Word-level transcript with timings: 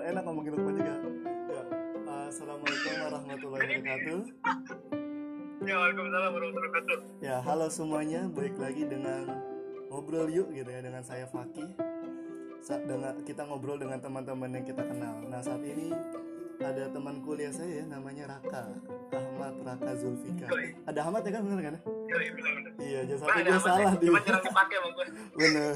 enak 0.00 0.24
ngomongin 0.24 0.52
lupa 0.56 0.70
juga 0.72 0.94
ya 1.46 1.62
uh, 2.06 2.24
assalamualaikum 2.26 2.92
warahmatullahi 2.98 3.60
wabarakatuh 3.60 4.20
Ya, 5.60 5.76
Waalaikumsalam 5.76 6.30
warahmatullahi 6.32 6.72
wabarakatuh. 6.72 6.98
ya 7.20 7.36
halo 7.44 7.68
semuanya 7.68 8.24
balik 8.32 8.56
lagi 8.56 8.88
dengan 8.88 9.28
ngobrol 9.92 10.32
yuk 10.32 10.48
gitu 10.48 10.64
ya 10.64 10.80
dengan 10.80 11.04
saya 11.04 11.28
Fakih 11.28 11.76
Sa- 12.58 12.80
dengan 12.80 13.20
kita 13.20 13.44
ngobrol 13.44 13.76
dengan 13.76 14.00
teman-teman 14.00 14.48
yang 14.50 14.64
kita 14.64 14.80
kenal 14.80 15.20
nah 15.22 15.44
saat 15.44 15.60
ini 15.60 15.92
ada 16.58 16.88
teman 16.88 17.20
kuliah 17.20 17.52
saya 17.52 17.84
ya 17.84 17.86
namanya 17.86 18.32
Raka 18.32 18.64
Ahmad 19.12 19.60
Raka 19.60 19.92
Zulfikar 19.94 20.48
Yoi. 20.48 20.72
ada 20.88 21.00
Ahmad 21.04 21.20
ya 21.22 21.30
kan 21.30 21.42
bener 21.44 21.60
kan? 21.60 21.74
Ya, 21.76 21.80
iya 22.08 22.20
iya 22.80 23.00
jangan 23.04 23.20
sampai 23.22 23.42
gue 23.44 23.60
salah 23.60 23.92
di 23.94 24.06
Cuma 24.06 24.20
jarang 24.20 24.42
dipakai 24.42 24.76
sama 24.76 24.88
gue. 24.90 25.06
bener. 25.38 25.72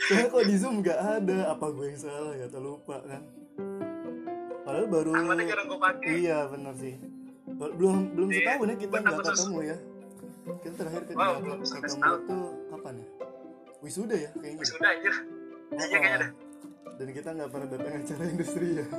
Soalnya 0.00 0.26
kok 0.28 0.42
di 0.44 0.56
zoom 0.56 0.74
nggak 0.80 0.98
ada 0.98 1.38
apa 1.48 1.66
gue 1.68 1.84
yang 1.86 2.00
salah 2.00 2.32
ya? 2.34 2.46
Terlupa 2.46 2.96
kan? 3.02 3.22
Padahal 4.62 4.86
baru 4.86 5.10
Ahmadnya 5.14 5.44
jarang 5.48 5.66
gue 5.66 5.78
pakai. 5.78 6.08
iya 6.14 6.38
bener 6.46 6.74
sih. 6.74 6.94
Belum 7.48 7.96
belum 8.12 8.28
Iya, 8.28 8.38
setahun 8.38 8.66
ya 8.66 8.76
kita 8.76 8.96
nggak 8.98 9.16
ketemu 9.24 9.58
ya. 9.64 9.76
Kita 10.58 10.74
terakhir 10.76 11.02
kita 11.04 11.16
Wow, 11.16 11.32
ketemu 11.40 12.02
tuh 12.24 12.42
kapan 12.68 12.94
ya? 12.94 13.06
Wisuda 13.78 14.16
ya 14.16 14.30
kayaknya. 14.34 14.64
Sudah 14.64 14.90
anjir. 14.90 15.14
Iya 15.70 15.86
kayaknya 15.94 16.18
dah. 16.18 16.30
dan 16.98 17.08
kita 17.14 17.28
nggak 17.30 17.48
pernah 17.48 17.68
datang 17.68 17.92
acara 17.94 18.24
industri 18.26 18.68
ya. 18.74 18.86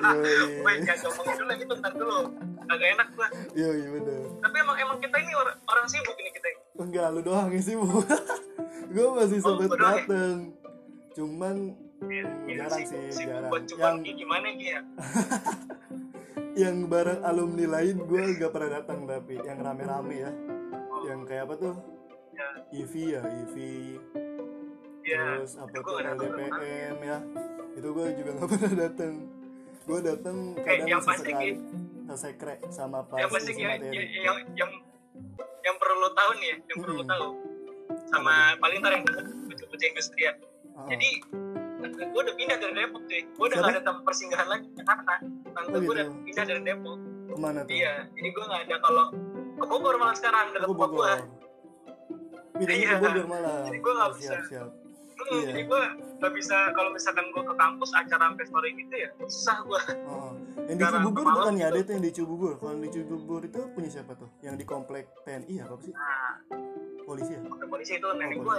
Iya 0.00 0.16
iya 0.18 0.60
Woi, 0.60 0.74
jangan 0.82 0.98
ngomongin 1.06 1.36
dulu 1.38 1.52
itu 1.54 1.74
ntar 1.78 1.92
dulu. 1.94 2.18
Agak 2.70 2.88
enak 2.92 3.08
gue. 3.10 3.28
iya 3.54 3.70
iya 3.74 3.88
bener 3.90 4.20
Tapi 4.38 4.56
emang 4.56 4.76
emang 4.78 4.98
kita 4.98 5.16
ini 5.18 5.32
orang, 5.34 5.56
orang 5.64 5.86
sibuk 5.86 6.14
ini 6.14 6.30
kita. 6.30 6.46
ini. 6.48 6.60
enggak 6.78 7.06
lu 7.10 7.20
doang 7.20 7.48
yang 7.48 7.60
sibuk 7.60 7.90
gue 8.94 9.06
masih 9.12 9.38
Oh, 9.40 9.54
gua 9.56 9.66
ya? 9.66 9.76
dateng 9.76 10.36
cuman 11.10 11.56
Iya, 12.00 12.24
iya, 12.46 12.56
jarang 12.60 12.80
sibuk, 12.80 12.88
sih 12.88 13.12
sibuk 13.12 13.28
jarang 13.28 13.50
buat 13.50 13.62
yang 13.68 14.16
gimana 14.16 14.46
ya? 14.52 14.80
yang 16.62 16.76
bareng 16.86 17.20
alumni 17.22 17.66
lain 17.72 17.96
gue 18.00 18.22
nggak 18.36 18.50
pernah 18.50 18.70
datang 18.76 18.98
tapi 19.04 19.34
yang 19.38 19.58
rame-rame 19.58 20.16
ya 20.18 20.30
Oh, 20.90 21.02
yang 21.04 21.22
kayak 21.22 21.46
apa 21.46 21.54
tuh 21.56 21.74
ya. 22.32 22.48
EV 22.72 22.92
ya 23.10 23.22
EV 23.24 23.54
Ya, 25.02 25.16
terus 25.38 25.56
apa 25.56 25.72
tuh 25.72 25.82
gua. 25.82 26.00
LDPM 26.04 26.96
ya 27.00 27.18
itu 27.72 27.88
gue 27.88 28.06
juga 28.14 28.30
nggak 28.32 28.48
pernah 28.52 28.74
datang 28.78 29.12
gue 29.80 29.98
datang 30.02 30.36
Eh, 30.52 30.62
kadang 30.62 30.88
yang 30.88 31.02
pasti, 31.02 31.32
sesekre 32.10 32.58
sama 32.68 33.02
pas 33.02 33.18
yang 33.18 33.30
isi 33.32 33.52
yang, 33.54 33.78
yang, 33.80 34.06
yang, 34.20 34.38
yang, 34.56 34.70
yang 35.60 35.76
perlu 35.76 35.96
lo 35.98 36.10
tahu 36.10 36.30
nih 36.36 36.46
ya, 36.46 36.56
yang 36.66 36.78
perlu 36.78 36.94
lo 36.94 36.98
Mm-mm. 37.00 37.12
tahu. 37.12 37.26
Sama 38.06 38.34
paling 38.56 38.78
ntar 38.78 38.92
yang 38.92 39.04
baca 39.04 39.84
industri 39.84 40.20
ya. 40.22 40.32
Ah, 40.72 40.86
Jadi 40.86 41.08
gue 41.80 42.20
udah 42.20 42.34
pindah 42.34 42.56
dari 42.56 42.74
Depok 42.76 43.02
tuh. 43.02 43.22
Gue 43.30 43.44
udah 43.46 43.56
Siapa? 43.56 43.64
gak 43.64 43.72
ada 43.72 43.82
tempat 43.82 44.02
persinggahan 44.04 44.48
lagi 44.48 44.66
di 44.66 44.74
Jakarta. 44.76 45.14
Tante 45.50 45.68
Oh, 45.68 45.80
gue 45.80 45.92
udah 45.92 46.06
gitu. 46.06 46.22
pindah 46.24 46.44
dari 46.46 46.62
Depok. 46.62 46.98
ke 47.22 47.36
mana 47.36 47.60
tuh 47.62 47.70
Iya, 47.72 47.94
jadi 48.10 48.28
gue 48.28 48.44
gak 48.44 48.62
ada 48.64 48.76
kalau 48.80 49.04
ke 49.52 49.64
Bogor 49.64 49.94
malah 49.96 50.14
sekarang 50.14 50.44
dekat 50.50 50.60
ke 50.60 50.68
gue. 50.68 50.76
Bogor 50.76 51.18
Pindahnya 52.52 52.84
ke 52.84 52.90
Iya. 52.90 52.96
Bogor 53.00 53.26
malah 53.26 53.56
Jadi 53.64 53.78
gua 53.78 53.92
nggak 53.94 54.10
siap 54.12 54.18
bisa. 54.18 54.48
siap 54.50 54.68
Hmm, 55.20 55.36
Iya. 55.36 55.46
Jadi 55.52 55.62
gue 55.68 55.82
gak 56.20 56.32
bisa 56.32 56.56
kalau 56.72 56.90
misalkan 56.92 57.26
gue 57.28 57.42
ke 57.44 57.54
kampus 57.54 57.90
acara 57.92 58.24
pestori 58.34 58.70
gitu 58.76 58.94
ya 58.96 59.08
susah 59.24 59.56
gue. 59.62 59.80
Oh. 60.08 60.32
Yang 60.66 60.76
di 60.76 60.84
Cibubur 60.86 61.24
bukan 61.24 61.54
ya 61.56 61.66
ada 61.68 61.80
tuh 61.80 61.92
yang 61.96 62.04
di 62.04 62.12
Cibubur. 62.12 62.52
Kalau 62.56 62.74
di 62.76 62.88
Cibubur 62.88 63.40
itu 63.44 63.60
punya 63.72 63.88
siapa 63.90 64.12
tuh? 64.16 64.28
Yang 64.40 64.54
di 64.60 64.64
komplek 64.64 65.04
TNI 65.24 65.54
apa 65.60 65.74
sih? 65.80 65.92
Nah, 65.92 66.34
Polisi 67.04 67.34
ya? 67.34 67.42
polisi 67.66 67.98
itu 67.98 68.06
nenek 68.06 68.38
Oh, 68.38 68.44
gue. 68.46 68.58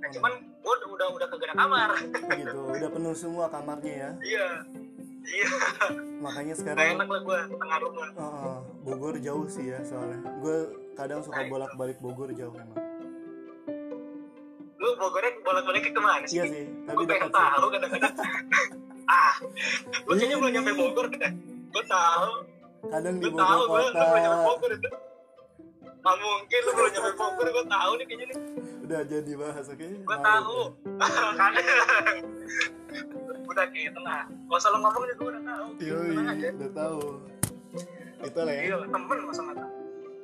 Nah 0.00 0.08
cuman 0.08 0.32
gue 0.40 0.74
udah 0.88 1.08
udah 1.12 1.26
ada 1.28 1.54
kamar. 1.54 1.90
Oh, 1.92 2.32
gitu. 2.32 2.60
Udah 2.72 2.88
penuh 2.88 3.14
semua 3.14 3.44
kamarnya 3.52 3.92
ya. 3.92 4.10
Iya. 4.24 4.48
Iya, 5.20 5.46
Makanya 6.24 6.54
gak 6.56 6.60
sekarang 6.64 6.96
enak 6.96 7.08
lah 7.12 7.20
gue 7.20 7.38
tengah 7.52 7.78
rumah. 7.84 8.08
Oh, 8.16 8.58
Bogor 8.82 9.20
jauh 9.20 9.44
sih 9.52 9.68
ya 9.68 9.78
soalnya. 9.84 10.16
Gue 10.40 10.56
kadang 10.96 11.20
suka 11.20 11.44
Nah, 11.44 11.48
bolak-balik 11.52 12.00
Bogor 12.00 12.32
jauh 12.32 12.56
memang. 12.56 12.89
Lu 14.80 14.96
Bogornya 14.96 15.30
bolak-balik 15.40 15.82
ke 15.84 15.90
ke 15.92 16.00
mana 16.00 16.24
sih? 16.24 16.40
Iya 16.40 16.44
sih, 16.48 16.64
tapi 16.82 16.96
gue 16.98 17.08
pengen 17.10 17.28
tahu 17.30 17.64
kadang-kadang. 17.68 18.14
ah, 19.12 19.34
lu 20.02 20.12
kayaknya 20.14 20.36
belum 20.40 20.52
nyampe 20.56 20.72
Bogor 20.72 21.06
deh. 21.06 21.30
Gue 21.70 21.84
tahu, 21.84 22.30
Kadang 22.82 23.14
di 23.14 23.22
gue 23.22 23.30
Bogor 23.30 23.44
tahu, 23.44 23.60
gue 23.62 23.82
belum 23.92 24.18
nyampe 24.18 24.40
Bogor 24.42 24.70
itu. 24.72 24.88
Gak 26.00 26.16
mungkin 26.16 26.60
lu 26.64 26.70
belum 26.72 26.90
nyampe 26.90 27.10
Bogor, 27.14 27.46
gue 27.46 27.64
tahu 27.68 27.90
nih 27.92 28.04
kayaknya 28.04 28.26
nih. 28.26 28.38
Udah 28.80 29.00
jadi 29.04 29.32
bahas, 29.36 29.66
oke? 29.68 29.86
Gue 30.00 30.16
Nah, 30.16 30.24
tahu. 30.26 30.58
udah. 30.80 31.30
Kadang. 31.40 32.18
udah 33.44 33.64
kayak 33.68 33.92
tenang. 33.92 34.26
Gak 34.48 34.58
usah 34.58 34.70
lu 34.70 34.78
ngomong 34.80 35.02
juga 35.04 35.14
gue 35.14 35.28
udah 35.28 35.42
tahu. 35.44 35.66
Yoi, 35.78 36.10
aja. 36.16 36.48
udah 36.56 36.70
tahu. 36.72 37.00
Itu 38.20 38.38
lah 38.40 38.52
ya. 38.52 38.60
Iya, 38.64 38.76
temen 38.82 39.18
masa 39.22 39.42
mata. 39.42 39.66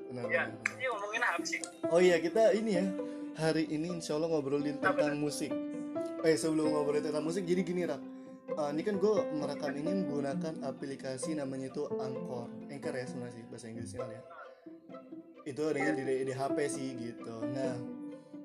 Benar, 0.06 0.22
Ya, 0.32 0.42
ini 0.48 0.84
ngomongin 0.86 1.20
apa 1.20 1.44
sih? 1.44 1.60
Oh 1.86 1.98
iya 1.98 2.16
kita 2.16 2.54
ini 2.54 2.70
ya 2.72 2.84
hari 3.36 3.68
ini 3.68 4.00
insya 4.00 4.16
Allah 4.16 4.32
ngobrolin 4.32 4.80
tentang 4.80 5.20
musik. 5.20 5.52
Eh 6.24 6.34
sebelum 6.34 6.72
ngobrolin 6.72 7.04
tentang 7.04 7.22
musik 7.22 7.44
jadi 7.44 7.62
gini 7.62 7.84
rak. 7.84 8.00
Ah, 8.56 8.72
ini 8.72 8.80
kan 8.80 8.96
gue 8.96 9.14
merekam 9.36 9.74
ini 9.76 9.84
menggunakan 9.84 10.64
aplikasi 10.64 11.36
namanya 11.36 11.68
itu 11.68 11.84
Anchor. 12.00 12.48
Anchor 12.72 12.94
ya 12.96 13.04
sebenarnya 13.04 13.34
sih 13.36 13.44
bahasa 13.52 13.66
Inggrisnya 13.68 14.06
ya. 14.08 14.22
Itu 15.44 15.60
adanya 15.68 15.92
di, 16.00 16.24
di 16.24 16.32
HP 16.32 16.56
sih 16.72 16.88
gitu. 16.96 17.34
Nah 17.52 17.76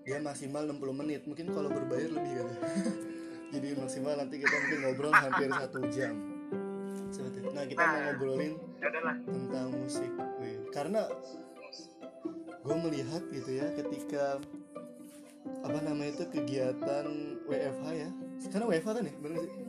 dia 0.03 0.19
maksimal 0.19 0.67
60 0.67 0.99
menit. 0.99 1.21
Mungkin 1.23 1.55
kalau 1.55 1.71
berbayar 1.71 2.11
lebih 2.11 2.31
kali. 2.43 2.55
jadi 3.55 3.67
maksimal 3.79 4.13
nanti 4.19 4.35
kita 4.43 4.55
mungkin 4.67 4.79
ngobrol 4.83 5.13
hampir 5.15 5.47
satu 5.47 5.79
jam. 5.87 6.15
Seperti 7.07 7.37
itu. 7.39 7.49
Nah 7.55 7.63
kita 7.63 7.83
mau 7.87 7.99
ngobrolin 8.11 8.53
Ya 8.81 8.89
tentang 9.29 9.77
musik 9.77 10.09
Wih, 10.41 10.57
karena 10.73 11.05
gue 12.65 12.75
melihat 12.81 13.21
gitu 13.29 13.51
ya 13.53 13.69
ketika 13.77 14.41
apa 15.61 15.77
namanya 15.79 16.11
itu 16.11 16.25
kegiatan 16.29 17.05
WFH 17.45 17.85
ya 17.91 18.09
sekarang 18.39 18.67
WFH 18.67 18.89
kan 18.91 19.03
ya 19.03 19.15
bener 19.17 19.37
sih 19.43 19.63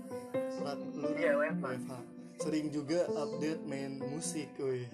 Rat, 0.62 0.78
lu? 0.78 1.08
Iya, 1.12 1.32
WFH. 1.34 1.90
sering 2.38 2.66
juga 2.68 3.00
update 3.10 3.62
main 3.64 3.98
musik 4.04 4.48
wih 4.56 4.86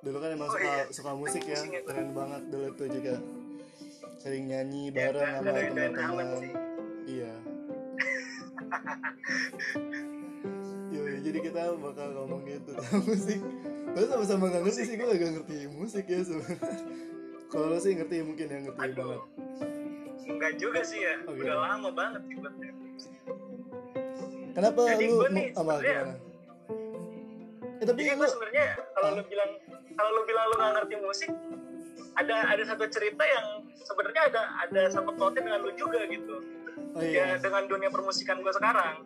dulu 0.00 0.18
kan 0.18 0.30
emang 0.30 0.46
Oh, 0.46 0.52
suka 0.52 0.66
iya. 0.68 0.84
suka 0.90 1.10
musik 1.12 1.42
ya 1.44 1.58
ya. 1.60 1.80
keren 1.82 2.10
banget 2.10 2.42
dulu 2.48 2.68
tuh 2.72 2.88
juga 2.88 3.14
sering 4.18 4.46
nyanyi 4.46 4.88
Ya, 4.88 5.10
bareng 5.10 5.30
dan- 5.38 5.44
sama 5.44 5.60
teman-teman 5.64 6.26
iya 7.04 7.32
Yoi, 10.90 11.20
jadi 11.20 11.38
kita 11.40 11.60
bakal 11.74 12.08
ngomongin 12.14 12.60
tentang 12.62 13.00
musik 13.08 13.40
Gue 13.92 14.04
sama-sama 14.06 14.48
gak 14.48 14.64
ngerti 14.64 14.82
sih, 14.82 14.94
gue 14.94 15.04
gak 15.06 15.32
ngerti 15.34 15.56
musik 15.70 16.04
ya 16.06 16.20
sebenarnya 16.20 16.56
Kalau 17.46 17.66
lo 17.66 17.76
sih 17.76 17.92
ngerti 17.92 18.16
mungkin 18.22 18.46
ya, 18.46 18.58
ngerti 18.62 18.80
Aduh. 18.82 18.96
banget 18.96 19.20
Enggak 20.32 20.52
juga 20.56 20.80
sih 20.82 21.00
ya. 21.00 21.14
Oh, 21.24 21.32
Udah 21.32 21.44
gitu. 21.44 21.52
lama 21.60 21.88
banget 21.92 22.22
sih 22.24 22.34
buat 22.36 22.54
Kenapa 24.52 24.80
Jadi 24.84 25.04
lu 25.08 25.26
nih 25.32 25.46
apa 25.52 25.72
gimana? 25.80 26.14
Eh 27.80 27.84
tapi 27.84 27.98
Jadi 27.98 28.10
lu 28.10 28.18
gue 28.20 28.28
sebenarnya 28.28 28.66
kalau 28.92 29.08
Hah? 29.08 29.16
lu 29.16 29.22
bilang 29.26 29.50
kalau 29.92 30.10
lu 30.12 30.22
bilang 30.24 30.44
lu 30.46 30.54
nggak 30.56 30.72
ngerti 30.76 30.94
musik, 31.00 31.30
ada 32.14 32.36
ada 32.48 32.62
satu 32.64 32.84
cerita 32.88 33.24
yang 33.24 33.46
sebenarnya 33.82 34.22
ada 34.28 34.42
ada 34.60 34.80
sangkut 34.88 35.16
pautnya 35.16 35.42
dengan 35.42 35.60
lu 35.60 35.72
juga 35.74 36.00
gitu. 36.06 36.36
Oh 36.92 37.00
Ya 37.00 37.08
iya, 37.08 37.40
dengan 37.40 37.64
dunia 37.64 37.88
permusikan 37.88 38.40
gue 38.40 38.52
sekarang 38.52 39.00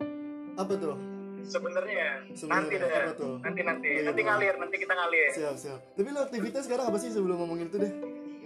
apa 0.56 0.72
tuh? 0.74 0.98
sebenarnya 1.46 2.26
nanti 2.50 2.74
deh 2.74 2.90
apa 2.90 3.12
tuh? 3.14 3.38
nanti 3.38 3.60
nanti 3.62 3.86
Oh, 3.86 3.94
iya, 3.94 4.06
nanti 4.10 4.22
ngalir 4.26 4.54
nanti 4.58 4.76
kita 4.76 4.92
ngalir. 4.92 5.30
Siap, 5.30 5.54
siap 5.54 5.78
Tapi 5.94 6.08
lu 6.10 6.18
aktivitas 6.18 6.66
sekarang 6.66 6.90
apa 6.90 6.98
sih 6.98 7.10
sebelum 7.14 7.38
ngomongin 7.38 7.70
itu 7.70 7.78
deh? 7.78 7.92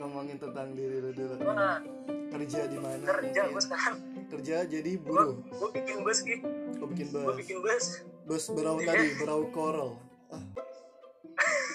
Ngomongin 0.00 0.40
tentang 0.40 0.72
diri 0.72 0.96
lu 0.98 1.12
dulu 1.12 1.34
Gue 1.36 1.52
nggak 1.52 1.78
Kerja 2.30 2.60
di 2.64 2.78
mana? 2.78 3.04
kerja 3.04 3.42
gue 3.46 3.62
sekarang. 3.62 3.96
Kerja 4.26 4.56
jadi 4.64 4.92
Gue 4.96 5.04
buruh 5.04 5.34
gue 5.44 5.68
bikin 5.76 5.96
bus 6.00 6.18
gitu. 6.22 6.46
Gue 6.72 6.88
bikin 6.88 7.06
Gue 7.10 7.20
bus 7.22 7.36
bikin 7.36 7.58
bus. 7.60 7.84
Bus 8.24 8.44
berau 8.48 8.78
Iya. 8.78 8.86
tadi, 8.88 9.08
berau 9.18 9.42
coral 9.50 9.90
ah. 10.30 10.42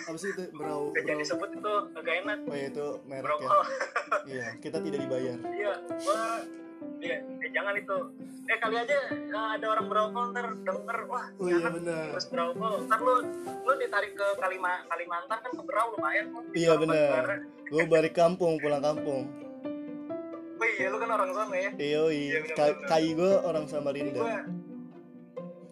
Apa 0.06 0.18
sih 0.18 0.30
itu? 0.32 0.44
Berau, 0.52 0.90
berau 0.90 1.22
sebut 1.22 1.50
itu 1.52 1.74
agak 1.94 2.14
enak. 2.24 2.38
Oh 2.46 2.56
ya 2.56 2.66
itu 2.68 2.88
merek 3.06 3.36
ya. 3.36 3.50
Iya, 4.26 4.46
kita 4.58 4.78
tidak 4.80 5.00
dibayar 5.02 5.38
Iya, 5.44 5.74
gue 5.86 6.22
Iya, 6.98 7.18
eh, 7.22 7.50
jangan 7.50 7.74
itu. 7.76 7.98
Eh 8.46 8.58
kali 8.58 8.76
aja 8.78 8.98
eh, 9.10 9.48
ada 9.52 9.66
orang 9.68 9.86
berokol 9.86 10.26
ntar 10.30 10.54
denger 10.56 10.98
wah 11.06 11.26
Oh 11.36 11.48
iya 11.48 11.66
benar. 11.68 12.14
terus 12.14 12.28
berokol 12.28 12.74
ntar 12.86 13.00
lu 13.00 13.16
lu 13.42 13.72
ditarik 13.76 14.14
ke 14.14 14.28
Kalima, 14.38 14.86
Kalimantan 14.86 15.40
kan 15.40 15.52
ke 15.52 15.64
Berau 15.64 15.88
lumayan 15.92 16.26
kok 16.30 16.44
Iya 16.54 16.74
benar. 16.76 17.24
Gue 17.66 17.84
balik 17.86 18.14
kampung, 18.14 18.58
pulang 18.58 18.80
kampung. 18.80 19.26
oh 20.56 20.68
iya 20.72 20.88
lu 20.88 20.98
kan 20.98 21.10
orang 21.12 21.30
sana 21.32 21.56
ya 21.56 21.70
Iya, 21.76 22.02
Iya, 22.06 22.38
benar, 22.40 22.56
Ka- 22.56 22.66
benar. 22.72 22.88
kai 22.88 23.08
gue 23.12 23.32
orang 23.42 23.66
Samarinda. 23.66 24.22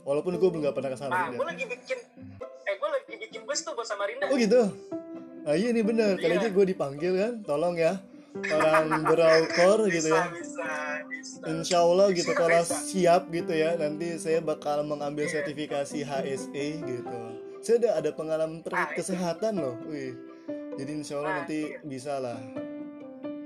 Walaupun 0.04 0.34
gue 0.36 0.50
nggak 0.60 0.74
pernah 0.74 0.90
ke 0.90 0.98
nah 0.98 1.00
gue 1.00 1.14
Samarinda. 1.32 1.46
lagi 1.46 1.66
bikin 1.70 1.98
eh 2.64 2.76
gue 2.76 2.90
lagi 2.90 3.14
bikin 3.18 3.42
bus 3.44 3.60
tuh 3.62 3.72
buat 3.72 3.86
Samarinda 3.86 4.28
Oh 4.28 4.36
gitu. 4.36 4.62
Nah 5.44 5.54
iya 5.54 5.70
nih 5.70 5.84
bener. 5.84 6.18
Kali 6.18 6.34
Iya. 6.34 6.42
aja 6.42 6.50
gue 6.50 6.66
dipanggil 6.66 7.14
kan, 7.14 7.34
tolong 7.44 7.76
ya. 7.76 8.02
Orang 8.36 9.04
beralkor 9.04 9.86
gitu 9.88 10.10
ya 10.10 10.26
bisa 10.30 10.66
bisa 11.06 11.46
Insya 11.46 11.78
Allah 11.80 12.08
gitu 12.10 12.32
Bisa, 12.32 12.40
kalau 12.40 12.62
bisa. 12.62 12.78
siap 12.82 13.24
gitu 13.30 13.52
ya 13.52 13.76
nanti 13.76 14.16
saya 14.16 14.40
bakal 14.40 14.82
mengambil 14.82 15.26
sertifikasi 15.26 16.00
HSE 16.00 16.66
gitu. 16.80 17.20
Saya 17.60 17.76
udah 17.80 17.94
ada 17.96 18.10
pengalaman 18.12 18.60
itu. 18.60 18.72
kesehatan 18.94 19.56
loh, 19.56 19.76
wih. 19.86 20.16
Jadi 20.74 20.92
Insya 20.94 21.16
Allah 21.18 21.30
Ah, 21.30 21.38
nanti 21.42 21.60
iya. 21.70 21.80
bisa 21.82 22.14
lah 22.18 22.40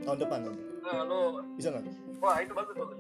tahun 0.04 0.18
depan 0.20 0.40
nanti. 0.44 0.62
nah, 0.80 1.04
lu 1.04 1.22
Bisa 1.54 1.68
nggak? 1.70 1.84
wah 2.18 2.38
itu 2.38 2.54
bagus 2.54 2.74
bagus 2.74 2.98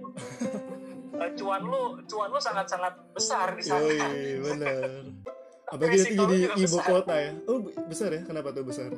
Eh, 1.18 1.32
cuan 1.34 1.62
lu 1.64 1.82
cuan 2.06 2.30
lu 2.30 2.38
sangat 2.38 2.66
sangat 2.68 2.94
besar 3.10 3.48
di 3.52 3.64
sana 3.64 3.82
Yoi, 3.82 4.38
bener. 4.40 4.90
Apalagi 5.74 5.98
nanti 5.98 6.14
jadi 6.16 6.38
ibu 6.54 6.78
besar. 6.78 6.86
kota 6.86 7.16
ya. 7.18 7.32
Oh 7.46 7.58
be- 7.60 7.74
besar 7.86 8.10
ya? 8.10 8.22
Kenapa 8.22 8.50
tuh 8.52 8.62
besar? 8.62 8.92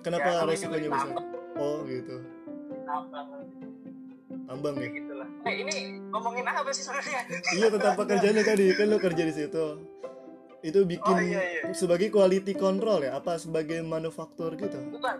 Kenapa 0.00 0.28
Ya, 0.30 0.42
resikonya 0.44 0.88
besar? 0.88 1.14
Oh 1.54 1.82
gitu. 1.84 2.16
tambang 2.84 3.28
Tambang 4.44 4.74
ya? 4.74 4.80
kayak 4.80 4.92
gitu 4.96 5.12
lah 5.12 5.28
eh 5.44 5.54
ini 5.58 5.76
ngomongin 6.08 6.44
apa 6.44 6.70
sih 6.70 6.80
sebenarnya 6.80 7.20
iya 7.52 7.68
tentang 7.68 7.94
pekerjaannya 7.94 8.42
tadi 8.42 8.64
kan 8.72 8.86
lo 8.86 8.96
kerja 8.96 9.22
di 9.22 9.34
situ 9.34 9.64
itu 10.58 10.78
bikin 10.82 11.04
Oh, 11.06 11.20
iya, 11.20 11.40
iya. 11.40 11.62
sebagai 11.70 12.08
quality 12.08 12.52
control 12.52 13.04
ya 13.04 13.14
apa 13.14 13.36
sebagai 13.36 13.78
manufaktur 13.80 14.56
gitu 14.56 14.80
bukan 14.88 15.16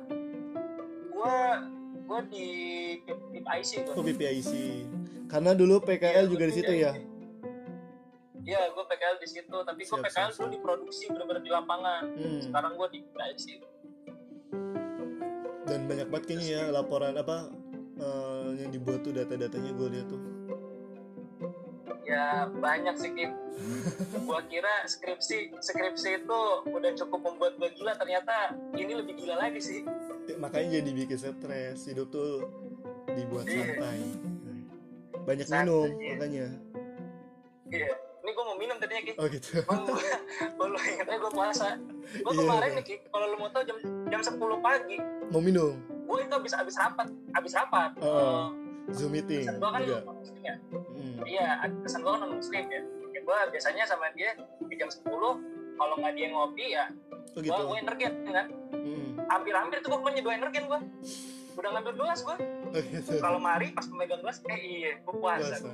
gua 1.10 1.60
gua 2.02 2.20
di 2.24 2.48
tip 3.04 3.20
IC 3.36 3.70
gua 3.84 3.94
oh 3.94 4.02
PPIC 4.02 4.50
karena 5.28 5.52
dulu 5.52 5.76
PKL 5.78 6.24
Iya, 6.24 6.30
juga 6.30 6.44
di 6.44 6.54
situ 6.54 6.72
ya 6.74 6.92
Iya, 8.40 8.64
gue 8.72 8.80
PKL 8.80 9.20
di 9.20 9.28
situ, 9.28 9.56
tapi 9.60 9.84
gue 9.84 9.98
PKL 10.00 10.08
siap, 10.08 10.32
dulu 10.32 10.40
siap. 10.40 10.54
diproduksi 10.56 11.04
bener-bener 11.04 11.44
di 11.44 11.52
lapangan. 11.52 12.00
Hmm. 12.08 12.40
Sekarang 12.40 12.80
gue 12.80 12.88
di 12.88 13.00
IC. 13.04 13.44
Dan 15.68 15.80
banyak 15.84 16.08
banget 16.08 16.24
kayaknya 16.26 16.46
ya 16.48 16.62
laporan 16.72 17.14
apa 17.14 17.52
eh, 18.00 18.48
yang 18.58 18.70
dibuat 18.72 19.04
tuh 19.04 19.12
data-datanya 19.12 19.70
gue 19.76 19.88
lihat 19.94 20.08
tuh 20.08 20.22
Ya 22.08 22.48
banyak 22.48 22.96
sih 22.96 23.12
Kim. 23.12 23.36
gua 24.24 24.40
kira 24.48 24.88
skripsi 24.88 25.60
skripsi 25.60 26.24
itu 26.24 26.40
udah 26.64 26.96
cukup 26.96 27.20
membuat 27.20 27.60
gue 27.60 27.68
gila, 27.76 27.92
ternyata 28.00 28.56
ini 28.80 28.96
lebih 28.96 29.12
gila 29.20 29.36
lagi 29.36 29.60
sih. 29.60 29.84
Ya, 30.24 30.40
makanya 30.40 30.80
jadi 30.80 30.88
bikin 31.04 31.20
stres 31.20 31.84
hidup 31.84 32.08
tuh 32.08 32.48
dibuat 33.12 33.44
Iya. 33.44 33.60
santai 33.60 34.00
banyak 35.20 35.44
Santai, 35.44 35.60
minum 35.68 35.88
iya. 36.00 36.08
makanya 36.16 36.46
Iya. 37.68 37.92
Ini 38.28 38.36
gue 38.36 38.44
mau 38.44 38.56
minum 38.60 38.76
tadinya 38.76 39.02
Ki. 39.08 39.12
oh 39.16 39.26
gitu 39.32 39.48
Kalau 39.64 40.68
lu 40.68 40.76
inget 40.84 41.06
aja 41.08 41.16
gue 41.16 41.32
puasa. 41.32 41.68
Gue 42.12 42.32
Iya, 42.36 42.40
kemarin 42.44 42.68
iya. 42.68 42.76
nih 42.76 42.84
Ki, 42.84 42.94
kalau 43.08 43.26
lu 43.32 43.36
mau 43.40 43.48
tau 43.48 43.64
jam 43.64 43.76
jam 44.12 44.20
10 44.20 44.36
pagi, 44.60 44.96
mau 45.32 45.40
minum 45.40 45.80
gue 46.08 46.18
itu 46.24 46.34
habis 46.36 46.52
habis 46.52 46.76
rapat, 46.76 47.08
habis 47.32 47.52
rapat. 47.56 47.90
Oh. 48.04 48.52
zoom 48.88 49.12
meeting 49.12 49.44
Pesan 49.44 49.60
gue 49.60 49.68
kan 49.72 49.80
juga 49.80 50.00
muslim 50.12 50.40
ya. 50.44 50.54
Hmm. 50.72 51.16
Iya, 51.24 51.48
pesan 51.84 52.00
gue 52.04 52.12
kan 52.12 52.28
muslim 52.28 52.64
ya. 52.68 52.80
Ya 53.16 53.20
gue 53.24 53.36
biasanya 53.48 53.84
sama 53.88 54.12
dia 54.12 54.36
di 54.60 54.74
jam 54.76 54.92
10 54.92 55.08
kalau 55.80 55.94
nggak 55.96 56.12
dia 56.16 56.28
ngopi 56.28 56.66
ya 56.76 56.84
oh 57.32 57.40
gue 57.40 57.48
gitu 57.48 57.60
gue 57.64 57.78
energen 57.80 58.12
kan. 58.28 58.46
Hmm. 58.76 59.08
Hampir-hampir 59.28 59.80
tuh 59.80 59.88
gue 59.92 60.00
punya 60.04 60.20
dua 60.20 60.34
energen 60.36 60.68
gue. 60.68 60.80
Udah 61.56 61.70
ngambil 61.72 61.92
gelas 61.96 62.20
gue. 62.20 62.36
Kalau 63.18 63.38
mari 63.38 63.70
pas 63.70 63.86
memegang 63.86 64.20
gelas, 64.20 64.38
eh 64.44 64.58
iya, 64.58 64.90
gue 64.96 65.14
puasa. 65.14 65.56
puasa 65.56 65.70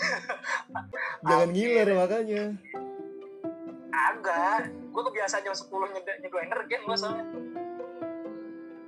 jangan 1.28 1.48
ngiler 1.50 1.88
makanya 1.92 2.42
Agak, 3.90 4.58
gue 4.70 5.02
kebiasaan 5.04 5.42
jam 5.42 5.52
10 5.52 5.66
nyeduh, 5.68 6.16
nyeduh 6.18 6.40
energen 6.40 6.80
gue 6.80 6.96
soalnya. 6.96 7.24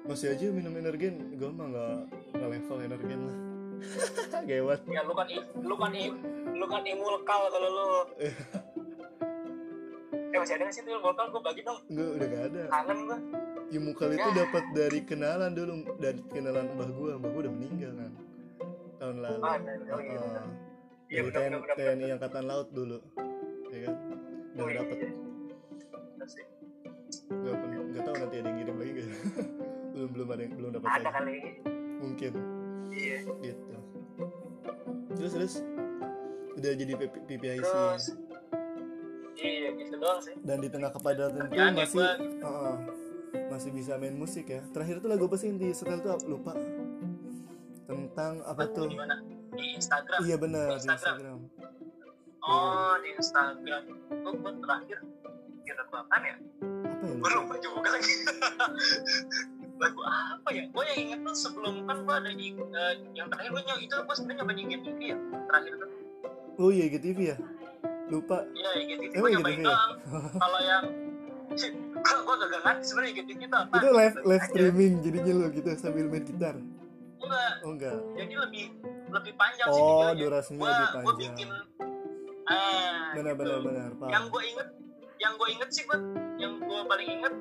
masih 0.03 0.29
aja 0.29 0.47
minum 0.49 0.73
energen 0.73 1.15
gue 1.33 1.47
mah 1.49 1.67
nggak 1.69 1.97
nggak 2.33 2.49
level 2.51 2.79
energen 2.81 3.21
lah 3.23 3.37
gawat 4.49 4.79
Ya 4.85 5.01
lu 5.01 5.13
kan 5.13 5.27
i- 5.27 5.47
lu 5.57 5.75
kan 5.75 5.93
i- 5.93 6.17
lu 6.51 6.67
kan 6.67 6.83
imulkal 6.83 7.43
kalau 7.49 7.69
lu. 7.69 7.87
eh 10.29 10.39
masih 10.39 10.55
ada 10.55 10.63
nggak 10.63 10.75
sih 10.75 10.83
tuh 10.83 10.93
imulkal 10.93 11.27
gue 11.29 11.41
bagi 11.41 11.63
dong. 11.63 11.79
gue 11.87 12.07
udah 12.11 12.27
gak 12.27 12.43
ada 12.47 12.63
Kangen 12.69 12.99
gue. 13.05 13.19
Ilmu 13.73 13.93
kali 13.93 14.15
itu 14.15 14.29
Ya. 14.29 14.37
dapat 14.39 14.65
dari 14.71 15.01
kenalan 15.03 15.51
dulu 15.51 15.73
dari 15.97 16.21
kenalan 16.29 16.67
mbah 16.71 16.89
gue 16.89 17.11
mbah 17.17 17.31
gue 17.31 17.41
udah 17.43 17.55
meninggal 17.55 17.93
kan 17.95 18.13
tahun 18.99 19.17
lalu. 19.19 19.41
Ah, 19.41 19.57
oh 19.91 19.99
iya, 19.99 20.15
benar. 20.15 20.45
Iya, 21.09 21.21
dari 21.27 21.51
benar, 21.51 21.75
TNI, 21.75 22.07
angkatan 22.13 22.45
laut 22.47 22.69
dulu. 22.71 22.99
Ya 23.69 23.79
kan? 23.83 23.95
Udah 24.53 24.63
Oh, 24.63 24.69
iya, 24.69 24.77
dapat 24.79 24.97
iya. 24.97 25.11
Nggak 27.33 27.55
nggak 27.91 28.03
tahu 28.03 28.15
nanti 28.17 28.37
ada 28.37 28.47
yang 28.47 28.57
ngirim 28.57 28.77
lagi 28.77 28.91
nggak. 28.93 29.09
Belum 29.93 30.09
belum 30.11 30.29
ada 30.29 30.41
yang 30.41 30.53
belum 30.55 30.71
dapat 30.73 30.89
Ada 30.89 31.03
lagi. 31.03 31.13
kali. 31.13 31.37
mungkin. 31.99 32.33
Iya. 32.91 33.19
gitu. 33.41 33.75
Terus 35.13 35.33
terus. 35.33 35.55
Udah 36.53 36.73
jadi 36.73 36.93
PP 36.95 37.15
PPIC 37.27 37.61
Terus. 37.61 38.05
Iya 39.35 39.69
gitu 39.75 39.95
doang 39.97 40.21
sih. 40.21 40.37
dan 40.41 40.61
di 40.61 40.69
tengah 40.69 40.91
kepadatan 40.91 41.49
itu 41.49 41.57
masih 41.75 41.99
gua. 41.99 42.11
Masih 43.53 43.69
bisa 43.69 44.01
main 44.01 44.17
musik 44.17 44.49
ya 44.49 44.65
terakhir 44.73 45.05
tuh 45.05 45.13
lagu 45.13 45.29
apa 45.29 45.37
sih 45.37 45.53
yang 45.53 45.61
di 45.61 45.69
setel 45.77 46.01
tuh 46.01 46.17
lupa 46.25 46.57
tentang 47.85 48.41
apa 48.49 48.65
tuh 48.73 48.89
Di 48.89 48.97
mana? 48.97 49.21
Di 49.53 49.77
Instagram. 49.77 50.21
iya 50.25 50.37
benar 50.41 50.81
di 50.81 50.89
Instagram. 50.89 50.97
Instagram 50.97 51.39
Oh 52.43 52.97
di 52.99 53.09
Instagram. 53.15 53.83
Gue 54.11 54.33
gue 54.35 54.53
terakhir 54.65 54.99
kira 55.63 55.83
apaan 55.87 56.23
ya? 56.25 56.37
apa 57.03 57.29
ya 57.29 57.39
lupa? 57.39 57.57
juga 57.61 57.89
lagi. 57.93 58.15
Lagu 59.83 60.01
apa 60.03 60.49
ya? 60.51 60.65
Gue 60.73 60.85
yang 60.91 60.99
inget 61.07 61.21
tuh 61.23 61.37
sebelum 61.37 61.87
kan 61.87 62.03
gue 62.03 62.15
ada 62.19 62.31
di 62.33 62.49
eh, 62.57 62.93
yang 63.15 63.29
terakhir 63.31 63.51
gue 63.53 63.63
nyoba 63.63 63.79
itu 63.79 63.95
gue 63.95 64.15
sebenarnya 64.17 64.39
nyoba 64.43 64.53
di 64.57 64.63
IGTV 64.65 64.99
ya. 65.07 65.17
Terakhir 65.47 65.73
tuh. 65.77 65.91
oh 66.61 66.69
iya 66.69 66.85
GTV 66.89 67.19
ya 67.33 67.37
lupa 68.13 68.45
Iya 68.53 68.71
Emang 69.13 69.23
gue 69.25 69.31
nyobain 69.37 69.55
IGTV 69.55 69.63
ya? 69.63 69.71
doang. 69.71 69.93
Kalau 70.43 70.61
yang 70.65 70.85
gue 71.53 72.35
gak 72.35 72.63
ngerti 72.63 72.85
sebenarnya 72.85 73.11
IGTV 73.15 73.41
itu 73.41 73.57
apa. 73.57 73.75
itu 73.75 73.89
live 73.91 74.17
live 74.25 74.45
streaming 74.47 74.93
jadinya 75.01 75.33
lo 75.35 75.47
gitu 75.51 75.69
sambil 75.77 76.07
main 76.07 76.25
gitar? 76.25 76.57
Enggak. 77.19 77.53
oh 77.63 77.71
enggak. 77.71 77.97
Jadi 78.15 78.35
lebih 78.37 78.65
lebih 79.09 79.33
panjang 79.35 79.69
sih 79.69 79.83
oh 79.83 80.11
durasinya 80.13 80.65
lebih 80.65 80.75
gue 80.83 80.95
panjang. 80.97 81.17
bikin 81.31 81.49
ah 82.43 83.15
benar 83.15 83.33
gitu. 83.33 83.41
benar 83.41 83.59
benar 83.63 83.91
yang 84.11 84.25
gue 84.27 84.43
inget 84.43 84.69
yang 85.17 85.33
gue 85.37 85.49
inget 85.49 85.69
sih 85.71 85.83
gue 85.85 85.99
yang 86.37 86.53
gue 86.59 86.79
paling 86.83 87.09
inget 87.13 87.35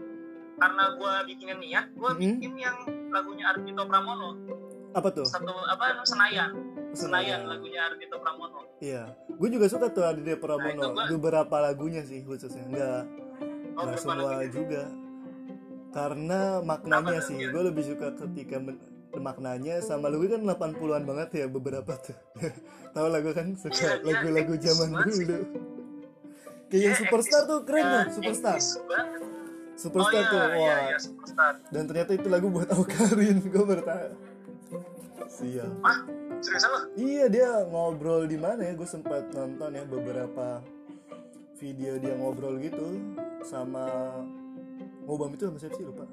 karena 0.55 0.83
gue 0.93 1.11
bikinnya 1.25 1.57
niat 1.57 1.85
gue 1.91 2.11
Mhm. 2.11 2.19
bikin 2.21 2.51
yang 2.55 2.77
lagunya 3.09 3.45
Ardito 3.49 3.83
Pramono. 3.83 4.29
Apa 4.91 5.07
tuh? 5.09 5.25
Satu 5.25 5.49
apa 5.65 6.03
Senayan. 6.03 6.51
Senayan. 6.91 6.94
Senayan. 6.94 7.39
lagunya 7.47 7.80
Ardito 7.83 8.15
Pramono. 8.15 8.61
Iya. 8.77 9.09
Gue 9.31 9.49
juga 9.49 9.65
suka 9.65 9.89
tuh 9.89 10.03
Aditya 10.03 10.37
Pramono 10.37 10.69
Nah, 10.69 10.85
itu 10.85 10.87
gua- 10.94 11.09
beberapa 11.09 11.56
lagunya 11.57 12.03
sih 12.03 12.21
khususnya. 12.21 12.61
Enggak. 12.61 13.03
oh, 13.09 13.31
nggak 13.83 13.92
berapa 13.92 14.02
semua 14.02 14.16
lagunya? 14.31 14.50
juga. 14.50 14.83
Karena 15.92 16.40
maknanya 16.61 17.18
Apa 17.18 17.26
sih 17.26 17.38
gue 17.38 17.61
lebih 17.64 17.83
suka 17.85 18.07
ketika 18.16 18.57
men- 18.57 18.80
maknanya 19.14 19.76
sama 19.80 20.07
lagu 20.07 20.23
kan 20.26 20.40
80-an 20.42 21.04
banget 21.04 21.30
ya 21.35 21.45
beberapa 21.45 21.94
tuh. 21.97 22.16
Tahu 22.95 23.07
lagu 23.07 23.30
kan? 23.31 23.52
Iya, 23.52 23.59
suka 23.59 23.76
iya, 23.76 23.92
lagu-lagu 24.00 24.54
eksis 24.54 24.66
zaman 24.69 24.90
dulu. 24.97 25.38
kayak 26.66 26.81
yang 26.81 26.88
Iya, 26.88 27.02
superstar 27.02 27.42
tuh 27.44 27.59
keren 27.61 27.81
Ya, 27.81 27.92
loh 27.92 28.04
superstar. 28.09 28.56
eksis 28.56 28.80
banget. 28.81 29.21
superstar 29.73 30.14
oh, 30.14 30.21
iya, 30.21 30.30
tuh 30.30 30.40
iya, 30.40 30.56
wah. 30.56 30.80
iya, 30.85 30.97
superstar. 30.97 31.54
Dan 31.68 31.83
ternyata 31.85 32.11
itu 32.14 32.28
lagu 32.28 32.47
buat 32.47 32.69
Aukarin 32.69 33.38
gue 33.52 33.64
bertanya 33.66 34.11
siap 35.28 35.71
ah 35.81 36.00
seriusan 36.38 36.69
lo 36.69 36.80
Iya 36.94 37.26
dia 37.28 37.50
ngobrol 37.66 38.23
di 38.26 38.35
mana 38.35 38.61
ya? 38.61 38.73
Gue 38.73 38.85
sempat 38.85 39.28
nonton 39.30 39.71
ya 39.71 39.83
beberapa 39.83 40.59
video 41.61 41.94
dia 41.95 42.13
ngobrol 42.13 42.57
gitu 42.57 42.97
sama 43.41 43.85
ngobam 45.06 45.30
itu 45.31 45.45
sama 45.45 45.57
siapa 45.57 45.75
sih 45.75 45.85
lupa. 45.85 46.06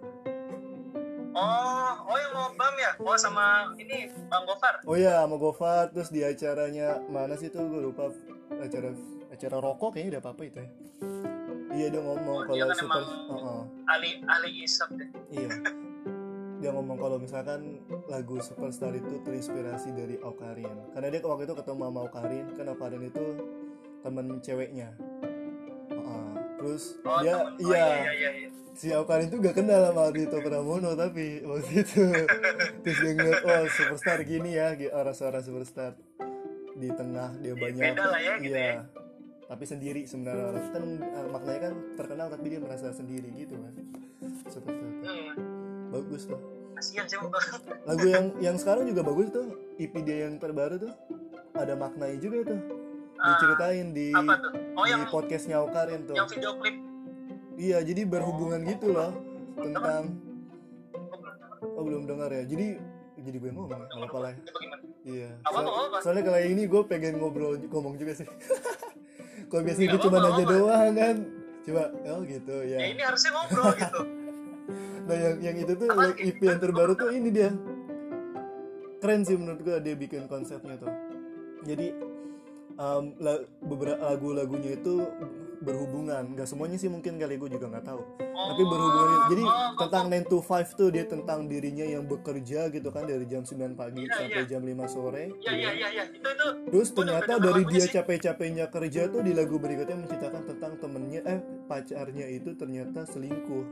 oh 1.32 1.92
oh 2.04 2.16
yang 2.16 2.32
mau 2.32 2.48
bam 2.52 2.74
ya 2.76 2.92
oh 2.98 3.16
sama 3.16 3.44
ini 3.74 4.12
Bang 4.28 4.44
Gofar 4.44 4.84
Oh 4.84 4.92
iya 4.92 5.24
sama 5.24 5.36
Gofar 5.36 5.88
terus 5.88 6.08
di 6.08 6.20
acaranya 6.20 7.00
mana 7.06 7.32
sih 7.34 7.48
tuh 7.48 7.64
gue 7.64 7.80
lupa 7.82 8.12
acara 8.54 8.92
acara 9.28 9.56
rokok 9.56 9.94
kayaknya 9.94 10.10
udah 10.10 10.22
apa 10.22 10.30
apa 10.30 10.42
itu 10.44 10.58
ya. 10.58 10.68
Iya 11.70 11.86
dia 11.90 12.00
ngomong 12.02 12.36
Oh, 12.38 12.44
dia 12.44 12.52
kalau 12.58 12.66
kan 12.66 12.76
super, 12.76 12.96
emang- 12.98 13.28
Heeh, 13.30 13.60
ahli 13.86 14.10
ahli 14.26 14.50
isap 14.58 14.88
deh 14.92 15.08
iya. 15.30 15.48
Dia 16.58 16.74
ngomong 16.74 16.98
kalau 16.98 17.16
misalkan 17.16 17.78
lagu 18.06 18.42
Superstar 18.42 18.90
itu 18.90 19.22
terinspirasi 19.22 19.94
dari 19.94 20.18
Aukarin. 20.18 20.74
Karena 20.90 21.06
dia 21.06 21.22
waktu 21.22 21.46
itu 21.46 21.54
ketemu 21.54 21.82
sama 21.86 21.98
Aukarin, 22.02 22.46
kan 22.50 22.66
Aukarin 22.66 23.02
itu 23.04 23.24
temen 24.02 24.42
ceweknya. 24.42 24.90
Terus 26.58 26.82
oh, 27.06 27.18
dia 27.22 27.34
temen- 27.38 27.54
oh, 27.54 27.70
iya, 27.70 27.86
iya 27.86 28.12
iya 28.12 28.30
iya 28.44 28.48
si 28.78 28.94
Aukarin 28.94 29.26
tuh 29.26 29.42
gak 29.42 29.58
kenal 29.58 29.90
sama 29.90 30.06
Ardhito 30.06 30.38
Pramono 30.38 30.94
tapi 30.94 31.42
waktu 31.42 31.82
itu 31.82 31.98
terus 32.86 32.98
dia 33.02 33.10
ngeliat 33.10 33.42
oh 33.42 33.66
superstar 33.66 34.22
gini 34.22 34.54
ya 34.54 34.78
gi- 34.78 34.94
orang-orang 34.94 35.42
superstar. 35.42 35.92
Di 36.78 36.86
tengah 36.94 37.34
dia 37.42 37.58
banyak. 37.58 37.82
beda 37.90 38.04
lah 38.06 38.20
ya 38.22 38.34
gitu 38.38 38.54
iya. 38.54 38.86
tapi 39.50 39.64
sendiri 39.66 40.06
sebenarnya. 40.06 40.44
Orang 40.46 40.66
kan 40.70 40.84
eh, 40.94 41.26
maknanya 41.26 41.60
kan 41.66 41.72
terkenal 41.98 42.26
tapi 42.30 42.46
dia 42.54 42.60
merasa 42.62 42.94
sendiri 42.94 43.28
gitu 43.34 43.58
kan. 43.58 43.72
Superstar. 44.46 44.90
Hmm. 45.02 45.34
bagus 45.90 46.30
tuh. 46.30 46.38
Kasihan 46.78 47.06
sih 47.10 47.18
emang 47.18 47.34
lagu 47.82 48.06
yang 48.06 48.26
yang 48.38 48.56
sekarang 48.62 48.86
juga 48.86 49.02
bagus 49.02 49.34
tuh. 49.34 49.58
EP 49.82 49.90
dia 50.06 50.30
yang 50.30 50.38
terbaru 50.38 50.78
tuh. 50.78 50.94
Ada 51.58 51.74
maknanya 51.74 52.22
juga 52.22 52.54
tuh 52.54 52.60
diceritain 53.20 53.86
di 53.90 54.08
apa 54.10 54.34
tuh? 54.38 54.50
Oh 54.72 54.84
di 54.84 54.90
yang 54.90 55.02
podcastnya 55.06 55.56
Okarin 55.58 56.00
tuh. 56.04 56.14
yang 56.14 56.26
video 56.26 56.52
klip. 56.54 56.76
Iya 57.54 57.78
jadi 57.82 58.02
berhubungan 58.04 58.60
gitu 58.64 58.90
loh 58.90 59.10
tentang 59.54 60.22
Oh, 60.78 61.02
belum 61.10 61.22
dengar. 61.26 61.50
oh 61.74 61.82
belum 61.82 62.02
dengar 62.06 62.30
ya. 62.30 62.42
Jadi 62.44 62.66
jadi 63.18 63.36
gue 63.36 63.50
ngomong 63.50 63.70
ya. 63.74 63.86
Itu 64.32 64.50
bagaimana 64.50 64.84
iya. 65.02 65.30
So- 65.42 66.00
soalnya 66.00 66.22
kalau 66.24 66.38
yang 66.38 66.52
ini 66.52 66.62
gue 66.64 66.82
pengen 66.84 67.14
ngobrol 67.18 67.58
ngomong 67.60 67.94
juga 67.96 68.14
sih. 68.14 68.28
Kalau 69.48 69.64
biasanya 69.64 69.88
gue 69.90 70.00
cuma 70.02 70.18
nanya 70.20 70.44
doang 70.44 70.92
kan. 70.92 71.16
Coba 71.64 71.82
oh 72.06 72.20
gitu 72.22 72.56
ya. 72.62 72.78
Ya 72.78 72.86
ini 72.88 73.00
harusnya 73.00 73.30
ngobrol 73.32 73.72
gitu. 73.80 74.00
Nah 75.08 75.16
yang 75.16 75.36
yang 75.40 75.56
itu 75.56 75.72
tuh 75.74 75.88
yang 75.88 76.14
EP 76.14 76.38
yang 76.38 76.60
terbaru 76.60 76.92
tuh 76.92 77.10
ini 77.10 77.28
dia. 77.28 77.50
Keren 78.98 79.22
sih 79.22 79.34
menurut 79.34 79.58
gue 79.58 79.76
dia 79.80 79.94
bikin 79.94 80.26
konsepnya 80.26 80.76
tuh. 80.76 80.92
Jadi 81.64 81.90
um, 82.78 83.04
lagu-lagunya 84.00 84.78
itu 84.78 85.04
berhubungan 85.58 86.38
nggak 86.38 86.46
semuanya 86.46 86.78
sih 86.78 86.86
mungkin 86.86 87.18
kali 87.18 87.34
gue 87.34 87.50
juga 87.50 87.66
nggak 87.66 87.86
tahu 87.90 88.00
tapi 88.22 88.62
berhubungan 88.62 89.20
jadi 89.26 89.42
oh, 89.42 89.70
tentang 89.74 90.06
9 90.06 90.30
to 90.30 90.38
5 90.38 90.78
tuh 90.78 90.88
dia 90.94 91.04
tentang 91.04 91.50
dirinya 91.50 91.82
yang 91.82 92.06
bekerja 92.06 92.70
gitu 92.70 92.88
kan 92.94 93.04
dari 93.10 93.26
jam 93.26 93.42
9 93.42 93.74
pagi 93.74 94.06
Iya, 94.06 94.14
sampai 94.14 94.42
iya. 94.46 94.50
jam 94.54 94.62
5 94.62 94.86
sore 94.94 95.24
ya 95.42 95.52
ya 95.52 95.70
ya 95.74 95.88
ya 95.90 96.04
itu 96.14 96.28
itu 96.30 96.48
Terus 96.68 96.88
udah 96.94 96.96
ternyata 97.00 97.32
dengar 97.40 97.44
dari 97.50 97.62
dia 97.74 97.84
capek-capeknya 97.90 98.64
kerja 98.70 99.02
tuh 99.10 99.20
di 99.24 99.32
lagu 99.34 99.56
berikutnya 99.58 99.96
menceritakan 99.98 100.42
tentang 100.46 100.72
temennya 100.78 101.20
eh 101.26 101.40
pacarnya 101.66 102.26
itu 102.28 102.52
ternyata 102.54 103.08
selingkuh. 103.08 103.64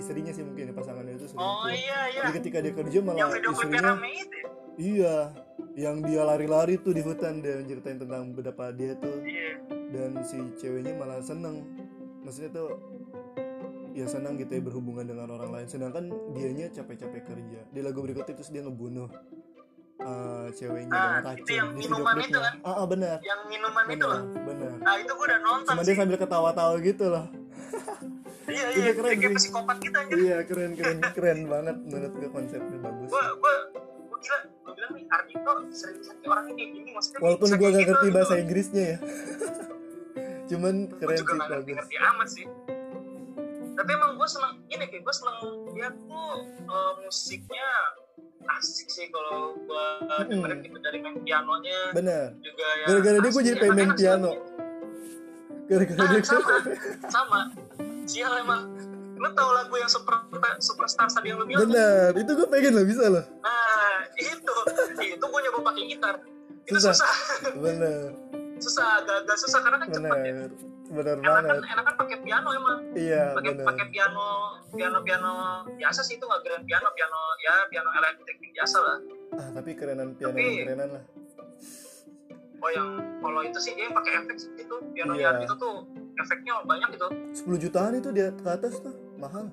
Istrinya 0.00 0.32
sih 0.32 0.46
mungkin 0.46 0.70
ya 0.70 0.74
pasangannya 0.74 1.18
itu 1.18 1.26
selingkuh. 1.34 1.44
oh 1.44 1.68
iya 1.68 2.00
iya 2.14 2.22
Jadi 2.24 2.32
ketika 2.40 2.58
dia 2.64 2.72
kerja 2.72 2.98
yang 3.02 3.06
malah 3.10 3.26
klipnya 3.26 3.50
istrinya 3.52 4.08
itu 4.08 4.36
ya? 4.38 4.48
iya 4.78 5.16
yang 5.74 6.02
dia 6.02 6.22
lari-lari 6.22 6.78
tuh 6.78 6.94
di 6.94 7.02
hutan 7.02 7.42
dan 7.42 7.66
ceritain 7.66 7.98
tentang 7.98 8.30
betapa 8.30 8.70
dia 8.70 8.94
tuh. 8.96 9.22
Iya. 9.22 9.52
Dan 9.90 10.10
si 10.22 10.38
ceweknya 10.58 10.94
malah 10.94 11.18
seneng. 11.18 11.62
Maksudnya 12.22 12.50
tuh 12.52 12.68
ya 13.94 14.06
senang 14.06 14.34
gitu 14.34 14.58
ya 14.58 14.62
berhubungan 14.62 15.06
dengan 15.06 15.30
orang 15.30 15.50
lain. 15.50 15.66
Sedangkan 15.66 16.10
dianya 16.32 16.70
capek-capek 16.70 17.22
kerja. 17.22 17.60
Di 17.70 17.80
lagu 17.82 18.02
berikutnya 18.02 18.34
terus 18.34 18.50
dia 18.50 18.62
ngebunuh 18.62 19.06
uh, 20.00 20.46
ceweknya 20.50 20.90
Ah, 20.90 21.18
dengan 21.20 21.34
itu 21.38 21.42
racun 21.42 21.54
yang 21.54 21.68
di 21.70 21.78
minuman 21.80 22.14
itu 22.18 22.38
kan? 22.38 22.54
ah, 22.60 22.70
ah, 22.82 22.86
benar. 22.86 23.16
Yang 23.22 23.40
minuman 23.46 23.84
itu 23.84 23.94
benar 23.94 24.08
loh? 24.10 24.22
benar. 24.42 24.70
Nah 24.78 24.94
itu 24.98 25.12
gue 25.12 25.26
udah 25.26 25.40
nonton 25.40 25.70
sama 25.70 25.80
sih. 25.82 25.86
dia 25.86 25.96
sambil 25.98 26.18
ketawa-tawa 26.18 26.74
gitu 26.80 27.06
loh. 27.08 27.26
Iya 28.44 28.76
itu 28.76 28.80
iya 28.84 28.92
keren 28.92 29.08
dia 29.08 29.20
kayak 29.24 29.32
sih. 29.32 29.48
psikopat 29.48 29.76
gitu 29.80 29.96
anjir. 29.96 30.16
Iya 30.20 30.38
keren 30.44 30.70
keren. 30.76 30.98
Keren 31.16 31.38
banget 31.48 31.76
menurut 31.80 32.12
gue 32.12 32.28
konsepnya 32.28 32.76
bagus. 32.76 33.08
Gue 33.08 33.24
gue 33.40 33.54
gue 33.72 34.18
gue 34.20 34.63
bilang 34.84 35.00
nih 35.00 35.04
Ardito 35.08 35.52
sering 35.72 36.00
sakit 36.04 36.26
orangnya 36.28 36.54
kayak 36.54 36.70
gini 36.76 36.88
maksudnya 36.92 37.18
walaupun 37.24 37.48
gue 37.48 37.56
gak 37.56 37.72
gitu, 37.72 37.88
ngerti 37.88 38.06
gitu. 38.06 38.16
bahasa 38.16 38.34
Inggrisnya 38.36 38.84
ya. 38.84 38.98
Cuman 40.50 40.74
keren 41.00 41.16
juga 41.16 41.32
sih 41.32 41.38
gak 41.40 41.48
ngerti 41.48 41.70
ngerti 41.72 41.96
amat 41.96 42.28
sih. 42.28 42.46
Tapi 43.74 43.90
emang 43.90 44.12
gue 44.14 44.28
seneng 44.28 44.52
ini 44.68 44.84
kayak 44.86 45.02
gue 45.02 45.14
seneng 45.16 45.36
dia 45.72 45.88
tuh 45.90 46.28
eh, 46.68 46.92
musiknya 47.00 47.68
asik 48.44 48.88
sih 48.92 49.08
kalau 49.08 49.56
gue 49.56 49.86
Mm-mm. 50.04 50.28
dengerin 50.28 50.58
gitu 50.60 50.78
dari 50.84 50.98
main 51.00 51.16
pianonya. 51.24 51.80
Benar. 51.96 52.24
Juga 52.44 52.66
ya 52.76 52.86
gara-gara 52.92 53.16
dia 53.16 53.24
gue 53.24 53.32
asli, 53.40 53.48
jadi 53.48 53.56
pengen 53.56 53.76
main 53.80 53.92
piano. 53.96 54.30
Gara-gara 55.64 55.96
Nah, 55.96 56.08
dia 56.12 56.20
sama. 56.28 56.54
sama. 57.08 57.40
Sial 58.04 58.32
emang 58.44 58.62
lu 59.14 59.28
tau 59.32 59.50
lagu 59.52 59.74
yang 59.74 59.86
super 59.86 60.14
superstar 60.58 61.06
tadi 61.06 61.30
yang 61.30 61.38
lu 61.38 61.46
bilang 61.46 61.62
kan? 61.62 61.70
benar 61.70 62.10
itu 62.14 62.30
gue 62.34 62.48
pengen 62.48 62.72
loh 62.74 62.84
bisa 62.84 63.04
loh. 63.06 63.24
Nah 63.40 63.96
itu. 64.14 64.54
Itu 65.08 65.24
gue 65.24 65.40
nyoba 65.44 65.60
pakai 65.70 65.82
gitar. 65.86 66.14
Itu 66.64 66.78
Susah. 66.78 66.94
susah. 66.96 67.12
Benar. 67.54 68.08
Susah 68.58 68.86
agak-agak 68.98 69.36
susah 69.38 69.60
karena 69.60 69.76
kan 69.78 69.88
cepet 69.88 70.18
ya. 70.18 70.32
Benar. 70.34 70.50
Benar 70.84 71.16
enakan 71.16 71.42
banget. 71.48 71.72
enakan 71.74 71.94
pakai 71.96 72.16
piano 72.20 72.48
emang. 72.52 72.78
Iya 72.92 73.22
pakai 73.32 73.52
pakai 73.56 73.86
piano 73.88 74.26
piano 74.70 74.98
piano 75.00 75.32
biasa 75.74 76.00
sih 76.02 76.14
itu 76.16 76.24
nggak 76.24 76.42
grand 76.42 76.64
piano 76.64 76.88
piano 76.92 77.20
ya 77.40 77.54
piano 77.66 77.88
elektrik 77.90 78.36
biasa 78.52 78.76
lah. 78.78 78.98
Ah 79.34 79.48
tapi 79.50 79.70
kerenan 79.74 80.12
piano 80.14 80.36
Tapi- 80.36 80.62
kerenan 80.62 80.90
lah. 80.94 81.04
Oh 82.64 82.70
yang 82.72 82.88
kalau 83.20 83.44
itu 83.44 83.58
sih 83.60 83.76
dia 83.76 83.92
pakai 83.92 84.24
efek 84.24 84.36
itu 84.56 84.74
piano 84.92 85.12
yang 85.14 85.36
itu 85.36 85.52
tuh 85.54 85.84
efeknya 86.16 86.64
banyak 86.64 86.88
gitu. 86.92 87.08
10 87.44 87.60
jutaan 87.60 87.92
itu 87.94 88.08
dia 88.08 88.32
ke 88.32 88.48
atas 88.48 88.80
tuh 88.80 88.94
mahal 89.20 89.44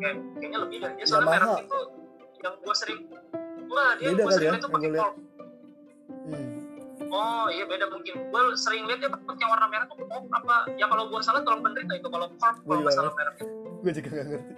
kayak 0.00 0.16
kayaknya 0.38 0.58
lebih 0.64 0.76
dari 0.80 0.94
dia 0.98 1.06
soalnya 1.06 1.28
Yamaha. 1.36 1.46
merek 1.50 1.64
itu 1.66 1.80
yang 2.40 2.54
gua 2.64 2.74
sering 2.74 3.00
wah 3.70 3.90
dia 3.96 4.06
Beda 4.10 4.22
gua 4.22 4.30
kali 4.30 4.36
sering 4.36 4.48
ya, 4.48 4.54
yang 4.56 4.72
pakai 4.72 4.88
gua 4.90 5.08
hmm. 6.10 6.48
oh 7.10 7.46
iya 7.50 7.64
beda 7.66 7.86
mungkin. 7.90 8.14
Gua 8.30 8.40
sering 8.54 8.82
lihat 8.86 8.98
dia 9.02 9.10
pakai 9.10 9.40
yang 9.42 9.50
warna 9.50 9.66
merah 9.66 9.86
tuh 9.90 9.96
pop 10.06 10.24
apa 10.30 10.56
ya 10.78 10.86
kalau 10.86 11.04
gua 11.10 11.20
salah 11.20 11.40
tolong 11.42 11.62
penderita 11.62 11.92
itu 11.98 12.08
kalau 12.08 12.26
Gua 12.30 12.50
kalau 12.64 12.80
nggak 12.86 12.94
salah 12.94 13.12
mereknya 13.14 13.46
gue 13.80 13.92
juga 13.96 14.08
gak 14.12 14.26
ngerti. 14.28 14.54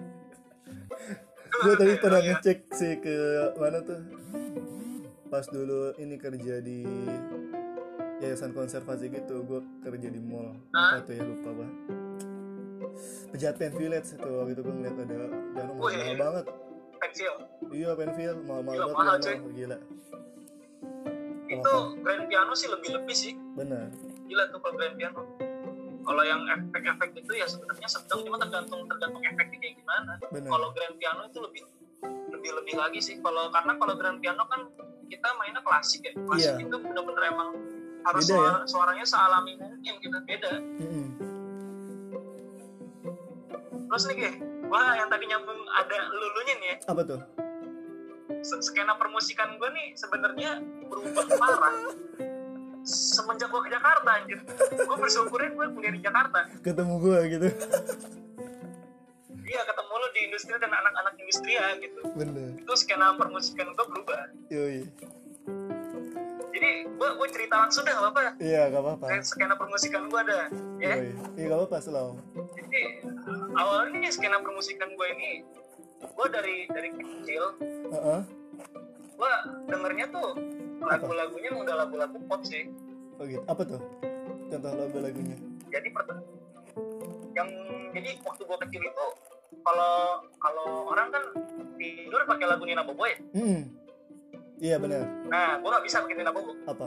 Gue 1.63 1.75
tadi 1.79 1.93
pernah 2.01 2.21
Iya. 2.21 2.29
ngecek 2.35 2.59
sih 2.75 2.93
ke 2.99 3.15
mana 3.55 3.79
tuh. 3.87 4.03
Pas 5.31 5.47
dulu 5.47 5.95
ini 5.97 6.19
kerja 6.19 6.59
di 6.59 6.83
yayasan 8.19 8.51
konservasi 8.51 9.09
gitu 9.15 9.47
gue 9.47 9.61
kerja 9.87 10.09
di 10.11 10.21
mall. 10.21 10.59
Apa 10.75 11.07
tuh 11.07 11.15
ya 11.15 11.23
lupa 11.23 11.51
gue 11.55 11.69
Pejaten 13.29 13.73
Village 13.73 14.09
itu 14.13 14.29
waktu 14.31 14.51
itu 14.53 14.61
gue 14.61 14.75
ngeliat 14.75 14.97
ada 14.99 15.19
piano 15.51 15.73
mahal, 15.73 15.85
Wih. 15.89 16.17
banget. 16.17 16.45
Pensil 16.95 17.33
iya 17.71 17.91
penfil 17.93 18.35
mahal-mahal 18.43 18.77
Gila, 18.77 18.85
banget 18.87 18.97
mahal, 18.97 19.17
piano 19.19 19.49
gila. 19.51 19.77
Itu 21.49 21.73
grand 22.01 22.25
piano 22.27 22.53
sih 22.53 22.69
lebih 22.69 22.91
lebih 22.95 23.15
sih. 23.15 23.33
Benar. 23.55 23.89
Gila 24.25 24.45
tuh 24.49 24.59
kalau 24.59 24.75
grand 24.75 24.97
piano. 24.97 25.21
Kalau 26.03 26.23
yang 26.23 26.43
efek-efek 26.45 27.11
itu 27.17 27.33
ya 27.33 27.47
sebenarnya 27.47 27.87
sedang 27.87 28.21
cuma 28.21 28.37
tergantung 28.37 28.83
tergantung 28.87 29.23
efeknya 29.23 29.57
kayak 29.57 29.75
gimana. 29.77 30.13
Kalau 30.23 30.69
grand 30.71 30.97
piano 30.97 31.23
itu 31.25 31.39
lebih 31.39 31.63
lebih 32.33 32.51
lebih 32.55 32.75
lagi 32.75 32.99
sih. 32.99 33.17
Kalau 33.19 33.49
karena 33.49 33.73
kalau 33.75 33.95
grand 33.95 34.19
piano 34.19 34.43
kan 34.45 34.61
kita 35.07 35.29
mainnya 35.37 35.61
klasik 35.61 36.03
ya. 36.03 36.13
Klasik 36.19 36.57
Iya. 36.57 36.65
itu 36.65 36.77
bener-bener 36.77 37.25
emang 37.29 37.49
harus 38.03 38.25
Beda 38.25 38.35
ya? 38.35 38.41
suara- 38.41 38.67
suaranya 38.67 39.05
sealami 39.05 39.53
mungkin 39.57 39.95
gitu. 39.99 40.17
Beda. 40.25 40.51
Mm-mm. 40.59 41.07
Terus 43.93 44.09
nih 44.09 44.25
kayak 44.25 44.37
wah 44.73 44.97
yang 44.97 45.13
tadi 45.13 45.29
nyambung 45.29 45.61
ada 45.69 45.99
lulunya 46.17 46.55
nih 46.57 46.69
ya. 46.73 46.77
Apa 46.89 47.05
tuh? 47.05 47.21
Skena 48.41 48.97
permusikan 48.97 49.61
gue 49.61 49.69
nih 49.69 49.93
sebenarnya 50.01 50.65
berubah 50.89 51.29
parah. 51.37 51.93
Semenjak 52.89 53.53
gue 53.53 53.61
ke 53.69 53.69
Jakarta 53.69 54.09
anjir. 54.17 54.41
Gue 54.81 54.97
bersyukurin 54.97 55.53
gue 55.53 55.67
kuliah 55.77 55.93
di 55.93 56.01
Jakarta. 56.01 56.49
Ketemu 56.65 56.95
gue 57.05 57.19
gitu. 57.37 57.49
Iya 59.45 59.61
ketemu 59.61 59.93
lo 59.93 60.09
di 60.17 60.21
industri 60.25 60.57
dan 60.57 60.73
anak-anak 60.73 61.13
industri 61.21 61.53
ya 61.53 61.77
gitu. 61.77 62.01
Bener. 62.17 62.65
Itu 62.65 62.73
skena 62.81 63.13
permusikan 63.21 63.77
gue 63.77 63.87
berubah. 63.93 64.33
Yoi. 64.49 64.89
Jadi 66.49 66.71
gue 66.89 67.09
gue 67.13 67.29
cerita 67.29 67.61
langsung 67.61 67.85
deh 67.85 67.93
gak 67.93 68.09
apa-apa. 68.09 68.41
Iya 68.41 68.73
gak 68.73 68.81
apa-apa. 68.89 69.07
Skena 69.21 69.53
permusikan 69.61 70.09
gue 70.09 70.21
ada 70.25 70.49
ya. 70.81 70.93
Iya 71.37 71.45
gak 71.53 71.59
apa-apa 71.61 71.77
selalu 71.85 72.17
jadi 72.73 73.05
awalnya 73.56 74.11
skena 74.12 74.38
permusikan 74.40 74.92
gue 74.94 75.06
ini 75.18 75.30
gue 76.02 76.26
dari 76.28 76.56
dari 76.71 76.88
kecil 76.99 77.44
Heeh. 77.92 78.21
gue 79.16 79.32
dengernya 79.71 80.06
tuh 80.11 80.35
lagu-lagunya 80.82 81.50
udah 81.54 81.75
lagu-lagu 81.87 82.18
pop 82.26 82.42
sih. 82.42 82.66
Oh 83.23 83.25
gitu 83.25 83.38
apa 83.47 83.62
tuh? 83.62 83.78
Contoh 84.50 84.73
lagu 84.75 84.99
lagunya 84.99 85.38
jadi 85.73 85.88
yang 87.32 87.49
jadi 87.97 88.11
waktu 88.21 88.42
gue 88.44 88.59
kecil 88.68 88.82
itu 88.85 89.06
kalau 89.62 90.26
kalau 90.37 90.68
orang 90.92 91.09
kan 91.09 91.25
tidur 91.80 92.21
pakai 92.28 92.47
lagu 92.50 92.62
Nina 92.68 92.85
Bobo 92.85 93.09
ya? 93.09 93.16
Hmm 93.32 93.62
iya 94.62 94.76
benar. 94.78 95.06
Nah 95.32 95.59
gue 95.59 95.68
nggak 95.71 95.85
bisa 95.87 95.97
pakai 96.04 96.16
Nina 96.18 96.32
Bobo 96.35 96.52
apa? 96.68 96.87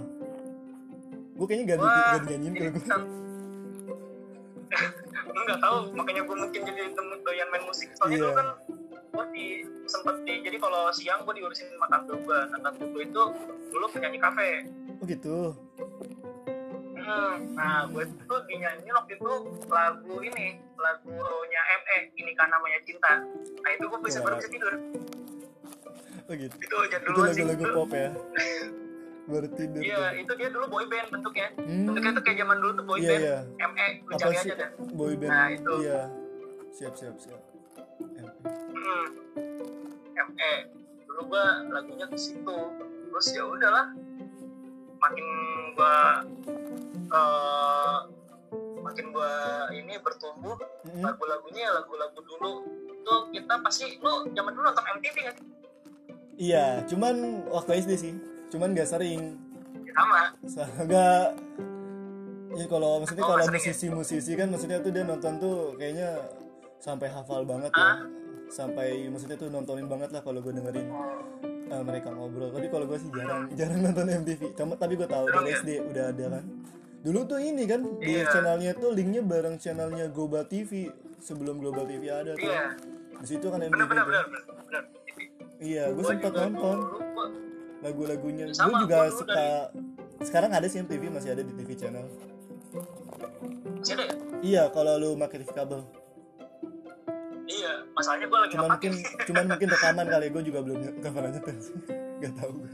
Gue 1.35 1.45
kayaknya 1.51 1.75
gak, 1.75 1.77
gak 1.83 2.21
dinyanyiin 2.29 2.53
jadi 2.55 2.69
kalau 2.71 2.71
gue 2.79 3.34
nggak 5.45 5.59
tahu 5.61 5.75
makanya 5.93 6.21
gue 6.25 6.35
mungkin 6.35 6.61
jadi 6.65 6.81
temen 6.91 7.17
doyan 7.21 7.47
main 7.53 7.63
musik. 7.69 7.89
Soalnya 7.97 8.17
dulu 8.25 8.33
kan 8.33 8.47
gue 9.15 9.25
di 9.31 9.45
sempet 9.87 10.15
di 10.27 10.33
jadi 10.43 10.57
kalau 10.59 10.91
siang 10.91 11.23
gue 11.23 11.33
diurusin 11.39 11.71
sama 11.71 11.87
tante 11.87 12.13
gue 12.19 12.39
nah 12.51 12.59
tante 12.59 12.83
gue 12.83 13.03
itu 13.05 13.23
dulu 13.71 13.85
penyanyi 13.93 14.19
kafe. 14.19 14.49
Oh 14.99 15.05
gitu? 15.05 15.37
Hmm, 16.95 17.35
nah 17.53 17.85
gue 17.85 18.03
tuh 18.25 18.41
dinyanyi 18.49 18.89
waktu 18.89 19.13
itu 19.15 19.31
lagu 19.69 20.15
ini 20.25 20.57
lagunya 20.75 21.61
ME 21.85 21.97
ini 22.17 22.31
kan 22.33 22.49
namanya 22.49 22.79
cinta. 22.83 23.21
Nah 23.61 23.69
itu 23.71 23.85
gue 23.85 23.99
bisa 24.03 24.19
Wah. 24.19 24.33
baru 24.33 24.35
bisa 24.41 24.49
tidur. 24.49 24.73
Oh 26.25 26.33
gitu. 26.33 26.55
Itu 26.57 26.75
aja 26.81 26.97
itu 26.97 27.09
dulu 27.13 27.29
sih 27.29 27.43
lagu-lagu 27.45 27.75
pop 27.77 27.91
ya 27.93 28.09
baru 29.25 29.47
tidur 29.49 29.81
iya 29.81 30.13
itu 30.13 30.31
dia 30.33 30.49
dulu 30.49 30.65
boy 30.69 30.85
band 30.85 31.07
bentuknya 31.09 31.47
Hmm. 31.55 31.85
bentuknya 31.85 32.11
tuh 32.13 32.23
kayak 32.23 32.37
zaman 32.39 32.57
dulu 32.59 32.71
tuh 32.73 32.85
boy 32.85 32.97
Iya, 32.97 33.09
band 33.09 33.21
iya. 33.21 33.37
ME 33.65 33.87
lu 33.99 34.11
apa 34.11 34.19
cari 34.19 34.35
sih 34.35 34.47
aja 34.47 34.55
deh 34.55 34.69
boy 34.91 35.13
band 35.15 35.31
Nah, 35.31 35.47
itu. 35.49 35.73
iya 35.81 36.01
siap 36.71 36.93
siap 36.93 37.15
siap 37.17 37.41
MP. 37.97 38.35
Hmm. 38.45 39.05
ME 40.27 40.53
dulu 41.05 41.21
gue 41.27 41.45
lagunya 41.69 42.05
ke 42.05 42.17
situ 42.17 42.57
terus 43.07 43.27
ya 43.31 43.43
udahlah 43.43 43.87
makin 44.97 45.25
gue 45.71 45.95
eh, 47.07 47.97
makin 48.77 49.05
gue 49.09 49.33
ini 49.73 49.93
bertumbuh 49.97 50.57
Mm-mm. 50.83 51.01
lagu-lagunya 51.01 51.61
ya 51.63 51.71
lagu-lagu 51.73 52.19
dulu 52.19 52.51
tuh 53.01 53.19
kita 53.29 53.53
pasti 53.59 53.97
lu 53.97 54.29
zaman 54.29 54.51
dulu 54.51 54.63
nonton 54.63 54.85
MTV 54.93 55.15
kan 55.23 55.35
iya 56.35 56.83
cuman 56.85 57.15
waktu 57.47 57.79
SD 57.79 57.91
sih 57.95 58.13
cuman 58.47 58.71
gak 58.71 58.87
sering 58.87 59.21
sama 59.87 60.21
Agak 60.77 61.33
ya 62.51 62.65
kalau 62.67 62.99
maksudnya 62.99 63.23
Oh, 63.23 63.29
kalau 63.29 63.43
ya? 63.43 63.51
musisi-musisi 63.51 64.31
kan 64.33 64.47
maksudnya 64.47 64.79
tuh 64.79 64.91
dia 64.91 65.03
nonton 65.03 65.33
tuh 65.37 65.55
kayaknya 65.75 66.19
sampai 66.77 67.07
hafal 67.07 67.43
banget 67.43 67.71
ya. 67.71 67.81
Hah? 67.81 67.97
Sampai 68.47 69.07
maksudnya 69.07 69.35
tuh 69.35 69.49
nontonin 69.49 69.85
banget 69.85 70.09
lah 70.09 70.21
kalau 70.21 70.39
gue 70.39 70.51
dengerin 70.51 70.87
eh, 71.65 71.81
mereka 71.81 72.09
ngobrol. 72.09 72.47
Tapi 72.49 72.67
kalau 72.67 72.85
gue 72.85 72.97
sih 72.97 73.09
jarang 73.09 73.49
jarang 73.59 73.79
nonton 73.81 74.05
MTV. 74.05 74.41
Cuma 74.53 74.75
tapi 74.75 74.93
gue 74.93 75.05
tahu 75.05 75.25
dari 75.27 75.49
ya? 75.49 75.57
SD 75.57 75.69
udah 75.85 76.03
ada 76.07 76.25
kan. 76.31 76.43
Dulu 77.01 77.19
tuh 77.25 77.39
ini 77.39 77.63
kan 77.63 77.81
di 77.97 78.11
Iya. 78.13 78.29
channelnya 78.29 78.71
tuh 78.73 78.89
linknya 78.89 79.21
bareng 79.21 79.55
channelnya 79.57 80.05
Global 80.07 80.43
TV 80.43 80.87
sebelum 81.17 81.57
Global 81.57 81.83
TV 81.83 82.03
ada 82.07 82.33
tuh. 82.33 82.43
iya 82.43 82.71
Di 83.15 83.27
situ 83.27 83.45
kan 83.45 83.59
MTV. 83.59 83.73
bener 83.73 83.87
bener 83.87 84.03
tuh. 84.03 84.07
bener 84.07 84.23
bener 84.25 84.41
bener 84.61 84.83
MTV. 84.85 85.17
Iya, 85.57 85.83
gue 85.89 86.03
sempat 86.03 86.33
nonton 86.33 86.77
dulu, 86.77 87.23
lagu-lagunya. 87.85 88.45
Gue 88.49 88.73
juga 88.81 88.97
suka. 89.11 89.47
Sekarang 90.19 90.49
ada 90.49 90.65
sih 90.65 90.79
MTV 90.79 91.07
masih 91.09 91.29
ada 91.31 91.41
di 91.41 91.53
TV 91.53 91.69
channel. 91.73 92.05
masih 93.75 93.93
ada 93.93 94.03
ya? 94.03 94.15
Iya, 94.41 94.63
kalau 94.69 94.93
lu 94.95 95.09
pakai 95.15 95.39
TV 95.39 95.51
kabel. 95.51 95.81
iya 97.45 97.85
masalahnya 97.93 98.25
gue 98.25 98.39
lagi 98.41 98.51
Cuman 98.51 98.65
nggak 98.65 98.73
mungkin 98.73 98.93
cuman 99.29 99.43
mungkin 99.45 99.67
rekaman 99.69 100.05
kali 100.09 100.25
gue 100.27 100.43
juga 100.43 100.59
belum 100.65 100.77
nggak 100.99 101.13
pernah 101.13 101.29
nyetel 101.29 101.57
sih. 101.61 101.75
Gak 102.17 102.33
tahu 102.35 102.51
gue. 102.57 102.69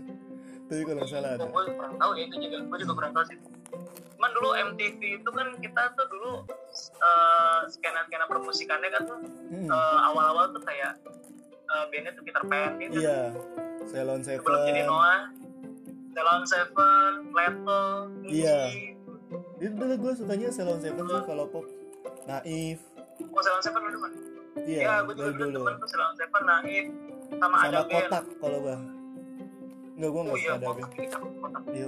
Tapi 0.66 0.82
kalau 0.82 0.96
nggak 0.98 1.12
salah 1.12 1.32
ada. 1.36 1.46
gue 1.46 1.64
kurang 1.76 1.96
tahu 1.98 2.12
ya 2.16 2.24
itu 2.24 2.36
juga 2.40 2.58
gue 2.64 2.78
juga 2.80 2.94
kurang 2.96 3.12
tahu 3.12 3.26
sih 3.28 3.38
cuman 4.12 4.32
dulu 4.32 4.50
MTV 4.54 5.00
itu 5.18 5.30
kan 5.30 5.48
kita 5.58 5.82
tuh 5.92 6.06
dulu 6.08 6.32
eh, 7.02 7.60
skena-skena 7.68 8.26
permusikannya 8.26 8.90
kan 8.90 9.02
tuh 9.04 9.20
Hmm. 9.50 9.68
eh, 9.68 10.00
awal-awal 10.08 10.54
tuh 10.54 10.62
kayak 10.62 10.94
eh, 11.68 11.86
bandnya 11.90 12.12
tuh 12.14 12.24
Peter 12.24 12.44
Pan 12.46 12.72
gitu 12.78 13.02
Iya. 13.02 13.36
Ceylon 13.84 14.22
sebelum 14.22 14.60
jadi 14.62 14.74
Seven. 14.78 14.88
Noah 14.88 15.22
Ceylon 16.12 16.44
Seven, 16.44 17.12
Leto, 17.32 17.84
Iya. 18.24 18.60
Itu 19.58 19.74
dulu 19.74 19.94
gue 19.98 20.14
sukanya 20.14 20.48
Ceylon 20.50 20.80
Seven 20.80 21.04
sih 21.04 21.22
kalau 21.24 21.46
pop. 21.48 21.66
Naif. 22.24 22.80
Oh 23.24 23.40
Ceylon 23.40 23.62
Seven 23.62 23.82
dulu 23.82 24.00
kan? 24.00 24.12
Iya, 24.60 24.80
Iya, 24.80 24.94
gue 25.02 25.14
juga 25.16 25.30
dulu 25.32 25.44
dulu. 25.48 25.60
temen 25.62 25.76
tuh 25.78 25.88
Ceylon 25.88 26.14
Seven, 26.14 26.42
Naif, 26.44 26.86
sama, 27.34 27.56
ada 27.58 27.70
Sama 27.72 27.80
band. 27.82 27.92
kotak 28.04 28.24
kalau 28.38 28.58
gue. 28.60 28.78
Enggak, 29.92 30.10
gue 30.10 30.18
Oh 30.18 30.24
nggak 30.24 30.36
iya, 30.36 30.44
suka 30.44 30.56
ada 30.58 30.68
iya. 31.72 31.88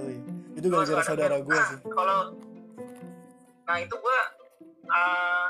Itu 0.54 0.66
gara-gara 0.68 0.94
ada 0.94 1.04
saudara 1.04 1.36
gue 1.38 1.52
Ah, 1.52 1.66
sih. 1.66 1.78
Kalau 1.84 2.18
nah 3.64 3.76
itu 3.78 3.94
gue 3.94 4.18
uh, 4.86 5.46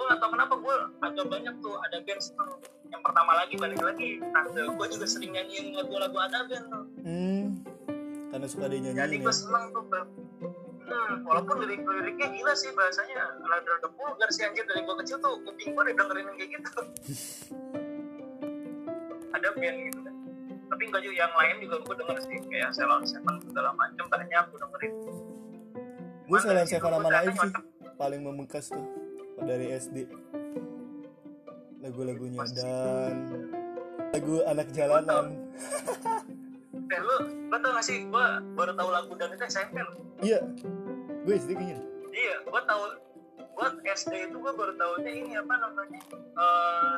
gue 0.00 0.08
gak 0.08 0.16
tau 0.24 0.32
kenapa 0.32 0.54
gue 0.56 0.76
agak 1.04 1.26
banyak 1.28 1.54
tuh 1.60 1.76
ada 1.76 2.00
band 2.00 2.22
seneng 2.24 2.56
yang 2.88 3.02
pertama 3.04 3.32
lagi 3.36 3.54
balik 3.60 3.80
lagi 3.84 4.16
tante. 4.32 4.60
Gue 4.64 4.86
juga 4.88 5.06
sering 5.06 5.36
nyanyiin 5.36 5.76
lagu-lagu 5.76 6.16
ada 6.16 6.48
band 6.48 6.64
tuh. 6.72 6.84
Hmm. 7.04 7.60
Karena 8.32 8.46
suka 8.48 8.64
dia 8.72 8.80
jadi 8.80 8.96
nyanyiin 8.96 9.20
gue 9.20 9.28
ya. 9.28 9.36
seneng 9.36 9.64
tuh 9.76 9.84
Bang. 9.92 10.08
hmm, 10.88 11.14
walaupun 11.28 11.54
lirik-liriknya 11.68 12.28
gila 12.32 12.52
sih 12.56 12.72
bahasanya. 12.72 13.28
Rada-rada 13.44 13.88
vulgar 13.92 14.30
sih 14.32 14.42
anjir. 14.48 14.64
Dari 14.64 14.80
gue 14.88 14.96
kecil 15.04 15.20
tuh 15.20 15.36
kuping 15.44 15.76
gue 15.76 15.82
udah 15.84 15.94
dengerin 16.00 16.26
kayak 16.32 16.48
gitu. 16.56 16.72
Ada 19.36 19.48
band 19.52 19.76
gitu 19.84 20.00
kan. 20.00 20.14
Tapi 20.72 20.82
enggak 20.88 21.02
juga 21.04 21.16
yang 21.28 21.34
lain 21.36 21.56
juga 21.60 21.76
gue 21.84 21.94
denger 22.00 22.16
sih. 22.24 22.38
Kayak 22.48 22.70
Ceylon 22.72 23.04
Seven 23.04 23.36
segala 23.44 23.70
macam 23.76 24.04
banyak 24.08 24.44
gue 24.48 24.58
dengerin. 24.64 24.92
Gue 26.24 26.38
situ 26.40 26.52
Seven 26.72 26.88
sama 26.88 27.08
Naif 27.12 27.36
sih 27.36 27.52
paling 28.00 28.24
membekas 28.24 28.72
tuh 28.72 28.99
dari 29.44 29.66
SD. 29.76 29.96
Lagu-lagunya 31.80 32.44
dan 32.54 33.14
lagu 34.12 34.34
anak 34.46 34.68
jalanan. 34.74 35.26
Eh 36.90 36.98
lu, 36.98 37.16
lu 37.46 37.56
tau 37.62 37.70
gak 37.70 37.86
sih, 37.86 38.02
gue 38.02 38.26
baru 38.58 38.74
tahu 38.74 38.90
lagu 38.90 39.14
dan 39.14 39.30
itu 39.30 39.46
SMP 39.46 39.78
loh. 39.78 39.94
Iya. 40.26 40.42
Gue 41.22 41.38
SD 41.38 41.54
kayaknya. 41.54 41.78
Iya, 42.10 42.34
gue 42.42 42.60
tahu, 42.66 42.82
gue 43.38 43.66
SD 43.94 44.12
itu 44.26 44.36
gue 44.42 44.52
baru 44.58 44.74
tahunya 44.74 45.12
ini 45.22 45.32
apa 45.38 45.54
namanya? 45.54 46.00
Eh, 46.18 46.96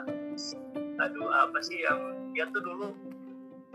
aduh 0.96 1.28
apa 1.28 1.60
sih 1.60 1.84
yang 1.84 2.32
dia 2.32 2.48
tuh 2.56 2.64
dulu, 2.64 2.88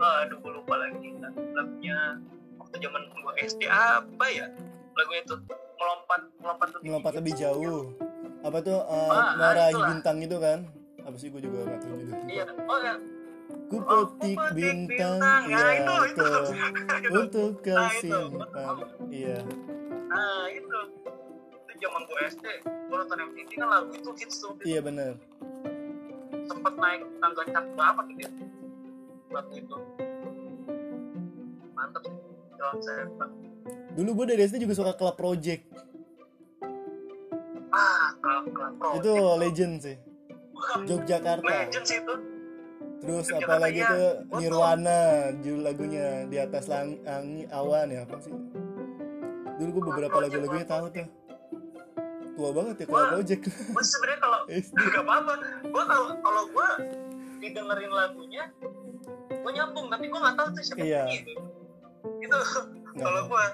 eh, 0.02 0.16
aduh 0.26 0.42
gue 0.42 0.52
lupa 0.58 0.74
lagi 0.74 1.14
kan 1.22 1.32
lagunya 1.54 2.18
waktu 2.58 2.76
zaman 2.82 3.02
gue 3.06 3.32
SD 3.46 3.62
apa 3.70 4.24
ya? 4.34 4.50
Lagu 4.98 5.12
itu 5.14 5.34
melompat 5.78 6.20
melompat 6.42 6.68
lebih 6.74 6.86
Melompat 6.90 7.12
lebih 7.22 7.32
jauh. 7.38 7.94
Apa 8.40 8.58
tuh 8.60 8.78
uh, 8.78 9.34
Ah, 9.34 9.68
itulah. 9.68 9.88
bintang 9.90 10.18
itu 10.20 10.36
kan? 10.36 10.58
Apa 11.00 11.16
sih 11.16 11.28
gue 11.28 11.40
juga 11.40 11.66
gak 11.66 11.80
tahu 11.80 11.94
judulnya. 11.96 12.26
Iya, 12.26 12.44
oh 12.62 12.78
ya, 12.78 12.94
Ku 13.68 13.76
Oh, 13.80 14.04
petik 14.14 14.38
bintang, 14.52 15.18
bintang. 15.18 15.18
Ya, 15.44 15.58
iya 15.58 15.60
itu, 15.74 15.94
itu. 16.12 16.26
Untuk 17.10 17.52
Nah, 17.58 17.64
kau 17.64 17.86
itu. 17.88 18.00
simpan. 18.00 18.76
Iya. 19.08 19.38
Nah 20.08 20.42
itu, 20.48 20.78
itu 21.64 21.72
zaman 21.78 22.00
gue 22.02 22.18
SD, 22.28 22.44
gue 22.64 22.96
nonton 22.96 23.18
MTV 23.24 23.50
kan 23.54 23.68
lagu 23.68 23.90
itu 23.90 24.10
hits 24.14 24.36
tuh. 24.38 24.52
Iya 24.62 24.80
benar. 24.80 25.12
sempet 26.40 26.74
naik 26.74 27.04
tangga 27.18 27.42
cat 27.46 27.64
berapa 27.76 28.00
gitu 28.08 28.24
ya 28.24 28.30
waktu 29.28 29.54
itu 29.60 29.76
mantep 31.70 32.02
sih 32.02 32.16
jalan 32.56 32.76
saya 32.80 33.04
Dulu 33.92 34.10
gue 34.14 34.26
dari 34.26 34.42
SD 34.42 34.56
juga 34.58 34.72
suka 34.72 34.96
Club 34.96 35.12
Project. 35.12 35.68
ah 35.68 35.76
klub 36.08 36.32
klub 37.68 38.07
Itu 38.94 39.12
legend 39.36 39.74
sih. 39.80 39.96
Yogyakarta. 40.84 41.46
legend 41.46 41.84
sih 41.84 41.98
itu 41.98 42.14
Terus 42.98 43.24
Yogyakarta, 43.24 43.46
apalagi 43.46 43.78
iya. 43.78 43.86
Gua 43.86 43.94
tuh- 43.94 44.18
Nirwana 44.36 44.98
judul 45.38 45.60
lagunya 45.62 46.06
di 46.26 46.36
atas 46.36 46.64
lang 46.66 46.98
angin 47.04 47.46
awan 47.48 47.86
ya 47.88 48.02
apa 48.02 48.16
sih? 48.18 48.34
Dulu 49.56 49.68
gue 49.70 49.82
beberapa 49.84 50.16
lagu-lagunya 50.18 50.66
tahu 50.66 50.86
tuh. 50.88 51.06
Tua 52.34 52.50
banget 52.52 52.74
ya 52.76 52.86
Club 52.86 53.06
Project. 53.12 53.42
gue 53.50 53.84
sebenarnya 53.84 54.18
kalau 54.20 54.38
gak 54.86 55.02
apa-apa 55.02 55.32
gue 55.64 55.82
kalau 55.84 56.06
kalau 56.16 56.42
gue 56.48 56.68
didengerin 57.38 57.90
lagunya 57.92 58.44
gue 59.28 59.50
nyambung 59.52 59.86
tapi 59.88 60.06
gue 60.06 60.18
nggak 60.18 60.36
tahu 60.36 60.46
tuh 60.52 60.62
siapa 60.62 60.82
Iya. 60.82 61.02
itu 61.10 61.34
itu 62.20 62.36
kalau 62.94 63.22
gue 63.26 63.44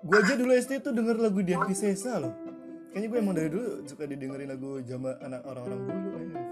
Gue 0.00 0.14
aja 0.16 0.34
dulu 0.34 0.52
SD 0.52 0.78
tuh 0.78 0.94
denger 0.94 1.18
lagu 1.18 1.42
Dian 1.42 1.62
Piscesa 1.64 2.18
loh. 2.18 2.30
Kayaknya 2.98 3.14
gue 3.14 3.22
emang 3.22 3.36
dari 3.38 3.50
dulu 3.54 3.70
suka 3.86 4.04
didengerin 4.10 4.48
lagu 4.50 4.82
zaman 4.82 5.14
anak 5.22 5.46
orang-orang 5.46 5.80
dulu 5.86 6.08
kayaknya. 6.18 6.42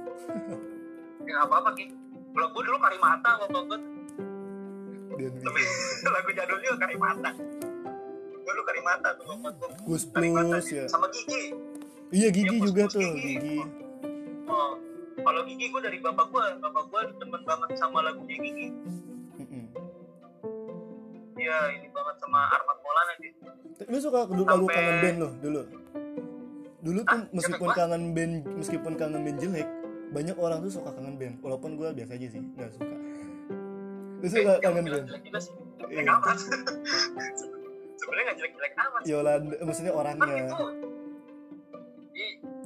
ya 1.26 1.30
nggak 1.34 1.46
apa-apa 1.50 1.70
ki 1.74 1.84
kalau 2.38 2.48
gue 2.54 2.62
dulu 2.70 2.78
Karimata 2.86 3.30
lebih 3.34 3.78
Piscesa. 5.42 6.08
lagu 6.14 6.30
jadulnya 6.30 6.70
Karimata 6.78 7.30
gue 8.30 8.38
dulu 8.46 8.62
Karimata 8.62 9.08
tuh 9.18 9.24
gue 9.26 9.68
Gus 9.90 10.06
Plus 10.06 10.66
ya. 10.70 10.86
sama 10.86 11.10
Gigi 11.10 11.50
Iya 12.14 12.30
Gigi 12.30 12.62
Gus 12.62 12.70
juga 12.70 12.82
tuh, 12.94 13.02
Gigi. 13.02 13.26
Gigi. 13.42 13.58
Oh, 14.46 14.78
kalau 15.26 15.42
Gigi 15.50 15.66
gue 15.66 15.82
dari 15.82 15.98
bapak 15.98 16.30
gue, 16.30 16.46
bapak 16.62 16.84
gue 16.94 17.02
demen 17.18 17.42
banget 17.42 17.74
sama 17.74 18.06
lagunya 18.06 18.38
Gigi. 18.38 18.66
Iya, 21.42 21.58
ini 21.74 21.90
banget 21.90 22.16
sama 22.22 22.38
Armad 22.54 22.78
Maulana 22.86 23.12
sih. 23.18 23.34
Lu 23.90 23.98
suka 23.98 24.30
dulu 24.30 24.46
lagu 24.46 24.66
kangen 24.70 24.96
band 25.02 25.16
loh 25.18 25.32
dulu? 25.42 25.62
Dulu 26.86 27.00
tuh 27.02 27.10
Ah, 27.10 27.22
meskipun 27.28 27.68
kangen 27.74 28.14
band 28.14 28.34
meskipun 28.54 28.92
kangen 28.94 29.20
band 29.20 29.38
jelek, 29.42 29.66
banyak 30.14 30.36
orang 30.38 30.62
tuh 30.62 30.70
suka 30.70 30.94
kangen 30.94 31.18
band. 31.18 31.34
Walaupun 31.42 31.74
gue 31.74 31.88
biasa 31.92 32.14
aja 32.14 32.28
sih, 32.30 32.38
nggak 32.38 32.70
suka. 32.72 32.94
Lu 34.16 34.26
suka 34.30 34.52
Eh, 34.54 34.58
kangen 34.62 34.84
band? 34.86 35.06
Iya. 35.90 36.14
Sebenarnya 37.96 38.24
nggak 38.24 38.38
jelek-jelek 38.38 38.72
amat. 38.76 39.00
Yolanda, 39.02 39.54
maksudnya 39.60 39.90
Kan 39.90 39.98
orangnya 39.98 40.36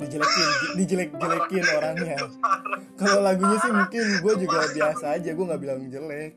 dijelekin, 0.01 0.49
di- 0.49 0.73
dijelek-jelekin 0.81 1.65
orangnya. 1.71 2.17
Kalau 3.01 3.21
lagunya 3.21 3.57
sih 3.57 3.69
mungkin 3.71 4.05
gue 4.21 4.35
juga 4.39 4.59
biasa 4.71 5.17
aja, 5.17 5.31
gue 5.33 5.45
nggak 5.45 5.61
bilang 5.61 5.81
jelek. 5.89 6.37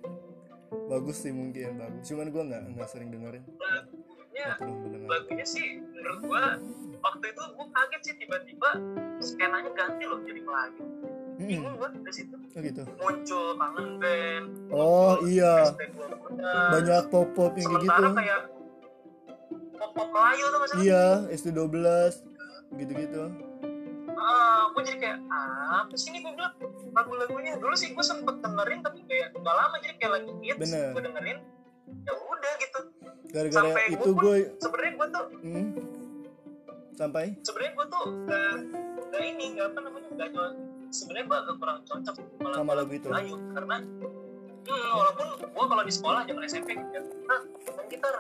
Bagus 0.87 1.17
sih 1.19 1.31
mungkin 1.31 1.79
bagus. 1.79 2.03
Cuman 2.05 2.27
gue 2.27 2.43
nggak 2.43 2.61
nggak 2.75 2.87
sering 2.87 3.11
dengerin. 3.11 3.43
Lagunya, 4.33 5.05
lagunya 5.05 5.45
sih 5.45 5.65
menurut 5.93 6.19
gue 6.19 6.43
waktu 6.99 7.25
itu 7.29 7.43
gue 7.45 7.67
kaget 7.69 8.01
sih 8.01 8.13
tiba-tiba 8.17 8.69
skenanya 9.19 9.69
ganti 9.71 10.03
loh 10.03 10.19
jadi 10.21 10.41
Melayu. 10.41 10.81
Mm-mm. 11.33 11.49
Bingung 11.49 11.75
gue 11.75 11.87
dari 11.99 12.13
situ 12.13 12.35
Oh 12.35 12.61
gitu. 12.61 12.81
muncul 12.97 13.45
kangen 13.55 13.87
band. 13.97 14.45
Oh 14.69 15.13
iya, 15.23 15.53
ST2 15.67 15.97
banyak 16.69 17.03
pop-pop 17.09 17.53
yang 17.55 17.69
kayak 17.71 17.83
gitu. 17.83 18.03
kayak 18.11 18.41
pop 19.73 19.91
pop 19.91 20.07
Melayu 20.09 20.45
tuh 20.47 20.59
maksudnya 20.59 20.83
Iya, 20.83 21.05
SD12 21.29 21.77
gitu-gitu. 22.73 23.23
ah 24.13 24.23
ah 24.23 24.61
gue 24.71 24.81
jadi 24.83 24.97
kayak 24.99 25.19
apa 25.75 25.93
sih 25.93 26.09
ini 26.09 26.21
gue 26.21 26.31
bilang 26.31 26.53
lagu-lagunya 26.91 27.59
dulu 27.59 27.75
sih 27.75 27.91
gue 27.91 28.01
sempet 28.01 28.39
dengerin 28.39 28.79
tapi 28.79 29.03
kayak 29.03 29.35
gak 29.35 29.43
lama 29.51 29.75
jadi 29.77 29.93
kayak 29.99 30.11
lagi 30.15 30.31
hits 30.39 30.71
gue 30.71 31.01
dengerin 31.01 31.37
ya 31.87 32.13
udah 32.13 32.53
gitu. 32.59 32.79
Gara-gara 33.33 33.65
Sampai 33.65 33.85
itu 33.89 34.09
gue 34.13 34.37
sebenarnya 34.61 34.91
gue 34.93 35.07
tuh 35.09 35.25
hmm, 35.41 35.67
sampai? 36.93 37.25
Sebenarnya 37.41 37.71
gue 37.73 37.85
tuh 37.89 38.05
gak, 38.29 38.55
gak 39.09 39.23
ini 39.25 39.45
gak 39.57 39.67
apa 39.73 39.79
namanya 39.81 40.09
gak 40.13 40.27
cuma 40.31 40.47
sebenarnya 40.93 41.25
gue 41.25 41.37
agak 41.41 41.55
kurang 41.57 41.77
cocok 41.89 42.15
kalau 42.37 42.55
sama 42.55 42.73
lagu 42.77 42.91
itu 42.93 43.07
Melayu 43.09 43.35
karena 43.57 43.77
hmm, 44.69 44.91
walaupun 44.93 45.27
gue 45.41 45.65
kalau 45.65 45.83
di 45.83 45.93
sekolah 45.93 46.21
zaman 46.29 46.43
SMP 46.45 46.69
gitu 46.77 46.91
ya. 46.93 47.01
Ah 47.29 47.41
main 47.73 47.87
gitar. 47.89 48.15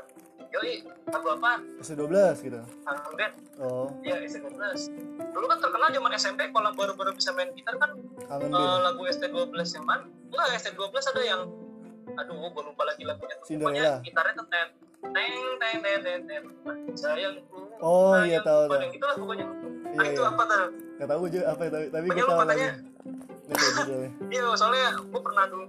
Yoi 0.53 0.85
lagu 1.09 1.27
apa? 1.33 1.51
S12 1.81 2.13
gitu. 2.45 2.61
Kangen 2.85 3.13
band 3.17 3.33
oh. 3.61 3.89
Ya 4.01 4.17
S12 4.21 4.61
dulu 5.33 5.45
kan 5.49 5.57
terkenal 5.61 5.89
zaman 5.93 6.11
SMP 6.17 6.41
kalau 6.49 6.69
baru-baru 6.73 7.11
bisa 7.13 7.29
main 7.37 7.53
gitar 7.53 7.77
kan 7.77 7.93
band 8.29 8.53
lagu 8.81 9.01
ST12 9.05 9.53
yang 9.53 9.85
mana? 9.85 10.05
Enggak 10.33 10.47
ST12 10.57 10.97
ada 11.13 11.21
yang 11.21 11.41
aduh 12.17 12.35
gue 12.51 12.63
lupa 12.63 12.83
lagi 12.85 13.03
lagunya. 13.07 13.35
Cinderella. 13.43 13.71
Pokoknya 13.71 13.91
gitarnya 14.05 14.33
tuh 14.35 14.47
ten 14.51 14.67
teng 15.03 15.33
teng 15.59 15.77
teng 15.81 15.99
teng 16.03 16.21
teng. 16.27 16.43
Sayangku 16.93 17.63
Oh, 17.83 18.15
iya, 18.23 18.39
tahu, 18.39 18.71
tahu. 18.71 18.95
gitu 18.95 19.03
lah 19.03 19.15
pokoknya. 19.19 19.45
Iya 19.93 19.99
ah, 19.99 20.05
itu 20.07 20.21
iya. 20.23 20.31
apa 20.31 20.43
tuh? 20.47 20.65
Gak 20.95 21.07
tau 21.11 21.25
juga 21.27 21.45
apa 21.51 21.61
tapi 21.67 21.85
tapi 21.91 22.05
gue 22.07 22.23
tau 22.23 22.39
katanya 22.39 22.69
iya. 24.31 24.41
Soalnya 24.55 24.87
gue 25.03 25.21
pernah 25.21 25.45
dulu 25.51 25.65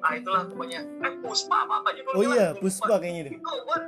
ah 0.00 0.12
itulah 0.16 0.42
pokoknya. 0.48 0.80
Eh 0.80 1.12
puspa 1.20 1.56
apa 1.68 1.74
apa 1.84 1.88
judulnya 1.92 2.16
oh 2.16 2.24
iya 2.24 2.46
Puspa 2.56 2.94
kayaknya 2.96 3.22
deh. 3.28 3.32
Itu 3.36 3.52
gue 3.52 3.78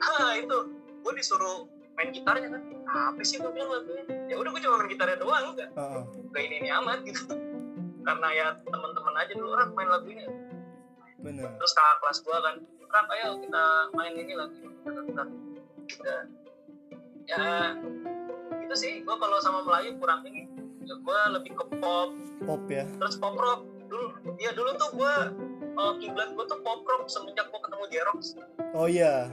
ah 0.00 0.32
itu. 0.40 0.58
Gue 1.04 1.12
disuruh 1.12 1.68
main 1.92 2.08
gitarnya 2.08 2.48
kan. 2.56 2.62
Apa 2.88 3.20
sih 3.20 3.36
gue 3.36 3.52
bilang 3.52 3.68
lagunya? 3.68 4.04
Ya 4.32 4.34
udah 4.40 4.48
gue 4.48 4.60
cuma 4.64 4.74
main 4.80 4.88
gitarnya 4.88 5.16
doang 5.20 5.44
enggak. 5.52 5.68
Heeh. 5.76 6.02
gak 6.32 6.42
ini 6.48 6.54
ini 6.64 6.68
amat 6.72 6.98
gitu. 7.04 7.36
Karena 8.02 8.28
ya 8.32 8.46
teman-teman 8.64 9.14
aja 9.14 9.32
dulu 9.36 9.48
orang 9.52 9.70
main 9.76 9.88
lagunya 9.92 10.26
bener. 11.22 11.48
Terus 11.56 11.72
kakak 11.72 11.96
kelas 12.02 12.18
gua 12.26 12.38
kan 12.42 12.54
rap 12.92 13.08
ayo 13.16 13.40
kita 13.40 13.64
main 13.96 14.14
ini 14.18 14.34
lagi. 14.36 14.62
Udah 14.84 16.20
ya 17.30 17.78
itu 18.60 18.74
sih 18.74 18.92
gua 19.06 19.16
kalau 19.16 19.38
sama 19.40 19.64
Melayu 19.64 19.96
kurang 19.96 20.26
ini. 20.28 20.50
Ya, 20.82 20.98
gua 21.06 21.30
lebih 21.30 21.54
ke 21.54 21.64
pop. 21.78 22.10
Pop 22.42 22.62
ya. 22.66 22.84
Terus 22.98 23.16
pop 23.16 23.38
rock. 23.38 23.62
Dulu 23.86 24.36
ya 24.40 24.50
dulu 24.56 24.70
tuh 24.76 24.90
gua 24.98 25.30
uh, 25.78 25.92
kiblat 26.00 26.32
gua 26.34 26.44
tuh 26.48 26.60
pop 26.64 26.80
rock 26.84 27.08
semenjak 27.08 27.48
gua 27.52 27.60
ketemu 27.60 27.84
Jerox 27.92 28.20
oh 28.72 28.88
iya. 28.88 29.28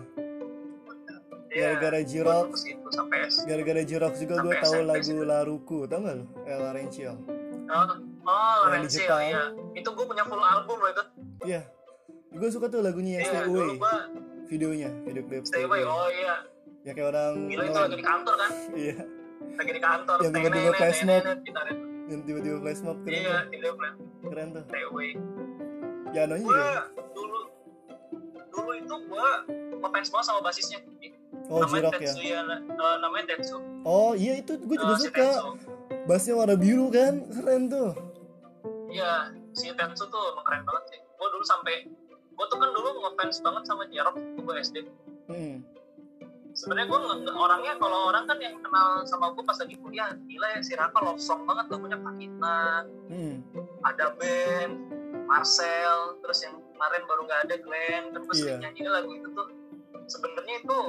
Ya 1.49 1.73
gara-gara 1.73 2.05
Jirox 2.05 2.61
S. 3.25 3.41
Gara-gara 3.49 3.81
Jirox 3.81 4.21
juga 4.21 4.37
gue 4.45 4.53
tahu 4.61 4.85
lagu. 4.85 5.17
Laruku 5.25 5.89
tau 5.89 6.05
gak 6.05 6.15
lu? 6.21 6.25
El 6.45 6.61
Larencio 6.61 7.17
oh, 7.73 7.89
oh 8.29 8.85
Jepang. 8.85 9.23
ya 9.25 9.49
itu 9.73 9.89
gua 9.89 10.05
punya 10.05 10.23
full 10.29 10.43
album 10.43 10.77
loh 10.77 10.89
itu. 10.93 11.03
Iya 11.49 11.61
gue 12.29 12.49
suka 12.49 12.65
tuh 12.67 12.79
lagunya 12.79 13.19
yang 13.19 13.23
Iya, 13.23 13.31
Stay 13.31 13.43
Away 13.45 13.69
gua 13.75 13.95
videonya 14.45 14.89
video 15.03 15.23
klip 15.23 15.43
stay 15.45 15.61
away 15.61 15.81
oh 15.81 16.09
iya. 16.09 16.35
Ya 16.81 16.91
kayak 16.93 17.11
orang 17.11 17.33
gila 17.45 17.63
itu 17.63 17.75
lagi 17.77 17.95
di 17.95 18.05
kantor 18.05 18.35
kan? 18.35 18.51
Iya. 18.71 18.95
Lagi 19.51 19.71
di 19.71 19.81
kantor 19.83 20.17
Yang 20.19 20.31
tiba-tiba 20.33 20.71
flash 20.73 21.01
mob. 21.03 21.23
yang 22.09 22.21
tiba-tiba 22.25 22.57
flash 22.59 22.81
mob 22.81 22.97
keren 23.03 23.13
iya 23.13 23.37
keren 24.23 24.47
tuh. 24.49 24.63
Stay 24.65 24.83
away. 24.85 25.09
Pianonya 26.09 26.41
gue 26.41 26.55
juga. 26.55 26.81
dulu 27.11 27.39
dulu 28.49 28.71
itu 28.73 28.95
gue 28.95 29.29
ngefans 29.77 30.07
banget 30.09 30.25
sama 30.25 30.39
basisnya. 30.41 30.79
Oh 31.49 31.61
namanya 31.61 31.89
Jirok 31.89 32.01
ya? 32.01 32.13
Eh, 32.57 32.95
namanya 32.97 33.25
Tetsu. 33.27 33.57
Oh 33.83 34.11
iya 34.13 34.33
itu 34.37 34.53
gue 34.55 34.77
juga 34.77 34.93
Eh, 34.93 34.97
si 34.97 35.07
suka. 35.07 35.19
Tetsu. 35.19 35.47
Bassnya 36.05 36.33
warna 36.33 36.55
biru 36.55 36.89
kan? 36.89 37.21
Keren 37.27 37.69
tuh. 37.69 37.91
Iya 38.87 39.29
si 39.51 39.69
Tetsu 39.69 40.03
tuh 40.07 40.23
emang 40.31 40.45
keren 40.47 40.63
banget 40.63 40.83
sih. 40.89 40.99
Gue 41.13 41.27
dulu 41.29 41.43
sampai 41.43 41.85
gue 42.39 42.45
tuh 42.47 42.57
kan 42.57 42.69
dulu 42.71 42.87
ngefans 43.03 43.43
banget 43.43 43.63
sama 43.67 43.83
waktu 43.83 44.39
gue 44.39 44.55
SD 44.63 44.77
hmm. 45.27 45.55
sebenarnya 46.55 46.87
gue 46.87 46.99
orangnya 47.35 47.73
kalau 47.75 48.07
orang 48.07 48.23
kan 48.31 48.39
yang 48.39 48.55
kenal 48.63 49.03
sama 49.03 49.35
gue 49.35 49.43
pas 49.43 49.59
lagi 49.59 49.75
kuliah 49.75 50.15
gila 50.23 50.47
ya 50.55 50.59
si 50.63 50.71
Raka 50.79 50.99
love 51.03 51.19
song 51.19 51.43
banget 51.43 51.67
lagunya 51.67 51.99
Pakita 51.99 52.87
Hmm. 53.11 53.41
ada 53.83 54.15
band 54.15 54.73
Marcel 55.29 56.17
terus 56.23 56.41
yang 56.41 56.57
kemarin 56.79 57.03
baru 57.11 57.21
nggak 57.27 57.41
ada 57.43 57.55
Glenn. 57.59 58.03
Kan 58.15 58.21
gue 58.23 58.35
sering 58.39 58.57
Iya. 58.57 58.63
nyanyi 58.71 58.81
lagu 58.87 59.11
itu 59.11 59.27
tuh. 59.35 59.47
Sebenarnya 60.07 60.55
itu 60.63 60.79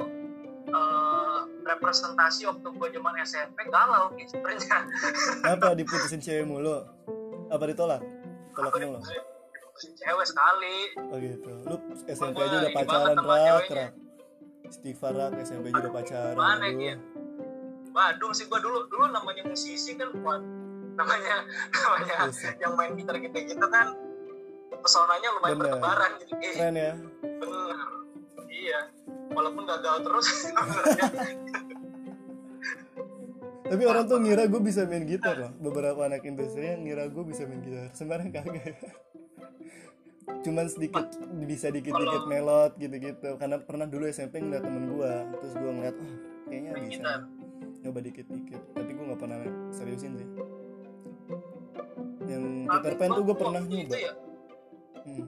eh, 0.71 1.39
representasi 1.67 2.47
waktu 2.47 2.67
gue 2.71 2.87
zaman 2.95 3.13
SMP 3.27 3.57
galau 3.67 4.07
gitu 4.15 4.39
sebenarnya. 4.39 4.87
Apa 5.51 5.75
diputusin 5.75 6.23
cewek 6.23 6.47
mulu? 6.47 6.85
Apa 7.51 7.63
ditolak? 7.67 7.99
Tolak 8.55 8.71
mulu? 8.79 9.03
diputusin 9.03 9.30
cewek 9.97 10.25
sekali. 10.27 10.77
Oh 11.09 11.17
gitu. 11.17 11.51
Lu 11.65 11.75
SMP 12.05 12.37
Gua 12.37 12.45
aja 12.45 12.57
udah 12.61 12.73
pacaran 12.75 13.17
rak 13.17 13.67
rak 13.71 13.91
Istighfar 14.67 15.13
rak 15.17 15.31
SMP 15.43 15.65
aja 15.73 15.79
udah 15.83 15.93
pacaran 15.93 16.35
Mana 16.37 16.67
dia? 16.71 16.95
Waduh 17.91 18.31
sih 18.31 18.47
gue 18.47 18.59
dulu 18.63 18.87
dulu 18.87 19.11
namanya 19.11 19.43
musisi 19.43 19.99
kan 19.99 20.15
buat 20.23 20.39
namanya 20.95 21.35
namanya 21.83 22.15
Buset. 22.27 22.55
yang 22.59 22.73
main 22.79 22.95
gitar 22.95 23.15
gitu 23.19 23.35
gitu 23.35 23.67
kan 23.67 23.95
pesonanya 24.81 25.29
lumayan 25.35 25.59
Bener. 25.59 25.75
bertebaran 25.75 26.11
gitu 26.23 26.33
eh, 26.39 26.53
keren 26.55 26.73
ya. 26.75 26.93
Bener. 27.19 27.77
Iya. 28.47 28.79
Walaupun 29.31 29.63
gagal 29.67 29.95
terus 30.07 30.27
tapi 33.71 33.87
orang 33.87 34.03
tuh 34.03 34.19
ngira 34.19 34.51
gue 34.51 34.59
bisa 34.59 34.83
main 34.83 35.07
gitar 35.07 35.35
loh. 35.39 35.51
Beberapa 35.63 36.03
anak 36.03 36.27
industri 36.27 36.75
yang 36.75 36.83
ngira 36.83 37.07
gue 37.07 37.23
bisa 37.23 37.47
main 37.47 37.63
gitar. 37.63 37.87
Sebenarnya 37.95 38.27
kagak 38.35 38.75
cuman 40.41 40.65
sedikit 40.69 41.05
bisa 41.43 41.67
dikit-dikit 41.73 42.23
melot 42.29 42.73
gitu-gitu. 42.77 43.29
Karena 43.37 43.57
pernah 43.61 43.85
dulu 43.89 44.07
SMP 44.07 44.39
ngeliat 44.41 44.63
temen 44.63 44.85
gue 44.89 45.13
terus 45.41 45.53
gue 45.57 45.71
ngeliat 45.71 45.95
oh 45.97 46.13
kayaknya 46.47 46.71
bisa 46.77 46.87
gitar. 47.01 47.19
nyoba 47.83 47.99
dikit-dikit. 48.05 48.61
Tapi 48.73 48.89
gue 48.93 49.05
nggak 49.11 49.21
pernah 49.21 49.39
seriusin 49.73 50.11
sih. 50.17 50.29
Yang 52.29 52.43
Tapi 52.69 52.81
Peter 52.85 52.95
Pan 52.95 53.09
tuh 53.11 53.23
gue 53.25 53.37
pernah 53.37 53.61
nyoba. 53.61 53.97
ya. 53.97 54.13
Hmm. 55.01 55.25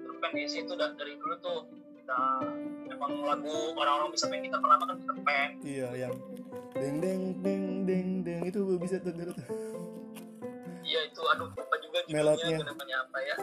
Peter 0.00 0.16
Pan 0.18 0.30
di 0.34 0.44
situ 0.48 0.72
dari, 0.74 0.94
dari 0.96 1.14
dulu 1.20 1.34
tuh 1.38 1.58
udah 2.00 2.42
emang 2.90 3.12
lagu 3.22 3.54
orang-orang 3.78 4.10
bisa 4.10 4.26
main 4.26 4.42
gitar 4.42 4.58
pertama 4.58 4.84
kan 4.88 4.96
Peter 4.98 5.16
Pan. 5.22 5.50
Iya 5.62 5.88
yang 5.94 6.14
deng 6.74 6.96
deng 7.02 7.22
deng 7.44 7.64
deng 7.86 8.08
deng 8.24 8.42
itu 8.46 8.58
gue 8.62 8.78
bisa 8.80 8.96
tuh 9.02 9.12
dulu 9.12 9.32
tuh 9.34 9.46
iya 10.90 11.00
itu 11.06 11.22
aduh 11.22 11.46
lupa 11.48 11.76
juga 11.78 11.98
judulnya 12.02 12.66
namanya 12.66 12.96
apa 13.06 13.18
ya. 13.22 13.36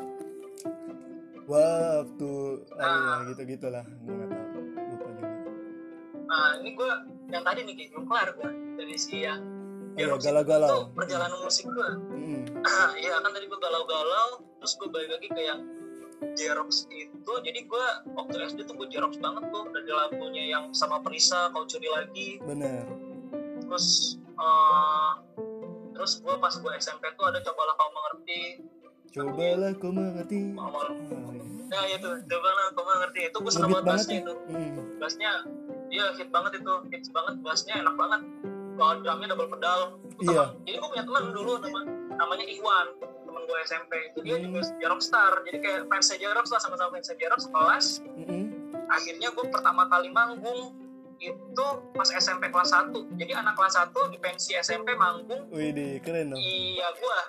Waktu 1.48 2.32
ah, 2.76 2.84
Ah. 2.84 3.18
gitu 3.32 3.42
gitulah 3.48 3.86
gue 3.88 4.14
nggak 4.14 4.30
tahu 4.52 4.62
lupa 4.68 5.10
juga. 5.16 5.28
Nah 6.28 6.50
ini 6.60 6.70
gue 6.76 6.92
yang 7.32 7.44
tadi 7.44 7.60
nih 7.64 7.74
kayak 7.74 7.90
belum 7.96 8.06
kelar 8.06 8.30
gue 8.36 8.50
dari 8.76 8.96
si 9.00 9.24
yang 9.24 9.42
Iya, 9.98 10.14
Jerox 10.14 10.22
itu 10.22 10.28
galau-galau. 10.30 10.70
tuh 10.70 10.84
perjalanan 10.94 11.40
musik 11.42 11.66
gue 11.66 11.90
hmm. 12.14 12.42
iya 13.02 13.18
kan 13.18 13.34
tadi 13.34 13.50
gue 13.50 13.58
galau-galau 13.58 14.30
terus 14.62 14.78
gue 14.78 14.90
balik 14.94 15.10
lagi 15.10 15.28
ke 15.28 15.42
yang 15.42 15.62
Jerox 16.34 16.86
itu. 16.90 17.34
Jadi 17.46 17.60
gue 17.66 17.86
waktu 18.12 18.34
SD 18.44 18.66
tuh 18.66 18.74
gue 18.74 18.90
Jerox 18.90 19.18
banget 19.18 19.50
tuh 19.50 19.70
dari 19.70 19.90
lagunya 19.90 20.44
yang 20.50 20.70
sama 20.70 20.98
Perisa 20.98 21.50
kau 21.50 21.62
curi 21.64 21.86
lagi. 21.88 22.42
Bener. 22.42 22.86
Terus 23.62 23.88
eh, 24.18 25.12
terus 25.98 26.14
gue 26.18 26.36
pas 26.38 26.54
gue 26.54 26.72
SMP 26.78 27.04
tuh 27.12 27.26
ada 27.26 27.40
cobalah 27.42 27.74
kau 27.74 27.90
mengerti. 27.90 28.42
Cobalah 29.10 29.72
kau 29.76 29.90
mengerti. 29.90 30.40
Awal 30.54 30.88
Ah, 31.68 31.84
iya. 31.84 31.98
nah 32.00 32.08
itu. 32.08 32.10
Cobalah 32.24 32.66
kau 32.72 32.86
mengerti. 32.86 33.20
Itu 33.26 33.38
gue 33.40 33.52
seneng 33.52 33.72
banget 33.74 33.86
bassnya 33.88 34.14
ya? 34.14 34.22
itu. 34.22 34.34
Hmm. 34.48 34.72
bassnya 34.98 35.32
iya 35.90 36.06
hit 36.14 36.30
banget 36.30 36.52
itu. 36.56 36.74
Hits 36.88 37.10
banget 37.10 37.34
bassnya 37.42 37.74
enak 37.78 37.96
banget. 37.96 38.22
Kalau 38.78 38.94
drumnya 39.00 39.28
double 39.28 39.50
pedal. 39.50 39.80
Iya. 40.20 40.44
teman- 40.46 40.54
jadi 40.64 40.76
gue 40.76 40.90
punya 40.92 41.04
teman 41.04 41.24
dulu 41.32 41.52
nama, 41.58 41.80
namanya 42.16 42.46
Iwan 42.48 42.88
temen 43.00 43.42
gue 43.44 43.58
SMP 43.64 43.92
itu 44.04 44.18
dia 44.20 44.36
Hmm. 44.36 44.50
juga 44.50 44.60
Jarok 44.76 44.98
Star 45.00 45.34
jadi 45.44 45.58
kayak 45.60 45.80
fans 45.86 46.10
Jarok 46.12 46.46
lah 46.48 46.58
sama-sama 46.58 46.90
fans 46.92 47.10
Jarok 47.12 47.38
sekelas 47.40 47.86
Mm-mm. 48.02 48.44
akhirnya 48.88 49.30
gue 49.30 49.46
pertama 49.48 49.86
kali 49.86 50.10
manggung 50.10 50.74
itu 51.18 51.66
pas 51.98 52.10
SMP 52.14 52.54
kelas 52.54 52.70
1 52.70 52.94
jadi 53.18 53.42
anak 53.42 53.58
kelas 53.58 53.74
1 53.90 54.14
di 54.14 54.18
pensi 54.22 54.54
SMP 54.58 54.94
manggung. 54.94 55.50
Wih 55.50 55.74
di 55.74 55.98
keren 56.02 56.34
dong. 56.34 56.40
Iya 56.40 56.88
gue 56.94 57.20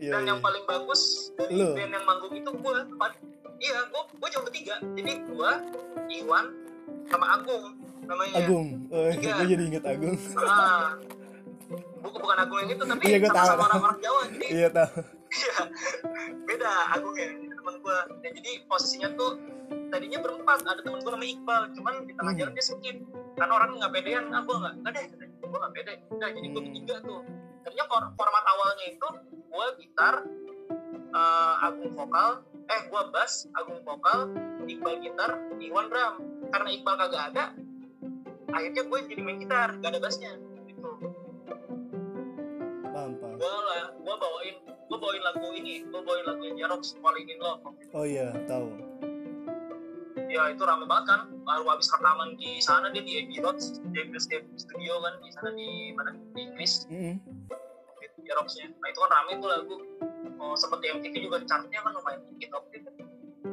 iya, 0.00 0.12
dan 0.16 0.22
iya. 0.24 0.28
yang 0.32 0.40
paling 0.40 0.64
bagus 0.64 1.30
dari 1.36 1.60
Lu? 1.60 1.76
band 1.76 1.92
yang 1.92 2.06
manggung 2.08 2.32
itu 2.32 2.50
gue 2.50 2.74
iya 3.58 3.78
gue 3.90 4.02
gue 4.16 4.28
cuma 4.32 4.42
bertiga 4.48 4.74
jadi 4.96 5.12
gue 5.26 5.50
Iwan 6.24 6.46
sama 7.08 7.26
Agung 7.36 7.64
namanya. 8.08 8.34
Agung. 8.40 8.68
Oh, 8.88 9.08
Tiga. 9.12 9.44
gue 9.44 9.46
jadi 9.52 9.62
inget 9.68 9.84
Agung. 9.84 10.16
Ah. 10.40 10.96
Bukan 12.00 12.18
bukan 12.24 12.36
Agung 12.40 12.58
yang 12.64 12.70
itu 12.72 12.84
tapi 12.88 13.02
Iya, 13.04 13.16
gua 13.20 13.30
tahu. 13.36 13.46
sama-sama 13.52 13.64
orang-orang 13.68 13.98
Jawa 14.00 14.20
jadi 14.32 14.46
iya 14.48 14.68
tahu 14.72 15.17
iya. 15.32 15.58
Beda 16.44 16.72
Agungnya 16.96 17.26
teman 17.52 17.74
gue 17.80 17.98
dan 18.24 18.30
jadi 18.32 18.52
posisinya 18.64 19.08
tuh 19.14 19.36
tadinya 19.88 20.18
berempat 20.20 20.64
ada 20.64 20.80
teman 20.80 21.00
gue 21.00 21.12
namanya 21.12 21.32
Iqbal. 21.36 21.62
Cuman 21.76 21.94
di 22.04 22.12
tengah 22.16 22.32
Hmm. 22.32 22.40
jalan 22.40 22.52
dia 22.56 22.64
skip 22.64 22.96
karena 23.38 23.52
orang 23.54 23.70
nggak 23.76 23.92
pedean 23.92 24.24
ah 24.32 24.42
gue 24.42 24.56
nggak 24.56 24.74
nggak 24.82 24.92
deh 24.96 25.06
gue 25.48 25.58
nggak 25.58 25.72
pede. 25.76 25.94
Udah 26.10 26.28
jadi 26.32 26.46
gue 26.46 26.60
Hmm. 26.60 26.66
bertiga 26.72 26.96
tuh. 27.02 27.20
Tadinya 27.64 27.84
for- 27.86 28.12
format 28.16 28.44
awalnya 28.48 28.86
itu 28.88 29.08
gue 29.32 29.66
gitar 29.80 30.14
eh, 31.08 31.54
Agung 31.64 31.92
vokal 31.96 32.44
eh 32.68 32.80
gue 32.84 33.02
bass 33.12 33.48
Agung 33.56 33.80
vokal 33.80 34.28
Iqbal 34.68 34.94
gitar 35.00 35.30
Iwan 35.56 35.88
drum. 35.88 36.14
Karena 36.48 36.68
Iqbal 36.72 36.94
kagak 36.96 37.22
ada 37.32 37.44
akhirnya 38.48 38.80
gue 38.80 38.98
jadi 39.08 39.20
main 39.20 39.38
gitar 39.38 39.76
gak 39.76 39.92
ada 39.92 40.00
bassnya 40.00 40.32
gitu. 40.64 40.88
Gue 43.38 43.54
lah 43.68 43.92
gue 43.94 44.14
bawain 44.16 44.56
gue 44.98 45.06
bawain 45.06 45.22
lagu 45.22 45.46
ini 45.54 45.86
gue 45.86 46.00
bawain 46.02 46.26
lagu 46.26 46.42
Jerox 46.58 46.98
Falling 46.98 47.30
in 47.30 47.38
Love 47.38 47.62
oh 47.94 48.02
iya 48.02 48.34
tahu. 48.50 48.66
Ya 50.26 50.50
itu 50.50 50.60
rame 50.66 50.90
banget 50.90 51.06
kan. 51.06 51.20
Baru 51.46 51.70
habis 51.70 51.86
rekaman 51.88 52.34
di 52.34 52.58
sana 52.58 52.90
dia 52.90 53.00
di 53.00 53.22
Abbey 53.22 53.38
Road 53.38 53.62
James 53.94 54.26
Studio 54.58 54.98
kan 55.00 55.14
di 55.22 55.30
sana 55.30 55.50
di 55.54 55.94
mana? 55.94 56.10
Di 56.34 56.40
Inggris. 56.50 56.84
Mm-mm. 56.90 57.14
Jeroxnya 58.26 58.74
nah 58.82 58.88
itu 58.90 58.98
kan 58.98 59.10
rame 59.14 59.32
tuh 59.38 59.48
lagu. 59.48 59.76
Oh, 60.42 60.58
seperti 60.58 60.90
MTV 60.98 61.14
juga 61.30 61.38
chartnya 61.46 61.78
kan 61.78 61.94
lumayan 61.94 62.20
tinggi 62.26 62.50
top 62.50 62.66
itu. 62.74 62.90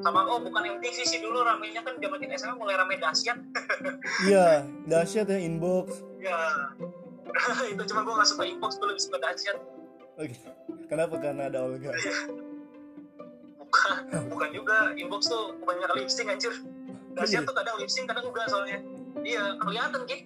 Sama 0.01 0.25
oh 0.25 0.41
bukan 0.41 0.81
MTV 0.81 0.97
sih 1.05 1.21
dulu 1.21 1.45
ramenya 1.45 1.85
kan 1.85 2.01
zaman 2.01 2.17
kita 2.25 2.41
SMA 2.41 2.57
mulai 2.57 2.73
rame 2.75 2.97
dahsyat 2.97 3.37
iya 4.27 4.65
dahsyat 4.89 5.29
ya 5.29 5.37
inbox. 5.37 6.01
Ya 6.17 6.73
itu 7.71 7.83
cuma 7.93 8.01
gue 8.01 8.13
gak 8.17 8.29
suka 8.33 8.43
inbox 8.49 8.81
gue 8.81 8.89
lebih 8.89 9.03
suka 9.05 9.21
dahsyat 9.21 9.55
oke. 10.15 10.35
Kenapa? 10.85 11.15
Karena 11.17 11.49
ada 11.49 11.59
Olga. 11.65 11.91
Bukan. 13.59 14.01
Bukan 14.31 14.49
juga. 14.53 14.77
Inbox 14.95 15.27
tuh 15.27 15.57
kebanyakan 15.61 15.95
lip 15.99 16.09
sync 16.11 16.29
anjir 16.31 16.53
dahsyat 17.15 17.43
Iya. 17.43 17.47
tuh 17.47 17.55
kadang 17.55 17.75
lip 17.79 17.91
sync 17.91 18.05
kadang 18.07 18.25
enggak 18.29 18.47
soalnya. 18.51 18.79
Iya 19.23 19.43
kelihatan 19.59 20.01
ki. 20.07 20.17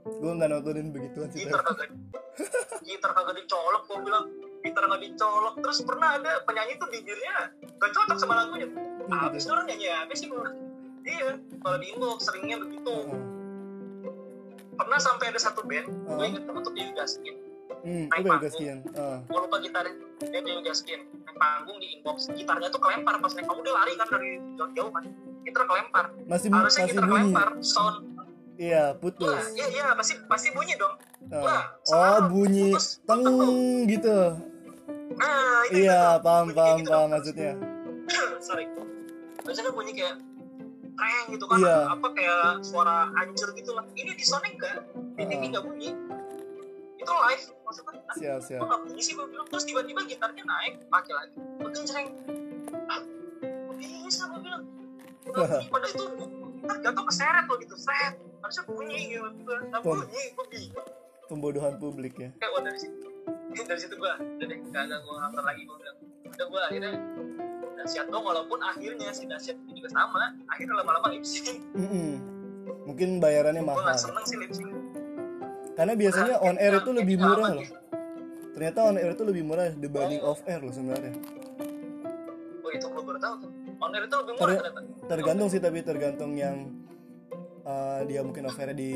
Gue 0.00 0.32
nggak 0.32 0.48
nontonin 0.48 0.88
begituan 0.90 1.28
sih 1.30 1.44
gitar 1.44 1.60
kagak 1.60 1.92
gitar 2.82 3.12
kagak 3.12 3.36
dicolok 3.36 3.82
gue 3.88 3.98
bilang. 4.04 4.26
Gitar 4.64 4.84
nggak 4.88 5.02
dicolok. 5.04 5.54
Terus 5.60 5.78
pernah 5.84 6.08
ada 6.20 6.32
penyanyi 6.44 6.74
tuh 6.80 6.88
bibirnya 6.88 7.52
gak 7.80 7.90
cocok 7.96 8.16
sama 8.20 8.34
lagunya. 8.44 8.68
Gitu 9.08 9.36
sih 9.40 9.50
orang 9.52 9.66
nyanyi 9.68 9.86
apa 9.92 10.12
sih 10.16 10.28
bro 10.28 10.44
iya 11.00 11.32
kalau 11.64 11.76
di 11.80 11.86
inbox 11.96 12.28
seringnya 12.28 12.60
begitu. 12.60 12.96
Pernah 14.76 14.98
sampai 15.00 15.32
ada 15.32 15.40
satu 15.40 15.64
band 15.64 15.88
gue 15.88 16.24
inget 16.24 16.42
tuh 16.44 16.72
di 16.76 16.82
Gaskin 16.92 17.49
hmm 17.80 18.06
Naik 18.06 18.20
panggung. 18.22 18.40
gaskian 18.40 18.78
ah 18.94 19.18
gue 19.20 19.38
lupa 19.38 19.56
gitar 19.58 19.84
dia 20.20 20.40
di 20.40 20.52
Gaskin 20.60 21.00
naik 21.24 21.36
panggung 21.36 21.76
di 21.76 21.86
inbox 21.94 22.28
gitarnya 22.30 22.68
tuh 22.68 22.78
kelempar. 22.78 23.14
Pas 23.16 23.32
naik 23.32 23.46
panggung 23.46 23.64
dia 23.64 23.74
lari 23.74 23.92
kan 23.94 24.06
dari 24.06 24.30
jauh-jauh 24.54 24.90
kan. 24.90 25.04
Gitar 25.40 25.62
kelempar. 25.64 26.04
Masih 26.24 26.48
harusnya 26.50 26.84
masih 26.84 26.92
gitar 26.92 27.04
bunyi. 27.04 27.16
kelempar 27.26 27.48
sound. 27.60 27.96
Iya 28.60 28.84
wah 28.84 28.98
putus. 29.00 29.44
Iya 29.50 29.66
iya 29.70 29.84
pasti 29.96 30.12
pasti 30.26 30.48
bunyi 30.52 30.76
dong. 30.76 30.94
Ah. 31.32 31.40
Wah, 31.40 31.64
oh 31.88 32.18
bunyi 32.28 32.76
Putus. 32.76 33.00
teng 33.02 33.24
gitu. 33.88 34.16
Nah 35.10 35.60
itu 35.66 35.76
iya 35.80 36.00
itu. 36.14 36.22
paham 36.22 36.44
Bunyi 36.46 36.54
paham 36.54 36.76
gitu 36.76 36.90
paham 36.90 37.00
dong. 37.00 37.08
maksudnya. 37.10 37.52
Sorry. 38.46 38.64
Biasanya 39.40 39.72
bunyi 39.72 39.92
kayak 39.96 40.14
kreng 40.92 41.26
gitu 41.32 41.44
kan 41.48 41.56
Iya. 41.56 41.76
apa 41.88 42.08
kayak 42.12 42.42
suara 42.60 43.08
hancur 43.16 43.48
gitu 43.56 43.72
lah. 43.72 43.84
Ini 43.96 44.12
di 44.12 44.20
Sonic 44.22 44.60
di 45.16 45.24
TV 45.24 45.32
Heeh. 45.32 45.48
enggak 45.48 45.64
bunyi 45.64 45.88
itu 47.00 47.12
live 47.12 47.44
maksudnya 47.64 48.00
ah, 48.04 48.14
siap 48.16 48.40
siap. 48.44 48.60
nggak 48.60 48.80
bunyi 48.84 49.00
sih 49.00 49.12
gue 49.16 49.26
bilang. 49.26 49.46
Terus 49.48 49.64
tiba-tiba 49.64 50.00
gitarnya 50.04 50.44
naik 50.44 50.74
pakai 50.92 51.12
lagi 51.16 51.36
kenceng. 51.60 52.06
Ah 52.90 53.00
kok 53.40 53.74
bisa? 53.78 54.22
Gue 54.28 54.40
bilang. 54.44 54.62
Nggak 55.24 55.48
padahal 55.72 55.92
itu 55.94 56.04
gitar 56.60 56.76
jatuh 56.84 57.04
keseret 57.08 57.44
loh 57.48 57.58
gitu. 57.58 57.74
Seret 57.78 58.14
harusnya 58.44 58.64
bunyi 58.68 58.98
gitu. 59.16 59.22
Nggak 59.48 59.80
Pom. 59.80 59.96
bunyi 60.04 60.22
gue 60.36 60.46
bingung. 60.52 60.88
Pembodohan 61.30 61.74
publik 61.80 62.14
ya. 62.18 62.30
Kayak 62.36 62.50
wah 62.52 62.62
dari 62.66 62.78
situ 62.78 62.96
dari 63.50 63.80
situ 63.82 63.94
gue 63.98 64.10
udah 64.10 64.46
deh 64.46 64.58
gak 64.70 64.82
ada 64.86 64.96
gue 65.02 65.14
nonton 65.16 65.44
lagi 65.46 65.62
gue 65.64 65.76
bilang. 65.80 65.98
Udah 66.30 66.46
gue 66.46 66.60
akhirnya 66.70 66.92
dahsyat 67.80 68.06
dong 68.12 68.24
walaupun 68.28 68.60
akhirnya 68.60 69.08
si 69.16 69.24
dahsyat 69.24 69.56
itu 69.56 69.80
juga 69.80 69.88
sama 69.88 70.36
akhirnya 70.52 70.74
lama-lama 70.76 71.16
lip 71.16 71.24
sync. 71.24 71.64
Mm-mm. 71.72 72.20
mungkin 72.84 73.22
bayarannya 73.22 73.64
gue 73.64 73.72
mahal. 73.72 73.88
gak 73.88 73.96
seneng 73.96 74.24
sih 74.28 74.36
lip 74.36 74.52
sync 74.52 74.68
karena 75.80 75.96
biasanya 75.96 76.36
on 76.44 76.60
air 76.60 76.76
itu 76.76 76.90
lebih 76.92 77.16
murah 77.16 77.56
loh 77.56 77.68
ternyata 78.60 78.78
on 78.84 79.00
air 79.00 79.16
itu 79.16 79.24
lebih 79.24 79.42
murah 79.48 79.72
dibanding 79.72 80.20
off 80.20 80.44
air 80.44 80.60
loh 80.60 80.68
sebenarnya. 80.68 81.16
Oh 82.60 82.68
itu 82.68 82.86
gue 82.92 83.02
baru 83.08 83.16
tahu 83.16 83.34
tuh. 83.40 83.50
On 83.80 83.88
air 83.96 84.04
itu 84.04 84.16
lebih 84.20 84.34
murah 84.36 84.52
Ter- 84.52 84.60
ternyata. 84.60 84.80
tergantung 85.08 85.48
sih 85.48 85.60
tapi 85.64 85.78
tergantung 85.80 86.36
yang 86.36 86.68
uh, 87.64 88.04
dia 88.04 88.20
mungkin 88.20 88.52
off 88.52 88.60
air 88.60 88.76
di 88.76 88.92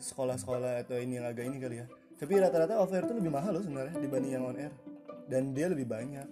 sekolah-sekolah 0.00 0.88
atau 0.88 0.96
ini 0.96 1.20
yang 1.20 1.28
agak 1.28 1.44
ini 1.44 1.60
kali 1.60 1.84
ya. 1.84 1.86
Tapi 2.16 2.32
rata-rata 2.40 2.80
off 2.80 2.96
air 2.96 3.04
itu 3.04 3.12
lebih 3.12 3.28
mahal 3.28 3.52
loh 3.52 3.60
sebenarnya 3.60 3.92
dibanding 4.00 4.32
yang 4.32 4.44
on 4.48 4.56
air. 4.56 4.72
Dan 5.28 5.52
dia 5.52 5.68
lebih 5.68 5.84
banyak. 5.84 6.24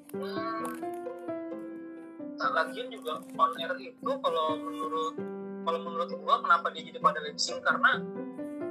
Nah, 2.41 2.51
lagian 2.57 2.89
juga 2.89 3.21
on 3.37 3.53
air 3.61 3.73
itu 3.77 4.11
kalau 4.17 4.47
menurut 4.57 5.15
kalau 5.63 5.79
menurut 5.85 6.09
gua 6.25 6.41
kenapa 6.41 6.73
dia 6.73 6.89
jadi 6.89 6.99
pada 7.05 7.21
lip 7.21 7.37
sync 7.37 7.61
karena 7.61 8.01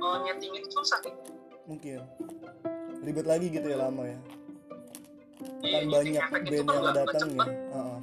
uh, 0.01 0.17
nyeting 0.25 0.53
itu 0.57 0.67
susah 0.73 0.99
gitu 1.05 1.41
mungkin. 1.71 2.03
Ribet 3.01 3.25
lagi 3.25 3.47
gitu 3.49 3.67
ya 3.71 3.77
lama 3.79 4.03
ya. 4.05 4.19
Iya, 5.61 5.73
kan 5.73 5.83
banyak 5.89 6.23
band 6.29 6.67
yang 6.69 6.85
datang 6.93 7.07
ya. 7.07 7.21
Cepet. 7.21 7.49
Heeh. 7.49 7.97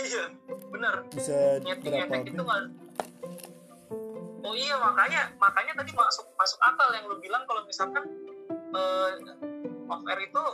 iya 0.00 0.24
bener. 0.70 0.94
Bisa 1.14 1.36
nyeting 1.62 1.92
berapa 1.92 2.04
efek 2.10 2.20
itu 2.34 2.42
nggak 2.42 2.62
oh 4.40 4.54
iya 4.56 4.74
makanya 4.80 5.20
makanya 5.36 5.72
tadi 5.78 5.92
masuk 5.94 6.26
masuk 6.34 6.58
akal 6.64 6.88
yang 6.96 7.04
lu 7.06 7.16
bilang 7.22 7.44
kalau 7.44 7.62
misalkan 7.68 8.02
uh, 8.74 9.12
off 9.86 10.02
air 10.10 10.20
itu 10.26 10.44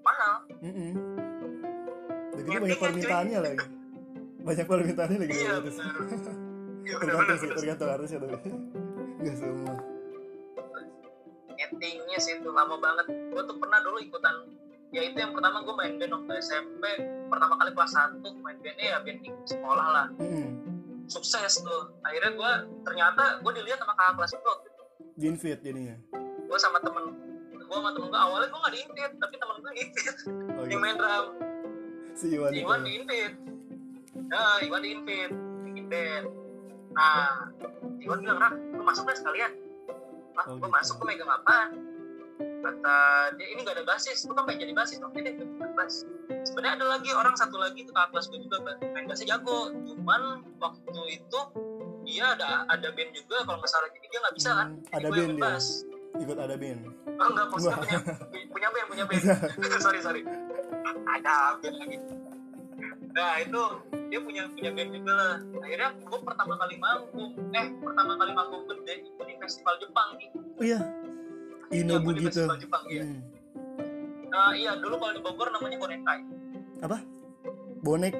mahal. 0.00 0.34
Mm-mm. 0.62 0.92
Begitu 2.32 2.48
Nyeting 2.48 2.62
banyak 2.64 2.78
ya, 2.78 2.82
permintaannya 2.82 3.38
lagi. 3.42 3.66
Banyak 4.42 4.66
permintaannya 4.66 5.18
lagi 5.20 5.34
iya 5.36 5.54
benar 5.62 5.90
Iya, 6.82 6.98
benar, 6.98 7.14
tergantung 7.14 7.22
benar, 7.22 7.38
sih 7.38 7.46
benar. 7.46 7.58
tergantung 7.62 7.88
artisnya 7.94 8.18
tapi. 8.18 8.50
Nggak 9.22 9.36
semua 9.38 9.91
nyetingnya 12.12 12.20
sih 12.20 12.32
itu 12.44 12.50
lama 12.52 12.76
banget. 12.76 13.06
Gue 13.08 13.42
tuh 13.48 13.56
pernah 13.56 13.80
dulu 13.80 13.96
ikutan 13.96 14.34
ya 14.92 15.00
itu 15.08 15.16
yang 15.16 15.32
pertama 15.32 15.64
gue 15.64 15.72
main 15.72 15.96
band 15.96 16.12
waktu 16.12 16.32
SMP 16.44 16.84
pertama 17.32 17.56
kali 17.56 17.72
kelas 17.72 17.96
1 17.96 18.20
main 18.44 18.56
bandnya 18.60 18.86
ya 18.92 18.98
band 19.00 19.18
di 19.24 19.30
sekolah 19.48 19.86
lah. 19.88 20.06
Mm-mm. 20.20 20.48
sukses 21.08 21.64
tuh. 21.64 21.82
Akhirnya 22.04 22.36
gue 22.36 22.52
ternyata 22.84 23.40
gue 23.40 23.52
dilihat 23.56 23.80
sama 23.80 23.96
kakak 23.96 24.14
kelas 24.20 24.32
gue 24.36 24.54
di 25.16 25.24
invite 25.28 25.60
jadinya? 25.64 25.96
Gue 26.44 26.58
sama 26.60 26.78
temen 26.84 27.16
gue 27.56 27.78
sama 27.80 27.90
temen 27.96 28.08
gue 28.12 28.20
awalnya 28.20 28.48
gue 28.52 28.60
gak 28.60 28.74
diinvite 28.76 29.14
tapi 29.16 29.34
temen 29.40 29.56
gue 29.64 29.72
diinvite 29.72 30.12
oh, 30.60 30.64
yang 30.68 30.76
gitu. 30.76 30.84
main 30.84 30.96
drum. 31.00 31.26
Si 32.12 32.26
Iwan 32.36 32.50
itu. 32.52 32.60
Iwan 32.68 32.80
diinvite 32.84 33.36
nah 34.28 34.60
Iwan 34.60 34.80
diinvite 34.84 35.32
bikin 35.64 35.84
band. 35.88 36.24
Nah 36.92 37.48
Iwan 38.04 38.18
bilang 38.20 38.38
rak 38.44 38.52
lu 38.76 38.82
masuk 38.84 39.08
deh 39.08 39.16
sekalian? 39.16 39.52
Ah 40.36 40.48
Oh, 40.48 40.56
gue 40.56 40.64
gitu. 40.64 40.72
masuk 40.72 40.94
gue 41.00 41.06
megang 41.12 41.32
apaan 41.32 41.91
kata 42.62 42.96
dia 43.36 43.46
ini 43.50 43.60
gak 43.66 43.76
ada 43.76 43.84
basis. 43.84 44.24
Lu 44.24 44.32
kan 44.32 44.46
pengen 44.46 44.70
jadi 44.70 44.74
basis. 44.78 45.02
Oke 45.02 45.18
deh 45.20 45.34
bass 45.74 46.06
sebenarnya 46.46 46.74
ada 46.82 46.86
lagi 46.98 47.10
orang 47.14 47.34
satu 47.34 47.56
lagi 47.58 47.86
kakak 47.86 48.08
kelas 48.14 48.26
gue 48.30 48.40
juga 48.46 48.56
main 48.94 49.04
bassnya 49.06 49.26
jago. 49.36 49.70
Cuman 49.74 50.22
waktu 50.58 51.00
itu 51.10 51.40
dia 52.06 52.34
ada 52.34 52.66
ada 52.70 52.88
band 52.94 53.10
juga. 53.14 53.36
Kalau 53.46 53.58
nggak 53.58 53.70
salah 53.70 53.88
jadi 53.90 54.06
dia 54.06 54.18
nggak 54.22 54.34
bisa 54.36 54.50
kan? 54.54 54.68
Jadi 54.78 54.94
ada 54.96 55.08
band 55.10 55.34
dia. 55.34 55.42
bass. 55.42 55.66
ikut 56.12 56.38
ada 56.38 56.54
band. 56.60 56.80
Oh 57.08 57.26
enggak 57.32 57.46
maksudnya 57.48 57.98
punya 58.28 58.46
punya 58.52 58.68
band 58.68 58.86
punya 58.90 59.04
band. 59.08 59.22
Sorry 59.84 60.00
sorry. 60.04 60.22
Ada 61.08 61.56
band 61.58 61.76
lagi. 61.80 61.96
Nah 63.12 63.32
itu 63.40 63.62
dia 64.12 64.20
punya 64.20 64.42
punya 64.52 64.70
band 64.76 64.90
juga 64.92 65.12
lah. 65.16 65.34
Akhirnya 65.64 65.88
gue 65.96 66.20
pertama 66.20 66.54
kali 66.60 66.74
manggung. 66.76 67.32
Eh 67.56 67.66
pertama 67.80 68.12
kali 68.20 68.32
manggung 68.36 68.62
gede 68.68 69.08
itu 69.08 69.22
di 69.24 69.34
festival 69.40 69.74
Jepang 69.80 70.08
nih. 70.20 70.28
Oh 70.36 70.64
iya 70.64 71.01
Inobu 71.72 72.12
Iya, 72.12 72.16
di 72.16 72.22
gitu. 72.28 72.40
Festival 72.44 72.58
Jepang 72.60 72.84
iya. 72.92 73.02
Hmm. 73.04 73.20
nah 74.32 74.48
iya 74.56 74.72
dulu 74.80 74.96
kalau 74.96 75.12
di 75.12 75.20
Bogor 75.20 75.48
namanya 75.52 75.76
Bonenkai. 75.76 76.20
Bonek? 77.82 78.14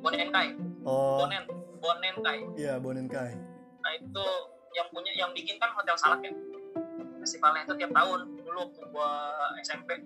Bonenkai. 0.00 0.48
Oh. 0.88 1.22
Bonen 1.22 1.44
Bonenkai. 1.78 2.38
Iya 2.56 2.80
bonenkai. 2.80 3.36
Nah 3.82 3.92
itu 3.94 4.26
yang 4.72 4.88
punya 4.88 5.12
yang 5.14 5.30
bikin 5.36 5.60
kan 5.60 5.70
Hotel 5.76 5.94
Salak 6.00 6.24
ya. 6.24 6.32
Festivalnya 7.20 7.62
itu 7.68 7.74
tiap 7.78 7.92
tahun. 7.94 8.20
Dulu 8.42 8.58
waktu 8.58 8.80
gua 8.90 9.10
SMP 9.62 10.02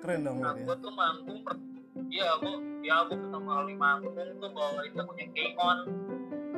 keren 0.00 0.24
dong 0.24 0.40
nah 0.40 0.56
ya. 0.56 0.64
gua 0.64 0.76
tuh 0.80 0.92
manggung 0.96 1.44
per 1.44 1.54
iya 2.08 2.32
gua 2.40 2.56
ya 2.80 3.04
gua 3.04 3.16
pertama 3.20 3.50
kali 3.60 3.74
manggung 3.76 4.16
tuh 4.16 4.50
bawain 4.52 4.92
lagunya 4.96 5.26
K-On. 5.34 5.78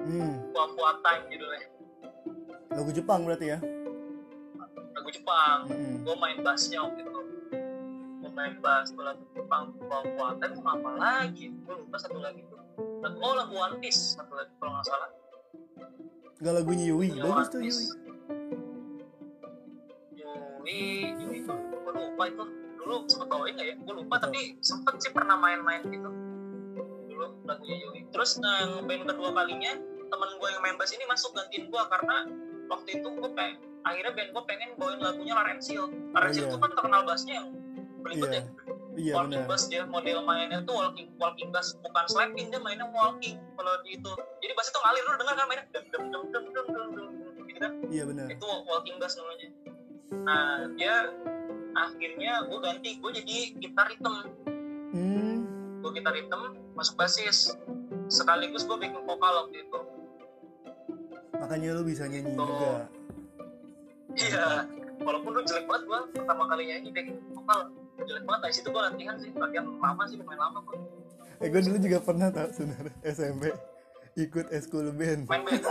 Hmm. 0.02 0.34
Gua 0.52 0.64
Full 0.76 0.96
Time 1.02 1.22
judulnya. 1.30 1.66
Lagu 2.72 2.90
Jepang 2.92 3.20
berarti 3.26 3.46
ya 3.52 3.58
lagu 4.92 5.09
Jepang. 5.12 5.59
Mm-mm. 5.68 6.05
gua 6.05 6.16
main 6.20 6.38
bassnya 6.44 6.78
waktu 6.85 7.00
itu. 7.05 7.20
Gua 8.22 8.31
main 8.33 8.55
bass 8.61 8.92
gua 8.92 9.14
lagu 9.14 9.24
Jepang 9.33 9.74
Full 9.76 10.33
Time 10.38 10.55
sama 10.57 10.70
apa 10.78 10.90
lagi? 10.96 11.52
Gua 11.64 11.74
lupa 11.81 11.96
satu 11.98 12.18
lagi 12.20 12.40
tuh. 12.46 12.61
Lagu 13.02 13.18
oh 13.18 13.35
lagu 13.35 13.55
One 13.57 13.76
Piece 13.83 14.14
satu 14.14 14.33
lagi 14.37 14.52
kalau 14.61 14.72
nggak 14.78 14.87
salah. 14.87 15.11
Gak 16.42 16.55
lagunya 16.59 16.90
Yui. 16.90 17.14
Lagunya 17.14 17.22
bagus 17.22 17.48
tuh. 17.50 17.61
Yui. 17.62 17.87
Yui 20.62 20.83
Yui 21.22 21.38
gue 21.46 21.92
lupa 21.94 22.24
itu. 22.26 22.44
Dulu 22.83 22.96
sempet 23.07 23.28
bawain 23.31 23.55
nggak 23.55 23.68
ya 23.70 23.74
gue 23.78 23.94
lupa 23.94 24.14
Betul. 24.18 24.24
tapi 24.26 24.40
sempet 24.59 24.94
sih 24.98 25.11
pernah 25.14 25.38
main-main 25.38 25.83
gitu. 25.87 26.11
Dulu 27.11 27.26
lagunya 27.46 27.76
Yui. 27.87 28.00
Terus 28.11 28.42
nah 28.42 28.83
band 28.83 29.07
kedua 29.07 29.31
kalinya 29.35 29.72
temen 30.12 30.31
gue 30.37 30.48
yang 30.50 30.62
main 30.62 30.76
bass 30.76 30.92
ini 30.92 31.07
masuk 31.07 31.31
gantiin 31.33 31.70
gue 31.70 31.83
karena 31.88 32.16
waktu 32.68 32.88
itu 33.00 33.09
gue 33.09 33.31
pengen 33.33 33.71
akhirnya 33.82 34.12
band 34.14 34.30
gue 34.30 34.42
pengen 34.46 34.68
bawain 34.78 34.98
lagunya 35.02 35.34
Larensil 35.34 35.90
Larensil 36.14 36.44
iya. 36.46 36.50
itu 36.50 36.58
kan 36.58 36.70
terkenal 36.74 37.00
bassnya. 37.06 37.34
Yang 37.34 37.46
berikut 38.02 38.28
iya. 38.30 38.42
Ya 38.42 38.42
iya 38.98 39.14
walking 39.16 39.40
benar. 39.40 39.48
Bass 39.48 39.64
dia 39.72 39.82
model 39.88 40.18
mainnya 40.26 40.58
tuh 40.68 40.74
walking 40.76 41.08
walking 41.16 41.48
bass. 41.48 41.74
Bukan 41.80 42.04
slapping 42.10 42.46
dia 42.52 42.60
mainnya 42.60 42.86
walking 42.92 43.40
kalau 43.56 43.72
di 43.86 43.96
itu. 43.96 44.12
Jadi 44.44 44.52
bass 44.52 44.68
itu 44.68 44.78
ngalir 44.82 45.02
lu 45.02 45.12
dengar 45.16 45.34
kan 45.38 45.46
mainnya? 45.48 45.64
Dem 45.72 45.84
dem 45.88 46.04
dem 46.12 46.24
dem 46.28 46.44
dem 46.52 46.66
dem 46.68 46.88
dem 46.92 47.08
gitu 47.48 47.58
kan? 47.58 47.72
Iya 47.88 48.02
benar. 48.06 48.26
Itu 48.28 48.48
walking 48.68 48.96
bass 49.00 49.14
namanya. 49.16 49.48
Nah 50.12 50.48
dia 50.76 50.94
akhirnya 51.72 52.32
gue 52.46 52.58
ganti. 52.60 52.90
Gue 53.00 53.10
jadi 53.16 53.36
gitar 53.56 53.86
hitam 53.88 54.28
hmm. 54.92 55.34
Gue 55.80 55.90
gitar 55.96 56.14
hitam 56.14 56.40
masuk 56.76 56.94
basis. 57.00 57.56
Sekaligus 58.12 58.68
gue 58.68 58.76
bikin 58.76 59.00
vokal 59.08 59.46
waktu 59.46 59.64
itu. 59.64 59.80
Makanya 61.32 61.80
lu 61.80 61.82
bisa 61.82 62.04
nyanyi 62.06 62.36
Tuh. 62.36 62.44
juga 62.44 62.72
iya. 64.16 64.66
Walaupun 65.03 65.31
lu 65.35 65.42
jelek 65.42 65.66
banget 65.66 65.83
gue 65.88 66.01
pertama 66.20 66.42
kali 66.46 66.62
nyanyi 66.68 66.90
bikin 66.94 67.16
vokal 67.35 67.70
jelek 68.03 68.25
banget. 68.29 68.40
Dari 68.48 68.55
situ 68.55 68.68
gue 68.70 68.83
latihan 68.83 69.16
sih. 69.18 69.31
Latihan 69.35 69.66
lama 69.81 70.03
sih 70.07 70.16
lumayan 70.20 70.40
lama 70.51 70.61
gue 70.66 70.79
eh 71.42 71.48
gue 71.51 71.61
dulu 71.66 71.79
juga 71.83 71.98
pernah 71.98 72.29
tau 72.31 72.48
sebenarnya 72.55 72.94
SMP 73.03 73.51
ikut 74.14 74.46
eskul 74.55 74.94
band. 74.94 75.27
Main 75.27 75.42
band? 75.42 75.62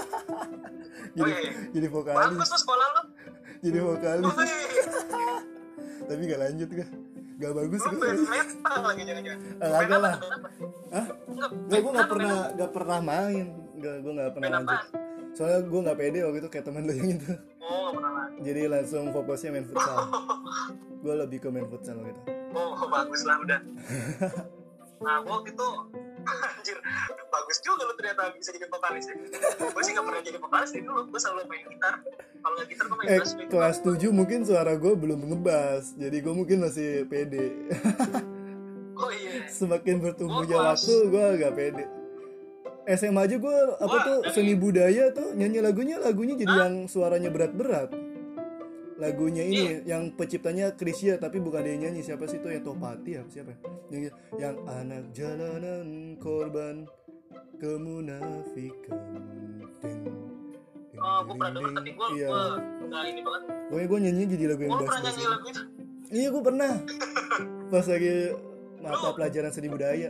Jadi 1.18 1.32
Wih. 1.32 1.52
jadi 1.76 1.88
vokalis. 1.92 2.36
Bagus 2.36 2.48
tuh 2.52 2.62
sekolah 2.64 2.88
lu. 2.88 3.02
Jadi 3.64 3.78
vokalis. 3.84 4.36
Tapi 6.08 6.22
gak 6.28 6.40
lanjut 6.40 6.70
gak 6.72 6.90
gak 7.42 7.54
bagus 7.58 7.80
lu 7.88 7.92
gue 7.96 8.02
band 8.04 8.22
metal 8.28 8.80
lagi 8.84 9.02
jangan-jangan. 9.08 9.40
Apa 9.62 9.98
lah. 9.98 10.14
Hah? 10.92 11.06
Enggak, 11.28 11.50
Gak, 11.72 11.80
gue 11.80 11.92
gak 11.96 12.10
pernah 12.12 12.38
gak 12.52 12.72
pernah 12.76 13.00
main. 13.00 13.46
Gak, 13.80 13.96
gue 14.04 14.12
gak 14.20 14.32
pernah 14.36 14.50
lanjut? 14.60 14.80
Soalnya 15.32 15.60
gue 15.64 15.80
gak 15.88 15.98
pede 16.00 16.20
waktu 16.28 16.40
itu 16.44 16.50
kayak 16.52 16.66
temen 16.68 16.84
lo 16.84 16.94
yang 16.96 17.10
itu 17.16 17.34
oh 17.66 17.94
Jadi 18.42 18.62
langsung 18.66 19.14
fokusnya 19.14 19.50
main 19.54 19.66
futsal. 19.66 19.98
Gue 21.04 21.16
lebih 21.18 21.38
ke 21.42 21.50
main 21.50 21.66
futsal 21.70 21.98
gitu. 22.02 22.22
Oh 22.54 22.78
bagus 22.94 23.22
lah 23.26 23.38
udah. 23.42 23.60
Nah 25.02 25.16
gue 25.26 25.38
gitu 25.50 25.68
anjir 26.54 26.78
bagus 27.34 27.58
juga 27.66 27.90
lu 27.90 27.94
ternyata 27.98 28.30
bisa 28.38 28.54
jadi 28.54 28.70
vokalis 28.70 29.10
ya. 29.10 29.16
Gue 29.74 29.82
sih 29.82 29.92
gak 29.98 30.06
pernah 30.06 30.22
jadi 30.22 30.38
vokalis 30.38 30.70
dari 30.70 30.86
dulu 30.86 31.02
gue 31.10 31.20
selalu 31.20 31.42
main 31.50 31.66
gitar. 31.66 31.96
Kalau 32.42 32.54
nggak 32.58 32.68
gitar 32.70 32.86
gue 32.86 32.98
main 33.02 33.08
Eh 33.10 33.18
bass 33.18 33.34
kelas 33.34 33.78
7 33.82 34.14
mungkin 34.14 34.40
suara 34.46 34.74
gue 34.78 34.94
belum 34.98 35.30
ngebas 35.30 35.98
Jadi 35.98 36.18
gue 36.22 36.34
mungkin 36.34 36.58
masih 36.62 37.10
pede. 37.10 37.50
Oh 39.02 39.10
iya. 39.10 39.50
Semakin 39.50 39.98
bertumbuhnya 39.98 40.58
waktu 40.62 40.94
gue 41.10 41.26
gak 41.42 41.54
pede 41.58 42.01
SMA 42.90 43.22
aja 43.22 43.36
gue 43.38 43.58
apa 43.78 43.98
tuh 44.02 44.18
dari- 44.26 44.34
seni 44.34 44.54
budaya 44.58 45.14
tuh 45.14 45.38
nyanyi 45.38 45.62
lagunya 45.62 46.02
lagunya 46.02 46.34
jadi 46.34 46.56
yang 46.66 46.76
suaranya 46.90 47.30
berat-berat 47.30 47.94
lagunya 49.02 49.42
ini 49.42 49.82
Iya. 49.82 49.98
yang 49.98 50.14
penciptanya 50.14 50.78
Krisya 50.78 51.18
tapi 51.18 51.42
bukan 51.42 51.66
dia 51.66 51.74
nyanyi 51.74 52.06
siapa 52.06 52.30
sih 52.30 52.38
itu? 52.38 52.54
Ya 52.54 52.62
Topati 52.62 53.18
apa 53.18 53.30
siapa? 53.34 53.50
Ya? 53.50 53.58
yang, 53.90 54.04
yang 54.38 54.56
anak 54.70 55.10
jalanan 55.10 56.14
korban 56.22 56.86
kemunafikan. 57.58 59.02
Ding, 59.82 60.06
ding, 60.94 61.02
oh 61.02 61.20
gue 61.26 61.34
pernah 61.34 61.52
denger 61.58 61.72
tapi 61.82 61.90
gue 61.98 62.08
iya. 62.14 62.30
nggak 62.78 63.04
ini 63.10 63.22
banget. 63.26 63.42
Pokoknya 63.74 63.88
gue 63.90 64.00
nyanyi 64.06 64.24
jadi 64.30 64.46
lagu 64.54 64.62
yang 64.62 64.72
bass 64.78 64.82
pernah 64.86 65.02
nyanyi 65.02 65.26
lagu 65.26 65.46
itu 65.50 65.62
iya 66.14 66.28
gue 66.30 66.44
pernah. 66.46 66.74
Pas 67.74 67.86
lagi 67.90 68.14
mata 68.82 69.10
pelajaran 69.18 69.50
seni 69.50 69.70
budaya 69.70 70.10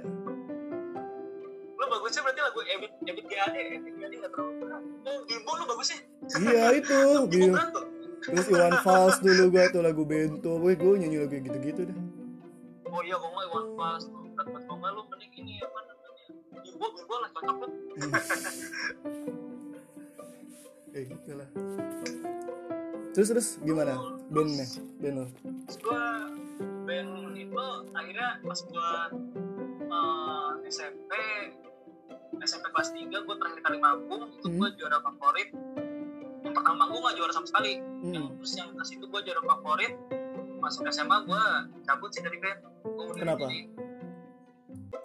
lagu 2.51 2.59
Ebit 2.67 2.91
Ebit 3.07 3.25
GAD 3.31 3.55
Ebit 3.55 3.95
GAD 3.95 4.11
nggak 4.19 4.31
terlalu 4.35 4.51
berat 4.59 4.83
oh 5.47 5.55
lu 5.55 5.63
bagusnya 5.71 5.97
iya 6.43 6.75
itu 6.75 6.99
tuh 7.31 7.55
terus 8.21 8.45
Iwan 8.53 8.77
Fals 8.85 9.17
dulu 9.17 9.49
gua 9.49 9.65
tuh 9.73 9.81
lagu 9.81 10.05
bento. 10.05 10.61
Gue 10.61 10.77
gue 10.77 10.93
nyanyi 11.01 11.25
lagu 11.25 11.41
gitu-gitu 11.41 11.89
deh. 11.89 11.97
Oh 12.85 13.01
iya 13.01 13.17
kok 13.17 13.29
nggak 13.33 13.45
Iwan 13.49 13.67
Fals. 13.73 14.05
Tuh 14.05 14.21
berat 14.21 14.45
banget 14.45 14.61
kok 14.69 14.77
nggak 14.77 14.91
lu 14.93 15.01
mending 15.09 15.33
ini 15.41 15.53
apa 15.57 15.79
namanya? 15.81 16.13
Gimbo 16.61 16.85
Gimbo 16.93 17.15
lah 17.17 17.29
cocok 17.33 17.55
lu. 17.57 17.67
Hmm. 18.01 18.15
eh 20.95 21.03
gitu 21.07 21.31
lah. 21.35 21.49
Terus 23.11 23.27
terus 23.31 23.47
gimana? 23.63 23.95
Bandnya 24.31 24.65
band 24.99 25.15
lo? 25.19 25.25
gue 25.71 26.03
band 26.87 27.11
itu 27.35 27.65
akhirnya 27.91 28.29
pas 28.43 28.59
gue 28.63 28.91
uh, 29.91 30.51
SMP 30.71 31.11
SMP 32.39 32.65
kelas 32.71 32.89
3 32.95 33.11
gue 33.11 33.35
terakhir 33.35 33.61
kali 33.61 33.77
manggung 33.77 34.31
itu 34.31 34.47
Hmm. 34.47 34.57
gue 34.63 34.69
juara 34.79 34.97
favorit. 35.03 35.49
Yang 36.41 36.53
pertama 36.57 36.75
manggung 36.87 37.01
gak 37.03 37.15
juara 37.19 37.31
sama 37.35 37.47
sekali. 37.47 37.83
Yang 38.07 38.25
hmm. 38.31 38.37
terus 38.39 38.53
yang 38.55 38.69
ke 38.73 38.83
situ 38.87 39.05
gue 39.05 39.21
juara 39.21 39.41
favorit. 39.43 39.93
Masuk 40.61 40.85
SMA 40.89 41.17
gue 41.27 41.43
cabut 41.83 42.09
sih 42.13 42.21
dari 42.23 42.37
band. 42.39 42.59
Gue 42.85 43.05
Kenapa? 43.17 43.45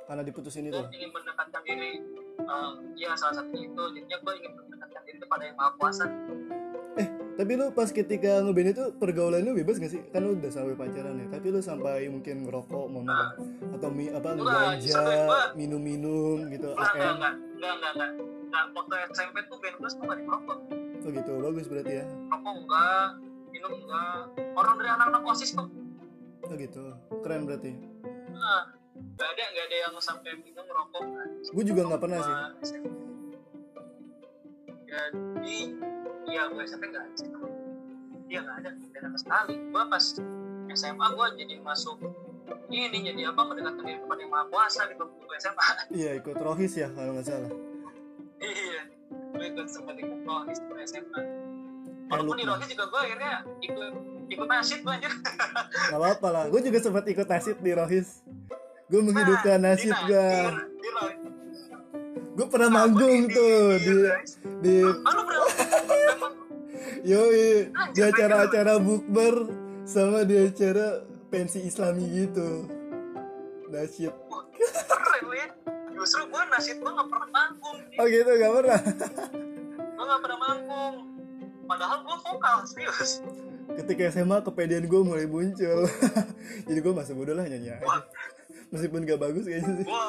karena 0.07 0.23
diputusin 0.23 0.71
itu 0.71 0.79
gue 0.79 0.95
ingin 0.95 1.11
mendekatkan 1.11 1.63
diri. 1.67 1.99
Uh, 2.47 2.79
ya 2.95 3.11
salah 3.19 3.43
satunya 3.43 3.67
itu. 3.67 3.85
Jadinya 3.91 4.19
gue 4.23 4.33
ingin 4.39 4.53
mendekatkan 4.55 5.03
diri 5.03 5.19
kepada 5.19 5.43
yang 5.51 5.57
maha 5.59 5.71
kuasa 5.83 6.07
tapi 7.37 7.53
lu 7.53 7.69
pas 7.77 7.93
ketika 7.93 8.41
ngeband 8.41 8.73
itu 8.73 8.85
pergaulan 8.97 9.45
lu 9.45 9.53
bebas 9.53 9.77
gak 9.77 9.93
sih? 9.93 10.01
Kan 10.09 10.25
lu 10.25 10.41
udah 10.41 10.49
sampai 10.49 10.73
pacaran 10.73 11.21
ya. 11.21 11.27
Tapi 11.29 11.47
lu 11.53 11.61
sampai 11.61 12.09
mungkin 12.09 12.49
ngerokok 12.49 12.85
mau 12.89 13.05
Nah. 13.05 13.37
atau 13.77 13.89
mi 13.93 14.09
apa 14.09 14.33
ngeganja 14.33 15.05
minum-minum 15.53 16.49
gitu. 16.49 16.73
Enggak 16.73 16.97
enggak 16.97 17.13
enggak 17.21 17.33
enggak 17.61 17.73
enggak 17.77 17.93
enggak. 17.93 18.11
Nah, 18.47 18.63
waktu 18.73 18.95
SMP 19.13 19.37
tuh 19.53 19.59
band 19.61 19.77
gue 19.77 19.89
tuh 19.91 20.05
gak 20.09 20.17
diperokok 20.17 20.59
oh 21.07 21.11
gitu 21.15 21.33
bagus 21.39 21.67
berarti 21.71 21.93
ya. 22.03 22.05
Rokok 22.35 22.55
enggak 22.67 23.07
minum 23.55 23.73
enggak. 23.79 24.19
Orang 24.59 24.75
dari 24.83 24.91
anak-anak 24.91 25.23
osis 25.31 25.51
kok. 25.55 25.69
Oh 26.47 26.55
gitu 26.59 26.85
keren 27.23 27.47
berarti. 27.47 27.73
Nah, 28.35 28.75
nggak 28.97 29.29
ada 29.29 29.45
nggak 29.55 29.65
ada 29.71 29.77
yang 29.87 29.95
sampai 30.03 30.35
minum 30.43 30.67
rokok. 30.67 31.05
Gue 31.55 31.65
juga 31.69 31.81
nggak 31.87 32.03
pernah 32.03 32.19
sih. 32.25 32.35
Jadi 34.87 35.59
iya 36.27 36.43
gue 36.47 36.63
SMP 36.63 36.85
nggak 36.87 37.03
ada 37.03 37.15
sih 37.15 37.29
iya 38.27 38.41
nggak 38.41 38.57
ada. 38.59 38.71
Nggak 38.73 38.97
ada 38.97 39.07
sama 39.07 39.19
sekali. 39.19 39.55
Gue 39.65 39.83
pas 39.87 40.05
SMA 40.73 41.07
gue 41.09 41.27
jadi 41.37 41.55
masuk 41.61 41.97
ini 42.69 42.99
jadi 43.01 43.31
apa 43.31 43.41
mendekatkan 43.43 43.83
diri 43.83 43.99
kepada 43.99 44.21
yang 44.21 44.31
maha 44.31 44.45
kuasa 44.47 44.81
gitu. 44.89 45.05
Gue 45.07 45.37
SMA 45.37 45.69
iya 45.91 46.11
ikut 46.15 46.37
rohis 46.37 46.73
ya 46.75 46.89
kalau 46.91 47.11
nggak 47.13 47.27
salah. 47.27 47.51
Iya 48.37 48.81
gue 49.07 49.47
ikut 49.47 49.67
sempat 49.67 49.95
ikut 49.95 50.21
rohis 50.23 50.59
di 50.59 50.73
SMA 50.85 51.21
walaupun 52.07 52.35
di 52.35 52.45
rohis 52.45 52.69
juga 52.69 52.85
gue 52.87 53.01
akhirnya 53.03 53.33
ikut 53.61 53.93
ikut 54.29 54.47
nasyid 54.49 54.81
gue 54.81 54.93
anjir. 54.93 55.13
Gak 55.87 55.95
apa-apa 55.95 56.29
lah, 56.29 56.45
gue 56.49 56.61
juga 56.61 56.79
sempat 56.81 57.05
ikut 57.05 57.25
nasid 57.25 57.57
di 57.57 57.71
Rohis. 57.71 58.27
Gue 58.87 58.99
menghidupkan 59.01 59.55
Nah, 59.57 59.71
nasid 59.73 59.91
di- 59.93 60.03
gue 60.05 60.27
di- 60.27 60.55
di. 60.83 61.15
Gue 62.33 62.47
pernah 62.47 62.69
Nah, 62.69 62.77
manggung 62.85 63.27
tuh 63.29 63.79
di, 63.79 63.95
Rohis. 64.03 64.33
di 64.61 64.75
Ah, 64.83 65.13
lu 65.15 65.23
pernah 65.23 65.36
emang 65.36 65.36
Yoi. 67.07 67.71
Di 67.95 68.03
Anjir, 68.03 68.11
acara-acara 68.11 68.83
bukber 68.83 69.35
Sama 69.87 70.27
di 70.27 70.35
acara 70.35 71.07
pensi 71.31 71.63
islami 71.63 72.03
gitu. 72.11 72.67
Nasyid. 73.71 74.11
Keren 74.91 75.25
ya 75.31 75.47
justru 75.97 76.23
gue 76.29 76.43
nasid 76.53 76.77
gue 76.79 76.93
gak 76.93 77.09
pernah 77.09 77.29
manggung. 77.35 77.79
Oh 77.99 78.07
gitu, 78.07 78.31
gak 78.31 78.53
pernah? 78.63 78.81
Gue 79.75 80.05
gak 80.07 80.21
pernah 80.23 80.39
manggung. 80.39 80.95
Padahal 81.67 81.99
gue 82.07 82.17
vokal 82.23 82.57
serius. 82.69 83.11
Ketika 83.75 84.03
SMA 84.15 84.39
kepedean 84.47 84.87
gue 84.87 85.01
mulai 85.03 85.27
muncul. 85.27 85.87
Jadi 86.69 86.79
gue 86.79 86.93
masih 86.95 87.15
bodoh 87.19 87.35
lah 87.35 87.47
nyanyi 87.51 87.75
Wah. 87.83 88.03
Meskipun 88.71 89.03
gak 89.03 89.19
bagus 89.19 89.47
kayaknya 89.47 89.83
sih. 89.83 89.87
Gue 89.87 90.05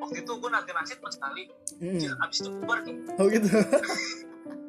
waktu 0.00 0.18
itu 0.22 0.32
gue 0.38 0.50
nanti 0.50 0.70
nasid 0.74 0.96
cuma 1.02 1.10
sekali 1.12 1.44
Mm. 1.80 2.12
Abis 2.20 2.44
itu 2.44 2.50
bubar 2.60 2.84
nih. 2.84 2.92
Oh 3.16 3.24
gitu 3.32 3.48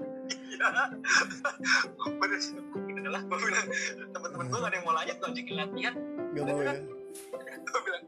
gue 2.20 2.28
dari 2.28 2.44
situ 2.44 2.62
gue 2.62 3.02
adalah 3.02 3.22
gue 3.26 3.38
bilang 3.38 3.68
temen-temen 4.14 4.46
gue 4.48 4.60
gak 4.60 4.70
ada 4.70 4.76
yang 4.78 4.86
mau 4.86 4.96
lanjut 4.96 5.16
gue 5.18 5.30
ajakin 5.34 5.56
latihan. 5.58 5.94
Gak 6.32 6.44
mau 6.46 6.60
ya 6.62 6.74
gue 7.62 7.82
bilang 7.86 8.06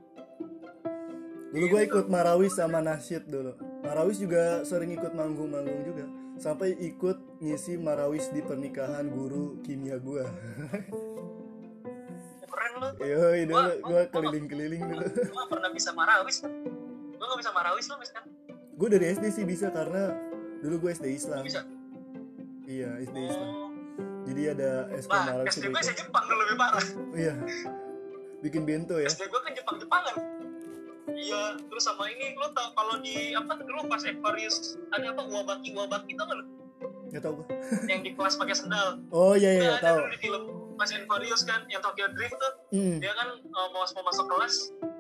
Dulu 1.53 1.65
gue 1.69 1.81
ikut 1.85 2.05
Marawis 2.09 2.57
sama 2.57 2.81
Nasyid 2.81 3.29
dulu. 3.29 3.53
Marawis 3.85 4.17
juga 4.17 4.65
sering 4.65 4.89
ikut 4.97 5.13
manggung-manggung 5.13 5.85
juga. 5.85 6.09
Sampai 6.41 6.73
ikut 6.81 7.21
ngisi 7.45 7.77
Marawis 7.77 8.33
di 8.33 8.41
pernikahan 8.41 9.05
guru 9.13 9.61
kimia 9.61 10.01
gue 10.01 10.25
keren 12.53 12.73
lu. 12.81 12.89
Yoi 13.05 13.41
dulu 13.45 13.71
gue 13.85 14.01
keliling-keliling 14.09 14.81
dulu. 14.81 15.05
gue 15.13 15.45
pernah 15.49 15.69
bisa 15.69 15.89
marawis 15.93 16.41
gue 17.13 17.25
gak 17.31 17.39
bisa 17.39 17.51
marawis 17.55 17.85
lu 17.87 17.95
misalkan 18.01 18.25
Gue 18.73 18.89
dari 18.89 19.05
SD 19.13 19.25
sih 19.29 19.45
bisa 19.45 19.69
karena 19.69 20.17
dulu 20.65 20.87
gue 20.87 20.91
SD 20.97 21.13
Islam. 21.13 21.45
Bisa 21.45 21.61
Iya 22.63 22.89
SD 23.03 23.17
Islam 23.21 23.49
oh 23.49 23.69
jadi 24.23 24.41
ada 24.55 24.71
es 24.89 25.05
Nah, 25.05 25.19
kemarin 25.27 25.51
SD 25.51 25.65
gue 25.67 25.81
se 25.83 25.93
Jepang 25.93 26.23
dulu 26.25 26.41
lebih 26.41 26.57
parah. 26.57 26.85
iya 27.13 27.33
bikin 28.39 28.63
bento 28.63 28.95
ya 28.97 29.07
SD 29.07 29.27
gue 29.27 29.39
kan 29.39 29.51
Jepang-Jepangan. 29.53 30.15
Iya, 31.13 31.59
terus 31.61 31.83
sama 31.83 32.07
ini 32.07 32.35
lo 32.35 32.47
tau 32.51 32.71
kalau 32.73 32.99
di 32.99 33.31
apa 33.31 33.55
dulu 33.55 33.85
pas 33.85 34.01
Aquarius 34.01 34.75
ada 34.89 35.11
apa 35.11 35.23
wabaki 35.23 35.71
wabaki 35.71 36.15
tau 36.15 36.25
gak 36.25 36.37
lo? 36.39 36.45
nggak 37.13 37.21
tahu 37.21 37.33
gua 37.39 37.45
Yang 37.85 38.01
di 38.01 38.11
kelas 38.17 38.33
pakai 38.35 38.55
sendal. 38.57 38.87
oh 39.11 39.35
iya 39.37 39.51
iya 39.53 39.61
Udah 39.61 39.67
iya, 39.67 39.75
ada 39.77 39.83
tahu 39.85 39.97
dulu 39.99 40.09
di 40.09 40.19
film 40.19 40.43
pas 40.73 40.89
Aquarius 40.89 41.41
kan 41.43 41.61
yang 41.69 41.79
Tokyo 41.79 42.07
Drift 42.11 42.35
tuh 42.35 42.53
hmm. 42.73 42.97
dia 42.97 43.13
kan 43.13 43.29
uh, 43.29 43.67
mau 43.69 43.85
mau 43.85 44.03
masuk 44.03 44.25
kelas 44.25 44.53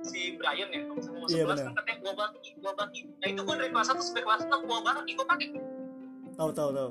si 0.05 0.37
Brian 0.37 0.69
ya 0.69 0.85
mau 0.85 0.95
masuk 0.99 1.33
Iya, 1.33 1.43
kelas 1.49 1.59
kan 1.63 1.73
katanya 1.73 1.99
wabaki 2.05 2.49
wabaki. 2.61 2.99
Nah 3.17 3.27
itu 3.27 3.41
gue 3.41 3.55
dari 3.57 3.71
kelas 3.71 3.87
1 3.89 3.99
sampai 3.99 4.23
kelas 4.23 4.41
6 4.45 4.53
wabaki 4.63 5.11
gue 5.17 5.25
pakai. 5.25 5.47
tahu 6.33 6.49
tahu 6.51 6.69
tahu 6.71 6.89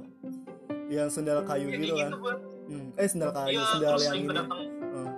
yang 0.93 1.09
sendal 1.09 1.41
kayu 1.43 1.67
Kayak 1.69 1.81
gitu 1.81 1.95
kan? 1.95 2.09
gitu 2.09 2.19
gue. 2.21 2.35
hmm. 2.69 2.89
eh 2.95 3.09
sendal 3.09 3.31
kayu 3.33 3.57
Iya, 3.57 3.65
sendal 3.73 3.97
yang 3.99 4.17
ini. 4.19 4.29
datang 4.29 4.61
Hmm, 4.93 5.09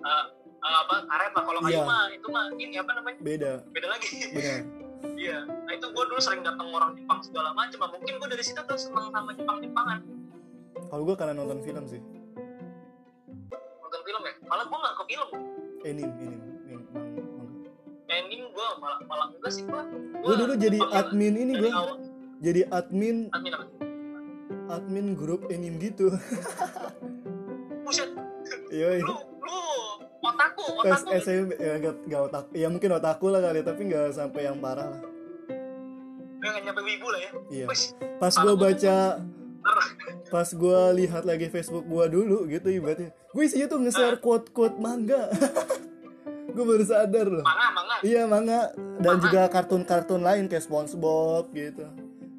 uh, 0.00 0.24
uh, 0.64 0.76
apa 0.80 0.94
karet 1.04 1.32
lah. 1.32 1.42
Kalau 1.44 1.60
kayu 1.60 1.76
Iya. 1.76 1.82
mah 1.84 2.04
itu 2.08 2.26
mah 2.26 2.44
ini 2.56 2.74
apa 2.74 2.90
namanya? 2.96 3.18
Beda. 3.20 3.52
Beda 3.68 3.86
lagi. 3.88 4.10
Benar. 4.32 4.60
Iya. 5.02 5.38
Nah 5.42 5.72
itu 5.74 5.86
gue 5.90 6.04
dulu 6.06 6.20
sering 6.22 6.46
datang 6.46 6.70
orang 6.70 6.94
Jepang 6.94 7.18
segala 7.26 7.50
macam 7.50 7.74
nah, 7.74 7.90
mungkin 7.90 8.22
gue 8.22 8.28
dari 8.30 8.38
situ 8.40 8.62
tuh 8.62 8.78
seneng 8.78 9.10
sama 9.10 9.34
Jepang 9.34 9.58
Jepangan 9.58 9.98
kalau 10.88 11.08
gua 11.08 11.16
karena 11.16 11.32
nonton 11.32 11.64
film 11.64 11.84
sih. 11.88 12.00
Nonton 13.50 14.00
film 14.04 14.22
ya? 14.22 14.34
Malah 14.44 14.64
gue 14.68 14.78
nggak 14.78 14.94
ke 14.94 15.04
film. 15.08 15.28
Mang- 15.32 16.12
manga. 16.12 16.40
anime 18.12 18.44
gue 18.46 18.68
malah 18.76 18.98
malah 19.08 19.26
enggak 19.32 19.52
sih 19.56 19.64
gue 19.64 19.82
gua 20.20 20.34
dulu 20.36 20.52
jadi 20.54 20.78
admin 20.92 21.34
ini 21.34 21.52
awal. 21.72 21.96
Jadi 22.44 22.60
admin 22.68 23.32
admin 23.32 23.52
apa 23.56 23.64
admin 24.70 25.18
grup 25.18 25.48
anime 25.50 25.78
gitu. 25.80 26.12
Buset. 27.86 28.10
Iya 28.70 29.02
lu 29.02 29.16
lu 29.42 29.58
otaku 30.22 30.64
pas 30.86 31.00
otaku. 31.02 31.18
SMP 31.18 31.50
ya 31.58 31.74
gak, 31.82 31.96
gak 32.06 32.22
otak 32.30 32.44
ya 32.54 32.66
mungkin 32.70 32.90
otaku 32.94 33.26
lah 33.28 33.40
kali 33.42 33.60
tapi 33.66 33.80
nggak 33.90 34.14
sampai 34.14 34.40
yang 34.46 34.58
parah 34.62 34.88
lah. 34.92 35.02
Nggak 36.42 36.62
nyampe 36.66 36.80
wibu 36.82 37.06
lah 37.10 37.20
ya. 37.20 37.30
Iya. 37.50 37.66
Pas 38.18 38.34
gua 38.38 38.54
baca 38.54 38.98
pas 40.32 40.48
gua 40.56 40.90
lihat 40.90 41.22
lagi 41.22 41.46
Facebook 41.52 41.86
gua 41.86 42.06
dulu 42.10 42.46
gitu 42.50 42.70
ibaratnya. 42.70 43.14
Gue 43.32 43.48
isinya 43.48 43.64
tuh 43.64 43.80
nge-share 43.80 44.20
quote 44.20 44.52
quote 44.52 44.76
manga. 44.76 45.32
Gue 46.52 46.68
baru 46.68 46.84
sadar 46.84 47.32
loh. 47.32 47.40
Manga 47.40 47.68
manga? 47.72 47.96
Iya 48.04 48.28
manga. 48.28 48.60
Dan 49.00 49.24
juga 49.24 49.48
kartun-kartun 49.48 50.20
lain 50.20 50.52
kayak 50.52 50.68
SpongeBob 50.68 51.48
gitu 51.56 51.88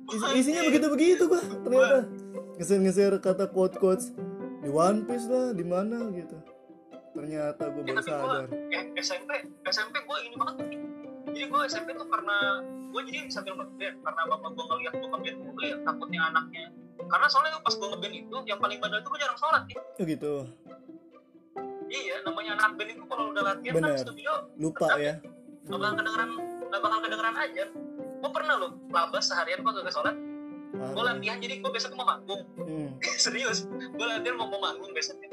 Isi- 0.06 0.34
isinya 0.38 0.62
begitu 0.64 0.88
begitu 0.90 1.24
gua 1.26 1.40
ternyata. 1.40 2.00
Nge-share 2.56 3.18
kata 3.18 3.46
quote 3.48 3.76
quotes 3.76 4.12
di 4.60 4.70
One 4.70 5.04
Piece 5.04 5.26
lah 5.26 5.52
di 5.52 5.64
mana? 5.64 6.08
gitu. 6.12 6.36
Ternyata 7.14 7.64
gue 7.70 7.82
Ya, 7.82 7.94
baru 7.94 7.96
gue 7.96 8.04
sadar. 8.04 8.46
eh, 8.70 8.84
SMP 8.98 9.30
SMP 9.64 9.96
gue 10.00 10.18
ini 10.24 10.36
banget. 10.36 10.56
Jadi 11.28 11.46
gue 11.46 11.60
SMP 11.66 11.90
tuh 11.94 12.08
karena 12.08 12.38
gue 12.64 13.02
jadi 13.04 13.20
sambil 13.28 13.54
ngeband 13.56 13.96
karena 14.02 14.22
bapak 14.28 14.50
gue 14.52 14.66
ngeliat 14.66 14.94
gue 14.94 15.08
ngeband 15.08 15.38
gue 15.48 15.64
ya 15.64 15.78
takutnya 15.84 16.20
anaknya. 16.26 16.66
Karena 17.04 17.28
soalnya 17.28 17.58
pas 17.60 17.74
gue 17.74 17.88
ngeband 17.88 18.14
itu 18.16 18.38
yang 18.44 18.58
paling 18.58 18.78
bandel 18.80 19.00
itu 19.00 19.10
gue 19.10 19.20
jarang 19.20 19.38
sholat 19.38 19.64
ya. 19.68 19.78
Oh 19.78 20.04
gitu. 20.04 20.34
Iya 21.86 22.16
namanya 22.24 22.52
anak 22.56 22.72
band 22.74 22.90
itu 22.92 23.04
kalau 23.04 23.24
udah 23.30 23.44
latihan 23.46 23.74
Bener. 23.76 23.90
kan 23.92 23.98
studio 24.00 24.34
lupa 24.58 24.88
ya. 24.98 25.14
gak 25.64 25.80
bakal 25.80 25.96
kedengeran 25.96 26.30
gak 26.66 26.82
bakal 26.82 27.00
kedengeran 27.00 27.36
aja 27.38 27.64
gue 28.24 28.32
pernah 28.32 28.56
loh 28.56 28.72
labas 28.88 29.28
seharian 29.28 29.60
gue 29.60 29.72
gak 29.84 29.92
sholat. 29.92 30.16
Gue 30.74 31.04
latihan 31.04 31.38
jadi 31.44 31.60
gue 31.60 31.72
besok 31.76 32.00
mau 32.00 32.08
manggung. 32.08 32.48
Hmm. 32.56 32.96
serius 33.24 33.68
gue 33.68 34.06
latihan 34.08 34.40
mau 34.40 34.48
mau 34.48 34.64
manggung 34.64 34.96
besoknya. 34.96 35.28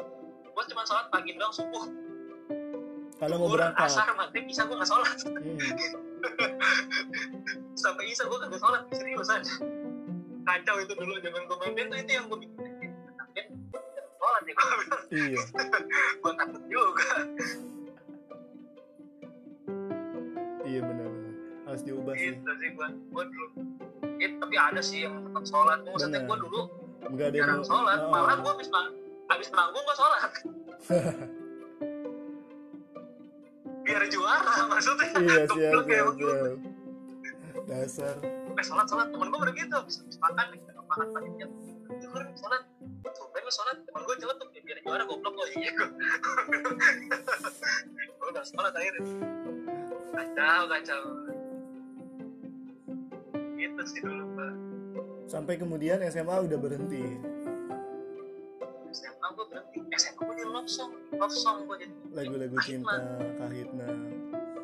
Gue 0.51 0.65
cuma 0.75 0.83
sholat 0.83 1.07
pagi 1.15 1.39
doang 1.39 1.55
subuh. 1.55 1.87
Kalau 3.23 3.37
mau 3.39 3.53
berangkat. 3.53 3.87
asar 3.87 4.11
maghrib 4.19 4.43
bisa 4.51 4.67
gue 4.67 4.75
gak 4.75 4.91
sholat. 4.91 5.17
Hmm. 5.23 5.59
sampai 7.81 8.11
isa 8.11 8.27
gue 8.27 8.39
kagak 8.43 8.59
sholat 8.59 8.83
serius 8.91 9.31
aja. 9.31 9.55
Kacau 10.51 10.77
itu 10.83 10.93
dulu 10.99 11.15
zaman 11.23 11.47
gue 11.47 11.57
main 11.63 11.87
tuh 11.87 11.99
itu 12.03 12.11
yang 12.11 12.27
gue 12.27 12.39
bikin. 12.43 12.91
Sholat 14.19 14.43
ya 14.43 14.53
gue 14.59 14.67
bilang. 14.83 15.05
Iya. 15.11 15.41
Gue 16.23 16.33
takut 16.39 16.63
juga. 16.71 17.11
Iya 20.71 20.81
benar-benar 20.87 21.20
harus 21.71 21.83
diubah 21.87 22.15
sih. 22.19 22.35
Gitu 22.35 22.51
sih 22.59 22.69
gue 22.75 22.87
gue 22.91 23.25
dulu. 23.31 23.47
Eh, 24.21 24.31
tapi 24.37 24.55
ada 24.59 24.83
sih 24.83 25.07
yang 25.07 25.15
tetap 25.23 25.45
sholat. 25.47 25.79
Gue 25.81 25.95
maksudnya 25.95 26.21
gue 26.27 26.37
dulu 26.43 26.61
nggak 27.01 27.33
ada 27.33 27.39
jarang 27.39 27.65
sholat. 27.65 27.97
Oh. 28.03 28.11
malah 28.13 28.37
gue 28.37 28.51
habis 28.53 28.69
ma- 28.69 28.93
habis 29.31 29.49
manggung 29.55 29.81
gue 29.81 29.97
sholat. 29.97 30.21
Biar 33.81 34.03
juara 34.07 34.55
maksudnya. 34.69 35.07
Iya 35.17 35.43
siap 35.55 35.85
ya, 35.89 35.97
siap 36.05 36.07
gue. 36.15 36.35
siap. 36.35 36.59
Dasar. 37.67 38.17
Eh 38.59 38.65
sholat 38.67 38.87
sholat. 38.91 39.07
Temen 39.09 39.29
gue 39.31 39.41
udah 39.41 39.55
gitu. 39.55 39.75
Habis 39.75 39.97
makan 40.19 40.47
nih 40.53 40.61
makan 40.91 41.07
panitia 41.15 41.47
Juhur 42.03 42.23
sholat. 42.35 42.63
Sumpah 43.11 43.41
lu 43.41 43.51
sholat. 43.51 43.77
Temen 43.81 44.03
gue 44.05 44.17
celetuk 44.19 44.49
ya 44.53 44.61
biar 44.61 44.79
juara 44.83 45.05
goblok 45.07 45.35
lo 45.35 45.45
iya 45.57 45.71
gue 45.73 45.89
gue 48.21 48.29
udah 48.29 48.45
sholat 48.45 48.73
akhirnya. 48.75 49.03
Kacau 50.11 50.63
kacau 50.69 51.03
gitu 53.61 53.83
sih 53.85 54.01
dulu 54.01 54.25
gue 54.33 54.51
sampai 55.31 55.55
kemudian 55.55 56.03
SMA 56.11 56.37
udah 56.51 56.59
berhenti. 56.59 57.07
SMA 58.91 59.27
gue 59.31 59.47
berhenti. 59.47 59.79
SMA 59.95 60.21
gue 60.27 60.35
jadi 60.35 60.51
love 60.51 60.67
song. 60.67 60.91
Love 61.15 61.37
song 61.39 61.71
gue 61.71 61.77
jadi 61.87 61.95
lagu-lagu 62.11 62.59
cinta 62.67 62.99
kahitna 63.39 63.87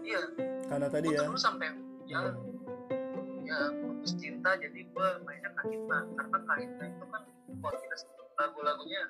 iya. 0.02 0.22
Karena 0.66 0.86
tadi 0.90 1.08
ya. 1.14 1.22
dulu 1.22 1.38
sampai 1.38 1.70
ya. 2.10 2.18
Hmm. 2.26 3.46
ya 3.46 3.58
putus 3.78 4.18
cinta 4.18 4.58
jadi 4.58 4.80
gue 4.82 5.08
mainnya 5.22 5.50
kahitna 5.54 5.98
karena 6.18 6.38
kahitna 6.50 6.84
itu 6.90 7.04
kan 7.06 7.22
buat 7.62 7.74
kita 7.78 7.96
lagu-lagunya 8.42 9.00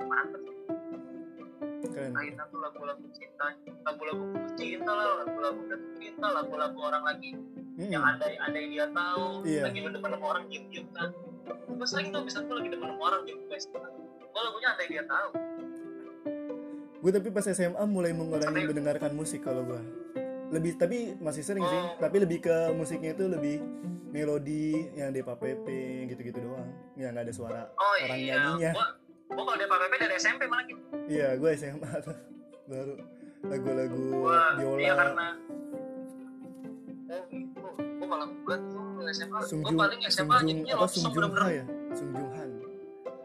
mantep. 0.00 0.42
Keren. 1.92 2.12
Kahitna 2.16 2.44
tuh 2.48 2.58
lagu-lagu 2.64 3.04
cinta 3.12 3.52
lagu-lagu 3.84 4.24
cinta 4.56 4.92
lah 4.96 5.08
lagu-lagu 5.28 5.60
cinta 6.00 6.26
lagu-lagu 6.32 6.78
orang 6.80 7.04
lagi 7.04 7.36
yang 7.74 7.98
Hmm. 7.98 8.10
andai 8.10 8.34
andai 8.36 8.64
dia 8.68 8.86
tahu 8.86 9.42
Iya. 9.42 9.62
lagi 9.64 9.78
lu 9.80 9.88
demen 9.90 10.10
sama 10.10 10.26
orang 10.28 10.44
diem 10.46 10.64
diem 10.68 10.86
kan. 10.90 11.08
Gue 11.66 11.86
sering 11.86 12.08
tuh 12.08 12.22
bisa 12.22 12.38
tuh 12.40 12.54
lagi 12.54 12.68
demen 12.68 12.86
sama 12.86 13.02
orang 13.02 13.22
diem 13.22 13.40
diem 13.42 13.62
gue 14.22 14.40
lagunya 14.40 14.68
andai 14.70 14.86
dia 14.86 15.04
tahu. 15.04 15.28
Gue 16.98 17.10
tapi 17.10 17.28
pas 17.28 17.44
SMA 17.44 17.84
mulai 17.84 18.12
mengurangi 18.12 18.46
Sampai- 18.54 18.68
mendengarkan 18.68 19.12
musik 19.12 19.40
kalau 19.40 19.64
gue 19.64 19.80
lebih 20.50 20.76
tapi 20.76 21.16
masih 21.18 21.40
sering 21.40 21.62
sih. 21.62 21.80
Oh. 21.80 21.96
tapi 21.98 22.16
lebih 22.18 22.38
ke 22.40 22.56
musiknya 22.72 23.12
itu 23.12 23.24
lebih 23.26 23.56
melodi 24.06 24.92
yang 24.92 25.08
Depa 25.10 25.32
Pepe 25.34 26.04
gitu-gitu 26.06 26.38
doang. 26.42 26.68
Yang 26.94 27.10
nggak 27.10 27.24
ada 27.24 27.32
suara 27.32 27.60
oh 27.72 27.94
orang 27.98 28.18
iya. 28.18 28.36
nyanyinya. 28.38 28.70
Gue 28.70 28.86
gue 29.32 29.42
kalau 29.42 29.56
dia 29.56 29.66
pakai 29.66 29.98
dari 29.98 30.14
SMP 30.14 30.42
malah 30.44 30.64
gitu. 30.66 30.82
Iya 31.08 31.28
gue 31.34 31.50
SMA 31.54 31.90
tuh. 32.04 32.16
Baru 32.62 32.94
lagu-lagu 33.42 33.96
gue 33.98 34.38
biola. 34.54 34.78
iya 34.78 34.92
karena 34.94 35.26
oh 37.10 37.24
gitu 38.14 38.26
gue 38.42 38.56
gue 38.56 38.56
tuh 38.68 39.10
SMA 39.10 39.38
gue 39.40 39.74
paling 39.74 40.00
SMA 40.04 40.34
Sungjung 40.34 40.40
jadinya 40.42 40.74
apa 40.74 40.86
Sungjung 40.86 41.12
bener-bener 41.12 41.42
Ha 41.42 41.50
ya 41.50 41.64
Sungjung 41.92 42.30
Han 42.32 42.50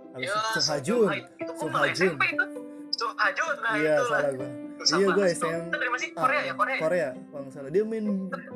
Habis 0.09 0.27
ya 0.27 0.39
Sunghajun 0.55 1.07
Ha, 1.07 1.13
itu 1.13 1.27
gue 1.43 1.55
Sunghajun. 1.57 1.71
malah 1.71 1.89
SMP 1.91 2.23
itu 2.25 2.45
Sunghajun 2.91 3.55
nah 3.57 3.73
iya 3.75 3.93
itu 3.93 4.03
lah 4.03 4.21
salah 4.21 4.33
gue 4.33 4.49
Iya, 4.77 5.09
Hasto. 5.09 5.25
SM. 5.43 5.61
Itu 5.67 5.75
dari 5.75 5.89
masih 5.89 6.07
Korea 6.13 6.41
ya 6.43 6.53
Korea 6.53 6.71
ya? 6.71 6.79
Korea 6.79 7.09
kalau 7.27 7.41
nggak 7.43 7.51
salah 7.51 7.69
dia 7.69 7.83
main 7.83 8.05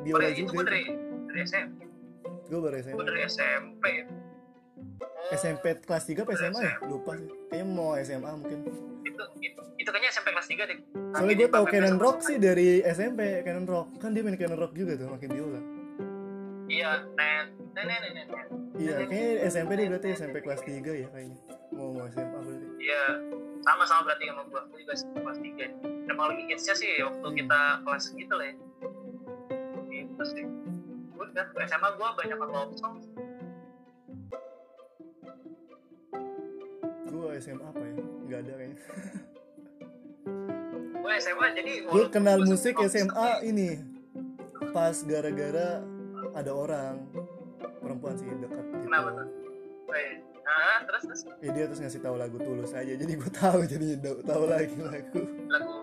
biola 0.00 0.16
Korea 0.16 0.30
itu 0.30 0.38
juga 0.40 0.52
gue 0.52 0.64
dari 0.64 0.82
dari 1.26 1.40
SMP 1.42 1.78
gue 2.42 2.58
baru 2.58 2.74
SMA 2.78 2.94
gue 2.94 3.04
dari 3.04 3.20
SMP 3.26 3.84
Oh, 5.02 5.30
SMP 5.32 5.64
kelas 5.80 6.04
3 6.04 6.18
apa 6.18 6.32
SMA 6.36 6.60
ya 6.60 6.74
lupa 6.84 7.10
sih 7.14 7.26
kayaknya 7.48 7.66
mau 7.68 7.94
SMA 7.96 8.30
mungkin 8.34 8.58
itu, 9.02 9.22
itu, 9.40 9.60
itu 9.76 9.88
kayaknya 9.88 10.10
SMP 10.10 10.28
kelas 10.30 10.46
3 10.46 10.62
deh 10.62 10.78
soalnya 11.12 11.34
gue 11.36 11.48
tau 11.48 11.64
Canon 11.64 11.96
Rock 11.96 12.18
sih 12.20 12.36
dari 12.36 12.68
SMP 12.84 13.20
Canon 13.40 13.64
Rock 13.64 13.86
kan 13.98 14.10
dia 14.10 14.22
main 14.22 14.34
Canon 14.34 14.58
Rock 14.58 14.72
juga 14.72 14.92
tuh 14.94 15.08
makin 15.08 15.28
biola 15.28 15.60
iya 16.72 17.04
nen. 17.12 17.44
Nen 17.76 17.84
nen 17.84 18.00
nen 18.16 18.26
iya 18.80 19.04
kayaknya 19.04 19.44
SMP 19.52 19.70
deh 19.76 19.86
berarti 19.92 20.08
SMP 20.16 20.36
kelas 20.40 20.64
3 20.64 20.80
ya 20.80 21.08
kayaknya. 21.12 21.38
Mau 21.76 21.92
mau 21.92 22.08
SMA 22.08 22.38
berarti? 22.40 22.66
Iya 22.80 23.04
sama 23.62 23.84
sama 23.84 24.00
berarti 24.08 24.24
sama 24.32 24.42
gue 24.48 24.60
gue 24.72 24.78
juga 24.80 24.94
SMP 24.96 25.16
kelas 25.20 25.38
3 25.38 26.10
emang 26.12 26.26
lagi 26.32 26.42
hitsnya 26.48 26.74
sih 26.74 26.92
waktu 27.04 27.26
Hmm. 27.28 27.36
kita 27.36 27.60
kelas 27.84 28.04
gitu 28.16 28.34
lah 28.34 28.46
ya. 28.48 28.54
Gitu 29.92 30.22
sih. 30.24 30.44
Udah 31.20 31.44
SMA 31.68 31.88
gue 31.92 32.08
banyak 32.16 32.38
love 32.40 32.74
song 32.80 32.96
gue 37.12 37.28
SMA 37.38 37.60
apa 37.60 37.80
ya? 37.84 37.94
Nggak 38.24 38.38
ada 38.40 38.52
kayaknya. 38.56 38.78
Gue 41.02 41.12
SMA 41.20 41.46
jadi 41.52 41.72
gue 41.84 42.04
kenal 42.08 42.38
gua 42.40 42.48
musik 42.48 42.74
SMA 42.88 43.28
ini 43.44 43.68
pas 44.72 44.96
gara-gara 45.04 45.84
ada 46.32 46.50
orang 46.52 46.94
perempuan 47.82 48.14
sih 48.16 48.26
dekat 48.26 48.64
gitu. 48.64 48.84
Kenapa 48.88 49.08
tuh? 49.12 49.28
Oh, 49.92 49.96
iya. 49.98 50.14
nah 50.42 50.78
terus 50.88 51.02
terus? 51.04 51.20
Ya 51.44 51.50
dia 51.52 51.64
terus 51.68 51.80
ngasih 51.84 52.00
tahu 52.00 52.16
lagu 52.16 52.36
tulus 52.40 52.72
aja 52.72 52.92
jadi 52.96 53.12
gue 53.12 53.30
tahu 53.30 53.58
jadinya 53.68 53.96
tahu 54.24 54.44
lagi 54.48 54.76
lagu. 54.80 55.20
Lagu 55.52 55.74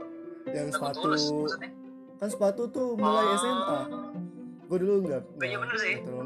yang 0.50 0.68
lagu 0.70 0.76
sepatu. 0.76 1.00
Tulus 1.06 1.24
maksudnya? 1.30 1.72
Kan 2.20 2.30
sepatu 2.34 2.62
tuh 2.68 2.88
mulai 2.98 3.24
Oh. 3.24 3.38
SMA 3.40 3.80
gue 4.70 4.78
dulu 4.86 4.94
nggak 5.10 5.22
Oh, 5.26 5.46
iya 5.46 5.58
bener 5.58 5.78
sih. 5.82 5.96
Tuh, 6.06 6.22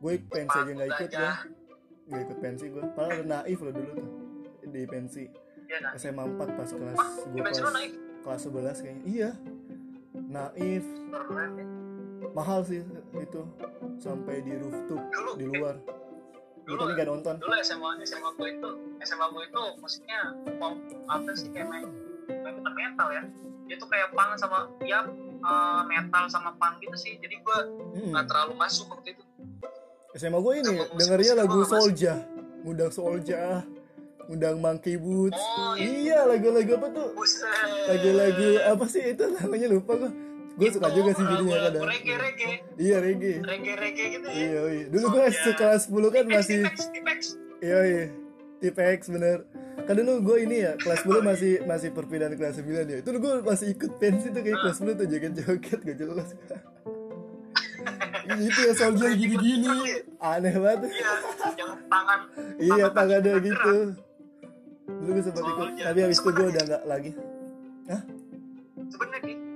gue 0.00 0.14
pensi 0.32 0.56
aja 0.56 0.70
nggak 0.72 0.88
ikut 0.88 1.10
gue 1.12 1.32
nggak 2.10 2.22
ikut 2.26 2.38
pensi 2.40 2.64
gue 2.72 2.82
padahal 2.96 3.22
ada 3.22 3.24
naif 3.28 3.58
loh 3.60 3.72
dulu 3.72 3.92
tuh 3.96 4.08
di 4.70 4.82
pensi. 4.88 5.24
Iya, 5.70 5.78
nah. 5.86 5.92
SMA 5.94 6.22
4 6.26 6.58
pas 6.58 6.70
kelas 6.70 6.98
gue 7.30 7.40
kelas 7.40 7.60
kelas 8.24 8.40
11 8.48 8.84
kayaknya. 8.84 9.02
Iya. 9.08 9.30
Naif. 10.30 10.84
Keren 11.10 11.50
ya 11.56 11.66
mahal 12.32 12.62
sih 12.62 12.80
itu 13.12 13.40
sampai 13.98 14.40
di 14.40 14.54
rooftop 14.54 15.00
dulu. 15.10 15.30
di 15.36 15.46
luar. 15.48 15.76
Dulu 16.64 16.80
gak 16.94 17.08
nonton. 17.08 17.34
Dulu 17.42 17.54
SMA 17.60 17.90
SMA 18.06 18.30
gue 18.36 18.48
itu 18.54 18.70
SMA 19.02 19.26
gue 19.28 19.42
itu 19.44 19.62
musiknya 19.78 20.20
pop 20.60 20.74
apa 21.08 21.30
sih 21.34 21.50
kayak 21.50 21.66
main 21.66 21.86
metal 22.70 23.08
ya. 23.10 23.22
Dia 23.66 23.76
tuh 23.76 23.88
kayak 23.88 24.14
punk 24.14 24.38
sama 24.38 24.70
ya 24.82 25.02
eh, 25.40 25.82
metal 25.84 26.24
sama 26.30 26.54
punk 26.54 26.78
gitu 26.78 26.96
sih. 26.96 27.18
Jadi 27.18 27.36
gue 27.38 27.58
Hmm. 27.90 28.14
nggak 28.14 28.26
terlalu 28.30 28.54
masuk 28.54 28.86
waktu 28.90 29.18
itu. 29.18 29.24
SMA 30.14 30.38
gue 30.38 30.52
ini 30.56 30.70
Sama 30.70 30.84
dengarnya 30.94 31.32
musik 31.32 31.40
lagu 31.42 31.58
Solja 31.64 32.14
ngundang 32.60 32.90
Solja 32.90 33.42
ngundang 34.26 34.56
Monkey 34.62 34.94
Boots. 34.94 35.42
Oh 35.58 35.74
iya. 35.74 35.90
Iya 35.90 36.18
lagu-lagu 36.28 36.72
apa 36.78 36.88
tuh? 36.92 37.08
Lagu-lagu 37.88 38.48
apa 38.62 38.84
sih 38.86 39.02
itu 39.10 39.24
namanya? 39.26 39.66
Lupa 39.66 39.92
gue 39.98 40.10
gue 40.58 40.68
suka 40.70 40.88
Itu 40.90 40.96
juga 40.98 41.10
sih 41.14 41.24
jadinya 41.24 41.56
kadang. 41.70 41.84
reggae 41.86 42.16
reggae 42.18 42.54
iya 42.76 42.96
reggae. 42.98 43.36
Reggae 43.40 43.74
reggae 43.78 44.06
gitu 44.12 44.26
ya. 44.26 44.34
Iya 44.34 44.60
iya. 44.70 44.84
Dulu 44.90 45.06
gue 45.14 45.24
sekelas 45.30 45.82
10 45.88 46.14
kan 46.14 46.24
masih 46.26 46.60
Tipex, 46.66 47.20
iya 47.62 47.78
iya. 47.86 48.04
Tipex 48.60 48.98
bener. 49.08 49.38
Kan 49.88 49.94
dulu 49.96 50.12
gue 50.20 50.36
ini 50.44 50.56
ya 50.66 50.72
kelas 50.76 51.06
10 51.06 51.22
masih 51.24 51.52
masih 51.64 51.88
perpindahan 51.94 52.34
kelas 52.36 52.60
9 52.60 52.66
ya. 52.66 52.96
Itu 53.00 53.08
dulu 53.14 53.20
gue 53.22 53.34
masih 53.46 53.66
ikut 53.72 53.92
pensi 53.96 54.26
tuh 54.28 54.42
kayak 54.42 54.58
kelas 54.60 54.76
10 54.82 54.98
tuh 55.00 55.06
joget-joget 55.08 55.80
gak 55.80 55.96
jelas. 55.96 56.28
Itu 58.30 58.60
ya 58.62 58.72
soldier 58.78 59.10
gini-gini 59.16 59.74
aneh 60.20 60.54
banget. 60.54 60.90
Iya 60.92 61.12
tangan 61.90 62.20
iya 62.60 62.86
tangan 62.90 62.94
tangannya 62.94 63.32
kaki 63.38 63.48
gitu. 63.48 63.76
dulu 64.90 65.10
gue 65.14 65.22
sempat 65.22 65.44
ikut. 65.46 65.68
Tapi 65.78 65.98
habis 66.04 66.18
itu 66.20 66.30
gue 66.30 66.46
udah 66.52 66.62
gak 66.68 66.82
lagi. 66.84 67.12
Sebenarnya 68.90 69.30
itu 69.30 69.38
hmm? 69.38 69.49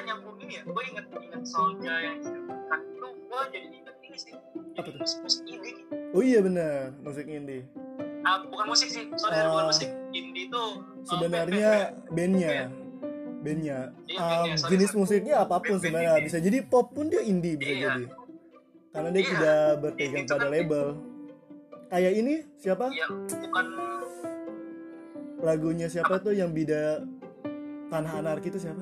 Ini 0.00 0.08
kita 0.16 0.16
nyambung 0.16 0.36
ini 0.40 0.52
ya 0.52 0.62
gue 0.64 0.82
inget 0.86 1.06
inget 1.14 1.42
soalnya 1.44 1.94
yang 2.00 2.16
kan 2.66 2.80
itu 2.82 3.06
gue 3.20 3.40
jadi 3.50 3.66
inget 3.70 3.96
ini 4.00 4.16
sih. 4.16 4.32
Apa 4.72 4.88
tuh? 4.88 5.00
musik 5.20 5.44
indie 5.44 5.74
oh 6.10 6.22
iya 6.22 6.38
benar 6.40 6.74
musik 6.98 7.26
indie. 7.26 7.62
Ah 8.20 8.36
bukan 8.42 8.64
musik 8.66 8.88
sih 8.88 9.04
sorry 9.14 9.34
Ah. 9.34 9.48
bukan 9.50 9.66
musik. 9.68 9.88
Indie 10.10 10.44
itu 10.46 10.56
uh, 10.56 10.72
sebenarnya 11.04 11.70
bandnya 12.08 12.50
Band. 12.50 12.72
bandnya 13.40 13.78
Iya, 14.04 14.18
Um, 14.18 14.26
bandnya, 14.26 14.54
sorry, 14.56 14.70
jenis 14.70 14.90
musiknya 14.94 15.34
apa 15.38 15.54
pun 15.54 15.62
Band-band 15.70 15.80
sebenarnya 15.82 16.12
indie. 16.12 16.26
bisa 16.26 16.38
jadi 16.38 16.58
pop 16.62 16.86
pun 16.90 17.06
dia 17.06 17.22
indie 17.22 17.54
bisa 17.54 17.70
Iya. 17.70 17.82
jadi. 17.86 18.04
Karena 18.90 19.08
dia 19.08 19.20
Iya. 19.20 19.30
tidak 19.30 19.60
berpegang 19.80 20.16
itu 20.18 20.30
pada 20.30 20.40
kan- 20.40 20.50
label. 20.50 20.86
Kayak 21.88 22.12
ini 22.14 22.34
siapa? 22.56 22.86
Ya 22.90 23.06
bukan. 23.10 23.64
Lagunya 25.40 25.86
siapa 25.86 26.14
tuh 26.18 26.32
yang 26.32 26.50
bida 26.50 27.04
tanah 27.88 28.12
anarki 28.16 28.48
itu 28.48 28.60
siapa 28.60 28.78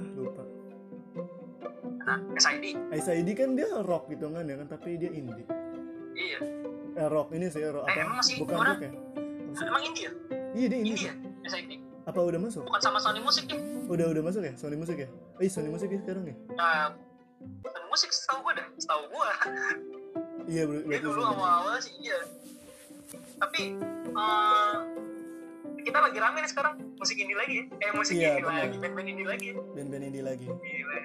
nah, 2.08 2.18
SID 2.34 2.64
SID 2.94 3.28
kan 3.34 3.52
dia 3.52 3.68
rock 3.80 4.08
gitu 4.08 4.26
kan 4.28 4.42
ya 4.42 4.56
kan 4.56 4.66
tapi 4.66 4.96
dia 4.96 5.10
indie. 5.10 5.44
Iya. 6.14 6.38
Eh, 6.96 7.06
rock 7.06 7.30
ini 7.30 7.46
sih 7.46 7.60
rock 7.62 7.84
Eh, 7.84 7.92
apa? 7.92 8.00
emang 8.00 8.16
masih 8.16 8.34
bukan 8.40 8.56
orang? 8.56 8.74
rock 8.74 8.82
ya? 8.82 8.90
emang 9.60 9.82
indie 9.82 10.04
ya 10.04 10.12
iya 10.50 10.66
dia 10.66 10.78
indie 10.78 10.94
indie 10.94 11.06
ya 11.06 11.14
SID 11.46 11.70
apa 12.02 12.18
udah 12.18 12.40
masuk? 12.40 12.64
Bukan 12.64 12.80
sama 12.80 12.98
Sony 12.98 13.20
Musik 13.20 13.44
ya? 13.46 13.58
Udah 13.84 14.06
udah 14.08 14.22
masuk 14.22 14.40
ya? 14.40 14.52
Sony 14.54 14.74
Musik 14.74 14.96
ya? 14.96 15.08
Eh 15.38 15.46
Sony 15.46 15.68
Musik 15.68 15.88
ya 15.88 16.00
sekarang 16.00 16.24
ya? 16.24 16.36
Nah 16.54 16.96
Sony 17.62 17.86
Musik 17.86 18.08
setahu 18.10 18.40
gue 18.42 18.52
dah 18.56 18.66
setahu 18.74 19.02
gue 19.06 19.28
iya 20.48 20.62
ber- 20.64 20.80
Dia 20.80 20.88
berarti 20.88 21.04
dulu 21.04 21.20
awal-awal 21.22 21.76
sih 21.78 21.92
iya. 22.00 22.18
Tapi 23.36 23.76
eh, 24.08 24.74
kita 25.78 25.98
lagi 25.98 26.18
rame 26.18 26.38
nih 26.40 26.50
sekarang. 26.50 26.74
Musik 26.96 27.16
indie 27.16 27.36
lagi 27.36 27.54
ya. 27.54 27.64
Eh 27.78 27.90
musik 27.92 28.14
Iya, 28.14 28.28
indie 28.34 28.44
lagi, 28.46 28.76
band-band 28.78 29.06
indie 29.06 29.28
lagi. 29.28 29.48
band-band 29.54 30.02
indie 30.02 30.24
lagi. 30.24 30.46
Gila. 30.48 30.98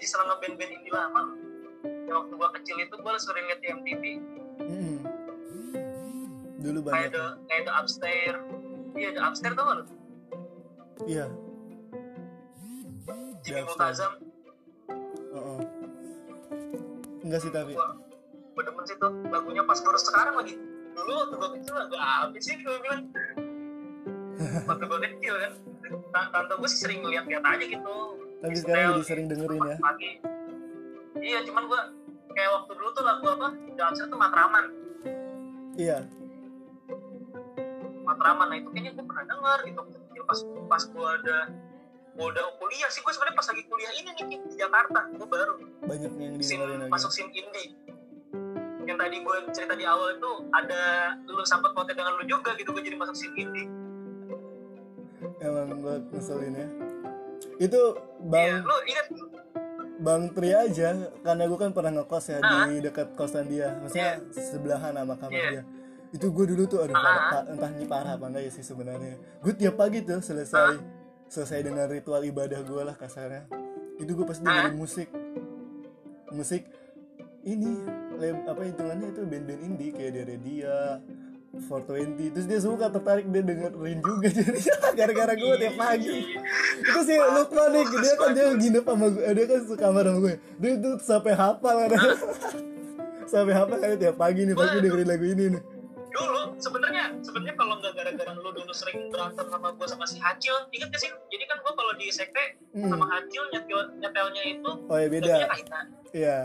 Jadi 0.00 0.16
selalu 0.16 0.32
nge-band-band 0.32 0.72
indie 0.80 0.92
lama. 0.96 1.22
Ya, 2.08 2.12
waktu 2.16 2.32
gue 2.32 2.48
kecil 2.56 2.76
itu 2.80 2.94
gue 2.96 3.12
sering 3.20 3.44
liat 3.52 3.60
di 3.60 3.68
MTV. 3.68 4.02
Mm-mm. 4.64 4.96
dulu 6.56 6.88
Kayak 6.88 6.88
banyak 6.88 7.12
The, 7.12 7.24
kayak 7.44 7.62
The 7.68 7.72
Upstairs. 7.76 8.40
Iya, 8.96 9.08
The 9.12 9.20
Upstairs 9.20 9.54
tau 9.60 9.64
gak 9.68 9.76
lo? 9.76 9.84
iya 11.04 11.28
Jimmy. 13.44 13.60
Multazam. 13.68 14.12
Heeh. 15.36 15.60
enggak 17.20 17.40
sih 17.44 17.52
tapi 17.52 17.76
gue 17.76 18.62
demen 18.64 18.84
sih 18.88 18.96
tuh 18.96 19.12
lagunya 19.28 19.60
pas 19.68 19.84
baru 19.84 20.00
sekarang 20.00 20.34
lagi. 20.40 20.56
Dulu 20.96 21.12
waktu 21.12 21.36
gue 21.36 21.50
kecil 21.60 21.74
lagu 21.76 21.96
apa 22.00 22.40
sih 22.40 22.56
gue 22.56 22.76
bilang. 22.80 23.04
waktu 24.72 24.84
gue 24.88 25.00
kecil 25.12 25.34
kan. 25.36 25.52
Ta- 26.08 26.28
Tante 26.32 26.54
gue 26.56 26.70
sering 26.72 27.04
lihat-lihat 27.04 27.44
aja 27.44 27.64
gitu. 27.68 27.96
Tapi 28.40 28.54
sekarang 28.56 28.96
jadi 28.96 29.04
sering 29.04 29.26
dengerin 29.28 29.60
ya. 29.68 29.76
pagi. 29.76 30.10
Iya 31.20 31.38
cuman 31.44 31.62
gua 31.68 31.80
kayak 32.32 32.50
waktu 32.56 32.72
dulu 32.72 32.88
tuh 32.96 33.04
lagu 33.04 33.26
apa? 33.28 33.48
Dancer 33.76 34.06
tuh 34.08 34.18
Matraman. 34.18 34.64
Iya. 35.76 35.98
Matraman 38.04 38.46
nah 38.48 38.56
itu 38.56 38.68
kayaknya 38.72 38.92
gua 38.96 39.04
pernah 39.04 39.24
denger 39.28 39.58
gitu. 39.68 39.80
Pas 40.24 40.38
pas 40.68 40.82
gua 40.96 41.08
ada 41.20 41.38
udah 42.20 42.44
kuliah 42.60 42.88
sih 42.88 43.00
gua 43.04 43.12
sebenarnya 43.12 43.36
pas 43.36 43.46
lagi 43.52 43.62
kuliah 43.68 43.92
ini 43.96 44.08
nih 44.16 44.38
di 44.48 44.56
Jakarta. 44.56 45.00
Gua 45.16 45.28
baru 45.28 45.54
banyak 45.84 46.12
yang 46.16 46.34
scene, 46.40 46.60
didengerin 46.60 46.78
lagi. 46.86 46.92
masuk 46.92 47.10
scene 47.12 47.32
indie 47.32 47.68
yang 48.86 48.98
tadi 48.98 49.16
gua 49.22 49.42
cerita 49.50 49.74
di 49.74 49.84
awal 49.84 50.16
itu 50.16 50.30
ada 50.54 51.14
lu 51.26 51.42
sambut 51.42 51.72
potet 51.72 51.98
dengan 51.98 52.14
lu 52.14 52.24
juga 52.28 52.54
gitu 52.54 52.70
gua 52.70 52.82
jadi 52.84 52.96
masuk 53.00 53.16
scene 53.16 53.36
indie 53.36 53.68
emang 55.40 55.80
gue 55.80 55.94
ngeselin 56.12 56.52
ya 56.52 56.68
itu 57.58 57.80
iya 57.90 58.22
bang 58.22 58.52
lu 58.60 58.76
inget 58.84 59.06
bang 59.98 60.22
Tri 60.30 60.50
aja 60.50 60.88
karena 61.20 61.42
gue 61.44 61.58
kan 61.58 61.70
pernah 61.70 61.92
ngekos 61.94 62.24
ya 62.26 62.38
Ah. 62.40 62.64
di 62.64 62.80
dekat 62.80 63.12
kosan 63.12 63.46
dia 63.46 63.76
maksudnya 63.76 64.16
sebelahan 64.32 64.92
sama 64.94 65.14
kamar 65.14 65.32
Iya. 65.32 65.50
dia. 65.52 65.62
Itu 66.10 66.26
gue 66.28 66.44
dulu 66.48 66.64
tuh 66.66 66.80
aduh 66.80 66.92
Ah. 66.92 67.00
parah, 67.00 67.22
pa- 67.30 67.46
entah 67.48 67.70
ini 67.70 67.84
parah 67.84 68.12
apa 68.14 68.26
enggak 68.26 68.42
ya 68.42 68.50
sih 68.50 68.64
sebenarnya. 68.64 69.14
Gue 69.38 69.52
tiap 69.52 69.76
pagi 69.76 70.00
tuh 70.00 70.18
selesai 70.18 70.80
selesai 71.26 71.60
dengan 71.62 71.86
ritual 71.86 72.24
ibadah 72.24 72.60
gue 72.60 72.82
lah 72.82 72.94
kasarnya. 72.94 73.44
Itu 73.94 74.10
gue 74.10 74.24
pasti 74.24 74.42
dengerin 74.42 74.74
musik. 74.74 75.08
Musik 76.30 76.62
ini 77.42 77.72
lem, 78.14 78.36
apa 78.44 78.60
hitungannya 78.62 79.06
itu 79.10 79.20
band-band 79.22 79.60
indie 79.62 79.90
kayak 79.90 80.12
dari 80.14 80.36
dia 80.38 81.00
420 81.50 82.30
terus 82.30 82.46
dia 82.46 82.60
suka 82.60 82.86
tertarik 82.88 83.26
dia 83.26 83.42
dengerin 83.42 83.98
juga. 83.98 84.28
Jadi 84.28 84.60
gara-gara 84.98 85.34
gue 85.34 85.54
tiap 85.58 85.74
pagi. 85.74 86.16
Itu 86.78 87.00
sih 87.02 87.18
Lukman 87.18 87.66
nih 87.70 87.84
dia 87.90 88.12
kan 88.14 88.28
dia 88.30 88.44
nginep 88.50 88.84
sama 88.84 89.06
gue 89.08 89.22
dia 89.28 89.44
kan 89.44 89.60
suka 89.66 89.84
sama 89.84 90.00
gue 90.04 90.34
dia 90.56 90.72
tuh 90.76 90.94
sampai 91.00 91.32
hafal 91.34 91.76
kan. 91.84 92.00
Sampai 93.26 93.54
hafal 93.54 93.78
kan 93.78 93.94
tiap 93.94 94.16
pagi 94.16 94.42
nih 94.42 94.54
pagi 94.54 94.76
dengerin 94.78 95.06
lagu 95.06 95.22
ini 95.24 95.44
nih. 95.54 95.62
Dulu 96.10 96.58
sebenarnya 96.58 97.14
sebenarnya 97.20 97.54
kalau 97.54 97.78
nggak 97.78 97.92
gara-gara 97.94 98.30
lu 98.32 98.50
dulu 98.50 98.72
sering 98.72 99.06
berantem 99.06 99.46
sama 99.46 99.70
gua 99.70 99.86
sama 99.86 100.02
si 100.02 100.18
Hacil 100.18 100.54
inget 100.70 100.90
gak 100.90 100.98
sih? 100.98 101.10
Jadi 101.28 101.44
kan 101.46 101.62
gua 101.62 101.72
kalau 101.72 101.94
di 101.94 102.10
sekre 102.10 102.58
Hmm. 102.70 102.86
sama 102.86 103.06
Hacil 103.08 103.42
nyetel 103.50 103.80
nyetelnya 103.98 104.42
itu 104.44 104.70
oh 104.70 104.94
ya 104.96 105.08
beda. 105.08 105.34
iya. 106.10 106.38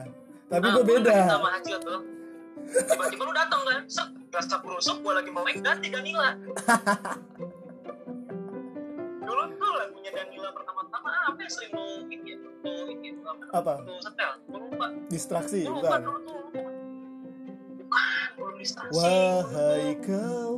Tapi 0.45 0.61
Nah, 0.63 0.73
gue 0.73 0.83
beda. 0.87 1.13
sama 1.27 1.49
Hacil 1.53 1.77
tuh 1.79 1.99
tiba-tiba 2.65 3.23
lu 3.25 3.33
datang 3.33 3.61
kan 3.63 3.81
set 3.85 4.09
gasak 4.33 4.61
rusuk 4.65 4.99
gua 5.05 5.21
lagi 5.21 5.29
mau 5.31 5.45
main 5.45 5.61
ganti 5.61 5.87
Danila. 5.87 6.35
Dulu 9.25 9.43
tuh 9.55 9.71
lagunya 9.79 10.11
Danila 10.11 10.49
pertama-tama 10.51 11.09
apa 11.29 11.39
yang 11.39 11.51
sering 11.51 11.71
lu 11.73 11.85
ini 12.09 12.35
ya? 12.35 12.37
Lu 12.41 12.73
ini 12.91 13.09
lu 13.15 13.29
apa? 13.53 13.73
Lu 13.85 13.95
setel 14.01 14.31
gua 14.49 14.59
lupa. 14.59 14.87
Distraksi 15.07 15.59
gua 15.65 15.79
lupa 15.79 15.95
dulu 16.01 16.17
tuh 16.25 16.33
lu 16.33 16.41
lupa. 16.51 16.71
bukan 17.85 18.29
belum 18.35 18.55
distraksi. 18.59 18.95
Wahai 18.97 19.85
kau. 20.03 20.51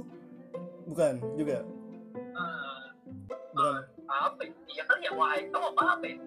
Bukan 0.87 1.13
juga? 1.35 1.59
Eh, 1.61 2.83
bukan. 3.53 3.83
apa 4.07 4.41
ya? 4.41 4.51
Iya 4.71 4.83
kali 4.87 5.01
ya 5.03 5.11
wahai 5.13 5.41
kamu 5.51 5.67
apa 5.75 5.83
apa 5.99 6.05
ya? 6.07 6.17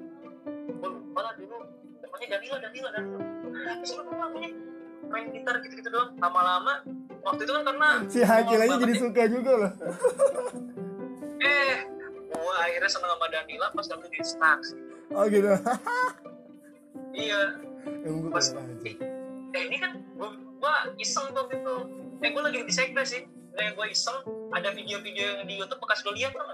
Gue 0.70 0.90
lupa 0.92 1.20
lah 1.24 1.32
dulu. 1.34 1.58
Pokoknya 2.04 2.28
Danila, 2.36 2.56
Danila, 2.60 2.88
Danila. 2.92 3.18
Apa 4.20 4.69
sih? 5.10 5.12
Main 5.12 5.26
gitar 5.34 5.54
gitu-gitu 5.58 5.90
doang. 5.90 6.14
Lama-lama 6.22 6.86
waktu 7.26 7.40
itu 7.42 7.52
kan 7.52 7.62
karena 7.66 7.88
si 8.06 8.20
Hakil 8.22 8.58
aja 8.62 8.70
banget 8.70 8.82
jadi 8.86 8.94
ya. 8.94 9.00
suka 9.02 9.22
juga 9.26 9.50
loh. 9.58 9.72
Eh 11.40 11.88
gua 12.28 12.54
akhirnya 12.68 12.90
seneng 12.92 13.10
sama 13.16 13.26
Danila 13.32 13.66
pas 13.72 13.86
lagu 13.90 14.06
distraksi. 14.12 14.74
oh 15.10 15.24
gitu. 15.26 15.50
Iya, 17.10 17.58
emang 18.06 18.28
gue 18.28 18.30
pas 18.30 18.44
eh, 18.54 18.94
eh 19.50 19.62
ini 19.66 19.82
kan 19.82 19.98
gua, 20.14 20.30
gua 20.62 20.94
iseng 21.00 21.32
tuh 21.34 21.48
gitu 21.50 21.74
eh 22.22 22.30
gua 22.30 22.46
lagi 22.46 22.62
di 22.62 22.70
sekte 22.70 23.02
sih. 23.02 23.24
Dan 23.56 23.74
gua 23.74 23.88
iseng 23.90 24.20
ada 24.54 24.70
video-video 24.70 25.42
yang 25.42 25.48
di 25.48 25.58
YouTube 25.58 25.80
bekas 25.82 26.06
lo 26.06 26.14
lihat 26.14 26.36
tuh 26.36 26.44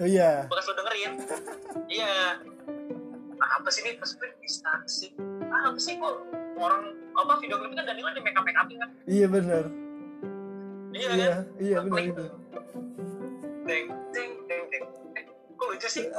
oh 0.00 0.06
iya. 0.08 0.46
Bekas 0.48 0.66
lo 0.70 0.74
dengerin. 0.78 1.12
Iya. 2.00 2.38
Ah, 3.42 3.50
apa 3.58 3.68
sih 3.68 3.82
ini? 3.82 3.98
Pas 3.98 4.14
gue 4.14 4.30
distraksi 4.38 5.10
ah, 5.50 5.74
apa 5.74 5.78
sih 5.82 5.98
kok 5.98 6.16
orang 6.60 6.82
apa 7.12 7.32
video 7.38 7.56
klip 7.56 7.72
kan 7.72 7.84
Daniel 7.84 8.12
di 8.12 8.20
make 8.20 8.36
up 8.36 8.44
make 8.44 8.54
upin 8.54 8.76
kan. 8.76 8.90
Iya 9.04 9.26
benar. 9.26 9.64
Iya 10.90 11.08
iya 11.10 11.28
kan? 11.30 11.44
Iya 11.56 11.76
Gua 11.80 11.84
benar 11.88 12.02
itu 12.04 12.24
deng 13.62 13.86
deng 14.10 14.30
deng 14.44 14.62
deng. 14.68 14.84
Eh 15.14 15.22
kok 15.56 15.66
lucu 15.66 15.88
sih? 15.88 16.04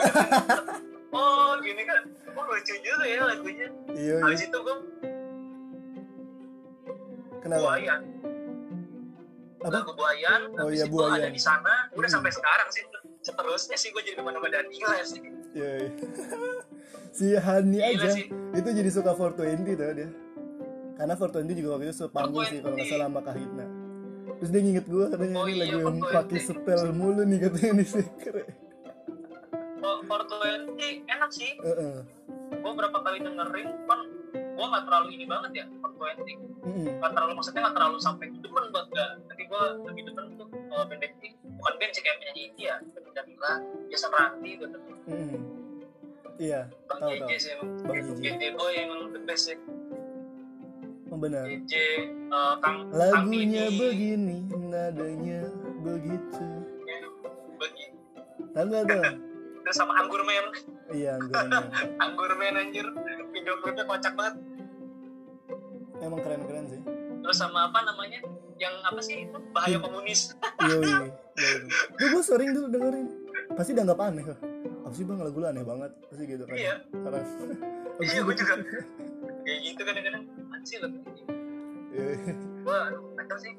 Oh 1.11 1.59
gini 1.59 1.83
kan. 1.83 2.07
Oh 2.31 2.43
lucu 2.47 2.73
juga 2.77 3.03
ya 3.03 3.27
lagunya. 3.27 3.67
Iya 3.91 4.15
iya. 4.15 4.23
habis 4.23 4.41
itu 4.41 4.57
gue 4.57 4.75
kenapa? 7.41 7.61
Buayan 7.61 8.01
apa? 9.61 9.77
Lagu 9.77 9.93
buayan. 9.93 10.41
Oh 10.57 10.69
iya, 10.73 10.85
Buayan. 10.89 11.21
ada 11.21 11.29
di 11.29 11.37
sana. 11.37 11.85
Udah 11.93 12.09
Hmm. 12.09 12.15
sampai 12.17 12.31
sekarang 12.33 12.69
sih. 12.73 12.81
Seterusnya 13.21 13.77
sih 13.77 13.93
gue 13.93 14.01
jadi 14.01 14.17
teman-teman 14.17 14.49
Daniel 14.49 14.89
ya 14.89 15.05
sih. 15.05 15.21
Iya 15.53 15.69
iya. 15.77 15.89
si 17.17 17.35
Hani 17.35 17.77
Gila 17.77 18.01
aja. 18.01 18.09
sih. 18.09 18.25
itu 18.31 18.69
jadi 18.71 18.89
suka 18.89 19.11
420 19.13 19.75
tuh 19.75 19.91
dia 19.93 20.09
karena 21.01 21.17
420 21.17 21.57
juga 21.57 21.69
waktu 21.73 21.85
itu 21.89 21.95
sepanggung 21.97 22.45
sih 22.45 22.61
kalau 22.61 22.75
nggak 22.77 22.85
420. 22.85 22.93
salah 22.93 23.07
sama 23.09 23.19
Kak 23.25 23.35
Hipna 23.41 23.65
terus 24.37 24.49
dia 24.53 24.61
nginget 24.61 24.85
gue 24.85 25.05
katanya 25.09 25.33
Oh 25.33 25.45
ini 25.49 25.53
iya, 25.53 25.61
lagi 25.65 25.73
yang 25.81 25.97
420. 25.97 26.17
pakai 26.17 26.39
setel 26.45 26.81
mulu 26.93 27.21
nih 27.25 27.39
katanya 27.41 27.71
di 27.73 27.85
seker 27.89 28.35
oh, 29.81 29.97
for 30.05 30.21
20 30.21 30.77
enak 31.09 31.29
sih 31.33 31.51
Heeh. 31.57 31.95
gue 32.53 32.71
berapa 32.77 32.97
kali 33.01 33.17
dengerin 33.17 33.69
kan 33.89 33.99
gue 34.29 34.65
nggak 34.69 34.83
terlalu 34.85 35.07
ini 35.17 35.25
banget 35.25 35.51
ya 35.57 35.65
for 35.81 35.89
20 35.97 36.21
Mm-mm. 36.61 36.85
nggak 37.01 37.11
terlalu 37.17 37.31
maksudnya 37.33 37.61
nggak 37.65 37.75
terlalu 37.81 37.97
sampai 37.97 38.25
demen 38.29 38.65
buat 38.69 38.87
gak 38.93 39.09
tapi 39.25 39.43
gue 39.49 39.63
lebih 39.89 40.03
demen 40.05 40.25
tuh 40.37 40.47
uh, 40.69 40.85
band 40.85 41.01
bukan 41.57 41.73
band 41.81 41.91
sih 41.97 42.01
kayak 42.05 42.17
penyanyi 42.21 42.43
ini 42.53 42.61
ya 42.69 42.75
Danila 43.17 43.53
Jason 43.89 44.11
Ranti 44.13 44.51
gitu 44.53 44.77
Mm-mm. 45.09 45.41
iya 46.37 46.69
Bang 46.85 47.01
tahu 47.01 47.09
JJ 47.09 47.21
tahu 47.25 47.37
sih 47.41 47.53
Bang 47.57 47.69
JJ. 48.05 48.21
JJ 48.21 48.43
Boy 48.53 48.71
yang 48.77 48.89
the 49.09 49.21
best 49.25 49.49
sih 49.49 49.57
oh, 49.57 49.80
benar. 51.19 51.43
JJ 51.43 51.73
uh, 52.31 52.55
Kang 52.63 52.87
Kang 52.87 52.95
lagunya 52.95 53.67
Didi, 53.67 53.79
begini 53.79 54.37
nadanya 54.71 55.41
begitu. 55.83 56.45
Bagi. 57.59 57.85
Tahu 58.55 58.65
nggak 58.71 58.83
tuh? 58.87 59.03
Terus 59.61 59.77
sama 59.77 59.93
Anggur 60.03 60.25
Man 60.25 60.51
iya 60.91 61.15
anggurnya 61.15 61.63
Anggur 62.03 62.31
Man 62.39 62.55
anjir. 62.59 62.87
Video 63.31 63.53
klipnya 63.63 63.87
kocak 63.87 64.13
banget. 64.19 64.35
Emang 66.03 66.19
keren 66.19 66.43
keren 66.43 66.65
sih. 66.67 66.81
Terus 67.21 67.37
sama 67.37 67.71
apa 67.71 67.79
namanya? 67.87 68.19
Yang 68.59 68.75
apa 68.83 68.99
sih 68.99 69.15
itu? 69.23 69.37
Bahaya 69.55 69.77
komunis. 69.79 70.35
Yoi, 70.67 71.09
Tuh 71.95 72.07
gue 72.11 72.23
sering 72.25 72.51
tuh 72.51 72.67
dengerin. 72.67 73.07
Pasti 73.55 73.71
dianggap 73.75 73.99
aneh 73.99 74.23
kok 74.23 74.39
Apa 74.83 74.93
sih 74.95 75.03
bang? 75.07 75.19
Lagu 75.23 75.37
lu 75.39 75.47
aneh 75.47 75.63
banget. 75.63 75.91
Pasti 76.11 76.23
gitu 76.27 76.43
kan. 76.43 76.55
Iya. 76.59 76.73
Karena 76.91 77.19
iya 78.03 78.21
gue 78.27 78.35
juga. 78.35 78.53
Kayak 79.47 79.59
gitu 79.63 79.81
kadang-kadang 79.81 80.23
sih 80.63 80.77
lagu 80.77 80.97
ini 80.97 81.23
Iya. 81.91 82.15
wah 82.63 82.87
kacau 83.17 83.37
sih. 83.37 83.51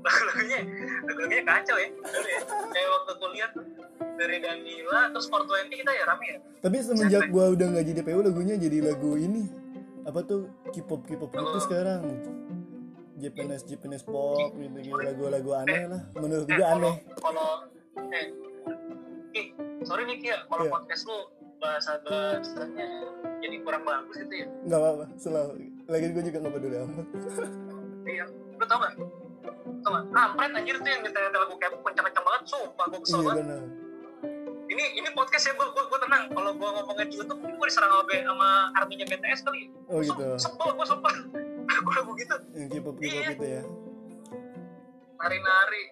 Lagu-lagunya 0.00 0.58
lagu-lagunya 1.02 1.44
kacau 1.44 1.76
ya. 1.76 1.88
Ya. 1.88 2.40
kayak 2.70 2.88
waktu 2.90 3.12
kuliah 3.16 3.48
tuh 3.52 3.64
dari 4.16 4.36
Danila 4.38 5.00
terus 5.10 5.26
420 5.28 5.76
kita 5.76 5.90
ya 5.92 6.04
rame 6.06 6.26
ya? 6.26 6.38
Tapi 6.58 6.76
semenjak 6.80 7.28
gue 7.28 7.44
udah 7.52 7.66
gak 7.70 7.84
jadi 7.84 8.00
PU 8.00 8.20
lagunya 8.22 8.54
jadi 8.56 8.78
lagu 8.82 9.12
ini. 9.14 9.44
Apa 10.02 10.22
tuh? 10.22 10.48
K-pop 10.70 11.04
K-pop 11.04 11.28
gitu 11.28 11.58
sekarang. 11.60 12.00
Japanese 13.16 13.64
Japanese 13.64 14.04
pop 14.04 14.52
gitu 14.54 14.76
gitu. 14.78 14.96
Lagu-lagu 14.96 15.50
aneh 15.58 15.82
lah. 15.86 16.00
Menurut 16.14 16.46
Eh, 16.46 16.54
gue 16.54 16.66
aneh. 16.66 16.94
kalau 17.18 17.50
eh 19.34 19.46
sorry 19.82 20.06
nih 20.06 20.16
Ki 20.16 20.28
ya. 20.28 20.38
Kalau 20.46 20.64
Iya. 20.64 20.72
podcast 20.72 21.02
lu 21.04 21.18
bahasa 21.58 22.00
bahasanya 22.00 22.86
jadi 23.40 23.56
kurang 23.60 23.84
bagus 23.84 24.16
gitu 24.16 24.34
ya? 24.34 24.46
Nggak 24.64 24.78
apa-apa 24.78 25.04
selalu 25.16 25.52
lagi 25.86 26.06
gue 26.10 26.22
juga 26.24 26.38
nggak 26.42 26.54
peduli 26.54 26.76
amat. 26.82 27.06
Iya. 28.06 28.24
Lu 28.56 28.64
tau 28.66 28.78
gak 28.78 28.94
tau 29.82 29.90
gak 29.92 30.04
kampret 30.10 30.50
anjir 30.52 30.76
tuh 30.78 30.90
yang 30.90 31.02
kita 31.02 31.18
lagu 31.30 31.54
kayak 31.58 31.72
kencang-kencang 31.78 32.24
banget 32.26 32.42
sumpah 32.46 32.84
gue 32.86 33.00
kesel 33.02 33.18
iya 33.18 33.26
banget. 33.26 33.38
benar. 33.46 33.62
Ini 34.66 34.84
ini 34.98 35.08
podcast 35.14 35.44
ya 35.46 35.52
gue 35.54 35.66
gue 35.70 35.98
tenang. 36.02 36.22
Kalau 36.28 36.50
gue 36.52 36.68
ngomongin 36.74 37.06
di 37.06 37.16
YouTube 37.16 37.38
gue 37.38 37.66
diserang 37.66 37.92
sama, 37.92 38.14
sama 38.26 38.48
arminya 38.74 39.06
BTS 39.06 39.40
kali. 39.46 39.70
Oh 39.86 40.02
gitu. 40.02 40.24
Sebel 40.36 40.68
gue 40.74 40.86
sumpah 40.86 41.14
gue 41.66 41.94
lagu 41.94 42.12
gitu. 42.18 42.36
Yang 42.52 42.68
K-pop 42.74 42.94
K-pop 42.98 43.06
Iya. 43.06 43.28
gitu 43.30 43.46
ya. 43.46 43.62
Nari-nari. 45.16 45.82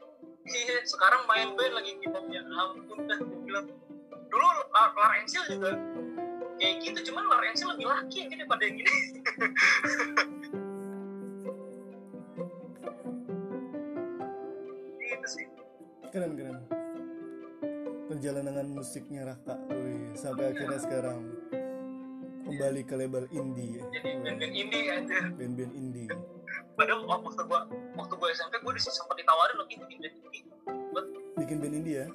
Iya 0.44 0.76
sekarang 0.84 1.24
main 1.24 1.54
band 1.54 1.72
lagi 1.72 1.90
K-popnya. 1.98 2.42
Ampun 2.44 2.98
dah 3.06 3.18
gue 3.18 3.38
bilang 3.42 3.66
dulu 4.26 4.46
Lar 4.74 4.90
Lar 4.92 5.12
Ensil 5.22 5.42
juga 5.46 5.70
kayak 6.58 6.76
gitu. 6.82 6.98
Cuman 7.10 7.24
Lar 7.26 7.42
Ensil 7.46 7.68
lebih 7.74 7.86
laki 7.88 8.16
aja 8.26 8.34
daripada 8.38 8.62
yang 8.66 8.76
gini. 8.82 8.92
Gitu 15.04 15.26
sih. 15.28 15.46
Keren 16.10 16.32
keren. 16.34 16.58
Perjalanan 18.04 18.66
musiknya 18.72 19.22
Raka 19.32 19.56
wih, 19.72 20.12
sampai 20.16 20.54
akhirnya 20.54 20.80
sekarang 20.80 21.20
kembali 22.44 22.82
ke 22.84 22.94
label 22.94 23.24
indie. 23.32 23.80
Ya. 23.80 23.84
jadi 23.98 24.10
band-band 24.20 24.54
indie 24.54 24.82
aja 24.92 25.18
band-band 25.34 25.72
indie. 25.74 26.08
Padahal 26.76 27.02
waktu 27.08 27.42
gua 27.48 27.66
waktu 27.96 28.14
gua 28.20 28.28
SMP 28.36 28.60
gua 28.60 28.76
sempat 28.76 29.16
ditawarin 29.16 29.56
lagi 29.58 29.74
bikin 29.80 29.98
band 30.04 30.14
indie. 30.20 30.42
Buat 30.92 31.06
bikin 31.40 31.56
band 31.64 31.74
indie 31.74 31.96
ya 32.04 32.08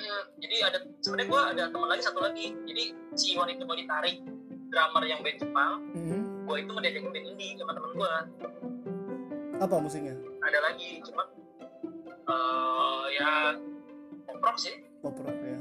Hmm, 0.00 0.24
jadi 0.40 0.56
ada 0.64 0.78
sebenarnya 1.00 1.28
gue 1.28 1.40
ada 1.52 1.62
teman 1.68 1.88
lagi 1.88 2.02
satu 2.02 2.20
lagi. 2.20 2.46
Jadi 2.64 2.84
si 3.14 3.36
Iwan 3.36 3.48
itu 3.48 3.62
mau 3.62 3.76
ditarik 3.76 4.16
drummer 4.70 5.02
yang 5.02 5.20
band 5.20 5.36
Jepang 5.36 5.72
Mhm. 5.92 6.20
gue 6.46 6.56
itu 6.58 6.70
mendajakin 6.70 7.10
band 7.10 7.26
indie 7.28 7.54
sama 7.54 7.72
temen 7.74 7.90
gue 7.92 8.12
apa 9.60 9.74
musiknya? 9.76 10.14
Ada 10.40 10.58
lagi 10.62 11.04
cuma 11.04 11.22
eh 12.24 13.04
ya 13.12 13.30
pop 14.24 14.40
rock 14.40 14.56
sih. 14.56 14.74
Pop 15.02 15.16
rock 15.16 15.36
ya. 15.36 15.58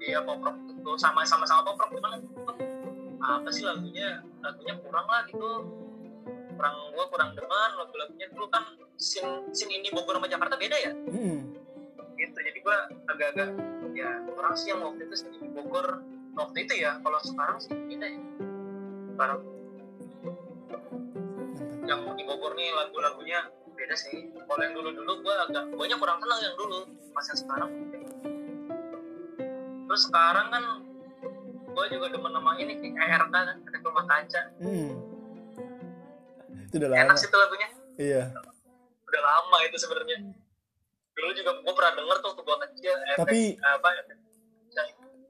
Iya 0.00 0.18
pop 0.22 0.40
rock 0.40 0.56
itu 0.66 0.90
sama 0.96 1.22
sama 1.22 1.44
sama 1.44 1.62
pop 1.64 1.78
rock 1.78 1.92
cuman 1.94 2.18
apa 3.20 3.48
sih 3.52 3.62
lagunya? 3.62 4.24
Lagunya 4.40 4.74
kurang 4.80 5.06
lah 5.06 5.22
gitu. 5.28 5.50
Kurang 6.56 6.74
gue 6.90 7.04
kurang 7.06 7.30
demen 7.32 7.70
lagu-lagunya 7.76 8.26
dulu 8.32 8.48
kan 8.48 8.64
scene 8.98 9.46
scene 9.54 9.78
indie 9.78 9.94
Bogor 9.94 10.18
sama 10.18 10.26
Jakarta 10.26 10.58
beda 10.58 10.76
ya. 10.76 10.92
Mhm. 11.06 11.47
Gue 12.68 12.76
agak-agak 13.08 13.48
ya 13.96 14.20
kurang 14.28 14.52
sih 14.52 14.68
yang 14.68 14.84
waktu 14.84 15.08
itu 15.08 15.14
scene 15.16 15.32
indie 15.40 15.52
Bogor. 15.56 16.04
Waktu 16.36 16.68
itu 16.68 16.84
ya 16.84 17.00
kalau 17.00 17.16
sekarang 17.24 17.56
sih 17.64 17.72
beda 17.72 18.06
ya. 18.06 18.20
Sekarang 19.16 19.40
yang 21.88 22.00
di 22.12 22.24
Bogor 22.28 22.52
nih 22.52 22.68
lagu-lagunya 22.76 23.48
beda 23.72 23.96
sih. 23.96 24.28
Kalau 24.36 24.60
yang 24.60 24.74
dulu-dulu 24.76 25.12
gue 25.24 25.34
agak 25.48 25.64
gue 25.72 25.96
kurang 25.96 26.20
kenal 26.20 26.38
yang 26.44 26.54
dulu 26.60 26.84
pas 27.16 27.24
yang 27.24 27.38
sekarang. 27.40 27.70
Terus 29.88 30.02
sekarang 30.04 30.46
kan 30.52 30.64
gue 31.72 31.86
juga 31.88 32.06
demen 32.12 32.32
sama 32.36 32.52
ini 32.60 32.76
kayak 32.76 33.24
RK 33.24 33.32
kan 33.32 33.56
ada 33.64 33.78
rumah 33.80 34.04
kaca. 34.04 34.42
Mhm. 34.60 34.92
itu 36.68 36.84
udah 36.84 36.90
lama. 36.92 37.00
enak 37.00 37.16
sih 37.16 37.32
tuh 37.32 37.40
lagunya. 37.40 37.68
Iya. 37.96 38.24
Udah 39.08 39.22
lama 39.24 39.56
itu 39.64 39.80
sebenarnya 39.80 40.20
dulu 41.18 41.30
juga 41.32 41.50
gue 41.56 41.74
pernah 41.74 41.92
denger 41.94 42.16
tuh 42.16 42.28
waktu 42.28 42.42
gue 42.42 42.56
kecil 42.62 42.94
efek, 43.04 43.18
Tapi- 43.18 43.54
apa 43.58 43.88
efek, 43.96 44.16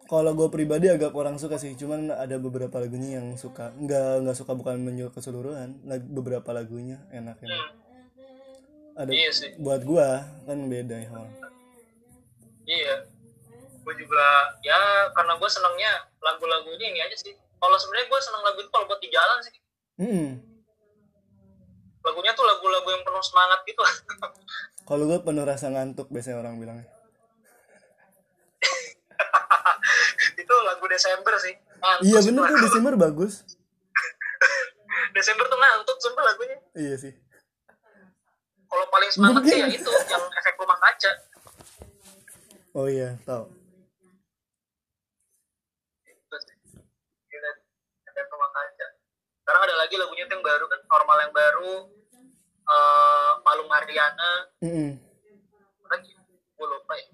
kalau 0.04 0.32
gue 0.32 0.48
pribadi 0.48 0.86
agak 0.86 1.10
kurang 1.10 1.36
suka 1.36 1.56
sih 1.56 1.72
cuman 1.74 2.08
ada 2.10 2.36
beberapa 2.36 2.76
lagunya 2.76 3.18
yang 3.18 3.32
suka 3.34 3.72
nggak 3.74 4.22
nggak 4.22 4.36
suka 4.36 4.52
bukan 4.52 4.78
menjual 4.78 5.08
keseluruhan 5.10 5.80
lag- 5.82 6.04
beberapa 6.06 6.48
lagunya 6.50 7.00
enak 7.08 7.36
hmm, 7.38 7.68
ada 8.96 9.10
iya 9.10 9.28
sih. 9.30 9.52
buat 9.56 9.80
gua 9.82 10.08
kan 10.44 10.58
beda 10.64 10.96
ya 10.96 11.08
Hal. 11.08 11.24
iya. 12.64 12.94
Gue 13.78 13.94
juga 13.96 14.24
ya 14.60 14.76
karena 15.10 15.32
gue 15.34 15.48
senengnya 15.48 15.88
lagu-lagunya 16.20 16.86
ini 16.86 17.00
aja 17.00 17.16
sih. 17.16 17.32
Kalau 17.56 17.72
sebenarnya 17.74 18.04
gue 18.06 18.20
seneng 18.20 18.42
lagu 18.42 18.58
itu 18.58 18.68
kalau 18.68 18.84
buat 18.84 18.98
di 18.98 19.08
jalan 19.08 19.38
sih. 19.40 19.54
Mhm. 19.98 20.28
lagunya 22.00 22.32
tuh 22.32 22.42
lagu-lagu 22.42 22.88
yang 22.88 23.00
penuh 23.02 23.20
semangat 23.20 23.60
gitu 23.64 23.82
kalau 24.88 25.04
gue 25.04 25.20
penuh 25.20 25.44
rasa 25.44 25.68
ngantuk 25.68 26.08
biasanya 26.08 26.40
orang 26.40 26.56
bilangnya. 26.56 26.88
Itu 30.40 30.54
lagu 30.64 30.84
Desember 30.88 31.36
sih. 31.36 31.52
Ngantuk 31.76 32.08
iya 32.08 32.18
bener 32.24 32.48
tuh. 32.48 32.56
Desember 32.64 32.96
bagus. 32.96 33.44
Desember 35.16 35.44
tuh 35.44 35.60
ngantuk 35.60 36.00
sumpah 36.00 36.24
lagunya. 36.24 36.56
Iya 36.72 36.96
sih. 36.96 37.12
Kalau 38.68 38.84
paling 38.88 39.12
semangat 39.12 39.44
sih 39.44 39.60
ya 39.60 39.68
itu 39.68 39.92
yang 40.08 40.24
efek 40.24 40.56
rumah 40.56 40.80
kaca. 40.80 41.12
Oh 42.72 42.88
iya 42.88 43.12
efek 48.08 48.24
rumah 48.32 48.50
kaca. 48.56 48.86
Sekarang 49.44 49.62
ada 49.68 49.76
lagi 49.84 50.00
lagunya 50.00 50.24
yang 50.24 50.40
baru 50.40 50.64
kan 50.64 50.80
normal 50.88 51.16
yang 51.28 51.32
baru 51.36 51.92
eh 52.68 53.30
Malu 53.40 53.64
Mariana. 53.66 54.30
Mm-mm. 54.60 54.90
apa 55.80 55.86
lagi 55.96 56.12
gue 56.56 56.66
lupa 56.68 56.92
ya. 56.96 57.08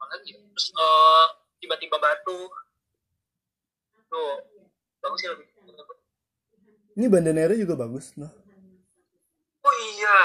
Apa 0.00 0.04
lagi 0.16 0.28
ya? 0.32 0.40
terus 0.56 0.66
eh 0.72 1.26
tiba-tiba 1.60 1.96
batu. 2.00 2.48
Tuh 4.10 4.32
bagus 5.00 5.18
sih 5.20 5.28
lagu 5.32 5.44
ini 6.98 7.06
Bandanera 7.08 7.54
juga 7.56 7.74
bagus 7.78 8.12
nah 8.20 8.28
oh 9.64 9.74
iya 9.96 10.18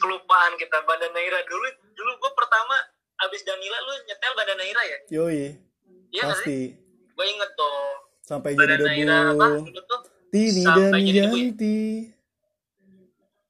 kelupaan 0.00 0.56
kita 0.56 0.80
Bandanaira 0.88 1.44
dulu 1.44 1.68
dulu 1.92 2.10
gue 2.16 2.32
pertama 2.32 2.76
abis 3.28 3.44
Danila 3.46 3.78
lu 3.86 3.92
nyetel 4.08 4.32
Bandanaira 4.34 4.82
ya? 4.82 4.98
Yoi. 5.14 5.54
Iya 6.12 6.22
pasti. 6.28 6.74
gue 7.12 7.26
inget 7.28 7.50
tuh. 7.54 7.78
Sampai 8.26 8.58
jadi 8.58 8.82
debu 8.82 9.68
dulu 9.68 9.80
tuh 9.86 10.00
Tini 10.32 10.64
dan 10.66 10.90
jadi 10.98 11.30
debu 11.30 11.36
ya? 11.38 11.50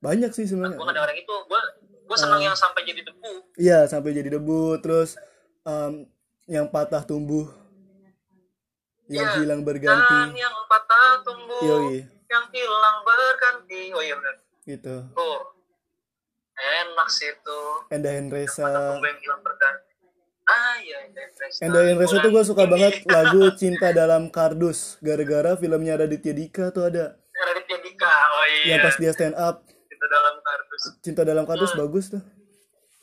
Banyak 0.03 0.30
sih 0.34 0.42
gue 0.42 0.50
sebenarnya 0.50 0.76
gak 0.76 0.92
dengerin 0.92 1.16
itu. 1.16 1.36
Gue 1.46 1.61
gue 2.03 2.16
seneng 2.18 2.42
Ah. 2.42 2.46
yang 2.50 2.57
sampai 2.59 2.82
jadi 2.82 3.00
debu. 3.03 3.32
Iya 3.57 3.78
sampai 3.86 4.11
jadi 4.11 4.28
debu. 4.34 4.82
Terus 4.82 5.14
em, 5.62 6.05
yang 6.46 6.66
patah 6.66 7.00
tumbuh. 7.00 7.46
Yang 9.07 9.28
Iya. 9.28 9.36
hilang 9.38 9.61
dan 9.61 9.66
berganti 9.68 10.18
yang 10.34 10.57
patah 10.66 11.22
tumbuh. 11.22 11.62
Yoi. 11.62 11.98
Yang 12.26 12.44
hilang 12.53 12.96
berganti. 13.03 13.82
Oh 13.92 14.03
iya 14.03 14.14
benar. 14.14 14.34
Gitu. 14.64 14.94
Tuh. 15.09 15.40
Enak 16.53 17.09
sih 17.09 17.28
itu. 17.28 17.61
Enda 17.88 18.11
patah 18.11 18.12
Henresa 18.12 18.66
tumbuh 18.66 19.07
yang 19.07 19.20
hilang 19.20 19.42
berganti. 19.42 19.90
Ah 20.42 20.74
iya 20.78 20.96
Enda 21.07 21.80
Henresa. 21.80 22.18
Tuh 22.18 22.30
gue 22.30 22.42
suka 22.42 22.66
Bulan 22.66 22.72
banget. 22.72 22.92
Lagu 23.07 23.42
Cinta 23.55 23.88
Dalam 23.90 24.26
Kardus. 24.28 24.98
Gara-gara 24.98 25.55
filmnya 25.55 25.94
Raditya 25.96 26.32
Dika 26.32 26.70
tuh 26.70 26.90
ada. 26.90 27.14
Raditya 27.32 27.78
Dika 27.80 28.11
oh 28.11 28.44
iya. 28.48 28.64
Yang 28.66 28.78
pas 28.82 28.96
dia 28.96 29.12
stand 29.12 29.36
up 29.36 29.62
itu 30.03 30.09
dalam 30.09 30.34
kardus. 30.40 30.82
Cinta 30.98 31.22
Dalam 31.22 31.44
Kardus 31.46 31.70
Hmm. 31.70 31.80
bagus 31.80 32.05
tuh 32.11 32.22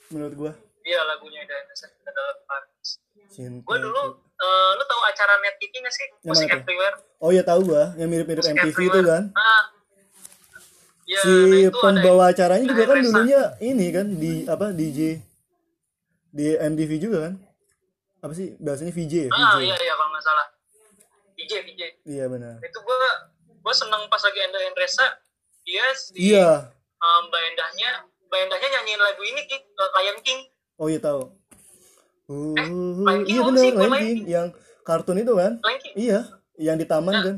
menurut 0.10 0.36
gue 0.36 0.52
iya 0.84 1.00
lagunya 1.02 1.40
Henresa 1.40 1.88
itu 1.88 2.12
dalam 2.12 2.38
kardus. 2.44 2.90
Cinta 3.30 3.64
gue 3.64 3.78
dulu 3.80 4.02
eh, 4.20 4.70
lu 4.74 4.84
tahu 4.84 5.02
acara 5.06 5.34
net 5.40 5.56
TV 5.58 5.74
nggak 5.78 5.94
sih? 5.94 6.04
Yang 6.04 6.28
musik 6.28 6.50
everywhere. 6.50 6.96
Oh 7.18 7.32
ya 7.32 7.40
tahu 7.42 7.62
gue 7.66 7.84
yang 7.96 8.10
mirip-mirip 8.10 8.44
Musik 8.44 8.52
MTV 8.54 8.68
itu 8.68 8.84
Everywhere. 8.90 9.08
kan? 9.08 9.24
Ah. 9.34 9.64
Ya, 11.06 11.20
si 11.20 11.32
nah 11.32 11.58
itu 11.64 11.72
ada 11.72 11.82
pembawa 11.82 12.24
acaranya 12.28 12.66
juga 12.68 12.84
kan 12.86 12.98
dulunya 13.00 13.42
ini 13.60 13.86
kan 13.90 14.08
di 14.14 14.32
apa 14.46 14.70
DJ 14.70 15.00
di 16.30 16.46
MTV 16.54 16.92
juga 17.00 17.18
kan? 17.26 17.34
Apa 18.20 18.34
sih 18.34 18.54
bahasanya 18.58 18.92
VJ 18.92 19.14
ya 19.26 19.30
ah 19.32 19.56
VJ 19.56 19.64
iya 19.66 19.76
iya 19.80 19.94
kalau 19.96 20.12
nggak 20.12 20.22
salah. 20.22 20.48
DJ 21.34 21.52
DJ 21.66 21.82
iya 22.06 22.26
benar. 22.28 22.60
Itu 22.60 22.78
gue 22.78 22.98
gue 23.56 23.74
seneng 23.74 24.04
pas 24.06 24.20
lagi 24.20 24.40
Enda 24.40 24.60
Henresa 24.60 25.06
dia 25.62 25.86
si 25.94 26.12
iya 26.18 26.70
um, 27.00 27.22
Mbak 27.32 27.42
Endahnya 27.52 27.90
Mbak 28.30 28.40
Endahnya 28.46 28.68
nyanyiin 28.78 29.02
lagu 29.02 29.22
ini 29.26 29.42
Ki, 29.50 29.58
Lion 29.66 30.18
King. 30.22 30.40
Oh 30.80 30.88
iya 30.88 31.00
tahu. 31.02 31.22
Uh, 32.30 32.56
Lion 33.04 33.22
King 33.26 33.34
iya 33.34 33.42
benar 33.42 33.64
Lion 33.64 33.78
Lion 33.80 33.94
King. 33.98 34.20
Yang 34.28 34.48
kartun 34.86 35.18
itu 35.20 35.34
kan? 35.34 35.54
Lion 35.60 35.80
King. 35.82 35.94
Iya 35.98 36.20
yang 36.60 36.76
di 36.76 36.86
taman 36.86 37.16
kan? 37.16 37.38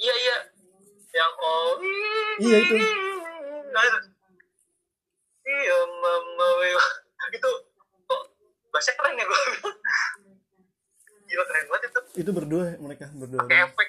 iya 0.00 0.14
iya. 0.16 0.36
Yang 1.10 1.32
oh 1.42 1.70
Iya, 2.40 2.56
itu. 2.64 2.74
Nah, 3.70 3.82
itu. 3.84 3.98
iya 5.44 5.76
mama 6.00 6.46
itu 7.30 7.50
kok 8.06 8.22
bahasa 8.70 8.90
keren 8.96 9.18
ya 9.18 9.24
gue 9.26 9.40
gila 11.30 11.44
keren 11.46 11.64
banget 11.70 11.82
itu. 11.90 12.00
Itu 12.26 12.30
berdua 12.34 12.74
mereka 12.82 13.06
berdua. 13.14 13.46
Pakai 13.46 13.58
efek 13.70 13.88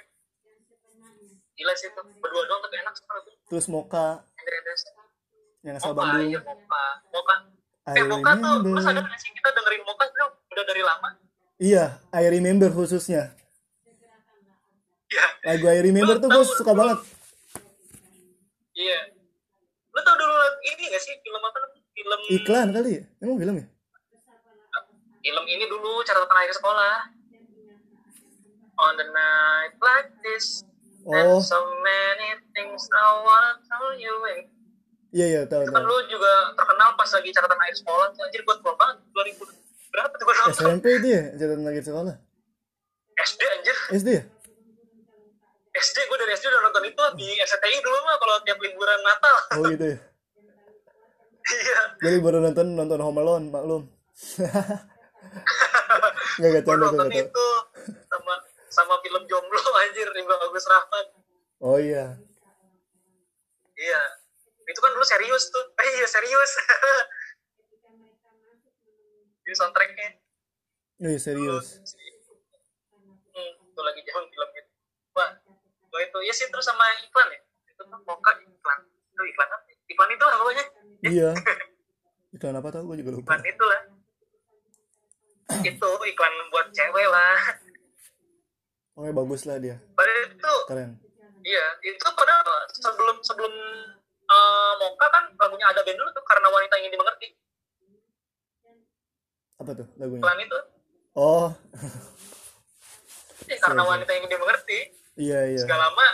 gila 1.61 1.73
sih 1.77 1.93
itu 1.93 2.01
berdua 2.17 2.43
doang 2.49 2.61
tapi 2.65 2.75
enak 2.81 2.95
sekali. 2.97 3.31
Terus 3.45 3.65
Moka 3.69 4.25
yang 5.61 5.77
asal 5.77 5.93
Moka 5.93 6.01
Bandung. 6.01 6.25
iya 6.25 6.39
Moka 6.41 6.85
Moka 7.13 7.35
I 7.81 7.97
eh 8.01 8.05
Moka 8.09 8.31
tuh 8.33 8.81
sadar 8.81 9.05
gak 9.05 9.19
sih 9.21 9.29
kita 9.29 9.49
dengerin 9.53 9.83
Moka 9.85 10.05
tuh? 10.09 10.29
Udah 10.49 10.65
dari 10.65 10.81
lama. 10.81 11.09
Iya 11.61 11.85
I 12.09 12.25
remember 12.33 12.73
khususnya. 12.73 13.29
Iya. 15.05 15.25
Lagu 15.45 15.65
I 15.69 15.79
remember 15.85 16.17
Lu 16.17 16.23
tuh 16.25 16.29
gue 16.33 16.43
suka 16.57 16.73
banget. 16.73 16.97
Iya. 18.73 18.99
Lu 19.93 19.99
tau 20.01 20.17
dulu 20.17 20.35
ini 20.65 20.83
gak 20.89 21.01
sih? 21.05 21.13
Film 21.21 21.41
apa 21.45 21.59
film 21.93 22.19
iklan 22.41 22.67
kali 22.73 22.89
ya? 22.97 23.03
Emang 23.21 23.37
film 23.37 23.55
ya? 23.61 23.65
Film 25.21 25.45
ini 25.45 25.65
dulu 25.69 26.01
catatan 26.01 26.37
akhir 26.41 26.57
sekolah. 26.57 26.97
On 28.81 28.97
the 28.97 29.05
night 29.13 29.77
like 29.77 30.09
this 30.25 30.65
oh. 31.07 31.39
so 31.41 31.57
many 31.81 32.29
things 32.53 32.85
I 32.91 33.03
wanna 33.21 33.53
tell 33.65 33.89
you 33.97 34.13
eh. 34.37 34.41
iya 35.11 35.25
iya 35.37 35.41
tahu 35.47 35.65
itu 35.65 35.73
kan 35.73 35.83
tahu. 35.83 35.89
lu 35.89 35.97
juga 36.09 36.31
terkenal 36.55 36.89
pas 36.95 37.09
lagi 37.09 37.29
catatan 37.33 37.59
akhir 37.59 37.75
sekolah 37.81 38.07
anjir 38.13 38.41
gue 38.41 38.55
tua 38.61 38.73
banget 38.77 38.97
2000 39.11 39.61
berapa 39.91 40.13
tuh 40.15 40.25
nonton? 40.25 40.55
SMP 40.55 40.85
itu 41.03 41.07
ya 41.11 41.23
catatan 41.35 41.63
lagi 41.67 41.81
sekolah? 41.83 42.15
SD 43.21 43.41
anjir. 43.43 43.77
SD 43.91 44.07
ya? 44.07 44.23
SD 45.71 45.97
gue 46.03 46.17
dari 46.19 46.31
SD 46.35 46.45
udah 46.51 46.61
nonton 46.67 46.83
itu 46.87 47.03
di 47.19 47.27
SCTI 47.31 47.77
dulu 47.79 47.97
mah 48.03 48.15
kalau 48.19 48.35
tiap 48.43 48.59
liburan 48.59 48.99
Natal. 49.03 49.35
Oh 49.59 49.63
gitu 49.67 49.85
ya? 49.95 49.97
Iya. 51.41 51.79
Jadi 51.99 52.17
baru 52.23 52.37
nonton 52.43 52.67
nonton 52.75 52.99
Home 53.03 53.19
Alone 53.19 53.45
maklum. 53.51 53.83
Gak 56.41 56.63
canda 56.63 56.63
tuh 56.63 56.75
nonton 56.75 57.07
gak 57.11 57.27
itu 57.27 57.47
sama 58.71 58.97
film 59.03 59.27
Jomblo 59.27 59.59
anjir 59.85 60.07
Rimba 60.15 60.39
Agus 60.39 60.65
Rahman. 60.65 61.05
Oh 61.61 61.77
iya. 61.77 62.17
Iya. 63.75 64.01
Itu 64.65 64.79
kan 64.79 64.95
dulu 64.95 65.03
serius 65.03 65.51
tuh. 65.51 65.61
Eh 65.75 65.89
iya 65.99 66.07
serius. 66.07 66.51
Di 69.45 69.51
soundtracknya. 69.53 70.09
Iya 71.03 71.19
serius. 71.19 71.83
Hmm, 73.35 73.51
itu 73.67 73.81
lagi 73.83 74.01
zaman 74.07 74.25
film 74.31 74.49
itu. 74.55 74.71
Wah 75.11 75.31
gua 75.91 75.99
itu 76.07 76.17
ya 76.23 76.31
sih 76.31 76.47
terus 76.47 76.63
sama 76.63 76.87
iklan 77.03 77.27
ya? 77.35 77.39
Itu 77.67 77.83
tuh 77.83 77.99
moka 78.07 78.31
iklan. 78.39 78.79
Itu 78.87 79.21
iklan 79.27 79.49
apa 79.51 79.67
iklan 79.91 80.09
itu 80.15 80.23
lah 80.23 80.35
pokoknya. 80.39 80.65
Iya. 81.03 81.29
Iklan 82.31 82.55
apa 82.55 82.67
tau? 82.71 82.87
Gue 82.87 82.95
juga 83.03 83.11
lupa. 83.19 83.35
Iklan 83.35 83.43
itu 83.43 83.65
lah 83.67 83.81
itu 85.59 85.89
iklan 86.07 86.33
buat 86.47 86.67
cewek 86.71 87.07
lah 87.11 87.35
Pokoknya 88.91 89.13
bagus 89.15 89.41
lah 89.47 89.57
dia. 89.57 89.75
Padahal 89.95 90.21
itu 90.27 90.53
keren. 90.67 90.91
Iya 91.41 91.65
itu 91.81 92.07
padahal 92.13 92.43
sebelum 92.69 93.17
sebelum 93.25 93.53
eh, 94.29 94.73
moka 94.77 95.07
kan 95.09 95.23
lagunya 95.35 95.65
ada 95.71 95.81
band 95.81 95.97
dulu 95.97 96.09
tuh 96.13 96.23
karena 96.27 96.47
wanita 96.51 96.75
ingin 96.77 96.93
dimengerti. 96.93 97.27
Apa 99.57 99.71
tuh 99.73 99.87
lagunya? 99.97 100.21
Iklan 100.21 100.39
itu. 100.43 100.59
Oh. 101.11 101.49
Ya, 103.49 103.57
karena 103.59 103.83
Siap, 103.83 103.87
siap. 103.87 103.91
wanita 103.97 104.11
ingin 104.15 104.29
dimengerti. 104.31 104.79
Iya 105.17 105.39
iya. 105.55 105.59
Segala 105.59 105.89
lama 105.89 106.07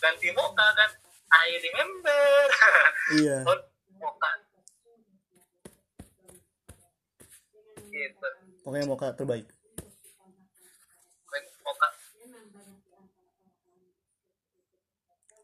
ganti 0.00 0.28
moka 0.32 0.66
kan. 0.74 0.90
I 1.30 1.54
remember. 1.62 2.26
Iya. 3.10 3.42
Oh, 3.42 3.58
moka 3.98 4.30
gitu. 7.90 8.28
Pokoknya 8.62 8.86
Moka 8.86 9.08
terbaik. 9.14 9.46
Moka 11.66 11.88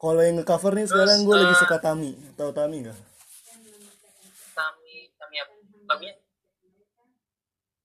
kalau 0.06 0.22
yang 0.22 0.38
ngecover 0.38 0.72
nih 0.78 0.86
sekarang 0.86 1.26
gue 1.26 1.34
Terus, 1.34 1.42
lagi 1.42 1.54
eh, 1.54 1.60
suka 1.66 1.76
Tami. 1.82 2.10
Tahu 2.38 2.50
Tami 2.54 2.76
nggak? 2.86 2.98
Kami 4.54 4.94
kami 5.18 5.36
apa? 5.42 5.52
Lagunya 5.90 6.14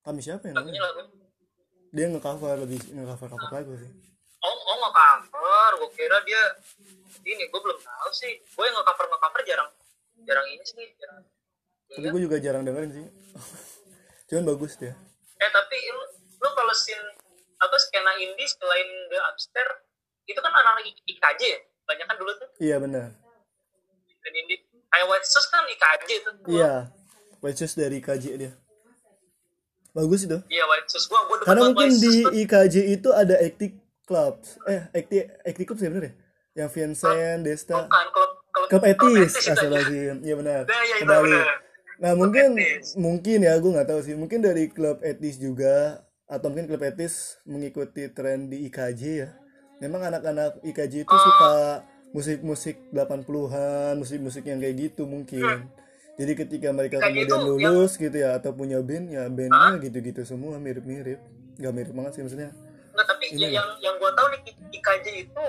Tami 0.06 0.20
siapa 0.22 0.46
ya 0.46 0.54
lagunya 0.54 0.82
dia 1.92 2.08
ngecover 2.08 2.56
lebih 2.62 2.80
ngecover 2.94 3.28
cover 3.36 3.50
lagu 3.52 3.74
sih. 3.82 3.92
Oh 4.46 4.54
oh 4.54 4.76
nggak 4.86 4.94
cover 4.94 5.72
gue 5.82 5.90
kira 5.98 6.18
dia 6.24 6.42
ini 7.26 7.44
gue 7.50 7.62
belum 7.62 7.80
tahu 7.82 8.10
sih. 8.14 8.38
Gue 8.54 8.70
yang 8.70 8.78
nggak 8.78 8.88
cover 8.94 9.06
nggak 9.10 9.22
cover 9.26 9.42
jarang 9.42 9.70
jarang 10.30 10.46
ini 10.46 10.64
sih 10.64 10.86
jarang. 11.02 11.26
Tapi 11.92 12.06
Iya. 12.06 12.12
gue 12.14 12.22
juga 12.22 12.38
jarang 12.38 12.64
dengerin 12.64 12.92
sih. 12.94 13.06
Cuman 14.30 14.46
bagus 14.46 14.78
dia. 14.78 14.94
Eh 15.42 15.50
tapi 15.50 15.78
lu, 15.90 16.04
lu 16.38 16.50
kalau 16.54 16.74
scene 16.78 17.18
apa 17.58 17.76
skena 17.82 18.14
indie 18.22 18.46
selain 18.46 18.90
The 19.10 19.20
Upstairs 19.34 19.84
itu 20.30 20.38
kan 20.38 20.54
anak 20.54 20.86
IKJ 20.86 21.42
ya 21.42 21.60
banyak 21.84 22.06
kan 22.06 22.16
dulu 22.16 22.32
tuh. 22.36 22.50
Iya 22.58 22.78
benar. 22.78 23.08
Indie 24.32 24.64
kayak 24.88 25.06
White 25.08 25.28
Shoes 25.28 25.48
kan 25.50 25.64
IKJ 25.68 26.10
Gua- 26.24 26.52
iya. 26.52 26.74
White 27.42 27.58
Shoes 27.58 27.74
dari 27.74 28.00
KJ 28.00 28.26
dia. 28.38 28.52
Bagus 29.92 30.24
itu. 30.24 30.38
Iya 30.48 30.64
White 30.66 30.88
Shoes 30.88 31.06
gua 31.10 31.28
gua 31.28 31.38
karena 31.44 31.62
mungkin 31.68 31.92
di. 31.92 32.16
IKJ 32.46 32.76
itu 32.96 33.10
ada 33.12 33.36
acting 33.36 33.76
club 34.08 34.40
eh 34.68 34.88
acting 34.94 35.28
acting 35.44 35.66
club 35.68 35.80
sih 35.80 35.88
bener 35.92 36.04
ya? 36.08 36.14
Yang 36.64 36.70
Vincent 36.76 37.40
Desta. 37.44 37.76
Bukan 37.76 38.06
klub 38.12 38.32
klub 38.52 38.68
klub 38.70 38.84
etis 38.84 39.32
itu 39.36 39.52
asal 39.52 39.68
aja. 39.68 39.84
lagi 39.84 40.00
iya 40.22 40.36
benar. 40.36 40.64
Nah, 40.68 40.82
iya, 40.84 40.96
itu 40.96 41.04
kembali 41.04 41.32
benar. 41.32 41.58
nah 42.02 42.12
mungkin 42.16 42.48
etis. 42.56 42.88
mungkin 42.96 43.38
ya 43.44 43.54
gue 43.60 43.72
nggak 43.72 43.88
tahu 43.90 44.00
sih. 44.00 44.16
Mungkin 44.16 44.40
dari 44.40 44.72
klub 44.72 45.04
etis 45.04 45.36
juga 45.36 46.04
atau 46.28 46.48
mungkin 46.48 46.72
klub 46.72 46.84
etis 46.84 47.36
mengikuti 47.44 48.08
tren 48.12 48.48
di 48.48 48.64
IKJ 48.68 49.02
ya 49.20 49.30
memang 49.82 50.02
anak-anak 50.06 50.62
IKJ 50.62 51.04
itu 51.04 51.12
suka 51.12 51.82
musik-musik 52.12 52.78
80-an 52.92 53.98
musik-musik 53.98 54.46
yang 54.46 54.62
kayak 54.62 54.76
gitu 54.80 55.04
mungkin. 55.04 55.66
Jadi 56.16 56.32
ketika 56.38 56.70
mereka 56.70 57.02
kemudian 57.02 57.26
itu 57.26 57.34
yang- 57.34 57.48
lulus 57.74 57.98
gitu 57.98 58.14
ya 58.14 58.38
atau 58.38 58.54
punya 58.54 58.78
band 58.80 59.10
ya 59.10 59.26
bandnya 59.26 59.82
gitu-gitu 59.82 60.22
semua 60.22 60.62
mirip-mirip. 60.62 61.18
Nggak 61.58 61.74
mirip 61.74 61.94
banget 61.96 62.12
sih 62.14 62.22
maksudnya. 62.22 62.52
Nggak, 62.94 63.06
tapi 63.08 63.26
Ini 63.32 63.42
ya- 63.42 63.52
yang 63.58 63.70
yang 63.82 63.96
gue 63.98 64.12
tahu 64.12 64.28
nih 64.30 64.42
IKJ 64.72 65.08
itu 65.24 65.46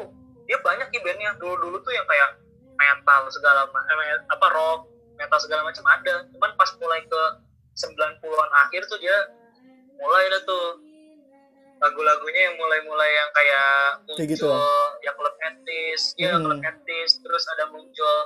dia 0.47 0.59
banyak 0.59 0.89
nih 0.89 1.01
bandnya. 1.03 1.31
Dulu 1.37 1.55
dulu 1.61 1.77
tuh 1.83 1.93
yang 1.93 2.07
kayak 2.07 2.31
metal 2.73 3.23
segala 3.29 3.67
eh, 3.69 4.19
apa 4.27 4.47
rock 4.49 4.81
metal 5.19 5.39
segala 5.43 5.67
macam 5.67 5.85
ada. 5.85 6.15
Cuman 6.31 6.51
pas 6.57 6.71
mulai 6.79 7.05
ke 7.05 7.23
90-an 7.75 8.51
akhir 8.65 8.83
tuh 8.87 8.97
dia 8.97 9.17
mulai 9.99 10.25
lah 10.31 10.41
tuh 10.43 10.65
lagu-lagunya 11.83 12.41
yang 12.47 12.57
mulai-mulai 12.57 13.11
yang 13.11 13.31
kayak 13.33 13.69
muncul 14.01 14.17
Kayak 14.17 14.31
gitu. 14.33 14.47
yang 15.03 15.15
klub 15.15 15.35
etis 15.37 16.03
ya 16.15 16.31
Hmm. 16.33 16.45
klub 16.45 16.63
etis 16.63 17.11
terus 17.19 17.45
ada 17.51 17.67
muncul 17.69 18.17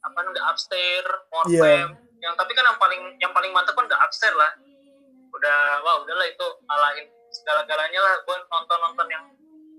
apa 0.00 0.18
namanya 0.18 0.44
upstairs 0.46 1.08
more 1.28 1.46
Iya. 1.46 1.60
Fam. 1.62 1.88
yang 2.20 2.34
tapi 2.36 2.52
kan 2.52 2.62
yang 2.62 2.76
paling 2.76 3.00
yang 3.18 3.32
paling 3.32 3.48
mantep 3.50 3.72
kan 3.72 3.84
udah 3.84 4.00
upstairs 4.00 4.36
lah 4.36 4.52
udah 5.30 5.58
wah 5.80 5.96
udahlah 5.98 6.26
itu 6.26 6.44
alahin 6.66 7.08
segala-galanya 7.30 7.96
lah 7.96 8.14
gue 8.20 8.36
nonton-nonton 8.44 9.08
yang 9.08 9.24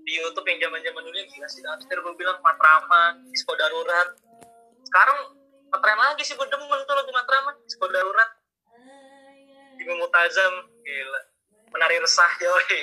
di 0.02 0.18
YouTube 0.18 0.42
yang 0.44 0.58
zaman-zaman 0.60 0.98
dulu 1.00 1.14
yang 1.14 1.28
gila 1.28 1.46
sih 1.46 1.62
upstairs 1.62 2.02
gue 2.02 2.14
bilang 2.16 2.42
Matraman 2.42 3.22
Disco 3.30 3.54
Darurat 3.54 4.18
sekarang 4.82 5.18
ngetren 5.70 5.94
lagi 5.96 6.22
sih 6.22 6.34
gue 6.34 6.42
demen 6.44 6.80
tuh 6.82 6.94
lagu 6.96 7.10
Matraman 7.10 7.54
Disco 7.62 7.86
Darurat 7.86 8.30
Jimmy 9.76 9.94
Mutazam 9.94 10.52
gila 10.82 11.20
menari 11.72 11.96
resah 11.98 12.30
yoi. 12.38 12.80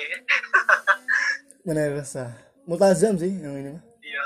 Mana 1.66 1.88
resah. 1.92 2.30
Multazam 2.66 3.14
sih 3.16 3.30
yang 3.32 3.54
ini 3.54 3.70
mah. 3.74 3.82
Iya. 4.00 4.22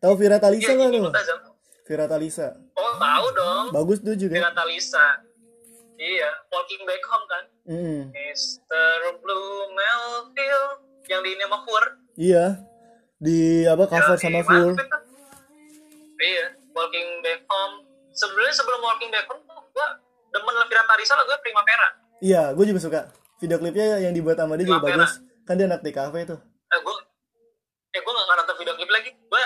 Tahu 0.00 0.12
Vira 0.16 0.40
Talisa 0.40 0.72
nggak 0.72 0.88
Jimmy 0.88 0.98
lo 0.98 1.10
Mutazam 1.12 1.38
Vira 1.84 2.06
Talisa. 2.06 2.46
Oh 2.74 2.92
tahu 2.96 3.26
dong. 3.32 3.66
Bagus 3.70 3.98
tuh 4.00 4.14
juga. 4.14 4.34
Vira 4.34 4.52
Talisa. 4.52 5.20
Iya 5.94 6.30
Walking 6.48 6.82
Back 6.84 7.02
Home 7.06 7.26
kan? 7.28 7.44
Mm, 7.68 8.00
Mr. 8.08 8.90
Blue 9.20 9.52
Melville 9.70 10.68
yang 11.06 11.20
di 11.20 11.32
nama 11.36 11.60
Fur. 11.60 11.84
Iya. 12.16 12.44
Di 13.20 13.68
apa 13.68 13.84
cover 13.84 14.16
Ya, 14.16 14.18
sama 14.18 14.40
full 14.40 14.72
itu. 14.72 14.84
Iya, 16.16 16.46
Walking 16.72 17.08
Back 17.20 17.44
Home. 17.44 17.84
Sebenarnya 18.10 18.54
sebelum 18.54 18.80
Walking 18.80 19.12
Back 19.12 19.28
Home 19.28 19.44
tuh 19.44 19.60
gua 19.70 19.88
demen 20.30 20.54
Levira 20.56 20.82
Tarisa 20.86 21.14
lah 21.14 21.24
gue 21.24 21.36
Primavera. 21.42 21.88
iya 22.20 22.52
gue 22.52 22.62
juga 22.62 22.78
suka 22.78 23.00
video 23.40 23.56
klipnya 23.56 23.98
yang 23.98 24.12
dibuat 24.12 24.36
sama 24.36 24.54
dia 24.54 24.68
juga 24.68 24.84
bagus 24.84 25.12
kan 25.48 25.56
dia 25.56 25.66
anak 25.66 25.80
di 25.80 25.90
cafe 25.90 26.28
tuh 26.28 26.40
Eh 26.70 26.78
gue 26.78 26.96
eh 27.90 28.00
gue 28.00 28.12
gak 28.14 28.38
nonton 28.38 28.56
video 28.62 28.74
klip 28.78 28.90
lagi. 28.94 29.10
Gue 29.10 29.42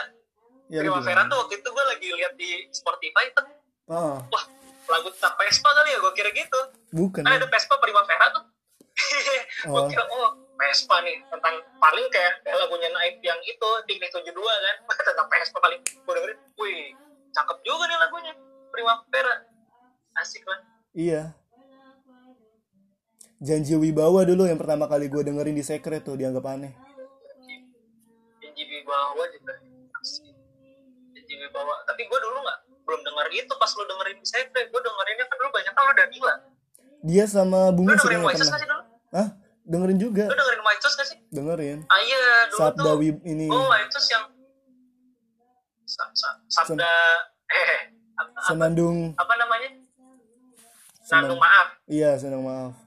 Primavera 0.69 1.25
juga. 1.25 1.31
tuh 1.33 1.37
waktu 1.41 1.55
itu 1.57 1.69
gue 1.73 1.85
lagi 1.89 2.09
lihat 2.13 2.33
di 2.37 2.51
Spotify 2.69 3.25
tuh. 3.33 3.47
Ah, 3.89 4.21
Wah, 4.21 4.45
lagu 4.93 5.09
tentang 5.13 5.33
Vespa 5.41 5.69
kali 5.73 5.93
ya 5.93 5.99
gue 6.01 6.13
kira 6.13 6.31
gitu. 6.33 6.61
bukan 6.93 7.25
Kan 7.25 7.33
ada 7.33 7.49
Vespa 7.49 7.81
Primavera 7.81 8.27
tuh. 8.33 8.45
gue 9.73 9.81
Oh. 9.81 9.89
kira 9.89 10.05
oh 10.05 10.37
Vespa 10.55 11.01
nih 11.01 11.17
tentang 11.27 11.55
paling 11.81 12.07
kayak, 12.13 12.45
lagunya 12.45 12.93
Naif 12.93 13.19
yang 13.25 13.41
itu 13.43 13.69
Piknik 13.89 14.13
72 14.13 14.37
kan 14.37 14.77
tentang 15.09 15.27
Vespa 15.33 15.59
paling 15.59 15.81
gue 15.81 16.13
dengerin 16.13 16.39
wih 16.61 16.93
cakep 17.33 17.59
juga 17.65 17.85
nih 17.91 17.99
lagunya 17.99 18.33
Primavera 18.71 19.35
asik 20.21 20.47
lah 20.47 20.61
iya 20.95 21.35
janji 23.45 23.77
wibawa 23.77 24.25
dulu 24.25 24.49
yang 24.49 24.57
pertama 24.57 24.89
kali 24.89 25.13
gue 25.13 25.21
dengerin 25.21 25.53
di 25.53 25.61
secret 25.61 26.01
tuh 26.01 26.17
dianggap 26.17 26.49
aneh. 26.49 26.73
Janji 28.41 28.63
Wibawa 28.65 29.25
juga. 29.29 29.53
Janji 31.13 31.35
Wibawa. 31.37 31.75
Tapi 31.85 32.09
gue 32.09 32.19
dulu 32.25 32.39
nggak 32.41 32.59
belum 32.85 33.01
denger 33.01 33.27
itu 33.33 33.53
pas 33.57 33.71
lu 33.77 33.85
dengerin 33.89 34.17
di 34.21 34.27
Sekre 34.29 34.61
gue 34.69 34.81
dengerinnya 34.81 35.25
kan 35.25 35.37
dulu 35.41 35.51
banyak 35.57 35.73
kan 35.73 35.83
lu 35.89 35.95
Danila 35.97 36.35
dia 37.05 37.25
sama 37.25 37.73
White 37.73 38.01
Shoes 38.37 38.49
pernah? 38.53 38.81
Hah? 39.13 39.29
dengerin 39.65 39.97
juga. 39.97 40.25
Lu 40.29 40.37
dengerin 40.37 40.61
White 40.61 40.85
gak 40.85 41.07
sih? 41.09 41.19
Dengerin. 41.33 41.79
Ah 41.89 42.01
iya 42.01 42.25
dulu 42.53 42.61
Sabda 42.61 42.85
tuh. 42.85 42.97
Wib 43.01 43.17
ini. 43.25 43.49
Oh 43.49 43.73
White 43.73 43.93
yang 44.13 44.25
Sa- 45.89 46.13
sa- 46.13 46.41
Sabda 46.49 46.93
eh 47.49 47.93
apa, 48.17 48.29
apa, 48.29 48.41
senandung. 48.45 49.17
Apa 49.17 49.33
namanya? 49.37 49.69
Senang- 51.01 51.29
Nandung 51.29 51.41
maaf. 51.41 51.69
Iya 51.89 52.11
senang 52.21 52.45
maaf 52.45 52.84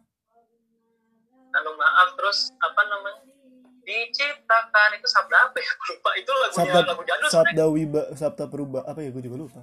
Nandung 1.57 1.73
maaf 1.75 2.13
terus 2.13 2.53
apa 2.55 2.81
namanya 2.85 3.17
diciptakan 3.81 4.89
itu 4.93 5.07
sabda 5.07 5.37
apa 5.43 5.57
ya 5.57 5.71
lupa 5.89 6.09
itu 6.13 6.29
lagunya 6.29 6.59
sabda 6.69 6.79
lagu 6.85 7.01
jadul 7.01 7.27
sabda 7.27 7.63
wiba 7.65 8.03
sabda 8.13 8.45
perubah 8.45 8.81
apa 8.83 8.99
ya 9.01 9.09
gue 9.09 9.23
juga 9.23 9.37
lupa 9.41 9.61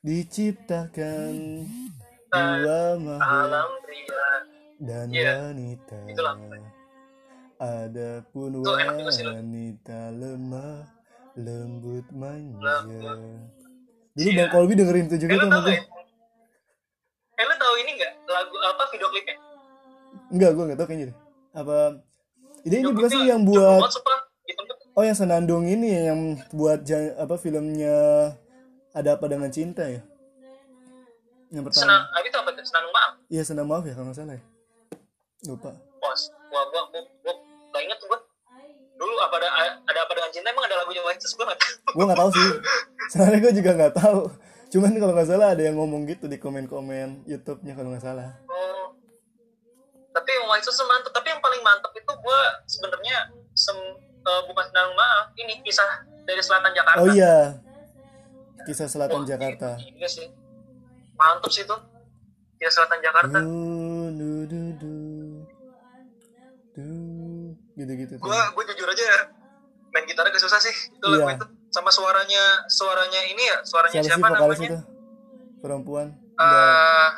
diciptakan 0.00 1.32
dua 2.28 2.80
makhluk 2.98 3.70
dan 4.78 5.06
Iya. 5.08 5.32
wanita 5.48 5.98
Itulah. 6.08 6.34
adapun 7.56 8.48
Lu. 8.58 8.68
wanita 8.68 10.00
lemah 10.12 10.84
lembut 11.36 12.04
manja 12.10 12.84
Lembut. 12.84 13.16
dulu 14.12 14.28
Iya. 14.28 14.36
bang 14.36 14.50
Kolbi 14.50 14.72
dengerin 14.74 15.06
itu 15.06 15.16
juga 15.20 15.32
Eh 15.32 15.40
tuh 15.40 15.72
ya? 15.72 15.80
Eh 17.38 17.44
lu 17.44 17.54
tau 17.56 17.74
ini 17.78 17.90
gak? 17.96 18.12
Lagu 18.26 18.56
apa 18.66 18.82
video 18.90 19.08
klipnya? 19.08 19.36
enggak 20.28 20.50
gue 20.52 20.64
nggak 20.66 20.78
tahu 20.78 20.88
kayaknya 20.90 21.06
deh 21.08 21.18
apa 21.52 21.98
ini 22.62 22.76
ini 22.78 22.88
bukan 22.88 23.08
sih 23.08 23.22
yang 23.24 23.42
buat 23.42 23.80
oh 24.92 25.02
yang 25.02 25.14
senandung 25.14 25.64
ini 25.64 25.88
ya, 25.88 26.02
yang 26.10 26.20
buat 26.50 26.82
jan- 26.82 27.16
apa 27.16 27.34
filmnya 27.34 27.96
ada 28.90 29.14
apa 29.14 29.26
dengan 29.26 29.48
cinta 29.48 29.82
ya 29.82 30.02
yang 31.50 31.62
pertama 31.62 31.82
Senang, 31.82 32.02
ah, 32.06 32.20
itu 32.20 32.36
apa? 32.36 32.50
Senang 32.56 32.86
maaf. 32.88 33.12
iya 33.26 33.42
senang 33.42 33.66
maaf 33.66 33.82
ya 33.82 33.92
kalau 33.92 34.06
nggak 34.06 34.18
salah 34.18 34.34
ya 34.34 34.44
lupa 35.44 35.70
Bos, 35.98 36.22
gua 36.46 36.62
gua 36.68 36.82
gua 36.88 37.02
gua 37.20 37.34
gak 37.70 37.82
inget 37.82 37.98
gua. 38.02 38.18
Dulu 38.94 39.14
apa 39.18 39.34
ada 39.36 39.48
ada 39.82 40.00
apa 40.00 40.12
dengan 40.12 40.30
cinta 40.30 40.48
emang 40.48 40.64
ada 40.64 40.76
lagunya 40.76 41.00
Shoes 41.16 41.34
gua 41.38 41.46
gak 41.46 41.58
tahu. 41.58 41.90
gue 41.90 42.04
nggak 42.04 42.20
tahu 42.20 42.30
sih 42.30 42.48
soalnya 43.10 43.38
gue 43.40 43.52
juga 43.52 43.70
nggak 43.74 43.94
tahu 43.96 44.20
cuman 44.70 44.92
kalau 44.94 45.12
nggak 45.12 45.26
salah 45.26 45.48
ada 45.50 45.62
yang 45.62 45.74
ngomong 45.74 46.06
gitu 46.06 46.24
di 46.24 46.36
komen-komen 46.36 47.26
YouTube-nya 47.26 47.74
kalau 47.74 47.90
nggak 47.90 48.04
salah 48.04 48.30
Oh. 48.46 48.79
Tapi 50.30 50.38
yang 50.38 50.46
White 50.46 50.62
Shoes 50.62 50.78
mantep. 50.86 51.10
Tapi 51.10 51.26
yang 51.26 51.42
paling 51.42 51.58
mantep 51.66 51.90
itu 51.90 52.12
gua 52.22 52.40
sebenarnya 52.70 53.34
sem, 53.50 53.74
eh, 53.98 54.42
bukan 54.46 54.62
senang 54.70 54.94
maaf. 54.94 55.34
Ini 55.34 55.58
kisah 55.66 56.06
dari 56.22 56.38
selatan 56.38 56.70
Jakarta. 56.70 57.02
oh 57.02 57.10
iya 57.10 57.58
kisah 58.62 58.86
selatan 58.86 59.26
Wah, 59.26 59.26
Jakarta 59.26 59.74
Iya 59.82 60.06
sih. 60.06 60.30
Mantep 61.18 61.50
sih 61.50 61.66
tuh. 61.66 61.82
Kisah 62.62 62.86
selatan 62.86 63.02
Jakarta. 63.02 63.38
Du, 63.42 64.14
du, 64.14 64.30
du, 64.46 64.62
du. 64.78 64.94
Du. 66.78 66.86
gitu-gitu 67.74 68.14
tuh. 68.14 68.30
gue 68.30 68.40
gue 68.54 68.64
jujur 68.70 68.86
aja 68.86 69.26
main 69.90 70.06
gitar 70.06 70.22
agak 70.22 70.38
susah 70.38 70.62
sih 70.62 70.70
itu 70.70 71.02
lagu 71.02 71.26
Iya. 71.26 71.34
itu 71.34 71.46
sama 71.74 71.90
suaranya 71.90 72.62
suaranya 72.70 73.20
ini 73.26 73.42
ya 73.42 73.58
suaranya 73.66 73.98
siapa 73.98 74.06
sih 74.06 74.12
siapa 74.14 74.28
vokalis 74.30 74.58
namanya 74.62 74.68
itu 74.70 74.78
perempuan 75.58 76.06
eh 76.14 77.10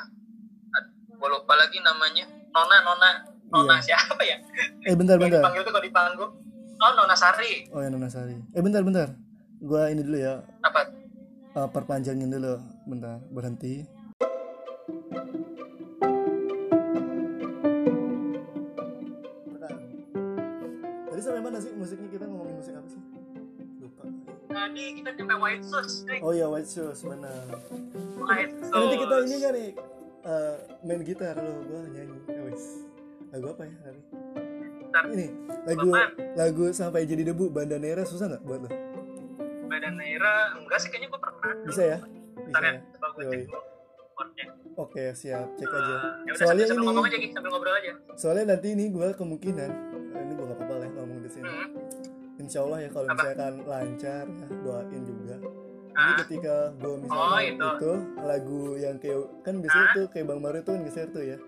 gue 1.12 1.28
lupa 1.28 1.52
lagi 1.54 1.78
namanya 1.84 2.24
Nona 2.53 2.76
Nona. 2.82 3.11
Nona 3.48 3.74
Iya. 3.74 3.84
siapa 3.84 4.22
ya? 4.22 4.36
Eh 4.82 4.94
bentar 4.94 5.16
bentar. 5.16 5.40
dipanggil 5.40 5.62
tuh 5.62 5.72
kalau 5.72 5.84
di 5.84 5.92
panggung 5.92 6.32
oh 6.78 6.92
Nona 6.94 7.14
Sari. 7.14 7.68
Oh 7.68 7.80
ya 7.80 7.88
Nona 7.88 8.09
Sari. 8.09 8.36
Eh 8.50 8.61
bentar 8.61 8.80
bentar. 8.82 9.09
Gua 9.59 9.86
ini 9.88 10.03
dulu 10.03 10.18
ya. 10.18 10.42
Apa? 10.61 10.80
Eh, 11.53 11.68
perpanjangin 11.68 12.28
dulu. 12.28 12.57
Bentar 12.84 13.20
berhenti. 13.28 13.84
Bentar. 19.44 19.72
tadi 21.07 21.20
sampai 21.20 21.40
mana 21.40 21.59
sih 21.59 21.72
musiknya? 21.72 22.09
Kita 22.11 22.24
ngomongin 22.24 22.55
musik 22.57 22.74
apa 22.74 22.88
sih? 22.88 23.00
Lupa. 23.78 24.05
Tadi 24.48 24.84
kita 24.98 25.11
sampai 25.14 25.36
White 25.38 25.64
Shoes 25.64 25.92
oh 26.20 26.32
iya 26.32 26.46
White 26.46 26.68
Shoes 26.68 26.98
benar. 27.03 27.44
White 28.18 28.53
Eh, 28.55 28.70
nanti 28.70 28.96
kita 28.98 29.14
Shoes. 29.16 29.26
ini 29.26 29.36
kan 29.38 29.53
nih 29.53 29.70
eh, 30.23 30.55
main 30.83 31.01
gitar 31.03 31.35
lo 31.35 31.53
gua 31.64 31.81
nyanyi. 31.89 32.18
Ya 32.27 32.41
wes 32.47 32.64
lagu 33.33 33.47
apa 33.49 33.64
ya 33.64 33.77
Bentar. 34.83 35.03
ini 35.09 35.27
lagu 35.64 35.89
Apaan? 35.89 36.11
lagu 36.37 36.64
sampai 36.70 37.09
jadi 37.09 37.33
debu 37.33 37.49
Bandanera 37.49 38.05
susah 38.05 38.29
nggak 38.29 38.45
buat 38.45 38.61
lo? 38.61 38.70
Badan 39.66 39.95
Naira 39.97 40.53
enggak 40.53 40.79
sih 40.79 40.93
kayaknya 40.93 41.09
gue 41.09 41.20
pernah. 41.20 41.53
Bisa 41.64 41.83
ya? 41.83 41.99
Bisa 41.99 42.45
Bentar 42.45 42.62
ya 42.62 42.68
ya? 42.68 42.81
gue 43.12 43.25
Yoi. 43.25 43.45
oke 44.75 45.05
siap 45.12 45.49
cek 45.57 45.64
aja. 45.66 45.81
Eh, 45.81 46.03
ya 46.29 46.31
udah 46.31 46.37
soalnya 46.39 46.64
sambil, 46.68 46.85
sambil 46.93 47.09
ini 47.09 47.16
aja 47.16 47.29
sambil 47.33 47.51
ngobrol 47.51 47.75
aja. 47.75 47.93
Soalnya 48.14 48.45
nanti 48.53 48.68
ini 48.73 48.85
gue 48.89 49.09
kemungkinan 49.16 49.70
eh, 50.12 50.20
ini 50.23 50.33
gue 50.33 50.45
gak 50.45 50.57
apa-apa 50.57 50.75
lah 50.77 50.89
ngomong 50.93 51.18
di 51.20 51.31
sini. 51.31 51.49
Hmm. 51.49 51.70
insya 52.37 52.59
Allah 52.66 52.79
ya 52.83 52.89
kalau 52.91 53.07
misalkan 53.07 53.55
lancar 53.62 54.25
ya 54.27 54.47
doain 54.61 55.03
juga 55.07 55.37
jadi 55.93 56.01
Ah. 56.09 56.18
ketika 56.20 56.55
gue 56.74 56.95
misalnya 56.99 57.28
Oh, 57.28 57.38
itu. 57.38 57.68
itu. 57.74 57.93
lagu 58.22 58.61
yang 58.76 58.97
kayak 58.97 59.18
kan 59.40 59.55
biasanya 59.57 59.84
Ah. 59.84 59.95
tuh 59.95 60.05
kayak 60.09 60.26
Bang 60.26 60.40
Mario 60.40 60.61
tuh 60.62 60.74
nge-share 60.76 61.11
tuh 61.11 61.22
ya 61.22 61.38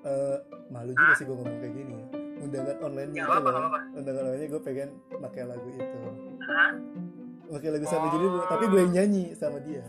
Eh, 0.00 0.36
malu 0.68 0.90
juga 0.90 1.06
Ah. 1.06 1.14
sih 1.14 1.24
gue 1.24 1.34
ngomong 1.34 1.58
kayak 1.58 1.74
gini 1.74 1.92
ya 1.92 2.04
undangan 2.40 2.76
online 2.80 3.10
itu 3.12 3.20
apa, 3.22 3.36
loh 3.44 3.62
apa. 3.62 3.80
undangan 3.92 4.22
online 4.24 4.48
gue 4.48 4.62
pengen 4.62 4.88
pakai 5.12 5.42
lagu 5.44 5.68
itu 5.68 5.98
Hah? 6.42 6.70
pakai 7.50 7.68
lagu 7.70 7.84
sama 7.84 8.06
Oh. 8.06 8.10
jadi 8.10 8.26
tapi 8.48 8.64
gue 8.66 8.80
yang 8.80 8.92
nyanyi 8.94 9.24
sama 9.34 9.58
dia 9.60 9.84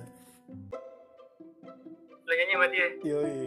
Lu 2.22 2.32
nyanyi 2.34 2.54
sama 2.54 2.68
dia. 2.68 2.88
yoi 3.02 3.40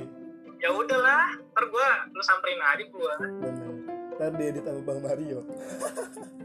Ya 0.56 0.72
udahlah, 0.72 1.28
ntar 1.46 1.64
gua 1.68 1.88
lu 2.08 2.22
samperin 2.22 2.56
aja 2.56 2.84
gua. 2.88 3.12
bener 3.20 3.68
ntar 4.14 4.30
dia 4.32 4.46
edit 4.48 4.64
sama 4.64 4.80
bang 4.80 5.00
Mario 5.02 5.38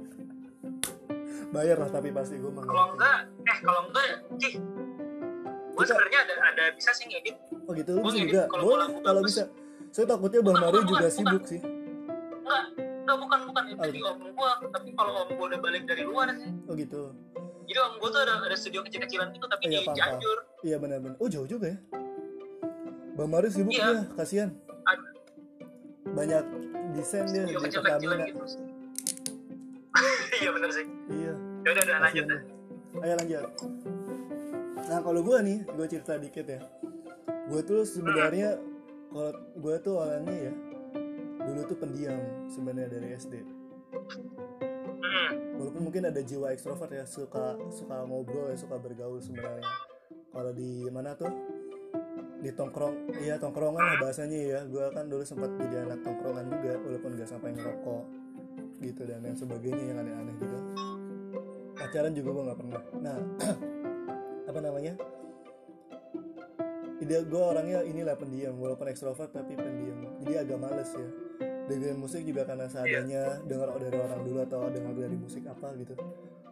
bayar 1.50 1.78
lah 1.78 1.90
tapi 1.90 2.10
pasti 2.10 2.38
gue 2.38 2.48
mau 2.48 2.62
Kalau 2.62 2.94
enggak, 2.94 3.20
eh 3.44 3.58
kalau 3.60 3.82
enggak. 3.86 4.06
Gua 5.70 5.82
Kita- 5.82 5.90
sebenarnya 5.90 6.20
ada 6.22 6.34
ada 6.46 6.64
bisa 6.76 6.92
sih 6.92 7.06
ngedit. 7.06 7.36
oh 7.62 7.72
gitu? 7.74 7.92
Lu 7.96 8.04
bisa 8.06 8.18
juga. 8.20 8.42
boleh 8.52 8.88
kalau 9.00 9.22
bisa. 9.24 9.44
Saya 9.90 10.06
takutnya 10.06 10.40
bang 10.40 10.58
Mario 10.60 10.82
juga 10.84 11.00
bukan, 11.02 11.10
sibuk 11.10 11.44
sih. 11.46 11.62
Enggak, 11.62 12.64
enggak 12.78 13.18
bukan 13.18 13.40
bukan. 13.48 13.64
Itu 13.66 13.80
Oh. 13.80 13.90
di 13.90 14.02
om 14.04 14.20
gua, 14.34 14.52
tapi 14.70 14.90
kalau 14.94 15.14
om 15.20 15.30
gua 15.34 15.46
udah 15.48 15.60
balik 15.60 15.84
dari 15.86 16.04
luar 16.04 16.28
sih. 16.36 16.52
oh 16.68 16.74
gitu. 16.76 17.02
Jadi 17.64 17.80
om 17.80 17.94
gua 17.98 18.10
tuh 18.10 18.22
ada 18.22 18.34
ada 18.40 18.56
studio 18.56 18.82
kecil-kecilan 18.82 19.30
gitu 19.32 19.46
tapi 19.46 19.64
Iya, 19.68 19.80
di 19.80 19.90
Cianjur. 19.94 20.38
iya 20.62 20.78
benar-benar. 20.78 21.18
Oh 21.18 21.26
jauh 21.26 21.46
juga 21.46 21.70
ya? 21.70 21.78
Bang 23.16 23.30
Mario 23.30 23.50
sibuk 23.50 23.72
Iya. 23.72 23.88
ya 23.88 24.02
kasihan. 24.14 24.50
Banyak 26.06 26.44
desain 26.92 27.26
dia 27.26 27.46
di 27.46 27.54
Pertamina. 27.56 28.26
gitu. 28.26 28.44
Iya 30.40 30.50
bener 30.52 30.70
sih. 30.72 30.86
iya. 31.10 31.34
Ya 31.60 31.70
udah 31.72 31.84
udah 31.84 31.98
lanjut 32.02 32.26
ayo 33.00 33.14
lanjut. 33.16 33.44
Nah 34.80 35.00
kalau 35.00 35.22
gue 35.22 35.38
nih 35.46 35.58
gue 35.64 35.88
cerita 35.88 36.14
dikit 36.18 36.46
ya. 36.48 36.60
Gue 37.46 37.62
tuh 37.62 37.82
sebenarnya 37.84 38.58
kalau 39.10 39.32
gue 39.56 39.76
tuh 39.80 39.96
orangnya 39.98 40.38
ya 40.50 40.54
dulu 41.40 41.62
tuh 41.66 41.78
pendiam 41.78 42.20
sebenarnya 42.46 42.90
dari 42.92 43.08
SD 43.16 43.34
Hmm. 45.00 45.58
walaupun 45.58 45.90
mungkin 45.90 46.06
ada 46.06 46.22
jiwa 46.22 46.54
ekstrovert 46.54 46.94
ya 46.94 47.02
suka 47.02 47.58
suka 47.74 48.06
ngobrol 48.06 48.54
ya 48.54 48.58
suka 48.60 48.78
bergaul 48.78 49.18
sebenarnya. 49.18 49.66
Kalau 50.30 50.54
di 50.54 50.86
mana 50.88 51.18
tuh? 51.18 51.34
Di 52.40 52.54
tongkrong 52.54 53.18
iya 53.18 53.42
tongkrongan 53.42 53.82
lah 53.82 53.98
bahasanya 53.98 54.38
ya. 54.38 54.60
Gue 54.70 54.86
kan 54.94 55.10
dulu 55.10 55.26
sempat 55.26 55.50
jadi 55.58 55.90
anak 55.90 56.06
tongkrongan 56.06 56.46
juga 56.54 56.78
walaupun 56.86 57.18
gak 57.18 57.26
sampai 57.26 57.58
ngerokok 57.58 58.04
gitu 58.80 59.02
dan 59.06 59.22
yang 59.24 59.38
sebagainya 59.38 59.84
yang 59.84 59.98
aneh-aneh 60.00 60.36
gitu. 60.40 60.58
Pacaran 61.76 62.12
juga 62.16 62.30
gue 62.32 62.44
nggak 62.50 62.60
pernah. 62.60 62.82
Nah 63.00 63.18
apa 64.50 64.60
namanya? 64.60 64.94
Ide 67.00 67.18
gue 67.24 67.44
orangnya 67.44 67.80
inilah 67.88 68.16
pendiam 68.20 68.60
walaupun 68.60 68.92
ekstrovert 68.92 69.32
tapi 69.32 69.56
pendiam. 69.56 70.20
Jadi 70.24 70.34
agak 70.36 70.58
males 70.60 70.92
ya. 70.92 71.10
Dengerin 71.70 72.02
musik 72.02 72.26
juga 72.26 72.50
karena 72.50 72.66
seadanya 72.66 73.46
dengar 73.46 73.70
dari 73.78 73.94
orang 73.94 74.26
dulu 74.26 74.42
atau 74.42 74.68
dengar 74.74 74.94
dari 74.98 75.16
musik 75.16 75.46
apa 75.46 75.72
gitu. 75.78 75.94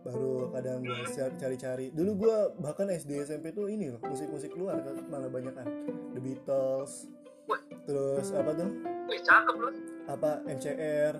Baru 0.05 0.53
kadang 0.55 0.85
gue 0.85 1.03
cari-cari. 1.35 1.91
Dulu 1.91 2.11
gue 2.15 2.35
bahkan 2.63 2.87
SD 2.87 3.27
SMP 3.27 3.51
tuh 3.51 3.67
ini 3.67 3.91
loh 3.91 3.99
musik-musik 4.05 4.55
luar 4.55 4.79
kan 4.85 4.95
malah 5.09 5.27
banyak 5.27 5.51
kan 5.51 5.67
The 6.15 6.21
Beatles 6.21 7.11
terus 7.87 8.27
apa 8.35 8.51
tuh? 8.51 8.69
Wih 9.07 9.21
cakep 9.23 9.55
lu. 9.55 9.69
apa 10.07 10.39
MCR 10.47 11.15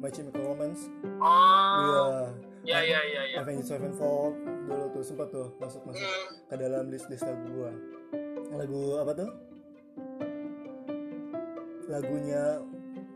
My 0.00 0.08
Chemical 0.08 0.42
Romance 0.42 0.88
Oh. 1.16 2.24
iya 2.62 2.80
Ya 2.80 2.80
ya 2.82 3.00
ya 3.02 3.22
ya. 3.26 3.36
Avenged 3.40 3.64
Sevenfold 3.66 4.34
dulu 4.66 4.84
tuh 4.90 5.02
sempat 5.02 5.28
tuh 5.28 5.48
masuk 5.56 5.80
masuk 5.82 6.00
Hmm. 6.00 6.28
ke 6.46 6.54
dalam 6.56 6.84
list 6.88 7.08
list 7.08 7.24
lagu 7.24 7.44
gua 7.50 7.72
lagu 8.52 8.80
apa 8.96 9.12
tuh 9.14 9.30
lagunya 11.86 12.60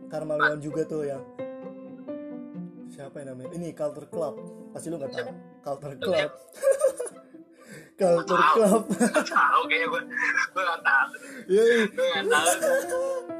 Karmalion 0.07 0.59
juga 0.59 0.82
tuh 0.85 1.03
yang 1.03 1.22
siapa 2.87 3.18
yang 3.18 3.32
namanya 3.32 3.51
ini 3.53 3.70
Culture 3.70 4.07
Club 4.07 4.35
pasti 4.70 4.87
lu 4.89 4.97
nggak 4.97 5.11
tahu 5.11 5.28
Culture 5.62 5.97
Club 5.99 6.30
Culture. 7.95 8.43
Club 8.51 8.82
tahu 9.24 9.61
kayaknya 9.70 9.87
gue. 9.87 10.03
Gue 10.51 10.62
gak 10.66 10.82
tahu. 10.82 11.11
Yoi. 11.47 11.78
Gue 11.87 12.07
gak 12.11 12.26
tahu. 12.26 13.34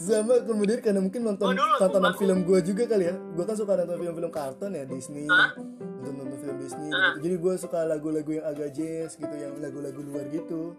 Sama 0.00 0.40
kemudian 0.40 0.80
karena 0.80 0.96
mungkin 0.98 1.20
nonton 1.22 1.44
Oh, 1.44 1.52
dulu 1.52 1.74
tontonan 1.76 2.14
film 2.14 2.38
gua 2.42 2.58
juga 2.58 2.84
kali 2.86 3.04
ya. 3.04 3.14
Gua 3.30 3.44
kan 3.44 3.52
suka 3.52 3.72
nonton 3.76 3.96
film-film 3.98 4.30
kartun 4.30 4.72
ya 4.72 4.84
Disney. 4.84 5.28
Nonton 5.28 6.14
nonton 6.16 6.38
film 6.38 6.56
Disney 6.56 6.88
Hah? 6.88 7.12
gitu. 7.12 7.18
jadi 7.22 7.34
gua 7.36 7.54
suka 7.54 7.78
lagu-lagu 7.84 8.30
yang 8.30 8.46
agak 8.46 8.72
jazz 8.72 9.14
gitu 9.14 9.34
yang 9.34 9.52
lagu-lagu 9.56 10.00
luar 10.00 10.24
gitu. 10.26 10.72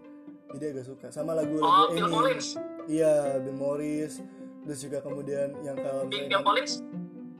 Jadi 0.51 0.65
agak 0.67 0.85
suka. 0.85 1.07
Sama 1.09 1.31
lagu-lagu 1.31 1.63
Oh, 1.63 1.87
ini 1.91 2.01
Collins. 2.03 2.47
iya 2.85 3.13
Bill 3.37 3.55
Morris. 3.55 4.13
Terus 4.61 4.79
juga 4.79 4.97
kemudian 4.99 5.53
yang 5.61 5.73
kalau 5.75 6.05
Bill 6.05 6.41
Collins. 6.41 6.73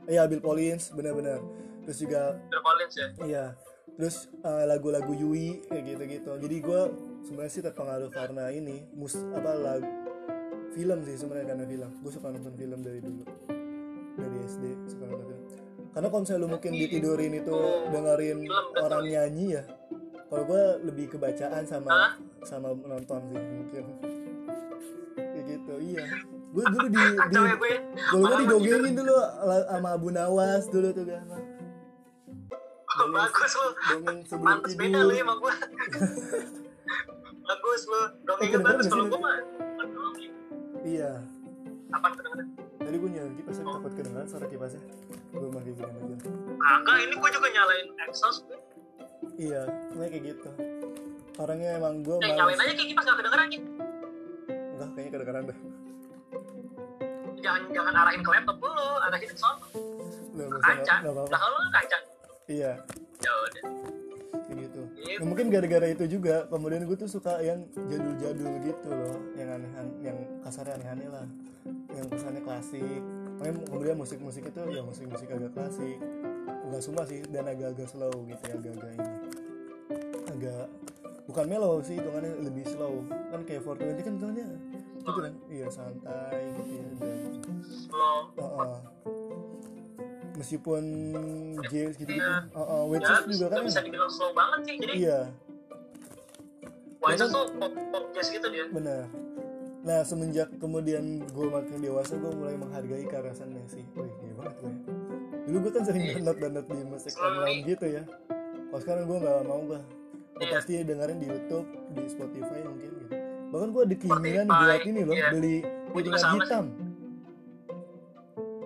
iya 0.06 0.22
Bill 0.24 0.40
Collins 0.40 0.90
benar-benar. 0.90 1.42
Terus 1.82 1.98
juga 1.98 2.38
Bill 2.46 2.62
Collins 2.62 2.94
ya. 2.94 3.06
iya. 3.22 3.44
Terus 3.92 4.16
eh, 4.38 4.64
lagu-lagu 4.64 5.12
Yui 5.12 5.60
kayak 5.66 5.82
gitu-gitu. 5.84 6.32
Jadi 6.38 6.56
gua 6.58 6.88
sebenarnya 7.20 7.52
sih 7.52 7.60
terpengaruh 7.60 8.08
karena 8.08 8.48
ini 8.48 8.86
mus 8.92 9.14
apa 9.30 9.52
lagu 9.52 9.84
film 10.72 10.98
sih 11.04 11.16
sebenarnya 11.20 11.46
karena 11.52 11.64
film. 11.68 11.90
Gue 12.00 12.12
suka 12.12 12.26
nonton 12.32 12.54
film 12.56 12.78
dari 12.80 13.00
dulu. 13.00 13.24
Dari 14.16 14.36
SD 14.48 14.64
suka 14.88 15.04
nonton 15.08 15.26
film. 15.28 15.44
Karena 15.92 16.06
kalau 16.08 16.20
misalnya 16.24 16.40
lu 16.40 16.48
mungkin 16.48 16.72
ditidurin 16.72 17.32
itu 17.36 17.56
dengerin 17.92 18.38
orang 18.80 19.04
nyanyi 19.04 19.60
ya 19.60 19.64
kalau 20.32 20.48
gue 20.48 20.64
lebih 20.88 21.12
kebacaan 21.12 21.68
sama 21.68 22.16
sama 22.48 22.72
menonton 22.72 23.20
sih 23.28 23.36
mungkin. 23.36 23.84
Kayak 25.12 25.44
gitu 25.44 25.74
iya. 25.76 26.04
Gue 26.56 26.64
dulu 26.72 26.86
di, 26.88 27.02
di 27.32 27.36
ya 27.36 27.54
gue. 27.60 27.74
kalau 28.08 28.16
gue 28.16 28.28
Malah 28.32 28.40
didongengin 28.40 28.94
dulu 28.96 29.14
sama 29.68 29.88
Abu 29.92 30.08
Nawas 30.08 30.64
dulu 30.72 30.88
tuh 30.96 31.04
kan. 31.04 31.24
Oh, 32.92 33.08
bagus 33.12 33.52
lu. 33.56 33.68
dongeng 33.92 34.18
sebelum 34.24 34.48
Pantes 34.56 34.72
beda 34.76 34.88
tidur. 34.88 35.04
lu 35.04 35.12
ya 35.12 35.24
sama 35.24 35.34
gue. 35.36 35.54
bagus 37.44 37.82
lu. 37.84 38.02
Dongengnya 38.24 38.58
bagus. 38.64 38.84
kalau 38.88 39.04
gue 39.12 39.20
mah. 39.20 39.36
Iya 40.82 41.12
Apaan 41.90 42.12
kedengeran? 42.14 42.46
tadi 42.78 42.96
gue 42.98 43.10
nyalain 43.10 43.34
kipasnya 43.36 43.64
takut 43.66 43.92
kedengeran 43.92 44.26
suara 44.26 44.46
kipasnya 44.46 44.82
gue 45.30 45.48
pakai 45.48 45.72
gini 45.72 45.86
aja 45.88 46.16
Kagak, 46.58 46.96
ini 47.00 47.14
gue 47.14 47.30
juga 47.30 47.48
nyalain 47.50 47.86
exhaust 48.02 48.40
gue. 48.44 48.58
iya 49.38 49.62
gue 49.88 50.04
kayak 50.04 50.24
gitu 50.26 50.50
orangnya 51.36 51.70
emang 51.76 51.94
gue 52.00 52.16
Eh, 52.18 52.30
nyalain 52.30 52.58
aja 52.58 52.72
kayak 52.72 52.88
kipas 52.88 53.04
gak 53.04 53.18
kedengeran 53.18 53.46
gitu. 53.48 53.68
enggak 54.48 54.88
kayaknya 54.90 55.10
kedengeran 55.12 55.44
dah 55.46 55.58
Jangan 57.42 57.62
jangan 57.74 57.94
arahin 57.96 58.22
ke 58.22 58.30
laptop 58.30 58.54
dulu, 58.56 58.86
arahin 59.02 59.26
ke 59.26 59.34
sono. 59.34 59.66
Usah, 60.32 60.62
Kaca. 60.62 60.94
Belakang 61.02 61.50
lu 61.50 61.58
kan 61.58 61.70
kaca. 61.74 61.98
iya 62.46 62.72
Ya 63.18 63.30
udah. 63.34 63.64
kayak. 64.46 64.61
Nah, 65.02 65.26
mungkin 65.26 65.50
gara-gara 65.50 65.86
itu 65.90 66.04
juga 66.06 66.46
kemudian 66.46 66.86
gue 66.86 66.96
tuh 66.96 67.10
suka 67.10 67.42
yang 67.42 67.66
jadul-jadul 67.74 68.52
gitu 68.62 68.88
loh 68.90 69.18
yang 69.34 69.50
aneh 69.50 69.70
yang 69.98 70.18
kasarnya 70.46 70.78
aneh-aneh 70.78 71.08
lah 71.10 71.26
yang 71.92 72.06
kesannya 72.06 72.42
klasik. 72.42 73.02
Makanya 73.38 73.66
kemudian 73.66 73.96
musik-musik 73.98 74.42
itu 74.46 74.60
ya 74.70 74.82
musik-musik 74.86 75.28
agak 75.30 75.50
klasik. 75.52 75.98
Enggak 76.62 76.82
semua 76.82 77.02
sih 77.04 77.20
dan 77.28 77.44
agak-agak 77.50 77.88
slow 77.90 78.14
gitu 78.30 78.42
ya 78.46 78.54
agak-agak 78.54 78.90
ini. 78.94 79.08
Agak 80.30 80.64
bukan 81.26 81.44
mellow 81.50 81.82
sih 81.82 81.98
hitungannya 81.98 82.32
lebih 82.38 82.64
slow. 82.70 83.02
Kan 83.10 83.42
kayak 83.42 83.62
420 83.66 84.06
kan 84.06 84.14
hitungannya 84.14 84.46
gitu 85.02 85.20
kan? 85.20 85.34
Iya 85.50 85.66
santai 85.68 86.40
gitu 86.56 86.72
ya 86.78 86.86
dan 87.02 87.18
Slow. 87.66 88.18
Heeh. 88.38 88.76
Meskipun 90.42 90.82
jazz 91.64 91.94
gitu 91.94 92.10
gitu 92.10 92.18
Iya. 92.18 92.50
uh, 92.52 92.84
White 92.84 93.00
Ya, 93.00 93.08
Sox 93.08 93.22
juga 93.30 93.46
kan 93.48 93.60
bisa 93.62 93.80
dibilang 93.80 94.10
slow 94.10 94.30
banget 94.32 94.60
sih. 94.64 94.74
Jadi 94.76 94.92
iya 95.00 95.20
Bahkan- 96.98 97.30
tuh 97.30 97.46
pop 97.56 97.72
pop 97.88 98.04
jazz 98.12 98.28
gitu 98.28 98.46
dia. 98.48 98.66
benar 98.68 99.06
nah 99.82 99.98
semenjak 100.00 100.46
kemudian 100.56 101.02
gue 101.24 101.46
makin 101.48 101.78
dewasa 101.80 102.14
gue 102.14 102.30
mulai 102.32 102.54
menghargai 102.54 103.02
kearasannya 103.02 103.66
sih 103.66 103.82
wih 103.92 104.06
gila 104.06 104.46
banget 104.46 104.54
gue 104.56 104.72
dulu 105.44 105.56
gue 105.58 105.72
kan 105.72 105.82
sering 105.82 106.02
download 106.08 106.38
download 106.38 106.66
di 106.70 106.86
musik 106.86 107.14
online 107.16 107.66
gitu 107.66 107.86
ya 107.90 108.02
kalau 108.64 108.78
sekarang 108.78 109.04
gue 109.04 109.18
nggak 109.18 109.38
mau 109.42 109.58
gue 109.64 109.80
gue 110.32 110.44
Iya. 110.44 110.54
pasti 110.54 110.72
dengerin 110.80 111.18
di 111.18 111.26
YouTube 111.28 111.66
di 111.92 112.02
Spotify 112.06 112.62
mungkin 112.62 112.90
gitu 112.94 113.14
bahkan 113.50 113.68
gue 113.68 113.82
ada 113.82 113.96
keinginan 113.96 114.46
buat 114.46 114.82
ini 114.86 115.00
loh 115.02 115.14
iya. 115.14 115.28
beli 115.28 115.56
piringan 115.90 116.22
hitam 116.36 116.64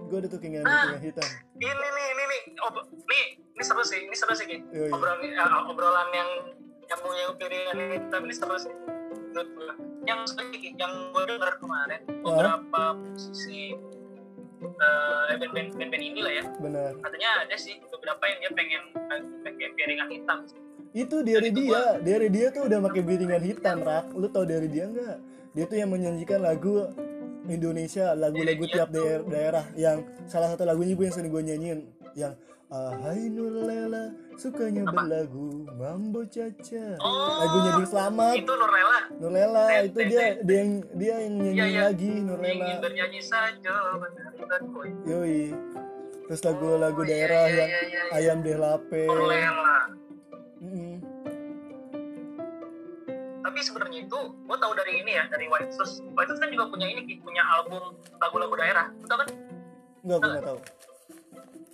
gue 0.06 0.16
ada 0.16 0.28
tuh 0.28 0.38
keinginan 0.38 0.68
Ah. 0.68 1.00
hitam 1.00 1.28
Ini 1.57 1.72
nih, 1.72 2.07
ini 2.12 2.24
nih, 2.28 2.42
ob, 2.68 2.74
nih, 2.84 3.24
ini 3.40 3.62
seru 3.64 3.80
sih, 3.80 4.00
ini 4.04 4.16
seru 4.16 4.36
sih, 4.36 4.44
Ki. 4.44 4.59
Iya, 4.61 4.88
iya. 4.88 4.92
Obrolan, 4.92 5.24
eh, 5.24 5.70
obrolan 5.72 6.09
yang 6.12 6.30
yang 6.86 7.00
punya 7.02 7.24
pilihan 7.40 7.76
ini, 7.80 7.96
tapi 8.12 8.28
ini 8.28 8.34
seru 8.36 8.57
sih. 8.61 8.74
Menurut 9.32 9.48
gua. 9.57 9.72
Yang 10.04 10.20
Ki, 10.36 10.76
yang 10.76 10.92
gue 11.11 11.22
denger 11.24 11.52
kemarin, 11.59 12.00
beberapa 12.20 12.82
musisi 13.00 13.74
eh 14.57 15.36
band-band 15.36 15.76
band-band 15.76 16.00
inilah 16.04 16.32
ya, 16.32 16.44
benar 16.57 16.92
katanya 17.04 17.30
ada 17.44 17.57
sih 17.61 17.76
beberapa 17.92 18.24
yang 18.24 18.38
dia 18.40 18.52
pengen 18.57 18.82
pakai 19.44 19.68
piringan 19.76 20.09
hitam. 20.09 20.38
itu 20.96 21.16
dari 21.20 21.50
dia 21.52 21.82
dari 22.00 22.28
dia 22.32 22.46
tuh 22.48 22.64
udah 22.64 22.78
pakai 22.88 23.02
piringan 23.04 23.42
hitam 23.44 23.84
rak 23.84 24.09
lu 24.16 24.32
tau 24.32 24.48
dari 24.48 24.64
dia 24.72 24.88
nggak 24.88 25.16
dia 25.52 25.64
tuh 25.68 25.76
yang 25.76 25.92
menyanyikan 25.92 26.40
lagu 26.40 26.88
Indonesia 27.49 28.12
lagu-lagu 28.12 28.59
Iya, 28.59 28.66
iya. 28.66 28.76
tiap 28.76 28.88
daer- 28.90 29.26
daerah 29.26 29.64
yang 29.74 29.99
salah 30.24 30.49
satu 30.49 30.62
lagunya 30.62 30.92
gue 30.92 31.05
yang 31.05 31.14
sering 31.14 31.30
gue 31.30 31.42
nyanyiin 31.44 31.80
yang 32.14 32.32
ah, 32.66 32.92
Hai 32.99 33.28
Nurlela 33.28 34.05
sukanya 34.34 34.82
Apa? 34.84 34.92
berlagu 34.97 35.49
Mambo 35.72 36.22
Caca 36.24 36.86
Oh, 36.99 37.36
lagunya 37.38 37.70
Bing 37.74 37.86
Slamet 37.86 38.36
itu 38.38 38.53
Nurlela 38.53 38.99
Nurlela 39.16 39.64
Ten, 39.66 39.82
itu 39.86 39.99
ten, 39.99 40.09
dia 40.09 40.20
ten. 40.20 40.34
dia 40.42 40.57
yang 40.57 40.70
dia 40.92 41.14
yang 41.16 41.34
nyanyi 41.36 41.55
Iya, 41.55 41.66
iya. 41.66 41.80
lagi 41.84 42.12
Nurlela 42.18 42.64
ingin 42.64 42.78
bernyanyi 42.80 43.20
saja 43.20 43.74
yoi 45.05 45.42
terus 46.26 46.42
lagu-lagu 46.42 46.97
Oh, 46.97 47.05
iya, 47.05 47.09
daerah 47.09 47.44
iya, 47.44 47.55
yang 47.57 47.70
iya, 47.70 47.80
iya, 47.82 48.01
iya. 48.03 48.16
Ayam 48.18 48.38
Deh 48.40 48.57
Lape 48.57 49.05
Nurlela 49.05 49.78
Mm-mm. 49.86 50.05
Tapi 53.47 53.62
sebenarnya 53.62 54.11
itu 54.11 54.18
gue 54.34 54.57
tahu 54.59 54.72
dari 54.74 55.07
ini 55.07 55.14
ya 55.14 55.30
dari 55.30 55.47
White 55.47 55.70
Shoes 55.78 56.03
White 56.18 56.34
Shoes 56.34 56.42
kan 56.42 56.51
juga 56.51 56.66
punya 56.66 56.90
ini 56.90 57.07
punya 57.22 57.47
album 57.47 57.94
lagu-lagu 58.18 58.59
daerah. 58.59 58.90
Betul 58.99 59.22
kan? 59.22 59.28
Enggak, 60.03 60.18
gue 60.18 60.30
nggak 60.34 60.47
tahu. 60.51 60.59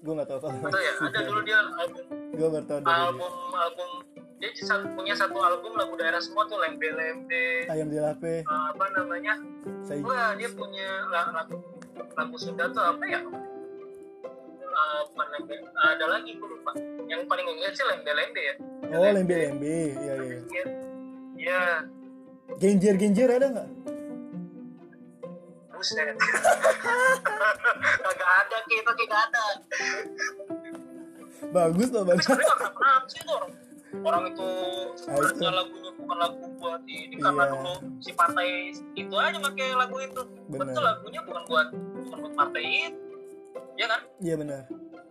Gue 0.04 0.12
nggak 0.12 0.28
tahu 0.28 0.38
kalau 0.44 0.80
ya? 0.84 0.92
Ada 1.00 1.18
dulu 1.24 1.40
dia 1.48 1.58
album. 1.64 2.04
Gue 2.36 2.48
baru 2.52 2.66
tahu 2.68 2.78
album 2.84 3.32
album. 3.56 3.90
Dia 4.36 4.50
punya 4.98 5.14
satu 5.16 5.38
album 5.40 5.72
lagu 5.80 5.94
daerah 5.96 6.20
semua 6.20 6.44
tuh 6.44 6.60
lembe 6.60 6.92
lembe. 6.92 7.64
Ayam 7.72 7.88
di 7.88 7.96
lape, 7.96 8.44
apa 8.44 8.84
namanya? 8.92 9.40
Saya 9.86 10.04
wah 10.04 10.36
dia 10.36 10.52
punya 10.52 11.08
la- 11.08 11.32
lagu 11.32 11.56
lagu 11.96 12.36
Sunda 12.36 12.68
tuh 12.68 12.84
apa 12.84 13.04
ya? 13.08 13.24
Bukan 15.08 15.26
lembe 15.40 15.54
ada 15.72 16.04
lagi 16.04 16.36
gue 16.36 16.48
lupa. 16.52 16.76
Yang 17.08 17.24
paling 17.32 17.46
ingat 17.48 17.72
sih 17.80 17.84
lembe 17.88 18.12
lembe 18.12 18.40
ya. 18.44 18.54
Oh 18.92 19.08
lembe 19.08 19.34
lembe, 19.40 19.76
iya. 19.96 20.14
Iya. 20.52 20.91
Iya. 21.42 21.58
Iya. 21.58 21.76
Genjer 22.54 22.94
genjer 22.94 23.28
ada 23.28 23.46
nggak? 23.50 23.68
Buset. 25.72 25.98
Kagak 28.02 28.30
ada 28.38 28.56
kita 28.64 28.92
tidak 28.94 29.18
ada. 29.26 29.44
Bagus 31.50 31.88
loh 31.90 32.02
Tapi 32.02 32.10
bagus. 32.14 32.24
sebenarnya 32.24 32.54
nggak 32.54 32.72
kenapa 32.72 33.06
sih 33.08 33.18
itu 33.18 33.32
orang. 33.32 33.52
Orang 33.92 34.22
itu 34.24 34.46
Ah, 35.02 35.20
sebenarnya 35.20 35.52
lagunya 35.52 35.90
bukan 35.92 36.16
lagu 36.16 36.44
buat 36.56 36.82
ini 36.86 37.14
karena 37.18 37.42
Iya. 37.42 37.52
dulu 37.52 37.72
si 37.98 38.10
partai 38.14 38.48
itu 38.94 39.14
aja 39.14 39.38
pakai 39.38 39.66
lagu 39.74 39.96
itu. 39.98 40.22
Benar. 40.48 40.64
Betul 40.64 40.82
lagunya 40.82 41.20
bukan 41.22 41.42
buat 41.44 41.68
bukan 41.98 42.16
buat 42.20 42.34
partai 42.38 42.62
itu. 42.86 42.98
Ya 43.74 43.86
kan? 43.88 44.00
Iya 44.18 44.34
benar. 44.38 44.62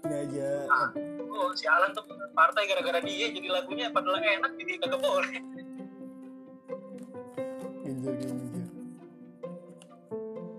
Ini 0.01 0.15
aja. 0.17 0.49
Ah. 0.67 0.89
Oh, 1.31 1.49
sialan 1.53 1.91
tuh 1.91 2.03
partai 2.31 2.63
gara-gara 2.65 2.99
dia 3.01 3.27
jadi 3.29 3.47
lagunya 3.49 3.89
padahal 3.89 4.17
enak 4.17 4.51
jadi 4.55 4.71
kagak 4.79 4.99
boleh. 4.99 5.35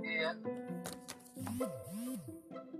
Iya. 0.02 0.30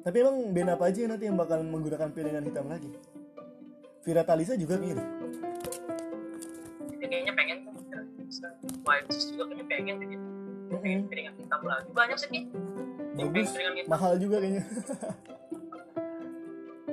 Tapi 0.03 0.17
emang 0.19 0.37
band 0.51 0.71
apa 0.75 0.85
aja 0.91 1.01
nanti 1.07 1.25
yang 1.27 1.39
bakal 1.39 1.63
menggunakan 1.63 2.11
piringan 2.11 2.47
hitam 2.47 2.67
lagi? 2.71 2.91
Vira 4.03 4.23
Talisa 4.27 4.59
juga. 4.59 4.79
Ini 4.79 4.99
kayaknya 7.07 7.33
pengen 7.35 7.59
Shoes 9.13 9.29
juga 9.29 9.45
kayaknya 9.53 9.67
pengen 9.69 9.97
jadi 10.01 10.17
Mm-mm. 10.73 10.99
piringan 11.07 11.35
hitam 11.37 11.61
lagi. 11.63 11.89
Banyak 11.93 12.17
sih 12.19 12.29
nih. 12.33 12.45
Yang 13.19 13.29
Bagus. 13.31 13.51
pengen. 13.53 13.85
Mahal 13.87 14.13
juga 14.19 14.37
kayaknya. 14.43 14.63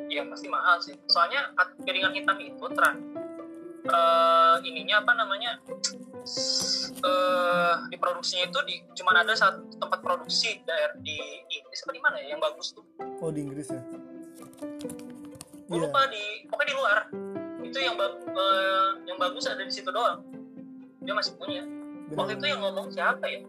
Iya 0.09 0.25
pasti 0.25 0.49
mahal 0.49 0.81
sih. 0.81 0.97
Soalnya 1.05 1.53
piringan 1.85 2.09
hitam 2.17 2.33
itu 2.41 2.65
terang 2.73 2.97
eh 3.89 4.55
ininya 4.65 5.05
apa 5.05 5.13
namanya 5.13 5.61
eh 6.99 7.75
diproduksinya 7.89 8.51
itu 8.51 8.59
di 8.67 8.75
cuman 8.97 9.23
ada 9.23 9.33
satu 9.33 9.63
tempat 9.79 9.99
produksi 10.03 10.59
daerah 10.67 10.95
di 10.99 11.15
Inggris 11.47 11.79
apa 11.85 11.91
di 11.95 12.01
mana 12.03 12.15
ya 12.19 12.27
yang 12.35 12.41
bagus 12.43 12.75
tuh? 12.75 12.83
Oh 13.23 13.31
di 13.31 13.43
Inggris 13.47 13.71
ya. 13.71 13.81
gue 15.69 15.77
Iya. 15.77 15.85
lupa 15.85 16.01
di 16.09 16.23
pokoknya 16.49 16.67
di 16.67 16.75
luar. 16.75 16.99
Itu 17.61 17.77
yang 17.77 17.95
eh, 18.01 18.89
yang 19.05 19.17
bagus 19.21 19.45
ada 19.45 19.61
di 19.61 19.69
situ 19.69 19.89
doang. 19.93 20.25
Dia 21.05 21.13
masih 21.13 21.37
punya. 21.37 21.61
Waktu 22.17 22.41
itu 22.41 22.45
yang 22.49 22.59
ngomong 22.65 22.89
siapa 22.89 23.25
ya? 23.29 23.45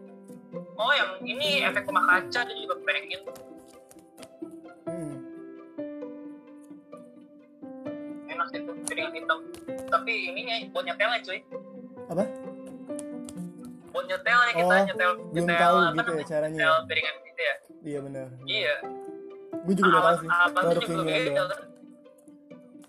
Oh 0.77 0.91
yang 0.93 1.17
ini 1.25 1.65
efek 1.65 1.89
rumah 1.89 2.05
kaca 2.05 2.39
dia 2.45 2.55
juga 2.55 2.75
pengen. 2.85 3.21
Mm. 4.85 5.17
enak 8.31 8.47
itu 8.53 8.71
piringan 8.85 9.13
hitam. 9.17 9.39
Tapi 9.89 10.13
ininya 10.31 10.55
buat 10.71 10.83
nyetelnya 10.87 11.19
cuy. 11.25 11.39
Apa? 12.11 12.23
Buat 14.01 14.09
nyetelnya 14.09 14.49
kita 14.51 14.65
Oh, 14.65 14.81
nyetel 14.81 15.11
belum 15.29 15.45
nyetel 15.45 15.61
tahu 15.61 15.77
apa 15.77 15.93
gitu 15.93 16.11
ya 16.11 16.23
caranya. 16.25 16.57
nyetel 16.57 16.81
piringan 16.89 17.15
gitu 17.21 17.41
ya 17.41 17.55
Iya 17.81 17.99
benar. 18.01 18.27
iya 18.45 18.75
Gue 19.61 19.73
juga 19.77 19.89
udah 19.91 20.01
tahu 20.01 20.15
sih. 20.17 20.29
Baru 20.55 20.79
keinginan 20.81 21.21
doang. 21.37 21.63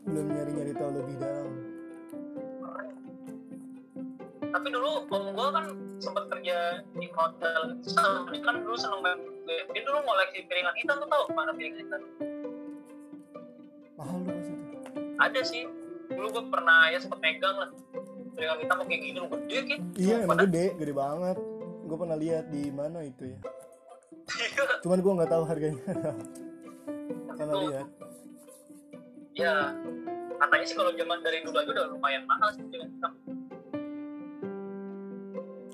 Belum 0.02 0.26
nyari-nyari 0.26 0.72
tahu 0.72 0.90
lebih 0.90 1.16
dalam. 1.18 1.50
tapi 4.52 4.68
dulu 4.68 4.90
om 5.06 5.24
gue 5.32 5.48
kan 5.50 5.64
sempat 5.98 6.24
kerja 6.28 6.56
di 6.92 7.08
hotel 7.10 7.58
dia 8.28 8.40
kan 8.42 8.56
dulu 8.58 8.76
seneng 8.76 9.00
banget 9.00 9.20
dia 9.66 9.82
dulu 9.82 9.98
ngoleksi 9.98 10.44
piringan 10.44 10.76
hitam 10.76 10.96
tuh 10.98 11.08
tau 11.08 11.24
mana 11.32 11.52
piringan 11.52 11.80
hitam 11.82 12.02
Mahal 13.96 14.18
lu 14.20 14.32
ada 15.18 15.40
sih 15.40 15.64
dulu 16.06 16.28
gue 16.30 16.44
pernah 16.46 16.88
ya 16.88 17.00
sempet 17.00 17.16
megang 17.18 17.56
lah 17.58 17.70
piringan 18.32 18.58
hitam 18.58 18.76
kayak 18.80 19.00
gini 19.00 19.18
gede 19.18 19.58
kan 19.66 19.78
Iya 19.94 20.16
emang 20.22 20.38
gede, 20.40 20.64
gede 20.74 20.92
banget. 20.92 21.36
Gue 21.82 21.96
pernah 21.96 22.16
lihat 22.16 22.44
di 22.48 22.62
mana 22.68 22.98
itu 23.02 23.24
ya. 23.26 23.38
Iya. 24.32 24.64
Cuman 24.80 24.98
gue 24.98 25.12
nggak 25.14 25.30
tahu 25.30 25.44
harganya. 25.44 25.84
pernah 27.32 27.56
lihat. 27.60 27.86
ya 29.32 29.72
katanya 30.38 30.64
sih 30.64 30.76
kalau 30.76 30.92
zaman 30.92 31.18
dari 31.20 31.40
dulu 31.40 31.56
aja 31.56 31.70
udah 31.72 31.86
lumayan 31.88 32.22
mahal 32.22 32.48
sih 32.50 32.62
piringan 32.62 32.90
hitam 32.90 33.12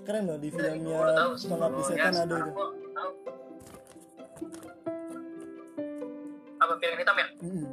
Keren 0.01 0.25
loh 0.25 0.39
di 0.39 0.49
filmnya. 0.49 0.99
Pengabdi 1.37 1.83
Ya, 1.83 1.89
Setan 1.91 2.15
ada 2.17 2.37
itu. 2.39 2.53
apa 6.59 6.73
piringan 6.77 6.99
hitam 6.99 7.17
ya 7.17 7.27
Mm-mm. 7.41 7.67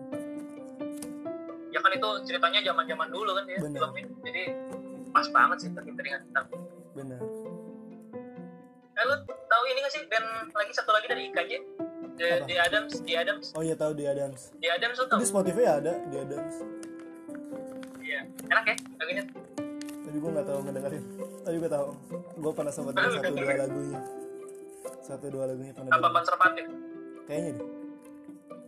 ya 1.69 1.79
kan 1.79 1.91
itu 1.91 2.09
ceritanya 2.25 2.59
zaman 2.63 2.85
zaman 2.85 3.07
dulu 3.09 3.31
kan 3.31 3.45
ya 3.45 3.57
Bener. 3.59 3.77
filmnya 3.77 4.03
jadi 4.21 4.43
pas 5.15 5.27
banget 5.29 5.57
sih 5.57 5.69
pakai 5.71 5.91
piringan 5.93 6.21
hitam 6.21 6.45
Benar. 6.91 7.21
eh 8.91 9.03
lu 9.03 9.15
tahu 9.25 9.63
ini 9.65 9.79
gak 9.79 9.91
sih 9.91 10.01
band 10.05 10.27
lagi 10.51 10.71
satu 10.71 10.91
lagi 10.91 11.07
dari 11.07 11.21
IKJ 11.29 11.51
The, 12.15 12.27
Apa? 12.33 12.45
The 12.45 12.55
Adams 12.57 12.93
The 13.01 13.13
Adams 13.17 13.45
Oh 13.51 13.59
iya 13.59 13.75
tahu 13.75 13.91
di 13.91 14.03
Adams. 14.05 14.55
The 14.57 14.69
Adams 14.69 14.95
lu 14.95 15.05
Di 15.05 15.11
tau 15.13 15.19
Spotify 15.25 15.65
ada 15.73 15.93
di 16.01 16.15
Adams. 16.17 16.55
iya 18.01 18.23
enak 18.45 18.65
ya 18.65 18.75
lagunya 18.95 19.23
Tapi 20.05 20.17
gue 20.17 20.31
nggak 20.31 20.47
tahu 20.47 20.59
ngedengerin. 20.61 21.03
Tapi 21.41 21.55
gue 21.57 21.67
tahu. 21.69 21.87
Gue 22.37 22.51
pernah 22.53 22.71
sempat 22.71 22.93
denger 22.93 23.11
satu 23.11 23.19
dua 23.25 23.35
dengerin. 23.35 23.59
lagunya. 23.59 23.99
Satu 25.01 25.25
dua 25.27 25.43
lagunya 25.45 25.73
pernah. 25.73 25.91
apa 25.91 26.07
konservatif 26.09 26.65
Kayaknya 27.25 27.51
deh. 27.51 27.67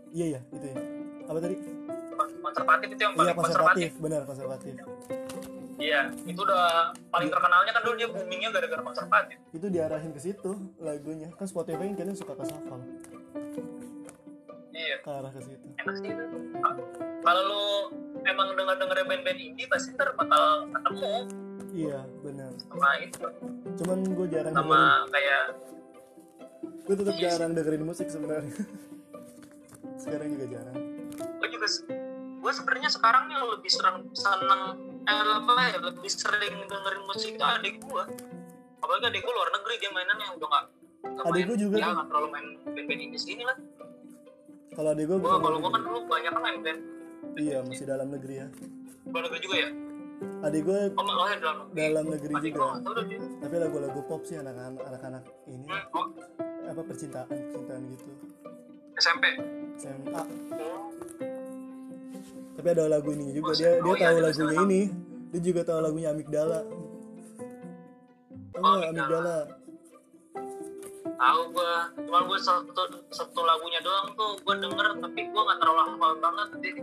Iya 0.10 0.26
iya 0.28 0.40
itu 0.50 0.66
ya. 0.66 0.78
Apa 1.24 1.38
tadi? 1.40 1.56
Kon- 2.48 2.56
konservatif 2.56 2.88
itu 2.90 3.02
yang 3.02 3.12
Iya 3.12 3.20
paling 3.20 3.36
konservatif 3.36 3.90
konservatif, 3.90 3.90
benar 4.00 4.22
konservatif. 4.24 4.74
iya 5.78 6.02
itu 6.24 6.40
udah 6.40 6.64
paling 7.08 7.28
terkenalnya 7.28 7.70
kan 7.70 7.82
dulu 7.82 7.96
dia 7.96 8.08
boomingnya 8.08 8.50
gara-gara 8.50 8.82
konservatif 8.82 9.38
Itu 9.52 9.68
diarahin 9.68 10.10
ke 10.10 10.20
situ 10.20 10.52
lagunya. 10.80 11.28
Kan 11.34 11.46
Spotify 11.46 11.86
kan 11.86 11.96
kalian 11.96 12.16
suka 12.16 12.34
ke 12.34 12.44
shuffle 12.44 12.82
iya 14.72 14.96
ke 14.98 15.10
arah 15.12 15.30
ke 15.30 15.42
situ. 15.44 15.66
enak 15.76 15.96
sih 15.96 16.08
itu 16.08 16.26
kalau 17.20 17.42
lu 17.44 17.64
emang 18.24 18.48
denger 18.54 18.76
denger 18.78 18.98
band-band 19.04 19.40
indie 19.40 19.68
pasti 19.68 19.92
ntar 19.92 20.14
bakal 20.14 20.44
ketemu 20.72 21.28
Iya 21.70 22.00
benar. 22.24 22.52
sama 22.64 22.90
itu 22.98 23.28
Cuman 23.76 24.00
gue 24.08 24.28
jarang 24.30 24.54
dengerin. 24.56 24.72
sama 24.72 24.82
kayak 25.12 25.44
Gue 26.82 26.96
tetap 26.96 27.14
Iya 27.14 27.28
jarang 27.28 27.52
dengerin 27.52 27.84
musik 27.84 28.08
sebenarnya. 28.08 28.56
Sekarang 30.02 30.32
juga 30.32 30.46
jarang. 30.50 30.78
gue 31.20 31.50
juga 31.52 31.68
gue 32.38 32.52
sebenarnya 32.54 32.90
sekarang 32.94 33.24
nih 33.30 33.38
lebih 33.42 33.72
sering 33.72 33.98
seneng 34.14 34.62
eh, 35.04 35.34
apa 35.42 35.52
ya 35.74 35.78
lebih 35.82 36.12
sering 36.12 36.56
dengerin 36.70 37.04
musik 37.10 37.34
itu 37.34 37.46
adik 37.46 37.76
gue 37.82 38.04
apalagi 38.80 39.06
adik 39.10 39.22
gue 39.26 39.34
luar 39.34 39.50
negeri 39.52 39.76
dia 39.82 39.92
mainan 39.92 40.18
yang 40.22 40.34
udah 40.38 40.48
nggak 40.48 40.66
Adik 41.06 41.44
gua 41.50 41.58
juga 41.58 41.76
ya 41.82 41.88
nggak 41.94 42.08
terlalu 42.10 42.28
main 42.34 42.48
band-band 42.66 43.02
indie 43.02 43.22
sini 43.22 43.44
lah. 43.46 43.58
Kalau 44.74 44.90
adik 44.94 45.06
gue 45.10 45.18
gue 45.18 45.30
kalau 45.30 45.58
gue 45.58 45.72
kan 45.74 45.82
dulu 45.82 46.00
banyak 46.06 46.32
kan 46.32 46.42
main 46.42 46.58
band. 46.62 46.80
Iya 47.38 47.58
masih 47.66 47.86
dalam 47.86 48.08
negeri 48.14 48.36
ya. 48.42 48.48
luar 49.08 49.22
negeri 49.30 49.40
juga 49.42 49.56
ya? 49.58 49.70
Adik 50.46 50.62
gue 50.66 50.80
oh 50.98 51.04
oh 51.06 51.28
ya 51.30 51.38
dalam 51.38 51.58
negeri. 51.70 51.78
dalam 51.78 52.06
negeri 52.10 52.34
adik 52.38 52.52
gue 52.54 52.62
juga. 52.62 52.82
tahu 52.82 52.94
Tapi 53.42 53.56
lagu-lagu 53.58 54.00
pop 54.06 54.22
sih 54.26 54.38
anak-anak 54.38 54.82
anak-anak 54.86 55.24
ini. 55.50 55.68
Hmm, 55.70 55.98
oh, 55.98 56.08
apa 56.68 56.82
percintaan 56.86 57.30
percintaan 57.30 57.82
gitu. 57.94 58.10
SMP 58.98 59.26
SMA. 59.78 60.22
oh 60.58 60.90
Tapi 62.58 62.68
ada 62.74 62.84
lagu 62.90 63.10
ini 63.14 63.38
juga. 63.38 63.54
Dia 63.54 63.78
dia 63.78 63.86
oh 63.86 63.94
iya, 63.94 64.10
tahu 64.10 64.18
lagunya 64.26 64.58
ini. 64.66 64.82
Dia 65.30 65.40
juga 65.46 65.62
tahu 65.62 65.80
lagunya 65.86 66.10
Amigdala. 66.10 66.60
Oh, 68.58 68.76
Amigdala. 68.82 69.38
Tahu 71.18 71.40
gue 71.50 71.74
cuma 72.06 72.20
gue 72.30 72.40
satu 72.42 72.82
satu 73.10 73.42
lagunya 73.42 73.82
doang 73.82 74.14
tuh 74.14 74.38
gue 74.38 74.56
denger 74.58 74.86
tapi 75.02 75.22
gue 75.30 75.42
nggak 75.42 75.58
terlalu 75.62 75.82
hafal 75.82 76.12
banget 76.22 76.48
jadi 76.62 76.82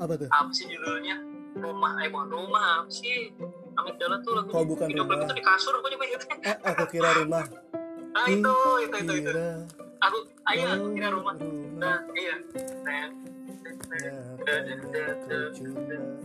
apa 0.00 0.12
tuh? 0.16 0.28
Apa 0.32 0.50
sih 0.56 0.64
judulnya? 0.68 1.16
Rumah 1.60 1.92
eh 2.00 2.08
bukan 2.08 2.28
rumah. 2.32 2.64
Apa 2.84 2.90
sih? 2.92 3.28
Amigdala 3.76 4.16
tuh 4.24 4.32
lagu 4.40 4.48
Oh, 4.56 4.64
bukan 4.64 4.88
video 4.88 5.04
klip 5.04 5.20
Rumah. 5.20 5.28
itu 5.28 5.34
di 5.36 5.44
kasur 5.44 5.74
gue 5.80 5.90
juga 5.92 6.04
ingetnya 6.04 6.36
ah, 6.44 6.56
aku 6.72 6.84
kira 6.88 7.10
rumah. 7.20 7.44
Ah 8.12 8.26
itu 8.28 8.54
itu 8.84 8.96
itu 9.04 9.12
itu. 9.20 9.28
Kira 9.28 9.48
aku 10.00 10.18
ayo 10.48 10.64
kau 10.80 10.90
kira 10.96 11.08
rumah. 11.12 11.34
nah 11.76 12.00
iya. 12.16 12.36
Nah, 12.84 13.08
aku 13.08 13.39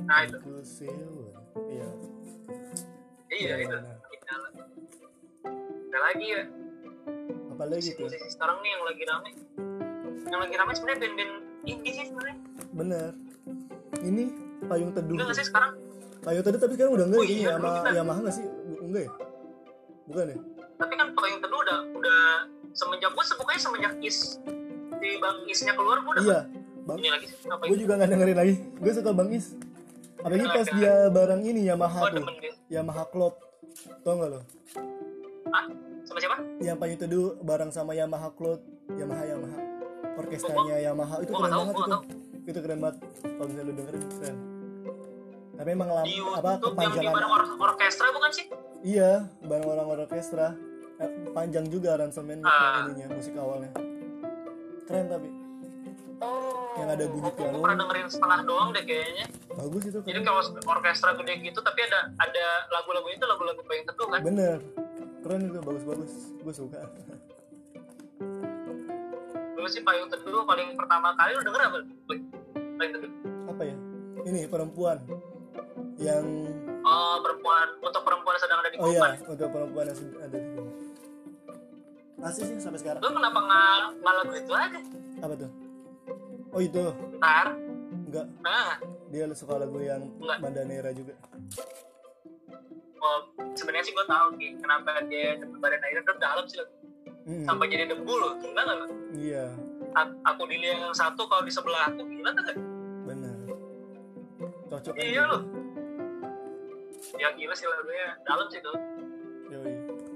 Nah, 0.06 0.20
itu. 0.22 0.38
Iya. 1.56 1.88
iya 3.32 3.54
itu 3.60 3.78
ada 5.86 6.00
lagi 6.02 6.26
ya 6.28 6.44
apa 7.50 7.64
lagi 7.66 7.90
tuh? 7.92 8.04
musisi 8.06 8.28
sekarang 8.30 8.58
nih 8.60 8.72
yang 8.72 8.84
lagi 8.84 9.04
rame 9.06 9.30
yang 10.26 10.40
lagi 10.40 10.56
rame 10.56 10.72
sebenarnya 10.72 11.00
band-band 11.02 11.32
indie 11.64 11.94
sih 11.94 12.06
sebenarnya 12.06 12.38
Bener. 12.72 13.10
Ini 13.98 14.24
payung 14.68 14.92
teduh. 14.92 15.16
enggak 15.16 15.28
nggak 15.32 15.38
sih 15.40 15.48
sekarang 15.48 15.72
Payung 16.22 16.44
teduh 16.44 16.60
tapi 16.60 16.74
sekarang 16.76 16.92
udah 16.94 17.06
enggak 17.08 17.20
Oh 17.20 17.24
ya? 17.24 17.30
Ini 17.30 17.38
iya, 17.38 17.52
sama 17.54 17.70
kita- 17.72 17.94
Yamaha 17.96 18.20
nggak 18.20 18.36
sih? 18.36 18.46
Enggak 18.82 19.02
ya? 19.02 19.12
Bukan 20.06 20.26
ya? 20.28 20.38
tapi 20.76 20.94
kan 20.94 21.08
payung 21.14 21.40
teduh 21.40 21.60
udah 21.62 21.80
udah 21.96 22.20
semenjak 22.74 23.10
gue 23.10 23.24
sebukanya 23.24 23.60
semenjak 23.62 23.94
is 24.02 24.36
di 24.98 25.10
bang 25.16 25.38
isnya 25.46 25.72
keluar 25.72 25.98
gue 25.98 26.12
udah 26.14 26.24
Iya. 26.26 26.40
Bang, 26.86 27.02
lagi 27.02 27.28
gue 27.42 27.78
juga 27.82 27.94
nggak 27.98 28.10
dengerin 28.14 28.38
lagi. 28.38 28.54
Gue 28.78 28.92
suka 28.94 29.10
Bang 29.10 29.34
Is. 29.34 29.58
Apalagi 30.22 30.46
pas 30.46 30.68
dia 30.70 30.94
barang 31.10 31.42
ini 31.42 31.66
Yamaha 31.66 32.00
gue 32.08 32.22
tuh. 32.22 32.26
Yamaha 32.70 33.04
Club. 33.10 33.34
Tau 34.06 34.14
nggak 34.16 34.30
lo? 34.32 34.42
ah 35.46 35.66
sama 36.06 36.18
siapa 36.20 36.38
Yang 36.58 36.78
payung 36.82 37.00
teduh 37.00 37.28
bareng 37.42 37.72
sama 37.74 37.92
Yamaha 37.94 38.30
Club. 38.34 38.62
Yamaha 38.94 39.24
Yamaha. 39.26 39.60
Orkestranya 40.16 40.76
Yamaha 40.80 41.16
itu 41.22 41.32
gua 41.34 41.40
keren 41.42 41.52
tahu, 41.52 41.60
banget 41.60 41.76
itu. 41.76 41.98
Itu 42.46 42.60
keren 42.62 42.80
banget. 42.80 42.98
Kalau 43.20 43.48
misalnya 43.50 43.66
lu 43.66 43.74
dengerin 43.74 44.04
keren. 44.14 44.36
Tapi 45.56 45.70
emang 45.72 45.88
lam, 45.90 46.04
di 46.04 46.16
apa 46.20 46.50
YouTube 46.60 46.76
yang 46.76 46.92
di 46.92 47.00
kepanjangan 47.00 47.24
or 47.32 47.44
orkestra 47.64 48.08
bukan 48.12 48.32
sih 48.36 48.46
Iya, 48.86 49.12
bareng 49.42 49.66
orang 49.66 49.88
orkestra. 49.98 50.48
Eh, 50.96 51.10
panjang 51.32 51.66
juga 51.68 51.98
aransemennya 51.98 52.46
Ah. 52.46 52.86
ininya, 52.86 53.08
musik 53.12 53.34
awalnya. 53.36 53.72
Keren 54.86 55.06
tapi 55.10 55.28
oh 56.22 56.65
Yang 56.76 56.90
ada 56.92 57.06
bunyi 57.08 57.32
piano. 57.32 57.58
pernah 57.58 57.78
dengerin 57.80 58.08
setengah 58.10 58.40
doang 58.44 58.70
deh 58.70 58.84
kayaknya 58.84 59.26
bagus 59.50 59.84
itu. 59.86 60.00
jadi 60.04 60.20
Keren. 60.20 60.28
kalau 60.28 60.42
orkestra 60.70 61.16
gede 61.16 61.34
gitu 61.42 61.60
tapi 61.60 61.80
ada 61.82 62.00
ada 62.16 62.46
lagu-lagu 62.70 63.08
itu 63.08 63.24
lagu-lagu 63.24 63.62
payung 63.64 63.86
teduh 63.86 64.08
kan 64.10 64.20
Bener. 64.22 64.60
Keren 65.20 65.42
itu 65.46 65.58
bagus-bagus. 65.58 66.12
Gue 66.38 66.54
suka. 66.54 66.80
dulu 69.56 69.68
sih 69.68 69.82
payung 69.82 70.06
teduh 70.08 70.44
paling 70.44 70.76
pertama 70.76 71.16
kali 71.16 71.32
lu 71.32 71.42
denger 71.42 71.62
apa 71.64 71.78
payung 72.78 72.94
teduh 72.94 73.12
Apa 73.48 73.62
ya? 73.64 73.76
Ini 74.26 74.42
perempuan 74.46 74.98
yang 75.96 76.26
oh 76.84 77.16
perempuan 77.24 77.68
untuk 77.80 78.02
perempuan 78.04 78.34
yang 78.36 78.44
sedang 78.44 78.60
ada 78.60 78.70
di 78.70 78.78
oh 78.78 78.88
iya, 78.92 79.02
untuk 79.24 79.48
perempuan 79.48 79.86
yang 79.88 80.00
ada 80.20 80.38
di. 80.38 80.60
Asli 82.20 82.44
sih 82.44 82.58
sampai 82.58 82.80
sekarang. 82.82 83.00
lu 83.00 83.10
kenapa 83.12 83.38
nggak 83.38 84.14
lagu 84.18 84.34
itu 84.34 84.52
aja 84.52 84.80
Apa 85.22 85.34
tuh? 85.38 85.65
Oh 86.56 86.64
itu, 86.64 86.84
ntar 87.20 87.52
enggak. 88.08 88.26
nah 88.40 88.80
Dia 89.12 89.28
suka 89.36 89.60
lagu 89.60 89.76
yang 89.78 90.08
Enggak. 90.18 90.38
Bandanera 90.40 90.90
juga. 90.96 91.14
oh, 92.98 93.20
sebenarnya 93.54 93.84
sih 93.84 93.94
gue 93.94 94.06
tahu 94.08 94.28
Ki, 94.40 94.56
kenapa 94.58 95.04
dia 95.06 95.36
cepet 95.36 95.58
badan 95.60 95.84
airnya 95.84 96.02
terus 96.02 96.18
dalam 96.18 96.46
sih 96.48 96.58
lagu. 96.58 96.74
Mm, 97.26 97.44
sampai 97.44 97.68
jadi 97.68 97.84
debu 97.92 98.14
loh 98.14 98.34
gila 98.40 98.62
nggak 98.62 98.78
lu? 98.78 98.88
Iya, 99.16 99.46
A- 99.94 100.16
aku 100.26 100.46
di 100.46 100.58
yang 100.62 100.94
satu 100.94 101.26
kalau 101.26 101.44
di 101.44 101.52
sebelah 101.52 101.92
aku 101.92 102.02
gila 102.06 102.30
nggak 102.32 102.56
benar. 103.04 103.36
Cocok 104.72 104.94
Iya, 104.96 105.06
gitu. 105.22 105.28
loh. 105.28 105.42
ya 107.16 107.30
gila 107.36 107.54
sih 107.54 107.68
lagunya 107.68 108.16
dalam 108.24 108.48
sih 108.50 108.60
tuh 108.60 108.76
Yoi, 109.52 109.74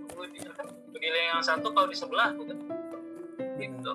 Aku 0.09 0.23
di 0.25 0.39
aku 0.41 0.97
di 0.97 1.07
yang 1.07 1.43
satu 1.43 1.67
kalau 1.69 1.85
di 1.85 1.95
sebelah 1.95 2.31
aku 2.33 2.41
benar. 2.47 2.67
gitu 3.59 3.93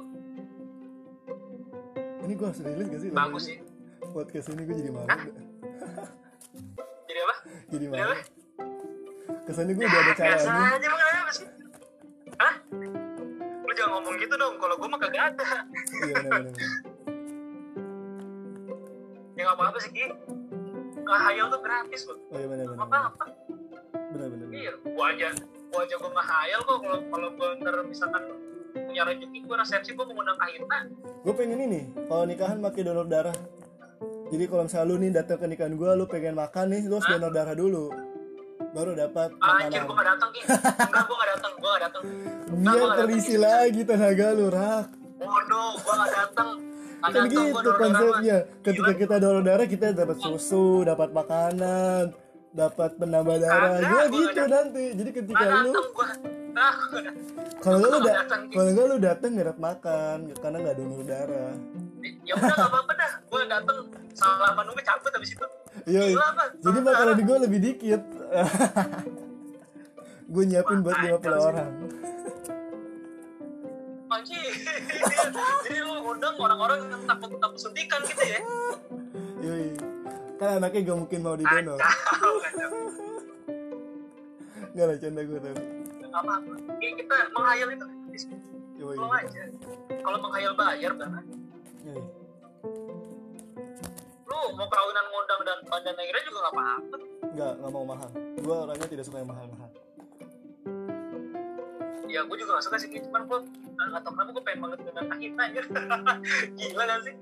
Ini 2.24 2.32
gue 2.32 2.46
harus 2.46 2.60
rilis 2.60 2.86
gak 2.88 3.00
sih? 3.00 3.10
bagus 3.10 3.42
sih 3.44 3.58
Podcast 4.06 4.46
ini 4.48 4.62
gue 4.62 4.76
jadi 4.76 4.90
malu. 4.90 5.08
Jadi 7.04 7.20
apa 7.20 7.34
jadi 7.68 7.84
malu. 7.86 8.00
apa? 8.06 8.16
Kesannya 9.44 9.72
gue 9.72 9.82
udah 9.82 9.92
ada 9.94 10.04
biasa 10.06 10.22
caranya. 10.40 10.72
aja 10.72 10.86
mah 10.86 10.98
kenapa 11.00 11.32
sih 11.32 11.46
hah 12.34 12.54
lu 13.60 13.72
jangan 13.72 13.90
ngomong 13.94 14.14
gitu 14.16 14.34
dong 14.34 14.54
kalau 14.56 14.74
gue 14.74 14.88
mah 14.88 14.98
kagak 14.98 15.24
ada 15.30 15.44
Iya 16.00 16.14
benar-benar. 16.16 16.54
ya 19.34 19.42
nggak 19.42 19.56
apa-apa 19.56 19.78
sih 19.78 19.90
Ki 19.90 20.04
ngehayal 20.96 21.46
tuh 21.48 21.60
gratis 21.60 22.02
loh 22.04 22.18
Oh 22.24 22.36
iya 22.36 22.46
benar-benar. 22.46 22.80
apa 22.80 22.96
apa 23.08 23.24
Benar-benar. 24.10 24.46
iya 24.50 24.72
gua 24.86 25.04
aja 25.10 25.28
gua 25.66 25.80
aja 25.82 25.94
gua 25.96 26.10
ngehayal 26.12 26.60
kok 26.62 26.76
kalau 26.78 26.98
kalau 27.04 27.28
gua 27.32 27.48
ntar 27.56 27.74
misalkan 27.84 28.22
punya 28.94 29.10
rezeki 29.10 29.38
gua 29.50 29.56
resepsi 29.58 29.90
gua 29.98 30.06
mengundang 30.06 30.38
kahitna 30.38 30.78
Gue 31.26 31.34
pengen 31.34 31.58
ini 31.66 31.80
kalau 32.06 32.24
nikahan 32.30 32.62
pakai 32.62 32.80
donor 32.86 33.10
darah. 33.10 33.34
Jadi 34.30 34.44
kalau 34.46 34.62
misalnya 34.70 34.86
lu 34.86 34.94
nih 35.02 35.10
datang 35.10 35.38
ke 35.42 35.46
nikahan 35.50 35.74
gue, 35.74 35.90
lu 35.98 36.04
pengen 36.06 36.34
makan 36.38 36.66
nih, 36.70 36.82
lu 36.86 36.94
harus 37.02 37.08
donor 37.10 37.32
darah 37.34 37.54
dulu. 37.58 37.90
Baru 38.70 38.94
dapat 38.94 39.34
anjir 39.34 39.82
makanan. 39.82 39.82
gua 39.82 39.94
gak 39.98 40.06
datang 40.14 40.30
Ki 40.30 40.40
enggak 40.46 41.04
gua 41.10 41.16
gak 41.18 41.28
datang 41.34 41.52
gua 41.58 41.70
gak 41.74 41.82
datang 41.90 42.02
Biar 42.54 42.88
terisi 43.02 43.34
lagi 43.34 43.82
tenaga 43.82 44.26
lu, 44.30 44.46
Rak. 44.52 44.86
bodoh 45.18 45.70
gua 45.82 45.94
gak 45.98 46.10
datang 46.14 46.48
Kan 47.04 47.22
gitu 47.26 47.40
donor 47.50 47.50
darah 47.50 47.66
mah. 47.66 47.78
konsepnya. 47.82 48.36
Ketika 48.62 48.92
kita 48.94 49.14
donor 49.18 49.42
darah, 49.42 49.66
kita 49.66 49.86
dapat 49.90 50.16
susu, 50.22 50.86
dapat 50.86 51.10
makanan, 51.10 52.04
dapat 52.54 52.90
penambah 52.94 53.36
darah. 53.42 53.76
Gue 53.82 53.90
gua 53.90 54.04
gitu 54.22 54.42
nanti. 54.46 54.84
Jadi 54.94 55.10
ketika 55.10 55.44
lu 55.66 55.72
ah 56.54 56.74
datang. 56.94 57.16
kalau 57.58 57.76
lu 57.82 57.98
Ki. 57.98 58.54
kalau 58.54 58.68
enggak 58.70 58.86
lu 58.86 58.96
datang 59.02 59.30
nggak 59.34 59.46
dapat 59.50 59.60
makan 59.60 60.16
karena 60.38 60.56
nggak 60.62 60.76
donor 60.78 61.02
darah. 61.02 61.54
ya 62.22 62.32
udah 62.38 62.54
gak 62.54 62.68
apa-apa 62.70 62.92
dah 62.94 63.12
gua 63.26 63.42
datang 63.50 63.78
salaman 64.14 64.64
lu 64.70 64.72
cabut 64.78 65.12
habis 65.12 65.32
itu 65.34 65.46
Iya. 65.84 66.16
Jadi 66.62 66.78
makanan 66.80 67.18
gue 67.18 67.38
lebih 67.50 67.58
dikit. 67.60 68.02
gue 70.34 70.42
nyiapin 70.48 70.80
buat 70.80 70.96
Wah, 70.96 71.04
50 71.04 71.20
kacau 71.20 71.34
sih. 71.36 71.48
orang. 71.50 71.72
anjir 74.14 74.46
jadi 75.66 75.78
lu 75.82 76.06
undang 76.06 76.38
orang-orang 76.38 76.86
yang 76.86 77.02
takut 77.02 77.34
takut 77.34 77.58
suntikan 77.58 77.98
gitu 78.06 78.22
ya 78.22 78.40
Yoi. 79.42 79.74
Kan 80.38 80.62
anaknya 80.62 80.94
gak 80.94 80.98
mungkin 81.02 81.18
mau 81.18 81.34
didonor. 81.34 81.78
Gak 84.70 84.86
lah 84.86 84.96
canda 85.02 85.20
gue 85.26 85.38
tapi. 85.42 85.73
Gak 86.14 86.22
apa-apa 86.22 86.54
kita 86.78 87.16
menghayal 87.34 87.68
itu 87.68 87.86
Yoi. 88.74 88.94
Belum 88.94 89.10
aja 89.10 89.42
kalau 89.98 90.18
menghayal 90.20 90.52
bayar 90.54 90.92
kan 90.94 91.10
Yoi. 91.82 92.02
lu 94.24 94.38
mau 94.54 94.66
kawinan 94.66 95.04
ngundang 95.04 95.40
dan 95.42 95.58
panjang 95.64 95.94
negra 95.94 96.18
juga 96.22 96.38
gak 96.40 96.54
apa-apa 96.54 96.96
Nggak, 97.34 97.52
nggak 97.58 97.72
mau 97.74 97.82
mahal. 97.82 98.06
Gue 98.38 98.54
orangnya 98.54 98.86
tidak 98.86 99.04
suka 99.04 99.18
yang 99.18 99.26
mahal-mahal. 99.26 99.66
ya 102.06 102.22
gue 102.22 102.36
juga 102.38 102.50
gak 102.54 102.64
suka 102.64 102.76
sih 102.78 102.94
cuman 103.02 103.26
gue 103.26 103.38
gak 103.74 104.00
tau 104.00 104.14
kenapa 104.14 104.30
gue 104.30 104.44
pengen 104.46 104.60
banget 104.62 104.78
dengan 104.86 105.04
kahitna 105.10 105.42
aja 105.44 105.60
gila 106.62 106.84
gak 106.84 107.00
sih 107.02 107.14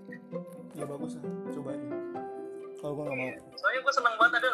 Ya 0.72 0.84
bagus 0.84 1.12
lah, 1.14 1.24
coba 1.48 1.68
aja. 1.70 1.86
Kalau 2.76 2.92
gue 2.92 3.04
nggak 3.06 3.16
mau. 3.16 3.56
soalnya 3.56 3.80
gue 3.80 3.92
seneng 3.94 4.14
banget 4.16 4.34
ada 4.36 4.50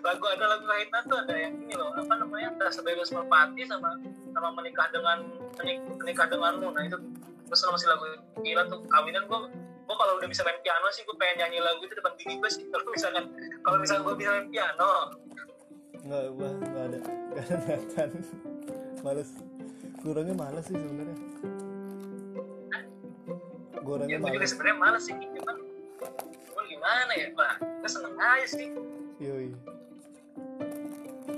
lagu 0.00 0.24
ada 0.26 0.44
lagu 0.46 0.64
kahitna 0.64 0.98
tuh 1.02 1.16
ada 1.18 1.34
yang 1.34 1.54
ini 1.56 1.74
loh 1.74 1.90
apa 1.90 2.14
namanya 2.14 2.48
ada 2.54 2.66
sebebas 2.68 3.08
merpati 3.08 3.62
sama 3.64 3.96
sama 4.30 4.48
menikah 4.52 4.86
dengan 4.90 5.24
menik- 5.56 5.84
menikah 5.96 6.26
denganmu 6.26 6.68
nah 6.70 6.82
itu 6.82 6.98
gue 7.46 7.56
seneng 7.56 7.78
sih 7.78 7.88
lagu 7.88 8.04
gila 8.36 8.62
tuh 8.66 8.80
kawinan 8.86 9.24
gue 9.24 9.38
gue 9.58 9.96
kalau 9.96 10.12
udah 10.18 10.26
bisa 10.26 10.42
main 10.42 10.58
piano 10.60 10.86
sih 10.90 11.02
gue 11.02 11.14
pengen 11.14 11.36
nyanyi 11.40 11.58
lagu 11.60 11.80
itu 11.80 11.94
depan 11.94 12.12
bini 12.14 12.34
gue 12.36 12.50
sih 12.50 12.64
kalau 12.72 12.84
misalkan 12.88 13.24
kalau 13.60 13.76
misalkan 13.78 14.02
gue 14.04 14.14
bisa 14.16 14.30
main 14.32 14.48
piano 14.48 14.92
Nggak, 15.98 16.22
gue 16.30 16.48
nggak 16.62 16.84
ada. 16.86 16.98
Nggak 17.02 17.42
ada 17.42 17.54
niatan. 17.66 18.10
Males. 19.02 19.30
Kurangnya 19.98 20.34
males 20.38 20.62
sih 20.62 20.78
sebenarnya. 20.78 21.16
Gue 23.76 23.92
orangnya 23.92 24.14
ya 24.14 24.18
gue 24.18 24.30
males. 24.38 24.50
sebenarnya 24.50 24.76
males 24.78 25.02
sih 25.02 25.14
cuman 25.14 25.56
gue 26.26 26.62
gimana 26.66 27.10
ya 27.10 27.26
pak 27.32 27.50
gue 27.58 27.90
seneng 27.90 28.14
aja 28.14 28.46
sih 28.46 28.68
Yoi. 29.16 29.48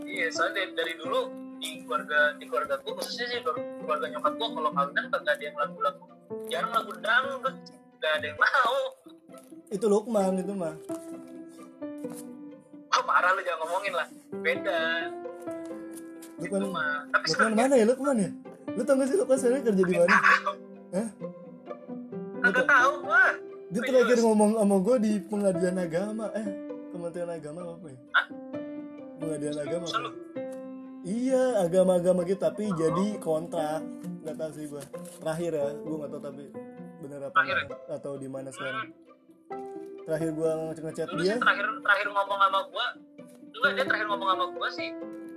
iya 0.09 0.27
soalnya 0.35 0.67
dari, 0.67 0.73
dari 0.75 0.93
dulu 0.99 1.31
di 1.63 1.83
keluarga 1.87 2.35
di 2.35 2.45
keluarga 2.51 2.75
gue 2.83 2.93
khususnya 2.95 3.27
sih 3.31 3.39
keluarga 3.83 4.07
nyokap 4.11 4.33
gue 4.35 4.49
kalau 4.51 4.71
kawinan 4.75 5.05
kagak 5.11 5.35
ada 5.39 5.45
yang 5.47 5.57
lagu-lagu. 5.59 6.05
Jarang 6.49 6.73
lagu 6.75 6.93
dangdut 6.99 7.57
gak 7.99 8.13
ada 8.19 8.27
yang 8.27 8.39
mau. 8.39 8.79
Itu 9.71 9.87
Lukman 9.87 10.33
itu 10.43 10.53
mah. 10.55 10.75
oh 12.89 13.03
parah 13.07 13.31
lu 13.37 13.41
jangan 13.47 13.59
ngomongin 13.63 13.95
lah. 13.95 14.09
Beda. 14.43 14.81
Lukman 16.43 16.61
itu 16.63 16.69
mah. 16.71 16.99
Tapi 17.15 17.25
Lukman 17.31 17.53
mana 17.55 17.75
ya 17.75 17.85
Lukman 17.87 18.17
ya? 18.19 18.31
Lu 18.75 18.83
tau 18.83 18.95
gak 18.99 19.07
sih 19.07 19.17
Lukman 19.19 19.37
sebenarnya 19.39 19.65
kerja 19.71 19.83
di 19.83 19.95
mana? 19.95 20.17
Hah? 20.95 21.09
nggak 22.39 22.67
tahu 22.71 22.93
gua 23.03 23.25
dia 23.69 23.83
terakhir 23.85 24.19
ngomong 24.25 24.51
sama 24.57 24.77
gue 24.81 24.97
di 25.03 25.13
pengadilan 25.29 25.77
agama 25.77 26.27
eh 26.33 26.68
kementerian 27.09 27.41
agama 27.41 27.61
apa 27.73 27.87
ya? 27.89 27.99
Hah? 28.13 28.27
pengadilan 29.19 29.59
agama 29.65 29.87
apa? 29.89 30.11
iya 31.09 31.45
agama-agama 31.65 32.21
gitu 32.29 32.41
tapi 32.45 32.69
jadi 32.77 33.07
kontrak 33.19 33.81
nggak 34.23 34.37
tahu 34.37 34.51
sih 34.53 34.65
gue 34.69 34.83
terakhir 35.25 35.53
ya 35.57 35.69
gue 35.73 35.97
nggak 35.97 36.11
tahu 36.13 36.23
tapi 36.23 36.45
bener 37.01 37.21
apa 37.25 37.35
Terakhir 37.35 37.57
ya? 37.57 37.77
atau 37.97 38.13
di 38.19 38.29
mana 38.29 38.51
sekarang. 38.51 38.91
Terakhir 40.05 40.31
gue 40.35 40.51
ngechat 40.75 41.09
dia. 41.17 41.33
sih 41.33 41.41
terakhir 41.41 41.67
terakhir 41.81 42.07
ngomong 42.13 42.39
sama 42.43 42.61
gua 42.69 42.87
enggak 43.55 43.73
dia 43.73 43.85
terakhir 43.87 44.07
ngomong 44.11 44.29
sama 44.29 44.45
gua 44.53 44.69
sih. 44.75 44.89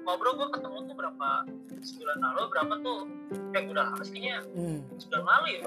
Ngobrol 0.02 0.34
gua 0.41 0.48
ketemu 0.49 0.77
tuh 0.89 0.95
berapa? 0.98 1.30
Sebulan 1.85 2.18
lalu 2.18 2.41
berapa 2.49 2.73
tuh? 2.81 2.99
Eh 3.53 3.61
udah 3.69 3.84
lama 3.93 4.02
kayaknya. 4.02 4.38
Hmm, 4.57 4.80
sebulan 4.98 5.23
lalu 5.23 5.48
ya? 5.53 5.60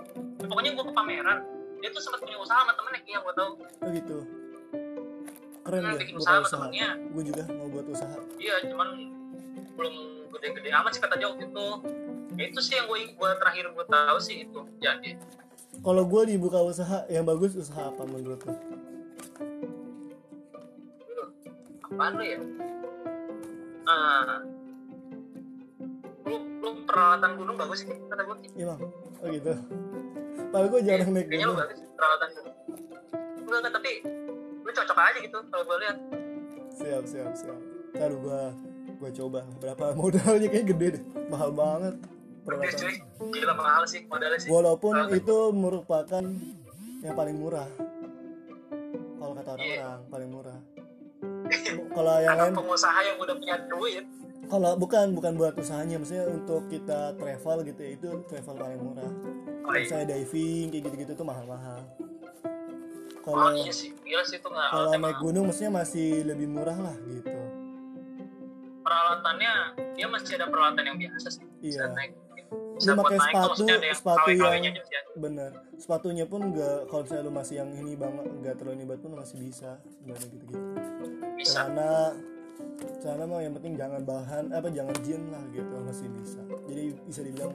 Ya, 0.43 0.47
pokoknya 0.51 0.71
gua 0.75 0.85
ke 0.91 0.93
pameran 0.99 1.39
dia 1.79 1.89
tuh 1.95 2.03
sempat 2.03 2.19
punya 2.27 2.37
usaha 2.43 2.59
sama 2.59 2.73
temennya 2.75 3.01
yang 3.07 3.23
gua 3.23 3.35
tahu. 3.39 3.51
Oh 3.63 3.91
gitu 3.95 4.19
keren 5.65 5.81
Hmm, 5.81 5.91
dia 5.97 6.01
bikin 6.05 6.17
buka 6.21 6.45
usaha 6.45 6.67
gue 6.93 7.23
juga 7.25 7.43
mau 7.57 7.67
buat 7.73 7.87
usaha. 7.89 8.17
Iya 8.37 8.55
cuman 8.69 8.89
belum 9.75 9.95
gede-gede 10.37 10.71
amat 10.77 10.91
sih 10.93 11.01
kata 11.01 11.15
dia 11.17 11.29
waktu 11.33 11.49
itu. 11.49 11.69
Ya 12.35 12.45
itu 12.51 12.61
sih 12.61 12.75
yang 12.77 12.87
gua, 12.91 12.99
gua 13.17 13.31
terakhir 13.41 13.65
gua 13.73 13.87
tahu 13.89 14.19
sih 14.21 14.45
itu 14.45 14.61
jadi. 14.83 15.17
Kalau 15.81 16.03
gue 16.07 16.23
dibuka 16.31 16.61
usaha 16.63 17.03
yang 17.11 17.27
bagus 17.27 17.57
usaha 17.59 17.91
apa 17.91 18.07
menurut 18.07 18.41
lo 18.47 18.55
apaan 21.95 22.13
lu 22.19 22.25
ya? 22.27 22.39
Ah. 23.87 24.43
Lu 26.27 26.37
lu 26.59 26.71
peralatan 26.83 27.31
gunung 27.39 27.55
bagus 27.55 27.87
sih 27.87 27.89
kata 27.91 28.23
Ki. 28.43 28.49
iya 28.59 28.75
bang 28.75 28.81
oh 29.23 29.29
gitu. 29.31 29.53
Padahal 30.51 30.69
gue 30.71 30.81
jarang 30.83 31.11
naik 31.15 31.27
kayaknya 31.31 31.47
lu 31.47 31.55
gunung. 31.55 31.63
bagus 31.63 31.79
peralatan 31.95 32.29
gunung. 32.35 32.57
Enggak 33.45 33.59
enggak 33.63 33.73
tapi 33.79 33.93
lu 34.65 34.71
cocok 34.71 34.99
aja 34.99 35.19
gitu 35.21 35.39
kalau 35.45 35.65
gua 35.65 35.77
lihat. 35.79 35.97
Siap 36.73 37.05
siap 37.05 37.33
siap. 37.35 37.59
Ntar 37.93 38.11
gue 38.11 38.41
gue 38.95 39.11
coba. 39.15 39.41
Berapa 39.59 39.93
modalnya? 39.95 40.49
Kayak 40.49 40.67
gede 40.73 40.87
deh. 40.91 41.03
Mahal 41.29 41.51
banget. 41.53 41.95
Gede 42.43 42.69
cuy. 42.75 42.95
Gila 43.31 43.55
mahal 43.55 43.83
sih 43.85 44.03
modalnya 44.05 44.39
sih. 44.39 44.49
Walaupun 44.49 44.93
Peralatan. 44.95 45.21
itu 45.21 45.37
merupakan 45.53 46.25
yang 47.01 47.15
paling 47.15 47.37
murah. 47.37 47.69
Kalau 49.15 49.33
kata 49.35 49.51
Iya. 49.55 49.63
orang-orang 49.63 50.01
paling 50.09 50.31
murah. 50.31 50.59
Kalau 51.97 52.15
yang 52.19 52.37
lain 52.37 52.53
pengusaha 52.55 52.99
yang 53.03 53.17
udah 53.17 53.35
punya 53.35 53.57
duit. 53.69 54.05
Kalau 54.45 54.71
bukan 54.77 55.07
bukan 55.13 55.33
buat 55.35 55.55
usahanya. 55.55 55.97
Maksudnya 55.97 56.25
untuk 56.27 56.69
kita 56.69 57.15
travel 57.15 57.57
gitu 57.65 57.81
ya 57.81 57.91
itu 57.93 58.09
travel 58.27 58.55
paling 58.57 58.81
murah. 58.83 59.11
Oh, 59.65 59.73
iya. 59.73 59.81
misalnya 59.81 60.07
diving 60.13 60.69
kayak 60.69 60.83
gitu-gitu 60.85 61.13
tuh 61.15 61.25
mahal-mahal 61.25 61.81
oh 63.25 63.35
kalau 63.35 63.57
iya 63.57 63.73
sih 63.73 63.91
gila 63.97 64.23
sih 64.23 64.37
itu 64.37 64.49
nggak 64.49 64.69
kalau 64.69 64.93
naik 64.95 65.19
gunung 65.19 65.45
maksudnya 65.49 65.73
masih 65.73 66.09
lebih 66.23 66.47
murah 66.47 66.77
lah 66.77 66.97
gitu. 67.05 67.33
Peralatannya 68.85 69.53
dia 69.97 70.07
masih 70.07 70.37
ada 70.37 70.47
peralatan 70.47 70.85
yang 70.85 70.99
biasa 71.01 71.29
sih. 71.33 71.45
Bisa 71.59 71.89
Iya. 71.89 71.97
naik 71.97 72.13
Lu 72.75 72.93
pakai 72.99 73.19
sepatu- 73.19 73.67
yang 73.67 73.95
sepatu 73.95 74.29
yang- 74.31 74.77
bener. 75.17 75.51
Sepatunya 75.79 76.27
pun 76.27 76.51
nggak 76.51 76.91
kalau 76.91 77.03
misalnya 77.03 77.25
lu 77.25 77.33
masih 77.33 77.55
yang 77.63 77.71
ini 77.71 77.95
banget 77.95 78.27
nggak 78.27 78.55
terlalu 78.59 78.75
ini 78.77 78.85
banget 78.85 79.03
pun 79.07 79.13
masih 79.15 79.37
bisa 79.41 79.71
sebenarnya 79.89 80.27
gitu-gitu. 80.29 80.65
Bisa. 81.39 81.61
Celana 81.65 81.93
celana 83.01 83.25
mah 83.25 83.41
yang 83.41 83.55
penting 83.57 83.75
jangan 83.75 84.01
bahan 84.03 84.45
apa 84.51 84.69
jangan 84.69 84.97
jean 85.07 85.23
lah 85.31 85.45
gitu 85.51 85.75
masih 85.81 86.07
bisa. 86.13 86.43
Jadi 86.67 86.83
bisa 87.07 87.21
dibilang 87.23 87.53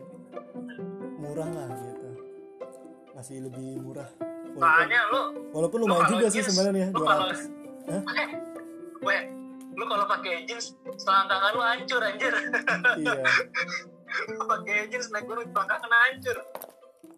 murah 1.20 1.50
lah 1.52 1.70
gitu. 1.78 2.10
Masih 3.12 3.36
lebih 3.44 3.70
murah 3.84 4.10
walaupun, 4.56 4.78
soalnya 4.80 5.02
lu 5.10 5.22
walaupun 5.54 5.78
lu 5.78 5.86
lumayan 5.86 6.06
juga 6.10 6.28
sih 6.30 6.42
jeans, 6.42 6.48
sebenarnya 6.54 6.88
lu 6.94 7.04
kalau 7.06 7.26
200 7.30 7.90
Hah? 7.90 8.04
lu 9.80 9.84
kalau 9.88 10.06
pakai 10.12 10.34
jeans 10.44 10.66
selangkangan 11.00 11.52
lu 11.56 11.64
hancur 11.64 12.02
anjir. 12.04 12.34
Iya. 13.00 13.24
Pakai 14.52 14.90
jeans 14.92 15.08
naik 15.14 15.26
gunung 15.30 15.48
selangkangan 15.56 15.92
hancur. 15.94 16.38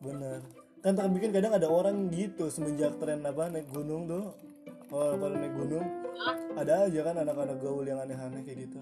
Bener 0.04 0.40
kan 0.82 0.98
tapi 0.98 1.22
kan 1.22 1.30
kadang 1.30 1.54
ada 1.54 1.70
orang 1.70 2.10
gitu 2.10 2.50
semenjak 2.50 2.98
tren 2.98 3.22
apa 3.22 3.54
naik 3.54 3.70
gunung 3.70 4.10
tuh. 4.10 4.34
Kalau 4.90 5.16
pada 5.16 5.36
naik 5.38 5.54
gunung. 5.56 5.86
Hah? 6.12 6.36
ada 6.60 6.74
aja 6.86 7.00
kan 7.08 7.16
anak-anak 7.24 7.58
gaul 7.64 7.86
yang 7.88 8.02
aneh-aneh 8.02 8.42
kayak 8.44 8.68
gitu. 8.68 8.80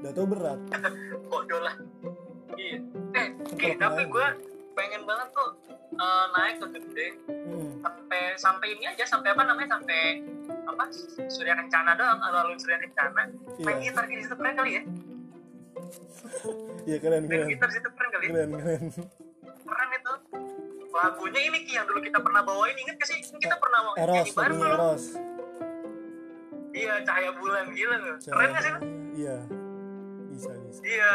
Udah 0.00 0.12
tau 0.12 0.26
berat. 0.28 0.60
Bodoh 1.32 1.60
lah. 1.64 1.74
Iya. 2.54 2.78
Eh 3.16 3.26
Ki, 3.58 3.74
tapi 3.80 4.02
gue 4.06 4.26
pengen 4.74 5.02
banget 5.06 5.28
tuh 5.32 5.48
eh, 5.94 6.24
naik 6.34 6.56
ke 6.60 6.66
gede. 6.78 7.08
Hmm. 7.54 7.72
sampai 7.84 8.22
sampai 8.36 8.66
ini 8.74 8.84
aja 8.90 9.04
sampai 9.06 9.30
apa 9.32 9.42
namanya 9.46 9.78
sampai 9.78 10.22
apa 10.66 10.84
Surya 11.30 11.54
Kencana 11.54 11.94
doang 11.94 12.18
alun-alun 12.20 12.58
Surya 12.58 12.78
Kencana. 12.82 13.30
Main 13.62 13.76
iya 13.80 13.90
gitar 13.90 14.04
di 14.10 14.14
situ 14.20 14.34
keren 14.36 14.54
kali 14.58 14.70
ya? 14.74 14.82
Iya 16.84 16.96
keren 17.00 17.22
main 17.26 17.30
keren. 17.30 17.48
gitar 17.54 17.68
di 17.70 17.74
situ 17.78 17.88
keren 17.94 18.10
kali 18.10 18.24
ya? 18.24 18.30
Keren 18.32 18.50
keren. 18.58 18.82
Keren 19.64 19.88
itu. 19.94 20.14
Lagunya 20.94 21.40
ini 21.50 21.58
Ki 21.66 21.72
yang 21.74 21.86
dulu 21.90 22.00
kita 22.06 22.18
pernah 22.22 22.42
bawain 22.46 22.76
inget 22.78 22.94
gak 22.98 23.08
sih? 23.10 23.18
Kita 23.18 23.56
pernah 23.58 23.80
mau 23.82 23.94
Eros 23.98 24.14
nyanyi 24.14 24.30
bareng 24.30 24.58
lagunya 24.58 24.70
dulu. 24.70 24.78
Eros. 24.78 25.04
Iya 26.74 26.94
cahaya 27.06 27.30
bulan 27.38 27.66
gila 27.74 27.96
loh. 28.02 28.16
Keren 28.22 28.48
gak 28.50 28.62
sih? 28.62 28.72
Iya. 29.14 29.36
Bisa 30.34 30.50
bisa. 30.66 30.80
Iya 30.82 31.12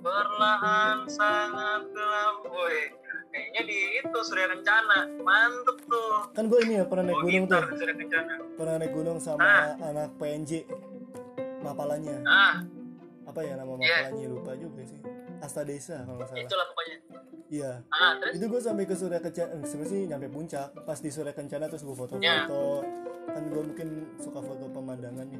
perlahan 0.00 1.04
sangat 1.06 1.82
gelap. 1.90 2.36
Woi 2.44 2.78
kayaknya 3.30 3.62
di 3.62 3.78
itu 3.96 4.18
Surya 4.20 4.48
Kencana 4.48 5.06
mantep 5.20 5.78
tuh. 5.84 6.12
Kan 6.32 6.44
gue 6.46 6.58
ini 6.62 6.74
ya 6.74 6.84
pernah 6.84 7.04
naik 7.06 7.14
bawa 7.14 7.24
gunung 7.24 7.44
gitar 7.46 7.60
tuh. 7.60 7.68
Di 7.68 7.76
Surya 7.78 7.94
Kencana 7.96 8.32
pernah 8.54 8.74
naik 8.76 8.92
gunung 8.92 9.18
sama 9.18 9.44
Ah. 9.44 9.64
anak 9.80 10.08
PNJ 10.16 10.50
mapalanya. 11.60 12.16
Ah. 12.24 12.54
Apa 13.24 13.40
ya 13.40 13.54
nama 13.54 13.72
Iya. 13.72 14.10
mapalanya? 14.10 14.26
Lupa 14.26 14.52
juga 14.54 14.82
sih. 14.82 15.00
Asta 15.38 15.62
Desa 15.62 16.02
kalau 16.02 16.18
nggak 16.18 16.28
salah. 16.28 16.42
Itulah 16.42 16.66
pokoknya. 16.66 16.96
Iya. 17.50 17.72
Ah 17.88 18.12
terus? 18.16 18.32
Itu 18.34 18.44
gue 18.46 18.60
sampai 18.60 18.84
ke 18.84 18.94
Surya 18.94 19.20
Kencana 19.20 19.50
eh, 19.52 19.62
sebenarnya 19.64 19.88
sih 19.88 20.00
nyampe 20.06 20.26
puncak. 20.28 20.66
Pas 20.82 20.98
di 20.98 21.10
Surya 21.10 21.32
Kencana 21.32 21.64
terus 21.66 21.82
gue 21.82 21.94
foto-foto. 21.94 22.20
Ya. 22.20 22.44
kan 23.30 23.46
gue 23.46 23.62
mungkin 23.62 23.88
suka 24.16 24.42
foto 24.42 24.66
pemandangannya. 24.68 25.38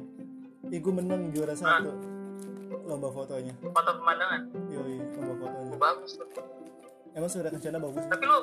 Ih 0.65 0.79
gue 0.79 0.93
menang 0.93 1.27
Ah. 1.27 1.29
juara 1.29 1.51
satu 1.53 1.91
lomba 2.83 3.09
fotonya. 3.09 3.53
Foto 3.61 3.91
pemandangan? 3.95 4.41
Yoi 4.67 4.95
lomba 5.15 5.33
fotonya. 5.39 5.75
Bagus 5.77 6.11
tuh. 6.15 6.27
Emang 7.11 7.27
Surya 7.27 7.51
Kencana 7.51 7.77
bagus? 7.77 8.03
Tapi 8.07 8.23
lu 8.23 8.37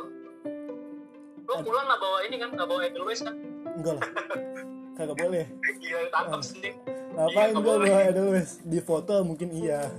lu 1.38 1.54
pulang 1.64 1.84
nggak 1.86 1.98
bawa 1.98 2.18
ini 2.22 2.36
kan? 2.36 2.48
Nggak 2.52 2.68
bawa 2.68 2.80
Edelweiss 2.82 3.20
kan? 3.22 3.34
Enggak 3.74 3.94
lah. 3.96 4.04
Kagak 4.98 5.16
boleh. 5.16 5.44
Gila 5.78 6.00
tangkap 6.10 6.36
Ah. 6.36 6.44
sih. 6.44 6.72
Ngapain 7.14 7.48
nggak 7.50 7.62
gue 7.62 7.74
bawa 7.80 8.00
Edelweiss? 8.04 8.52
Di 8.62 8.78
foto 8.78 9.14
mungkin 9.22 9.48
iya. 9.50 9.80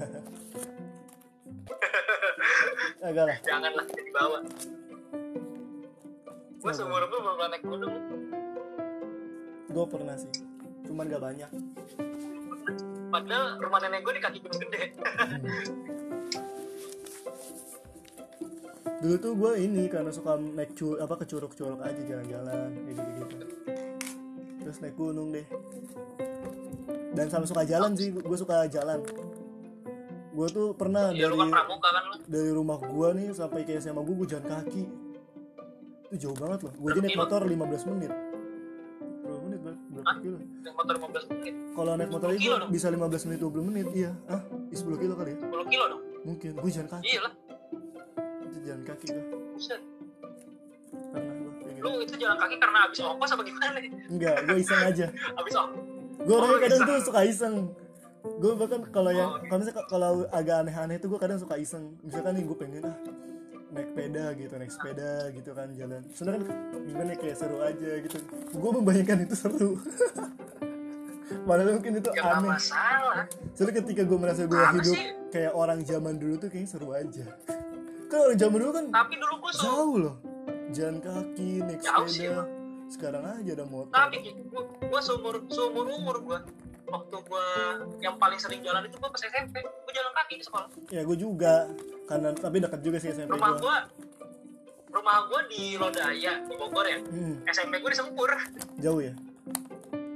Agak 2.99 3.23
lah. 3.25 3.37
Janganlah 3.41 3.85
jadi 3.87 4.11
bawa. 4.11 4.39
Gue 6.59 6.71
seumur 6.75 7.01
gue 7.01 7.19
belum 7.19 7.35
pernah 7.35 7.49
naik 7.49 7.63
gunung. 7.63 7.95
Gue 9.69 9.85
pernah 9.87 10.15
sih. 10.15 10.31
Cuman 10.83 11.05
gak 11.07 11.23
banyak 11.23 11.49
padahal 13.09 13.57
rumah 13.57 13.79
nenek 13.81 14.01
gue 14.05 14.13
di 14.15 14.21
kaki 14.21 14.39
gunung 14.45 14.61
gede. 14.63 14.81
Dulu 18.99 19.15
tuh 19.15 19.31
gue 19.31 19.51
ini 19.63 19.87
karena 19.87 20.11
suka 20.11 20.35
naik 20.35 20.75
cu 20.75 20.99
apa 20.99 21.15
ke 21.23 21.25
curug-curug 21.31 21.79
aja 21.79 22.01
jalan-jalan 22.03 22.69
kayak 22.83 22.95
gitu-gitu. 22.99 23.35
Terus 24.59 24.77
naik 24.83 24.95
gunung 24.99 25.31
deh. 25.31 25.47
Dan 27.15 27.31
sama 27.31 27.47
suka 27.47 27.63
jalan 27.63 27.95
sih 27.95 28.11
gue 28.11 28.37
suka 28.37 28.67
jalan. 28.67 28.99
Gue 30.35 30.47
tuh 30.51 30.75
pernah 30.75 31.15
ya 31.15 31.31
dari 31.31 31.35
kan 31.39 31.47
pramuka 31.47 31.89
kan 31.95 32.03
dari 32.27 32.51
rumah 32.51 32.75
gue 32.75 33.07
nih 33.23 33.27
sampai 33.31 33.63
ke 33.63 33.79
SMA 33.79 34.03
gue 34.03 34.15
gue 34.19 34.27
jalan 34.35 34.47
kaki. 34.51 34.83
Itu 36.11 36.15
jauh 36.27 36.35
banget 36.35 36.67
loh. 36.67 36.73
Gue 36.75 36.89
aja 36.91 36.99
naik 36.99 37.15
motor 37.15 37.41
15 37.47 37.89
menit. 37.95 38.11
Berapa 39.23 39.41
menit 39.47 39.59
berapa 39.63 40.13
kilo 40.19 40.37
naik 40.59 40.75
motor 40.75 40.93
15 40.97 41.31
menit. 41.31 41.53
Kalau 41.69 41.91
naik 41.93 42.09
motor 42.09 42.27
10 42.29 42.31
itu 42.31 42.41
kilo 42.41 42.55
dong? 42.57 42.69
bisa 42.69 42.87
15 42.87 42.99
menit 43.25 43.39
20 43.39 43.63
menit 43.65 43.87
iya. 43.93 44.11
Ah 44.25 44.41
di 44.65 44.75
10 44.75 44.95
kilo 44.97 45.13
kali 45.13 45.29
ya? 45.29 45.37
10 45.41 45.65
kilo 45.67 45.85
dong. 45.87 46.01
Mungkin. 46.21 46.51
Gue 46.55 46.69
jalan 46.69 46.89
kaki. 46.89 47.05
Iya 47.05 47.21
lah 47.23 47.33
itu 48.41 48.57
jalan 48.65 48.81
kaki 48.83 49.05
gue 49.07 49.23
buset. 49.51 49.81
Pernah 51.09 51.33
gue 51.33 51.51
kayak 51.55 51.73
gitu. 51.73 51.85
Lu 51.85 51.91
itu 51.99 52.13
jalan 52.15 52.37
kaki 52.37 52.55
karena 52.57 52.77
habis 52.81 52.99
ongkos 52.99 53.31
apa 53.31 53.43
gimana 53.43 53.77
nih? 53.77 53.91
Enggak 54.07 54.35
gue 54.43 54.57
iseng 54.57 54.81
aja. 54.83 55.05
Habis 55.39 55.53
ongkos 55.55 55.83
gue 56.19 56.35
orangnya 56.35 56.51
Oh, 56.51 56.59
kadang 56.59 56.79
iseng. 56.79 56.89
tuh 56.89 56.97
suka 57.01 57.21
iseng. 57.23 57.55
Gue 58.19 58.51
bahkan 58.53 58.81
kalau 58.91 59.11
yang 59.11 59.29
Oh, 59.29 59.37
gitu. 59.37 59.47
kalau 59.47 59.59
misalnya 59.61 59.83
kalau 59.87 60.09
agak 60.29 60.55
aneh-aneh 60.59 60.97
tuh 60.99 61.07
gue 61.07 61.19
kadang 61.19 61.39
suka 61.39 61.55
iseng. 61.55 61.95
Misalkan 62.03 62.35
nih 62.35 62.43
gue 62.43 62.57
pengen 62.57 62.83
ah 62.83 62.97
naik 63.69 63.87
sepeda 63.87 64.23
gitu 64.33 64.53
naik 64.57 64.71
sepeda 64.73 65.11
gitu 65.31 65.49
kan 65.53 65.67
jalan. 65.71 66.01
Sebenarnya 66.11 66.41
kan 66.43 66.57
gimana 66.83 67.09
ya, 67.09 67.17
kayak 67.17 67.35
seru 67.37 67.57
aja 67.61 67.91
gitu. 68.01 68.17
Gue 68.51 68.71
membayangkan 68.75 69.17
itu 69.23 69.35
seru 69.37 69.69
padahal 71.39 71.75
mungkin 71.75 71.93
itu 71.95 72.09
ya 72.11 72.23
aneh. 72.33 72.49
masalah. 72.51 73.23
Soalnya 73.51 73.73
ketika 73.77 74.01
gue 74.03 74.17
merasa 74.17 74.41
gue 74.43 74.55
Apa 74.55 74.73
hidup 74.75 74.93
sih? 74.93 75.05
kayak 75.29 75.53
orang 75.53 75.79
zaman 75.81 76.13
dulu 76.15 76.33
tuh 76.35 76.47
kayaknya 76.47 76.69
seru 76.69 76.89
aja. 76.91 77.25
Kan 78.05 78.17
orang 78.23 78.37
zaman 78.37 78.57
dulu 78.57 78.71
kan 78.71 78.85
tapi 78.89 79.13
dulu 79.15 79.33
gue 79.39 79.51
suka 79.51 79.63
jauh 79.65 79.95
loh. 79.99 80.15
Jalan 80.69 80.97
kaki 80.99 81.49
naik 81.59 81.79
Jauh 81.79 82.05
sih, 82.05 82.23
sepeda 82.23 82.33
emang. 82.35 82.49
sekarang 82.87 83.23
aja 83.35 83.51
ada 83.51 83.65
motor. 83.65 83.91
Tapi 83.91 84.15
gue 84.21 84.61
gue 84.79 85.01
seumur 85.01 85.35
seumur 85.47 85.85
umur 85.87 86.15
gue 86.19 86.39
waktu 86.85 87.17
gue 87.19 87.45
yang 87.99 88.17
paling 88.17 88.37
sering 88.37 88.59
jalan 88.59 88.81
itu 88.83 88.95
gue 88.95 89.09
pas 89.09 89.17
SMP 89.19 89.61
gue 89.61 89.91
jalan 89.91 90.11
kaki 90.15 90.33
ke 90.35 90.43
sekolah. 90.43 90.67
Ya 90.89 91.01
gue 91.01 91.13
juga. 91.15 91.69
Karena 92.05 92.29
tapi 92.31 92.57
dekat 92.57 92.81
juga 92.81 92.97
sih 92.97 93.09
SMP 93.09 93.29
rumah 93.29 93.53
gue 93.55 93.77
rumah 94.89 95.17
gue 95.23 95.41
di 95.47 95.61
Lodaya 95.75 96.41
di 96.41 96.55
Bogor 96.55 96.81
ya. 96.83 96.97
Hmm, 96.99 97.45
SMP 97.45 97.77
gue 97.77 97.89
di 97.89 97.97
Sempur. 97.97 98.29
Jauh 98.77 98.99
ya 98.99 99.13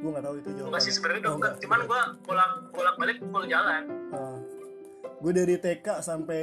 gue 0.03 0.11
nggak 0.11 0.25
tahu 0.27 0.35
itu 0.35 0.49
jauh 0.51 0.67
masih 0.67 0.91
apa. 0.91 0.97
sebenarnya 0.99 1.21
Oh, 1.23 1.23
udah 1.23 1.33
enggak. 1.39 1.53
cuman 1.63 1.79
gue 1.81 2.01
bolak 2.27 2.49
bolak 2.75 2.95
balik 2.99 3.17
full 3.23 3.45
jalan. 3.47 3.83
Ah. 4.11 4.37
gue 5.23 5.31
dari 5.31 5.55
TK 5.55 5.87
sampai 6.03 6.41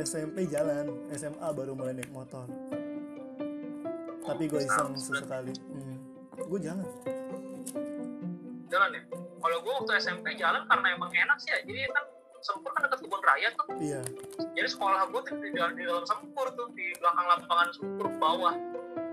SMP 0.00 0.48
jalan. 0.48 0.86
SMA 1.12 1.48
baru 1.52 1.76
mulai 1.76 1.92
naik 1.92 2.08
motor. 2.08 2.48
Tapi 4.24 4.44
gue 4.48 4.60
iseng 4.64 4.96
sesekali. 4.96 5.52
Hmm. 5.52 6.00
gue 6.40 6.58
jalan. 6.58 6.86
Jalan 8.72 8.88
ya? 8.88 9.02
Kalau 9.12 9.58
gue 9.60 9.72
waktu 9.76 9.92
SMP 10.00 10.32
jalan 10.40 10.64
karena 10.64 10.86
emang 10.96 11.12
enak 11.12 11.36
sih 11.36 11.52
ya. 11.52 11.60
Jadi 11.60 11.84
kan 11.92 12.04
Sempur 12.42 12.74
kan 12.74 12.82
dekat 12.82 12.98
kebun 13.06 13.22
raya 13.22 13.48
tuh. 13.54 13.66
Iya. 13.78 14.02
Jadi 14.58 14.66
sekolah 14.66 15.06
gue 15.14 15.20
tuh 15.22 15.36
di, 15.38 15.48
di 15.54 15.82
dalam 15.86 16.02
Sempur 16.02 16.50
tuh 16.56 16.72
di 16.74 16.90
belakang 16.98 17.26
lapangan 17.28 17.68
Sempur 17.70 18.06
bawah 18.18 18.54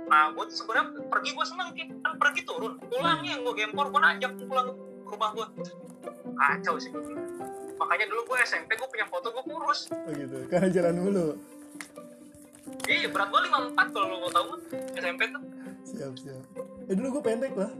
nah 0.09 0.33
gue 0.33 0.43
tuh 0.49 0.57
sebenarnya 0.65 1.05
pergi 1.05 1.29
gue 1.37 1.45
seneng 1.45 1.67
kan 1.77 2.13
pergi 2.17 2.41
turun. 2.41 2.81
Pulangnya 2.81 3.37
yang 3.37 3.41
gue 3.45 3.53
gempor 3.53 3.93
gue 3.93 4.01
najak 4.01 4.31
pulang 4.41 4.73
ke 4.73 5.09
rumah 5.13 5.29
gue 5.37 5.45
kacau 6.33 6.75
sih. 6.81 6.91
Makanya 7.77 8.05
dulu 8.09 8.21
gue 8.33 8.37
SMP 8.43 8.73
gue 8.73 8.89
punya 8.89 9.05
foto 9.05 9.29
gue 9.29 9.43
kurus. 9.45 9.87
Oh 9.93 10.11
gitu 10.11 10.37
karena 10.49 10.67
jalan 10.73 10.95
dulu 10.97 11.27
iya 12.89 13.05
berat 13.05 13.29
gue 13.29 13.39
54 13.77 13.93
kalau 13.93 14.07
lo 14.09 14.17
mau 14.25 14.31
tahu 14.33 14.45
mah 14.49 14.59
SMP 14.97 15.21
tuh. 15.29 15.41
Siap 15.85 16.13
siap. 16.17 16.43
Eh 16.89 16.93
dulu 16.97 17.21
gue 17.21 17.23
pendek 17.23 17.53
lah. 17.53 17.71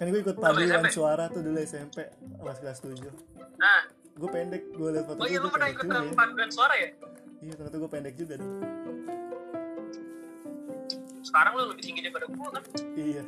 Kan 0.00 0.06
gue 0.08 0.20
ikut 0.24 0.36
paduan 0.40 0.88
suara 0.88 1.28
tuh 1.28 1.44
dulu 1.44 1.58
SMP 1.60 2.08
kelas 2.40 2.58
kelas 2.64 2.78
7 2.80 3.04
nah. 3.60 3.82
Gue 4.18 4.30
pendek 4.32 4.62
gue 4.74 4.88
liat 4.96 5.04
foto 5.06 5.20
oh 5.22 5.28
iya 5.30 5.38
lu 5.38 5.46
pernah 5.52 5.68
ikut 5.70 5.84
ya. 5.86 6.10
paduan 6.16 6.50
suara 6.50 6.74
ya? 6.74 6.88
Iya 7.38 7.52
ternyata 7.54 7.76
gue 7.78 7.90
pendek 7.90 8.14
juga 8.18 8.34
dulu 8.40 8.77
sekarang 11.22 11.52
lu 11.58 11.64
lebih 11.74 11.84
tinggi 11.84 12.00
daripada 12.04 12.26
gue 12.30 12.48
kan? 12.50 12.64
Iya. 12.94 13.22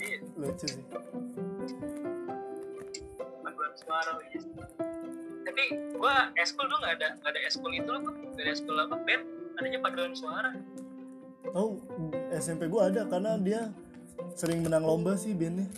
Iya. 0.00 0.18
Lucu 0.36 0.66
sih. 0.66 0.84
Suara 3.76 4.18
iya. 4.32 4.40
tapi 5.46 5.62
gua 6.00 6.32
eskul 6.40 6.64
tuh 6.64 6.80
nggak 6.80 6.96
ada 6.96 7.08
nggak 7.20 7.32
ada 7.32 7.40
eskul 7.44 7.70
itu 7.70 7.86
loh 7.86 8.00
nggak 8.02 8.40
ada 8.40 8.50
eskul 8.56 8.76
apa? 8.76 8.96
Band? 9.04 9.22
Adanya 9.56 9.78
paduan 9.84 10.12
suara. 10.16 10.50
Oh 11.52 11.78
SMP 12.32 12.66
gue 12.66 12.82
ada 12.82 13.06
karena 13.06 13.36
dia 13.38 13.70
sering 14.34 14.64
menang 14.64 14.82
lomba 14.82 15.14
sih 15.14 15.36
bandnya 15.36 15.68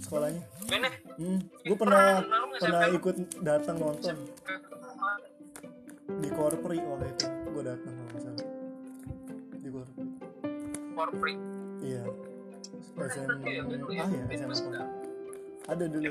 sekolahnya. 0.00 0.42
Bandnya? 0.68 0.92
Hmm, 1.16 1.40
gue 1.64 1.76
pernah 1.76 2.20
Pernah, 2.24 2.40
pernah 2.60 2.82
ikut 2.92 3.16
datang 3.40 3.76
nonton. 3.80 4.16
Di 6.16 6.28
Korpri 6.32 6.78
waktu 6.80 7.06
itu 7.12 7.26
gue 7.28 7.62
datang 7.64 7.94
Korpri 10.96 11.36
iya. 11.84 12.02
Iya, 12.96 13.60
lu 13.68 13.92
ya. 13.92 14.08
ah 14.08 14.08
ya 14.08 14.24
SMA 14.32 14.80
ada 15.66 15.84
dulu. 15.90 16.10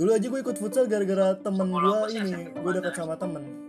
Dulu 0.00 0.10
aja 0.16 0.26
gue 0.26 0.40
ikut 0.40 0.56
futsal 0.56 0.84
gara-gara 0.88 1.36
temen 1.36 1.68
gue 1.68 1.98
ini 2.16 2.48
gue 2.48 2.72
dekat 2.72 2.94
sama 2.96 3.14
temen. 3.20 3.68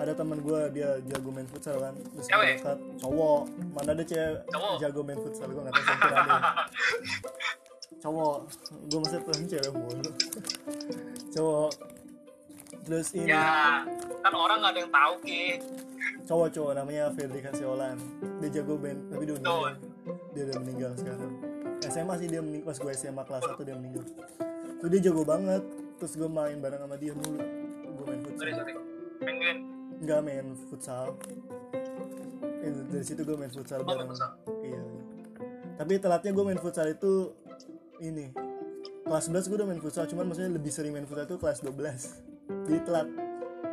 Ada 0.00 0.16
temen 0.16 0.40
gue 0.40 0.60
dia 0.72 0.96
jago 1.12 1.28
main 1.28 1.44
futsal 1.44 1.76
kan. 1.76 1.92
Terus 1.92 2.26
gue 2.32 2.46
dekat. 2.56 2.78
Cowok. 3.04 3.42
Mana 3.76 3.92
ada 3.92 4.04
cewek 4.04 4.48
jago 4.80 5.00
main 5.04 5.20
futsal? 5.20 5.48
Gue 5.52 5.60
nggak 5.60 5.74
tahu 5.76 5.84
sampai 5.84 6.08
ada. 6.16 6.36
Cowok. 8.02 8.36
Gue 8.88 8.98
masih 9.04 9.18
pernah 9.20 9.46
cewek 9.46 9.70
mulu. 9.76 10.10
Cowok 11.36 11.70
terus 12.84 13.08
ini. 13.12 13.28
Ya 13.28 13.82
kan 14.20 14.32
orang 14.32 14.60
nggak 14.60 14.72
ada 14.72 14.80
yang 14.80 14.92
tahu 14.92 15.14
ki. 15.20 15.44
Cowok 16.24 16.48
cowok 16.50 16.72
namanya 16.74 17.04
Fedri 17.12 17.40
Kasiolan 17.40 17.96
dia 18.38 18.48
jago 18.54 18.76
band 18.76 19.00
tapi 19.08 19.22
dia 19.24 19.34
udah 19.34 19.76
dia 20.32 20.42
udah 20.46 20.56
meninggal 20.60 20.92
sekarang. 20.94 21.32
SMA 21.82 22.14
sih 22.16 22.28
dia 22.28 22.40
meninggal 22.40 22.66
pas 22.66 22.78
gue 22.78 22.92
SMA 22.94 23.22
kelas 23.22 23.42
1 23.46 23.60
dia 23.62 23.74
meninggal. 23.74 24.04
Tuh 24.78 24.88
dia 24.88 25.00
jago 25.02 25.22
banget. 25.22 25.62
Terus 25.94 26.12
gue 26.14 26.28
main 26.28 26.56
bareng 26.58 26.80
sama 26.80 26.96
dia 26.96 27.12
mulu 27.12 27.40
gue 27.94 28.04
main 28.04 28.20
futsal. 28.22 28.44
Sorry 28.52 28.74
pengen 29.18 29.56
nggak 30.00 30.20
main 30.20 30.46
futsal. 30.68 31.06
Eh, 32.60 32.72
dari 32.86 33.04
situ 33.04 33.20
gue 33.20 33.36
main 33.36 33.48
futsal 33.48 33.80
Oh, 33.80 33.86
bareng. 33.86 34.08
futsal. 34.08 34.30
iya. 34.60 34.80
Tapi 35.74 35.92
telatnya 35.98 36.32
gue 36.32 36.44
main 36.44 36.56
futsal 36.56 36.86
itu 36.86 37.32
ini. 37.98 38.32
Kelas 39.04 39.28
11 39.28 39.46
gue 39.46 39.56
udah 39.56 39.68
main 39.68 39.78
futsal 39.78 40.04
cuman 40.06 40.24
maksudnya 40.26 40.50
lebih 40.50 40.68
sering 40.68 40.92
main 40.92 41.04
futsal 41.04 41.24
itu 41.26 41.36
kelas 41.36 41.60
12 41.60 42.33
jadi 42.48 42.80
telat. 42.84 43.08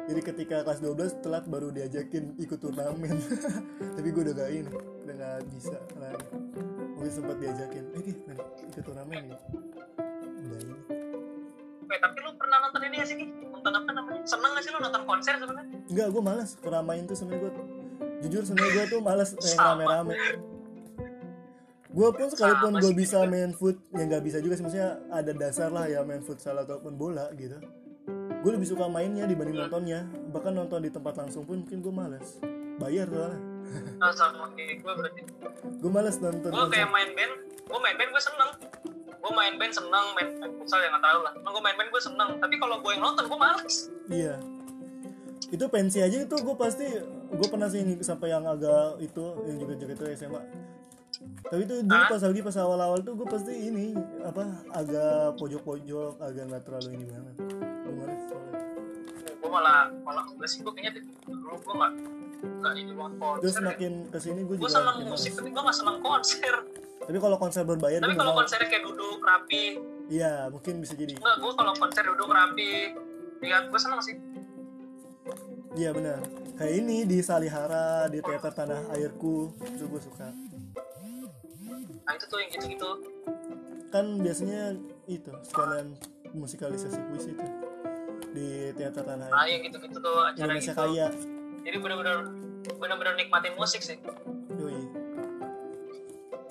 Jadi 0.01 0.21
ketika 0.25 0.55
kelas 0.65 0.79
12 0.83 1.23
telat 1.23 1.45
baru 1.47 1.69
diajakin 1.71 2.35
ikut 2.41 2.59
turnamen. 2.59 3.15
Tapi 3.95 4.07
gue 4.11 4.21
udah 4.27 4.35
gak 4.35 4.49
ini 4.51 4.71
udah 5.07 5.15
gak 5.15 5.37
bisa 5.53 5.77
lagi. 5.99 6.25
Mungkin 6.97 7.11
sempat 7.11 7.37
diajakin 7.39 7.85
eh 7.97 8.15
main 8.27 8.39
ikut 8.71 8.83
turnamen 8.83 9.21
gitu 9.29 9.45
udah 10.41 10.59
ini. 10.61 10.75
Eh 11.91 11.99
tapi 11.99 12.17
lu 12.23 12.31
pernah 12.39 12.57
nonton 12.65 12.81
ini 12.87 12.95
gak 12.97 13.07
sih 13.07 13.17
nonton 13.45 13.71
apa 13.77 13.91
namanya? 13.93 14.21
Seneng 14.25 14.51
gak 14.57 14.63
sih 14.65 14.71
lu 14.73 14.79
nonton 14.81 15.03
konser 15.05 15.33
sebenarnya? 15.37 15.77
Enggak, 15.91 16.07
gue 16.11 16.21
malas 16.23 16.49
keramaian 16.59 17.03
tuh 17.05 17.17
sebenarnya 17.19 17.41
gue 17.45 17.53
jujur 18.21 18.41
sebenarnya 18.45 18.73
gue 18.73 18.85
tuh 18.89 19.01
malas 19.01 19.29
yang 19.33 19.57
Sama. 19.57 19.69
rame-rame. 19.81 20.15
Gue 21.91 22.07
pun 22.15 22.27
sekalipun 22.31 22.71
gue 22.79 22.93
bisa 22.95 23.27
main 23.27 23.51
foot, 23.51 23.75
ya 23.91 24.03
nggak 24.07 24.23
bisa 24.23 24.37
juga 24.39 24.55
sih. 24.55 24.63
Maksudnya 24.63 25.03
ada 25.11 25.31
dasar 25.35 25.69
lah 25.75 25.91
ya 25.91 25.99
main 26.07 26.23
futsal 26.23 26.55
ataupun 26.55 26.95
bola 26.95 27.27
gitu. 27.35 27.59
Gue 28.41 28.51
lebih 28.57 28.67
suka 28.67 28.89
mainnya 28.89 29.29
dibanding 29.29 29.57
nontonnya. 29.57 30.05
Bahkan 30.33 30.53
nonton 30.53 30.81
di 30.81 30.89
tempat 30.89 31.13
langsung 31.21 31.45
pun 31.45 31.61
mungkin 31.61 31.79
gue 31.79 31.93
malas. 31.93 32.41
Bayar 32.81 33.05
soalnya. 33.07 33.39
nah, 34.01 34.11
sama 34.19 34.49
kayak 34.57 34.81
gue 34.81 34.93
berarti 34.97 35.21
Gue 35.79 35.91
malas 35.93 36.17
nonton 36.17 36.49
gue 36.49 36.67
kayak 36.73 36.89
main 36.89 37.09
band 37.13 37.33
gue 37.61 37.79
main 37.79 37.95
band 37.95 38.09
gue 38.11 38.23
seneng 38.23 38.51
gue 39.21 39.31
main 39.31 39.53
band 39.55 39.71
seneng 39.71 40.05
main, 40.17 40.27
futsal 40.57 40.81
ya 40.81 40.89
nggak 40.89 41.05
tahu 41.05 41.19
lah 41.21 41.33
gue 41.37 41.61
main 41.61 41.75
band 41.77 41.89
gue 41.93 42.01
seneng 42.01 42.29
tapi 42.41 42.55
kalau 42.57 42.81
gue 42.81 42.91
yang 42.91 43.03
nonton 43.05 43.23
gue 43.29 43.39
males 43.39 43.75
Iya. 44.09 44.35
Itu 45.53 45.65
pensi 45.71 46.01
aja 46.01 46.17
itu 46.25 46.35
gue 46.35 46.55
pasti 46.57 46.87
gue 47.31 47.47
pernah 47.47 47.69
sih 47.71 47.79
ini 47.85 47.93
sampai 48.03 48.33
yang 48.33 48.43
agak 48.43 48.99
itu 48.99 49.23
yang 49.47 49.55
juga 49.61 49.73
juga 49.77 49.91
itu 49.95 50.03
SMA. 50.19 50.41
Tapi 51.47 51.61
itu 51.63 51.75
dulu 51.85 52.03
pas 52.07 52.21
lagi 52.23 52.41
pas 52.41 52.57
awal-awal 52.59 52.99
tuh 53.03 53.13
gue 53.19 53.27
pasti 53.29 53.53
ini 53.55 53.95
apa 54.25 54.43
agak 54.73 55.37
pojok-pojok 55.39 56.19
agak 56.23 56.43
nggak 56.49 56.63
terlalu 56.67 56.89
ini 56.97 57.05
banget. 57.07 57.35
Malah 59.51 59.91
malah 60.07 60.23
enggak 60.31 60.49
sih 60.49 60.59
gue 60.63 60.71
kayaknya 60.71 61.03
dulu 61.27 61.55
gue 61.59 61.73
nggak 61.75 61.91
nggak 62.41 62.73
ini 62.73 62.91
banget 62.97 63.13
Terus 63.21 63.53
konser 63.53 63.63
makin 63.67 63.93
ke 64.09 64.17
sini 64.17 64.39
gue 64.41 64.55
gue 64.55 64.57
juga 64.57 64.71
seneng 64.71 64.87
makin 64.89 65.07
musik 65.11 65.31
tapi 65.37 65.49
gue 65.51 65.61
nggak 65.61 65.77
seneng 65.77 65.97
konser. 66.01 66.55
Tapi 67.01 67.17
kalau 67.17 67.37
konser 67.37 67.61
berbayar 67.65 67.99
tapi 68.01 68.13
gue 68.13 68.21
kalau 68.21 68.35
konsernya 68.37 68.67
kayak 68.71 68.83
duduk 68.87 69.19
rapi. 69.21 69.63
Iya 70.09 70.33
mungkin 70.49 70.73
bisa 70.81 70.93
jadi. 70.97 71.13
enggak 71.19 71.35
gue 71.37 71.51
kalau 71.53 71.73
konser 71.75 72.03
duduk 72.07 72.29
rapi. 72.31 72.71
Lihat 73.41 73.63
gue 73.69 73.79
seneng 73.81 74.01
sih. 74.01 74.15
Iya 75.77 75.89
benar. 75.95 76.19
Kayak 76.57 76.73
ini 76.83 76.97
di 77.07 77.17
Salihara 77.23 78.05
di 78.11 78.19
teater 78.19 78.53
Tanah 78.53 78.91
Airku 78.95 79.53
itu 79.65 79.85
gue 79.85 80.01
suka. 80.01 80.29
nah 82.01 82.17
itu 82.17 82.25
tuh 82.27 82.41
yang 82.41 82.49
gitu 82.51 82.65
gitu 82.75 82.89
Kan 83.93 84.19
biasanya 84.19 84.75
itu 85.07 85.31
sekalian 85.47 85.95
musikalisasi 86.35 86.99
puisi 87.07 87.31
itu 87.35 87.45
di 88.31 88.47
teater 88.73 89.03
Tanah 89.03 89.27
nah 89.27 89.39
Airku. 89.39 89.51
yang 89.51 89.61
gitu 89.63 89.77
gitu 89.81 89.97
tuh 89.97 90.15
acara 90.21 90.39
Indonesia 90.45 90.71
gitu 90.71 90.81
Kaya. 90.81 91.07
jadi 91.61 91.77
bener-bener 91.77 92.17
bener-bener 92.73 93.13
nikmatin 93.15 93.53
musik 93.53 93.81
sih 93.81 93.97
Yoi. 94.53 94.77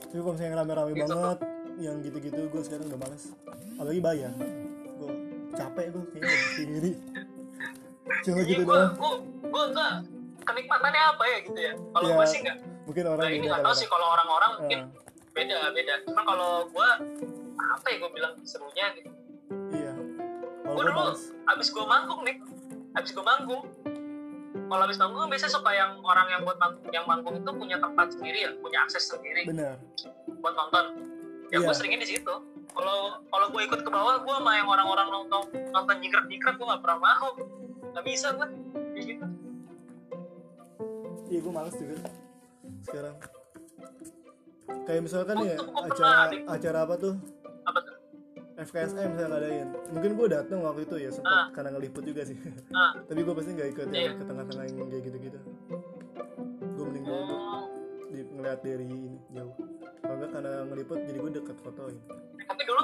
Tapi 0.03 0.19
kalau 0.19 0.35
misalnya 0.35 0.59
rame-rame 0.59 0.91
Gitu, 0.93 1.07
banget, 1.07 1.39
yang 1.79 1.97
gitu-gitu 2.01 2.41
gue 2.45 2.61
sekarang 2.61 2.85
udah 2.85 2.99
males. 2.99 3.31
Apalagi 3.73 4.01
bayar. 4.01 4.33
Gue 4.93 5.13
capek 5.53 5.87
gue 5.89 6.03
kayaknya 6.11 6.37
sendiri. 6.53 6.91
Cuma 8.27 8.37
Iya, 8.37 8.49
gitu 8.49 8.63
gue 8.65 8.75
doang. 8.75 8.93
gue 8.93 9.13
gue 9.47 9.63
enggak 9.65 9.93
kenikmatannya 10.43 11.03
apa 11.07 11.25
ya 11.25 11.39
gitu 11.41 11.61
ya 11.61 11.73
kalau 11.89 12.03
Iya. 12.05 12.17
gue 12.17 12.27
sih 12.27 12.39
enggak 12.41 12.57
Mungkin 12.83 13.05
orang 13.07 13.23
nah, 13.23 13.31
ini 13.31 13.47
nggak 13.47 13.63
tahu 13.63 13.71
ya. 13.71 13.79
sih 13.79 13.87
kalau 13.87 14.07
orang-orang 14.11 14.51
mungkin 14.59 14.79
Ah, 14.81 14.89
beda 15.31 15.59
beda 15.71 15.95
cuma 16.03 16.23
kalau 16.25 16.51
gue 16.67 16.89
apa 17.55 17.87
ya 17.87 17.97
gue 17.97 18.11
bilang 18.11 18.35
serunya 18.43 18.87
gitu 18.93 19.07
iya. 19.07 19.20
Gue 20.71 20.85
dulu 20.85 21.03
abis 21.47 21.69
gue 21.69 21.85
manggung 21.85 22.21
nih 22.23 22.37
abis 22.93 23.11
gue 23.11 23.23
manggung. 23.23 23.65
Kalau 24.67 24.83
abis 24.83 24.99
manggung 24.99 25.27
biasanya 25.27 25.53
suka 25.53 25.71
yang 25.73 25.99
orang 26.01 26.27
yang 26.29 26.41
buat 26.41 26.57
mang- 26.57 26.79
yang 26.89 27.05
manggung 27.05 27.35
itu 27.37 27.51
punya 27.53 27.77
tempat 27.77 28.07
sendiri 28.11 28.39
ya 28.41 28.51
punya 28.57 28.79
akses 28.81 29.07
sendiri. 29.07 29.43
Benar. 29.45 29.79
buat 30.37 30.55
nonton. 30.55 30.85
Ya 31.51 31.59
Iya. 31.59 31.67
gue 31.67 31.75
seringnya 31.75 32.01
di 32.01 32.09
situ. 32.09 32.35
Kalau 32.71 32.99
kalau 33.27 33.47
gue 33.49 33.63
ikut 33.63 33.81
ke 33.81 33.91
bawah 33.91 34.21
gue 34.21 34.31
sama 34.33 34.53
yang 34.55 34.67
orang-orang 34.67 35.09
nonton 35.09 35.43
nonton 35.69 35.97
nyikrak 35.99 36.25
nyikrak 36.27 36.55
gue 36.55 36.65
gak 36.65 36.81
pernah 36.81 36.99
mau. 37.01 37.29
Gak 37.91 38.05
bisa 38.05 38.31
gue 38.33 38.47
kayak 38.95 39.05
gitu. 39.07 39.27
Iya 41.29 41.39
gue 41.41 41.53
males 41.53 41.75
juga 41.75 41.97
sekarang. 42.81 43.17
Kayak 44.81 45.01
misalkan 45.03 45.35
Oh, 45.37 45.45
ya 45.45 45.57
pernah 45.59 45.83
acara 45.85 46.11
ada- 46.25 46.45
acara 46.49 46.79
apa 46.81 46.95
tuh? 46.97 47.15
Apa 47.65 47.79
tuh 47.81 47.95
FKSM 48.61 49.07
misalnya 49.09 49.29
ngadain. 49.31 49.69
Mungkin 49.91 50.11
gue 50.15 50.27
dateng 50.29 50.59
waktu 50.61 50.81
itu 50.85 50.97
ya 50.99 51.11
sempat 51.11 51.33
Ah. 51.33 51.47
karena 51.51 51.71
ngeliput 51.73 52.03
juga 52.03 52.23
sih. 52.23 52.37
Nah 52.69 52.93
tapi 53.09 53.21
gue 53.21 53.35
pasti 53.35 53.51
nggak 53.53 53.69
ikut 53.71 53.87
Iya. 53.89 54.01
yang 54.05 54.17
ke 54.17 54.25
tengah-tengah 54.25 54.65
yang 54.67 54.77
kayak 54.87 55.03
gitu-gitu. 55.03 55.39
Gue 56.71 56.85
mending 56.85 57.05
dulu 57.05 57.25
oh, 57.25 57.65
di 58.07 58.21
ngeliat 58.27 58.61
dari 58.61 58.85
ini 58.85 58.99
jauh. 59.31 59.55
Kalau 60.01 60.15
nggak 60.17 60.31
karena 60.31 60.51
ngeliput 60.65 60.99
jadi 61.03 61.19
gue 61.19 61.33
deket 61.35 61.57
fotoin 61.59 61.97
tapi 62.43 62.63
dulu 62.67 62.83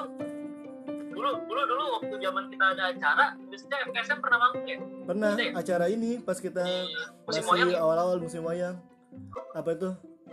dulu 1.11 1.31
dulu 1.43 1.61
dulu 1.65 1.83
waktu 1.97 2.15
zaman 2.17 2.43
kita 2.47 2.65
ada 2.71 2.83
acara 2.87 3.25
biasanya 3.43 3.77
FKSM 3.83 4.19
pernah 4.21 4.39
manggung 4.39 4.65
ya? 4.65 4.77
Pernah 5.03 5.31
Iya. 5.35 5.51
acara 5.53 5.85
ini 5.87 6.11
pas 6.19 6.37
kita 6.37 6.61
di 6.63 6.77
musim 7.25 7.43
masih 7.43 7.67
ya? 7.69 7.79
awal-awal 7.81 8.17
musim 8.17 8.41
wayang. 8.41 8.77
Apa 9.51 9.69
itu? 9.73 9.89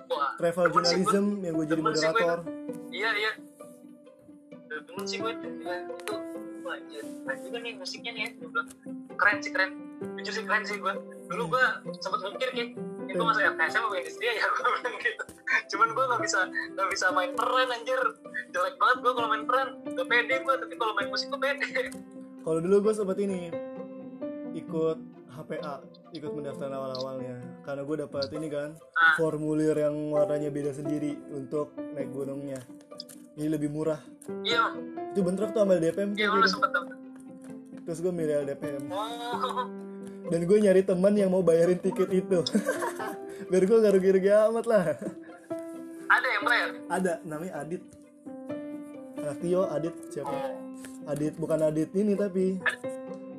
Wah. 0.07 0.37
Travel 0.37 0.67
journalism 0.71 1.25
yang 1.41 1.55
gue 1.55 1.67
jadi 1.67 1.81
gue 1.81 1.89
moderator. 1.89 2.39
iya 2.93 3.11
iya 3.13 3.33
temen 4.83 5.05
sih 5.07 5.19
gue 5.23 5.33
ya, 5.33 5.77
itu 5.87 6.15
wah 6.65 6.75
anjir 6.75 7.05
keren 7.23 7.39
juga 7.45 7.59
nih 7.61 7.73
musiknya 7.77 8.11
nih 8.13 8.23
ya 8.27 8.31
gue 8.35 8.49
bilang 8.51 8.69
keren 9.15 9.39
sih 9.39 9.51
keren 9.55 9.71
jujur 10.19 10.33
sih 10.35 10.45
keren 10.45 10.63
sih 10.67 10.77
gue 10.81 10.95
dulu 11.31 11.45
gue 11.55 11.65
sempat 12.01 12.19
mikir 12.35 12.51
kayak 12.51 12.71
itu 13.05 13.21
masa 13.21 13.53
FKSM 13.53 13.85
apa 13.85 13.95
industri 14.01 14.25
ya 14.27 14.35
gue 14.49 14.71
bilang 14.81 14.97
gitu 14.99 15.25
cuman 15.65 15.89
gue 15.93 16.05
gak 16.09 16.23
bisa 16.25 16.41
gak 16.75 16.89
bisa 16.91 17.07
main 17.13 17.31
peran 17.37 17.69
anjir 17.71 18.01
jelek 18.51 18.75
banget 18.81 18.97
gue 19.05 19.13
kalau 19.13 19.29
main 19.29 19.45
peran 19.45 19.69
gak 19.85 20.07
pede 20.09 20.35
gue 20.41 20.55
tapi 20.57 20.75
kalau 20.75 20.93
main 20.97 21.09
musik 21.13 21.29
gue 21.31 21.41
pede 21.41 21.69
kalau 22.45 22.59
dulu 22.61 22.77
gue 22.91 22.95
sempat 22.97 23.19
ini 23.21 23.53
ikut 24.55 24.99
HPA 25.35 25.75
ikut 26.15 26.31
pendaftaran 26.31 26.71
awal-awalnya 26.73 27.37
karena 27.67 27.83
gue 27.83 27.97
dapat 28.07 28.29
ini 28.39 28.49
kan 28.49 28.71
Ah. 28.95 29.19
formulir 29.19 29.75
yang 29.77 30.15
warnanya 30.15 30.49
beda 30.49 30.73
sendiri 30.73 31.19
untuk 31.29 31.75
naik 31.93 32.09
gunungnya 32.15 32.63
jadi 33.35 33.49
lebih 33.51 33.71
murah. 33.71 34.01
Iya. 34.47 34.75
Itu 35.15 35.23
bentrok 35.23 35.55
tuh 35.55 35.63
sama 35.63 35.79
DPM 35.79 36.19
iya 36.19 36.27
lu 36.27 36.43
sempet 36.49 36.75
tuh 36.75 37.05
terus 37.85 38.01
gue 38.01 38.13
milih 38.13 38.49
LDPM 38.49 38.85
oh. 38.89 39.69
Dan 40.33 40.49
gue 40.49 40.57
nyari 40.57 40.81
teman 40.81 41.13
yang 41.13 41.29
mau 41.29 41.45
bayarin 41.45 41.77
tiket 41.77 42.09
itu. 42.09 42.41
Biar 43.53 43.63
gue 43.69 43.77
gak 43.77 43.93
rugi-rugi 43.93 44.33
amat 44.33 44.65
lah. 44.65 44.85
Ada 46.09 46.29
yang 46.33 46.43
bayar? 46.49 46.69
Ada 46.89 47.13
namanya 47.29 47.61
Adit. 47.61 47.85
Anak 49.21 49.37
Tio 49.45 49.69
Adit 49.69 49.93
siapa? 50.09 50.33
Oh. 50.33 51.13
Adit 51.13 51.37
bukan 51.37 51.61
Adit 51.61 51.93
ini 51.93 52.17
tapi 52.17 52.57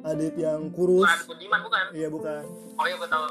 Adit. 0.06 0.38
Yang 0.38 0.78
kurus. 0.78 1.10
Bukan 1.10 1.26
Budiman 1.26 1.60
bukan? 1.66 1.84
Iya 1.98 2.08
bukan. 2.14 2.44
Oh 2.78 2.86
iya 2.86 2.96
gue 3.02 3.10
tahu. 3.10 3.26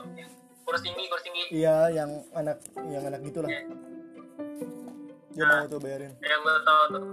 Kurus 0.67 0.83
tinggi 0.83 1.03
kurus 1.07 1.23
tinggi. 1.23 1.43
Iya 1.55 1.77
yang 1.95 2.11
anak 2.35 2.59
yang 2.91 3.07
anak 3.07 3.23
gitulah. 3.23 3.55
Iya. 3.55 3.71
Dia 5.35 5.45
mau 5.51 5.67
tuh 5.67 5.79
bayarin. 5.83 6.13
yang 6.23 6.41
gue 6.47 6.57
tahu 6.63 6.83
tuh. 6.95 7.05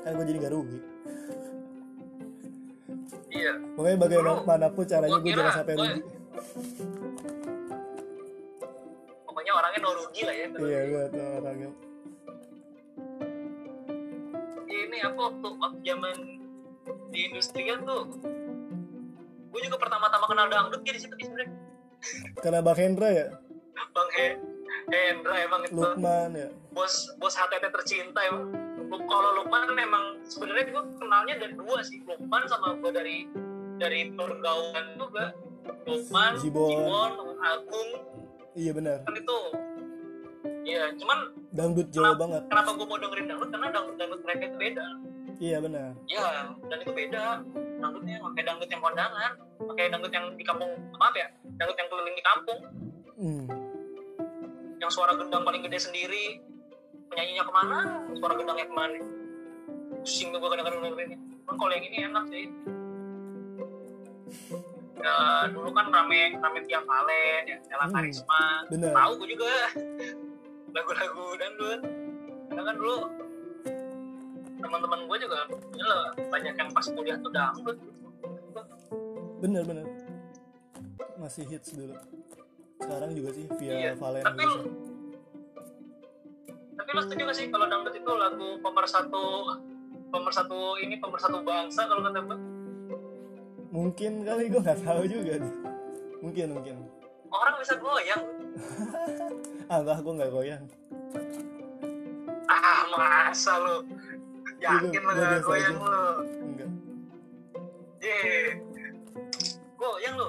Kan 0.00 0.10
gue 0.16 0.24
jadi 0.32 0.38
gak 0.48 0.54
rugi. 0.56 0.78
Iya. 3.34 3.52
Pokoknya 3.76 3.96
bagaimanapun 4.00 4.84
caranya 4.88 5.18
gue 5.20 5.32
jangan 5.36 5.54
sampai 5.60 5.74
rugi. 5.76 6.00
Pokoknya 9.28 9.52
orangnya 9.52 9.80
no 9.84 9.90
rugi 9.92 10.22
lah 10.24 10.34
ya 10.34 10.46
iya 10.48 10.80
gue 10.88 11.02
tuh 11.12 11.26
orangnya. 11.44 11.70
Ini 14.64 14.98
aku 15.12 15.18
waktu 15.20 15.48
waktu 15.60 15.80
zaman 15.84 16.16
di 17.12 17.18
industri 17.30 17.62
kan 17.68 17.84
tuh 17.84 18.02
gue 19.54 19.60
juga 19.62 19.78
pertama-tama 19.78 20.26
kenal 20.26 20.50
dangdut 20.50 20.82
ya 20.82 20.92
di 20.98 21.00
situ 21.00 21.14
sebenarnya 21.14 21.54
karena 22.42 22.58
Bang 22.58 22.74
Hendra 22.74 23.08
ya 23.14 23.26
bang 23.74 24.10
He 24.14 24.26
Hendra 24.84 25.34
emang 25.40 25.60
itu. 25.64 25.74
Lukman 25.76 26.30
ya. 26.36 26.48
Bos 26.74 27.08
bos 27.16 27.34
HTT 27.34 27.72
tercinta 27.72 28.20
Lu- 28.30 29.06
kalau 29.08 29.42
Lukman 29.42 29.72
memang 29.72 30.20
sebenarnya 30.28 30.70
gue 30.70 30.82
kenalnya 31.00 31.34
dari 31.40 31.54
dua 31.56 31.80
sih. 31.80 32.04
Lukman 32.04 32.44
sama 32.46 32.76
gue 32.78 32.90
dari 32.92 33.16
dari 33.80 34.12
pergaulan 34.12 34.86
juga 35.00 35.32
Lukman 35.88 36.32
Jibon. 36.38 36.68
Jibon 36.70 37.12
Agung. 37.42 37.90
Iya 38.54 38.70
benar. 38.76 38.98
Kan 39.02 39.14
itu. 39.18 39.38
Iya, 40.64 40.96
cuman 40.96 41.18
dangdut 41.52 41.88
Jawa 41.92 42.16
banget. 42.16 42.42
kenapa 42.48 42.70
gue 42.72 42.86
mau 42.88 42.96
dengerin 42.96 43.26
dangdut? 43.28 43.48
Karena 43.52 43.68
dangdut 43.68 43.96
dangdut 44.00 44.20
mereka 44.24 44.42
itu 44.48 44.56
beda. 44.56 44.86
iya 45.42 45.58
benar. 45.60 45.90
Ya, 46.08 46.28
dan 46.70 46.78
itu 46.80 46.92
beda. 46.94 47.24
Dangdutnya 47.82 48.16
pakai 48.22 48.42
dangdut 48.48 48.70
yang 48.72 48.80
kondangan, 48.80 49.30
pakai 49.60 49.84
dangdut 49.92 50.12
yang 50.14 50.26
di 50.40 50.44
kampung, 50.46 50.72
maaf 50.96 51.12
ya, 51.12 51.28
dangdut 51.60 51.76
yang 51.76 51.88
keliling 51.92 52.16
di 52.16 52.24
kampung, 52.24 52.60
hmm. 53.18 53.44
Yang 54.84 54.92
suara 54.92 55.16
gendang 55.16 55.48
paling 55.48 55.64
gede 55.64 55.80
sendiri, 55.80 56.44
penyanyinya 57.08 57.48
ke 57.48 57.52
mana, 57.56 57.78
suara 58.20 58.36
gendangnya 58.36 58.68
ke 58.68 58.74
mana. 58.76 59.00
Pusing 60.04 60.28
gue 60.36 60.40
kadang-kadang 60.44 60.80
dengerin. 60.84 61.10
Cuman 61.16 61.54
kalau 61.56 61.72
yang 61.72 61.84
ini 61.88 61.98
enak 62.04 62.24
sih. 62.28 62.44
Ya, 65.00 65.48
dulu 65.52 65.72
kan 65.72 65.88
rame 65.88 66.36
rame 66.36 66.58
tiap 66.68 66.84
Valen, 66.84 67.42
ya, 67.48 67.56
Ella 67.72 67.84
Hmm, 67.88 67.96
Karisma, 67.96 68.44
bener. 68.72 68.92
tahu 68.92 69.12
gue 69.20 69.28
juga 69.36 69.52
lagu-lagu 70.76 71.24
dangdut. 71.40 71.80
Karena 72.52 72.62
kan 72.68 72.74
dulu 72.76 72.96
teman-teman 74.60 75.00
gue 75.08 75.18
juga 75.24 75.38
ya 75.76 75.84
lah, 75.88 76.04
banyak 76.28 76.54
yang 76.56 76.68
pas 76.72 76.86
kuliah 76.92 77.16
tuh 77.20 77.32
dangdut. 77.32 77.78
bener 79.44 79.60
bener 79.60 79.84
masih 81.20 81.44
hits 81.44 81.76
dulu 81.76 81.92
sekarang 82.84 83.10
juga 83.16 83.30
sih 83.32 83.44
via 83.56 83.72
Iya, 83.72 83.92
Valen 83.96 84.22
tapi 84.22 84.44
tapi 86.74 86.90
lu 86.92 87.00
setuju 87.00 87.22
gak 87.24 87.36
sih 87.36 87.46
kalau 87.48 87.66
dangdut 87.66 87.94
itu 87.96 88.12
lagu 88.12 88.48
pemersatu 88.60 89.24
pemersatu 90.12 90.60
ini 90.78 91.00
pemersatu 91.00 91.40
bangsa 91.40 91.88
kalau 91.88 92.04
kata 92.04 92.20
gue 92.20 92.38
mungkin 93.70 94.12
kali 94.22 94.46
gue 94.46 94.60
nggak 94.60 94.80
tahu 94.84 95.02
juga 95.08 95.40
nih 95.40 95.54
mungkin 96.20 96.46
mungkin. 96.56 96.74
Orang 97.28 97.58
bisa 97.58 97.74
goyang. 97.76 98.22
Ah 99.66 99.82
enggak 99.82 100.00
gue 100.00 100.12
nggak 100.14 100.32
goyang. 100.32 100.64
Ah 102.46 102.80
masa 102.88 103.58
lu? 103.60 103.76
Yakin 104.62 104.88
Itu 104.88 105.02
lu 105.02 105.04
gua 105.04 105.12
gak 105.12 105.28
biasa 105.28 105.44
goyang 105.44 105.74
aja. 105.74 105.84
lu? 105.84 106.06
Enggak. 106.46 106.70
Ye. 107.98 108.16
goyang 109.74 110.14
lu 110.16 110.26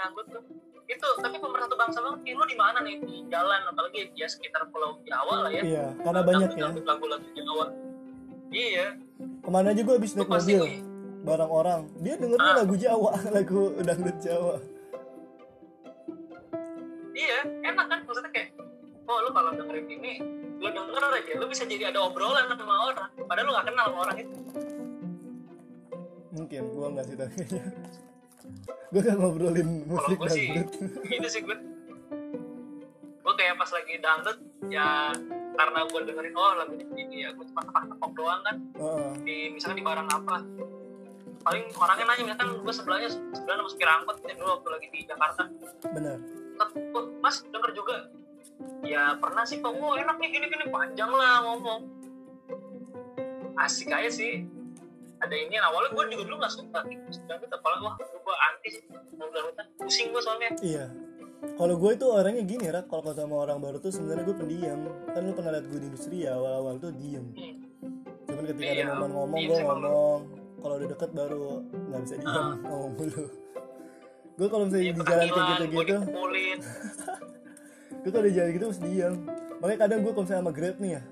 dangdut 0.00 0.26
tuh. 0.30 0.42
Itu 0.86 1.06
tapi 1.16 1.36
pemersatu 1.36 1.74
bangsa 1.76 1.98
banget 2.00 2.20
Ih, 2.24 2.34
lu 2.34 2.44
di 2.44 2.56
mana 2.56 2.78
nih? 2.80 2.96
Di 2.98 3.16
jalan 3.28 3.60
apalagi 3.64 4.10
ya 4.12 4.26
sekitar 4.26 4.66
pulau 4.66 4.98
Jawa 5.02 5.46
lah 5.46 5.50
ya. 5.50 5.62
Iya 5.62 5.84
karena 5.96 6.20
banyak 6.20 6.50
ya. 6.52 6.68
lagu-lagu 6.80 7.28
Jawa. 7.30 7.64
Iya. 8.50 8.86
Ke 9.38 9.48
mana 9.48 9.70
aja 9.70 9.80
gue 9.80 9.94
habis 9.94 10.12
naik 10.12 10.26
pasti 10.26 10.52
mobil. 10.52 10.82
bareng 11.20 11.52
orang. 11.52 11.80
Dia 11.98 12.14
dengernya 12.16 12.50
Ah. 12.50 12.56
lagu 12.58 12.74
Jawa 12.74 13.10
lagu 13.36 13.60
dangdut 13.78 14.18
Jawa. 14.18 14.54
Iya 17.12 17.38
enak 17.62 17.86
kan? 17.86 17.98
Maksudnya 18.02 18.30
kayak 18.30 18.48
oh 19.04 19.18
lu 19.20 19.30
kalau 19.30 19.50
dengerin 19.52 19.86
ini 19.86 20.12
lu 20.56 20.68
denger 20.68 21.02
aja. 21.06 21.32
Lu 21.36 21.46
bisa 21.46 21.62
jadi 21.64 21.84
ada 21.88 22.00
obrolan 22.02 22.48
sama 22.48 22.74
orang. 22.86 23.10
Padahal 23.20 23.46
lu 23.46 23.52
gak 23.52 23.66
kenal 23.66 23.84
sama 23.86 23.98
orang 24.02 24.16
itu. 24.18 24.34
Mungkin 26.30 26.62
gue 26.64 26.86
nggak 26.88 27.04
sih 27.04 27.16
tapi 27.16 27.34
gue 28.90 29.02
kan 29.06 29.16
ngobrolin 29.22 29.86
kalau 29.86 30.02
musik 30.02 30.18
gue 30.18 30.30
sih 30.34 30.46
dangdut. 30.50 30.68
gitu 31.06 31.28
sih 31.30 31.40
gue 31.46 31.56
gue 33.20 33.34
kayak 33.38 33.54
pas 33.54 33.70
lagi 33.70 33.94
dangdut 34.02 34.38
ya 34.66 35.14
karena 35.54 35.78
gue 35.86 36.00
dengerin 36.10 36.34
oh 36.34 36.52
lagu 36.58 36.74
ini 36.74 37.16
ya 37.22 37.30
gue 37.36 37.44
cuma 37.52 37.62
tepok-tepok 37.62 38.10
doang 38.16 38.40
kan. 38.42 38.56
Heeh. 38.80 39.10
di 39.22 39.36
misalnya 39.54 39.76
di 39.78 39.84
barang 39.86 40.08
apa 40.08 40.36
paling 41.40 41.64
orangnya 41.72 42.04
nanya 42.04 42.22
misalkan 42.28 42.48
gue 42.60 42.74
sebelahnya 42.74 43.08
sebelah 43.10 43.56
sama 43.56 43.68
supir 43.72 43.88
angkot 43.88 44.16
ya 44.26 44.34
dulu 44.36 44.48
waktu 44.60 44.68
lagi 44.76 44.86
di 44.92 45.00
Jakarta. 45.08 45.42
Benar. 45.88 46.18
Tet, 46.60 46.70
"Oh, 46.92 47.04
mas 47.24 47.40
denger 47.48 47.70
juga. 47.72 47.96
Ya 48.84 49.16
pernah 49.16 49.48
sih 49.48 49.56
kok 49.64 49.72
oh 49.72 49.96
enak 49.96 50.20
nih 50.20 50.28
gini 50.36 50.46
gini 50.52 50.64
panjang 50.68 51.08
lah 51.08 51.40
ngomong. 51.48 51.88
Asik 53.56 53.88
aja 53.88 54.12
sih 54.12 54.44
ada 55.20 55.34
ini 55.36 55.56
awalnya 55.60 55.90
gue 55.92 56.04
juga 56.16 56.24
dulu 56.26 56.36
gak 56.40 56.52
suka 56.52 56.80
musik 56.84 57.22
dangdut 57.28 57.52
apalagi 57.52 57.82
wah 57.84 57.94
gue 58.00 58.36
anti 58.48 58.68
sih 58.72 58.82
pusing 59.76 60.06
gue 60.12 60.22
soalnya. 60.24 60.50
Iya. 60.64 60.86
Kalau 61.56 61.74
gue 61.80 61.90
itu 61.96 62.06
orangnya 62.08 62.44
gini 62.44 62.66
rak 62.68 62.88
kalau 62.88 63.00
ketemu 63.04 63.16
sama 63.32 63.36
orang 63.48 63.58
baru 63.64 63.76
tuh 63.80 63.92
sebenarnya 63.92 64.24
gue 64.28 64.36
pendiam. 64.36 64.80
Kan 65.12 65.20
lu 65.24 65.32
pernah 65.32 65.50
liat 65.56 65.66
gue 65.68 65.78
di 65.80 65.86
industri 65.88 66.16
ya 66.24 66.36
awal-awal 66.36 66.74
tuh 66.80 66.92
diem. 66.96 67.26
Hmm. 67.36 67.56
cuman 68.30 68.44
ketika 68.46 68.70
Iya, 68.70 68.82
ada 68.86 68.94
momen 68.94 69.10
ngomong 69.10 69.38
diem 69.40 69.50
gue 69.50 69.58
ngomong. 69.64 70.20
Kalau 70.60 70.74
udah 70.76 70.88
deket 70.92 71.10
baru 71.16 71.44
nggak 71.64 72.00
bisa 72.04 72.14
diam 72.20 72.44
Ah. 72.44 72.54
ngomong 72.60 72.92
mulu. 72.96 73.24
Gue 74.40 74.48
kalau 74.48 74.64
misalnya 74.68 74.84
Iya, 74.84 74.92
di 74.92 75.00
jalan 75.04 75.08
kayak 75.20 75.32
panggilan, 75.36 75.60
gitu 75.60 75.68
gue 75.68 75.84
gitu 78.00 78.08
kalau 78.08 78.24
di 78.24 78.32
jalan 78.32 78.50
gitu 78.56 78.64
harus 78.72 78.80
diam 78.80 79.14
makanya 79.60 79.78
kadang 79.84 79.98
gue 80.00 80.12
kalau 80.16 80.24
misalnya 80.24 80.42
sama 80.42 80.52
Grab 80.56 80.76
nih 80.80 80.90
ya 80.96 81.02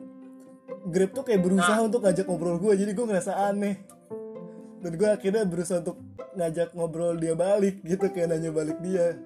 Grab 0.88 1.10
tuh 1.12 1.24
kayak 1.28 1.40
berusaha 1.44 1.80
untuk 1.84 2.00
ngajak 2.00 2.24
ngobrol 2.24 2.56
gue 2.56 2.72
jadi 2.80 2.92
gue 2.96 3.06
ngerasa 3.12 3.32
aneh 3.52 3.76
dan 4.78 4.92
gue 4.94 5.08
akhirnya 5.10 5.42
berusaha 5.42 5.82
untuk 5.82 5.98
ngajak 6.38 6.70
ngobrol 6.70 7.18
dia 7.18 7.34
balik 7.34 7.82
gitu 7.82 8.06
kayak 8.10 8.30
nanya 8.34 8.50
balik 8.54 8.78
dia. 8.78 9.18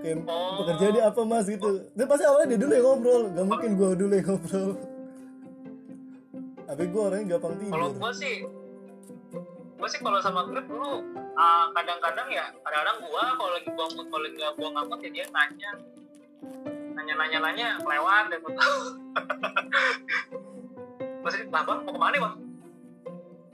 Kayak 0.00 0.22
Oh. 0.30 0.62
pekerjaan 0.62 0.92
dia 0.94 1.04
apa 1.10 1.20
mas? 1.26 1.50
gitu. 1.50 1.82
Dan 1.98 2.06
pasti 2.06 2.24
awalnya 2.24 2.54
dia 2.54 2.60
dulu 2.62 2.72
yang 2.72 2.86
ngobrol. 2.86 3.22
Gak 3.34 3.46
mungkin 3.46 3.70
gue 3.74 3.90
dulu 3.98 4.12
yang 4.14 4.28
ngobrol. 4.30 4.70
Tapi 6.70 6.82
gue 6.86 7.02
orangnya 7.02 7.26
gampang 7.34 7.58
kalau 7.66 7.90
tidur 7.90 7.98
gue 7.98 8.12
sih 8.14 8.36
gue 9.80 9.88
sih 9.88 10.00
kalau 10.04 10.20
sama 10.20 10.44
Grab 10.44 10.68
dulu 10.68 11.02
ah, 11.34 11.72
kadang-kadang 11.72 12.28
ya 12.30 12.52
kadang-kadang 12.62 13.00
gue 13.00 13.24
kalau 13.34 13.50
lagi 13.56 13.68
mood 13.74 14.06
kalau 14.06 14.22
lagi 14.22 14.36
nggak 14.38 14.54
mood 14.60 15.00
ya 15.02 15.10
dia 15.10 15.26
nanya. 15.34 15.70
Nanya 16.94 17.14
nanya 17.18 17.38
nanya 17.42 17.68
lewat 17.82 18.24
deh 18.30 18.38
Mas 21.20 21.34
lah 21.50 21.62
bang 21.66 21.78
mau 21.82 21.92
ke 21.92 22.00
mana 22.00 22.16
bang 22.22 22.34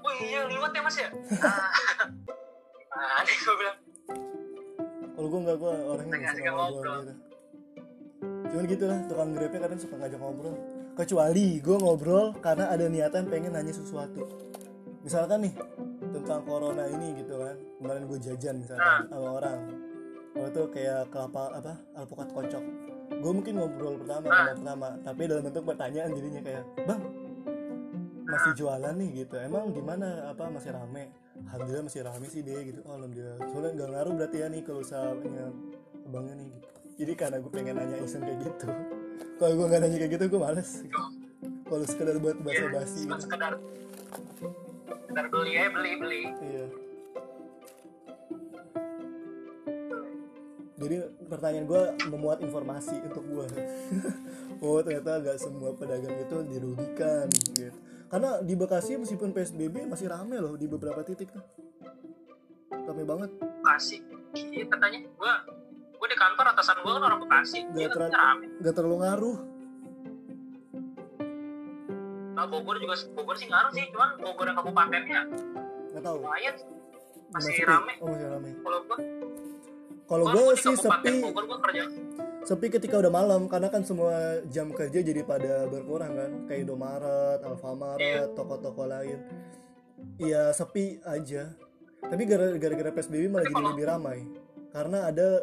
oh 0.07 0.15
iya 0.17 0.41
lewat 0.47 0.71
ya 0.71 0.81
mas 0.81 0.97
ya? 0.97 1.09
Ah 2.89 3.21
gue 3.29 3.55
bilang. 3.57 3.79
Kalau 5.13 5.29
gue 5.29 5.41
nggak 5.43 5.57
gue 5.59 5.73
orangnya 5.87 6.17
nggak 6.17 6.35
suka 6.35 6.51
ngobrol 6.51 6.97
gitu. 6.97 7.15
Cuman 8.47 8.65
gitu 8.65 8.85
lah 8.87 8.99
tukang 9.05 9.31
grabnya 9.33 9.61
kadang 9.61 9.81
suka 9.81 9.95
ngajak 9.97 10.17
ngobrol. 10.17 10.55
Kecuali 10.95 11.47
gue 11.59 11.77
ngobrol 11.77 12.27
karena 12.39 12.65
ada 12.69 12.89
niatan 12.89 13.29
pengen 13.29 13.53
nanya 13.53 13.75
sesuatu. 13.75 14.25
Misalkan 15.03 15.45
nih 15.45 15.55
tentang 16.11 16.41
corona 16.43 16.89
ini 16.89 17.21
gitu 17.21 17.37
kan. 17.37 17.57
Kemarin 17.77 18.03
gue 18.07 18.19
jajan 18.23 18.55
misalkan 18.57 18.89
sama 19.07 19.29
orang. 19.35 19.59
Waktu 20.33 20.49
itu 20.49 20.63
kayak 20.71 21.01
kelapa 21.09 21.43
apa 21.53 21.73
alpukat 21.97 22.29
kocok. 22.33 22.65
Gue 23.13 23.33
mungkin 23.33 23.53
ngobrol 23.57 24.01
pertama 24.01 24.25
Nah. 24.25 24.47
pertama. 24.53 24.89
Tapi 25.05 25.21
dalam 25.29 25.43
bentuk 25.45 25.65
pertanyaan 25.65 26.11
jadinya 26.13 26.41
kayak 26.41 26.65
bang 26.83 27.01
masih 28.27 28.53
jualan 28.59 28.95
nih 28.99 29.11
gitu. 29.25 29.35
Emang 29.39 29.71
gimana 29.71 30.35
apa 30.35 30.51
masih 30.51 30.75
rame? 30.75 31.15
Alhamdulillah 31.47 31.85
masih 31.87 32.03
rame 32.03 32.27
sih 32.27 32.43
deh 32.43 32.61
gitu. 32.67 32.81
Oh, 32.85 32.99
alhamdulillah. 32.99 33.39
Soalnya 33.55 33.71
nggak 33.79 33.91
ngaruh 33.95 34.13
berarti 34.19 34.37
ya 34.43 34.47
nih 34.51 34.63
kalau 34.67 34.81
usahanya 34.83 35.47
abangnya 36.07 36.35
nih 36.43 36.47
gitu. 36.51 36.69
Jadi 36.97 37.13
karena 37.13 37.37
gue 37.39 37.53
pengen 37.53 37.75
nanya 37.79 37.97
iseng 38.03 38.23
kayak 38.25 38.39
gitu. 38.43 38.67
Kalau 39.39 39.53
gue 39.55 39.67
nggak 39.69 39.81
nanya 39.85 39.97
kayak 40.03 40.13
gitu 40.19 40.25
gue 40.27 40.41
males. 40.41 40.71
Kalau 41.67 41.85
sekedar 41.87 42.17
buat 42.23 42.37
basa 42.43 42.67
basi 42.71 43.01
cuma 43.07 43.19
sekedar 43.19 43.53
sekedar 44.87 45.27
beli 45.31 45.53
ya 45.55 45.67
beli 45.71 45.93
beli. 45.99 46.23
Iya. 46.43 46.67
Jadi 50.77 50.97
pertanyaan 51.27 51.67
gue 51.67 51.83
memuat 52.13 52.39
informasi 52.45 53.01
untuk 53.09 53.25
gue 53.27 53.47
oh 54.65 54.79
ternyata 54.85 55.25
nggak 55.25 55.39
semua 55.41 55.73
pedagang 55.73 56.15
itu 56.21 56.37
dirugikan 56.53 57.27
gitu 57.33 57.73
karena 58.07 58.39
di 58.39 58.55
Bekasi 58.55 58.95
meskipun 58.97 59.31
PSBB 59.31 59.85
masih 59.85 60.07
rame 60.07 60.37
loh 60.37 60.55
di 60.55 60.67
beberapa 60.67 61.03
titik 61.03 61.29
tuh. 61.29 61.43
Rame 62.71 63.03
banget. 63.03 63.31
Bekasi. 63.37 63.99
Iya 64.33 64.65
katanya. 64.67 65.01
Gue 65.11 65.33
gue 65.97 66.09
di 66.09 66.17
kantor 66.17 66.47
atasan 66.55 66.77
gue 66.79 66.93
kan 66.93 67.03
orang 67.05 67.21
Bekasi. 67.21 67.59
Gak 67.69 67.91
katanya 67.91 68.17
rame. 68.17 68.47
nggak 68.59 68.75
terlalu 68.75 68.97
ngaruh. 69.01 69.39
Nah 72.33 72.45
Bogor 72.45 72.77
juga 72.77 72.95
Bogor 73.13 73.35
sih 73.35 73.49
ngaruh 73.49 73.73
sih 73.73 73.85
cuman 73.91 74.11
Bogor 74.19 74.47
yang 74.47 74.57
kabupatennya. 74.57 75.21
Nggak 75.91 76.03
tahu. 76.05 76.19
Lumayan 76.21 76.55
masih 77.33 77.53
sepi. 77.55 77.65
rame. 77.65 77.93
Oh 77.99 78.07
masih 78.07 78.29
rame. 78.29 78.51
Kalau 78.57 78.79
gue 78.83 78.99
kalau 80.07 80.25
Gua- 80.25 80.35
gue 80.37 80.43
gua 80.45 80.55
sih 80.55 80.75
sepi 80.77 81.11
Bogor 81.19 81.45
gue 81.45 81.59
kerja 81.61 81.83
sepi 82.47 82.71
ketika 82.71 82.97
udah 82.97 83.11
malam 83.11 83.45
karena 83.45 83.67
kan 83.67 83.83
semua 83.83 84.15
jam 84.47 84.71
kerja 84.71 85.03
jadi 85.03 85.23
pada 85.23 85.67
berkurang 85.67 86.15
kan 86.15 86.31
kayak 86.47 86.63
Indomaret, 86.63 87.43
Alfamaret, 87.43 87.99
Iya. 87.99 88.23
toko-toko 88.33 88.87
lain. 88.87 89.19
Iya 90.17 90.51
sepi 90.53 91.03
aja. 91.03 91.51
Tapi 91.99 92.23
gara- 92.25 92.55
gara-gara 92.55 92.91
PSBB 92.93 93.27
malah 93.27 93.45
jadi 93.45 93.65
lebih 93.67 93.85
ramai 93.85 94.19
karena 94.71 95.11
ada 95.11 95.43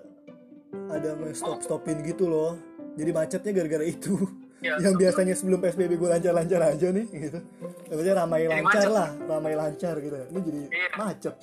ada 0.89 1.09
stop 1.34 1.59
stopin 1.59 1.99
gitu 2.01 2.25
loh. 2.25 2.55
Jadi 2.93 3.11
macetnya 3.11 3.51
gara-gara 3.51 3.84
itu. 3.84 4.15
ya 4.59 4.80
Yang 4.80 4.95
biasanya 4.97 5.35
sebelum 5.35 5.59
PSBB 5.59 5.91
gue 5.93 6.07
lancar-lancar 6.09 6.61
aja 6.63 6.88
nih 6.88 7.05
gitu. 7.11 7.39
Tapi 7.84 7.99
ramai 8.07 8.39
Jadi 8.41 8.53
lancar 8.55 8.80
macet. 8.80 8.89
lah, 8.89 9.09
ramai 9.27 9.53
lancar 9.53 9.95
gitu. 9.99 10.15
Ini 10.23 10.39
jadi 10.39 10.61
Iya. 10.71 10.88
macet. 10.95 11.35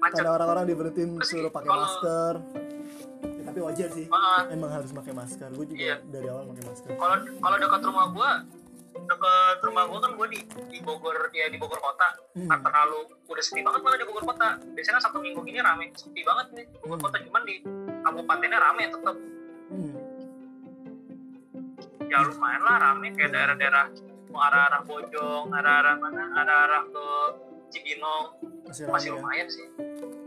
macet 0.00 0.14
Karena 0.14 0.30
orang-orang 0.32 0.64
diberhentiin 0.64 1.10
Terus 1.14 1.28
suruh 1.28 1.52
pakai 1.52 1.68
masker. 1.70 2.34
Ya, 3.54 3.62
tapi 3.62 3.70
wajar 3.70 3.88
sih. 3.94 4.04
Ah, 4.10 4.42
emang 4.50 4.66
harus 4.66 4.90
pakai 4.90 5.14
masker. 5.14 5.46
Gue 5.54 5.66
juga 5.70 5.78
Iya. 5.78 5.96
dari 6.10 6.26
awal 6.26 6.50
pakai 6.50 6.64
masker. 6.66 6.88
Kalau 6.90 7.16
kalau 7.38 7.56
dekat 7.62 7.80
rumah 7.86 8.06
gue 8.10 8.30
dekat 8.94 9.58
rumah 9.62 9.84
gue 9.86 9.98
kan 10.00 10.12
gue 10.14 10.26
di 10.26 10.40
di 10.74 10.78
Bogor 10.82 11.14
ya 11.30 11.46
di 11.46 11.54
Bogor 11.54 11.78
kota. 11.78 12.18
Hmm. 12.34 12.50
nggak 12.50 12.66
terlalu 12.66 12.98
udah 13.30 13.42
sepi 13.46 13.62
banget 13.62 13.80
malah 13.86 13.94
di 13.94 14.06
Bogor 14.10 14.26
kota. 14.26 14.58
Biasanya 14.74 14.98
satu 14.98 15.22
minggu 15.22 15.38
ini 15.46 15.62
rame 15.62 15.94
sepi 15.94 16.26
banget 16.26 16.46
nih 16.50 16.64
Bogor 16.82 16.98
Hmm. 16.98 17.04
kota. 17.06 17.16
Cuman 17.22 17.42
di 17.46 17.54
kabupatennya 18.02 18.58
rame 18.58 18.82
tetap 18.90 19.16
hmm. 19.70 19.94
ya 22.04 22.18
lumayan 22.26 22.62
lah 22.66 22.76
rame 22.80 23.06
kayak 23.14 23.30
daerah-daerah 23.30 23.86
mau 24.34 24.42
arah-arah 24.42 24.82
Bojong 24.82 25.46
arah-arah 25.54 25.94
mana 26.02 26.22
arah-arah 26.42 26.82
ke 26.90 27.06
Cibinong. 27.70 28.26
Masih 28.66 28.82
masih 28.90 29.08
ya? 29.10 29.14
lumayan 29.14 29.46
sih. 29.46 29.66
hmm, 29.78 30.23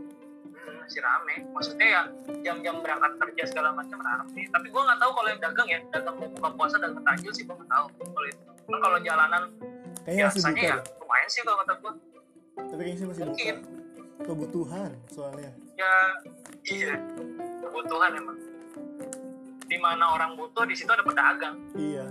masih 0.88 1.04
rame. 1.04 1.36
Maksudnya 1.52 1.86
ya 1.86 2.02
jam-jam 2.40 2.80
berangkat 2.80 3.12
kerja 3.20 3.42
segala 3.52 3.76
macam 3.76 4.00
rame. 4.00 4.48
Tapi 4.48 4.66
gue 4.72 4.82
nggak 4.88 4.98
tahu 5.04 5.10
kalau 5.12 5.28
yang 5.28 5.40
dagang 5.44 5.68
ya 5.68 5.78
dagang 5.92 6.16
mau 6.16 6.28
buka 6.32 6.48
puasa 6.56 6.80
dagang 6.80 7.04
takjil 7.04 7.32
sih 7.36 7.44
gue 7.44 7.52
nggak 7.52 7.68
tahu. 7.68 7.86
Kalau 8.08 8.26
itu 8.26 8.40
Cuman 8.68 8.80
kalau 8.80 8.98
jalanan 9.04 9.42
kayaknya 10.04 10.24
masih 10.32 10.40
biasanya 10.40 10.56
buka 10.56 10.64
ya 10.64 10.76
lumayan 11.00 11.28
sih 11.28 11.40
kalau 11.44 11.58
kata 11.60 11.72
gue 11.76 11.92
tapi 12.58 12.80
kayaknya 12.80 12.96
sih 12.96 13.06
masih 13.06 13.20
buka. 13.20 13.32
Mungkin. 13.36 13.56
Kebutuhan 14.18 14.90
soalnya. 15.12 15.50
Ya 15.76 15.94
iya. 16.64 16.94
Kebutuhan 17.60 18.10
emang. 18.16 18.38
Di 19.68 19.76
mana 19.76 20.04
orang 20.16 20.32
butuh 20.40 20.64
di 20.64 20.72
situ 20.72 20.88
ada 20.88 21.04
pedagang. 21.04 21.56
Iya. 21.76 22.08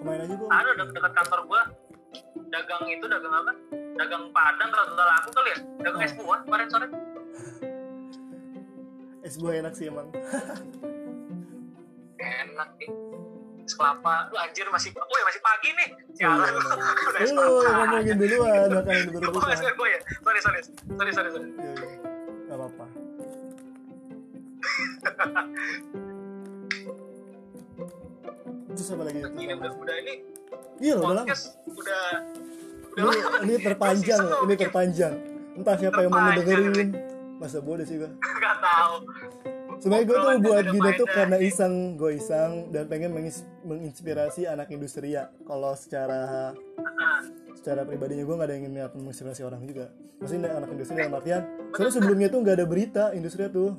Kemarin 0.00 0.20
aja 0.24 0.34
gue 0.40 0.48
ada 0.48 0.70
de- 0.72 0.92
dekat 0.96 1.12
kantor 1.12 1.40
gue 1.44 1.60
dagang 2.50 2.82
itu 2.88 3.04
dagang 3.06 3.34
apa? 3.34 3.52
Dagang 3.96 4.24
padang 4.30 4.68
kalau 4.72 4.86
nggak 4.92 5.06
laku 5.08 5.28
kali 5.32 5.48
ya? 5.50 5.58
Dagang 5.82 6.00
Oh. 6.02 6.06
es 6.06 6.14
buah 6.14 6.40
kemarin 6.44 6.68
sore. 6.70 6.86
Es 9.26 9.34
buah 9.42 9.58
enak 9.58 9.74
sih 9.74 9.90
emang. 9.90 10.06
Enak 12.22 12.70
nih. 12.78 12.90
Es 13.66 13.74
kelapa. 13.74 14.30
Lu 14.30 14.38
anjir 14.38 14.70
masih 14.70 14.94
oh 14.94 15.16
ya 15.18 15.24
masih 15.26 15.42
pagi 15.42 15.74
nih. 15.74 15.88
Sialan. 16.14 16.46
Iya. 16.46 17.22
es 17.26 17.30
lu 17.34 17.42
ngomongin 17.66 18.16
duluan 18.22 18.70
makanan 18.70 19.10
oh 19.10 19.18
berbuka 19.18 19.50
es 19.50 19.66
gue 19.66 19.88
ya 19.90 19.98
sorry 20.22 20.38
sorry. 20.38 20.60
Sorry 20.94 21.10
sorry 21.10 21.30
sorry. 21.34 21.48
Iya, 21.58 21.72
iya. 21.74 21.98
nggak 22.46 22.54
apa-apa. 22.54 22.86
Terus 28.78 28.88
apa 28.94 29.02
lagi? 29.10 29.18
Ini 29.26 29.54
udah 29.58 29.72
udah 29.74 29.96
ini 30.06 30.14
iya 30.80 30.94
loh 30.96 31.04
udah 31.08 31.16
lama. 31.22 31.36
Udah 31.66 32.04
udah 32.96 33.02
ini, 33.04 33.18
lama. 33.20 33.38
ini 33.44 33.54
terpanjang 33.60 34.22
ini 34.24 34.54
satu. 34.54 34.62
terpanjang. 34.64 35.14
Entah 35.56 35.76
siapa 35.80 35.98
yang 36.04 36.12
mau 36.12 36.20
ngedengerin. 36.28 36.90
masa 37.36 37.60
bodoh 37.60 37.84
sih 37.84 38.00
gua 38.00 38.08
nggak 38.08 38.56
tahu. 38.64 38.94
Sebenarnya 39.76 40.04
gue 40.08 40.16
tuh 40.16 40.36
buat 40.40 40.64
gini 40.72 40.90
tuh 40.96 41.08
karena 41.12 41.36
iseng 41.36 42.00
gue 42.00 42.16
iseng 42.16 42.72
dan 42.72 42.88
pengen 42.88 43.12
mengis- 43.12 43.44
menginspirasi 43.60 44.48
anak 44.48 44.72
industri 44.72 45.12
ya 45.12 45.28
kalau 45.44 45.76
secara 45.76 46.56
secara 47.52 47.84
pribadinya 47.84 48.24
gue 48.24 48.34
nggak 48.40 48.48
ada 48.48 48.54
yang 48.56 48.64
ingin 48.72 48.88
menginspirasi 48.96 49.44
orang 49.44 49.68
juga. 49.68 49.92
Maksudnya 50.16 50.48
anak 50.48 50.72
industri 50.72 50.96
dalam 50.96 51.12
artian 51.12 51.42
soalnya 51.76 51.92
sebelumnya 51.92 52.28
tuh 52.32 52.40
nggak 52.40 52.56
ada 52.56 52.64
berita 52.64 53.04
industri 53.12 53.44
tuh 53.52 53.76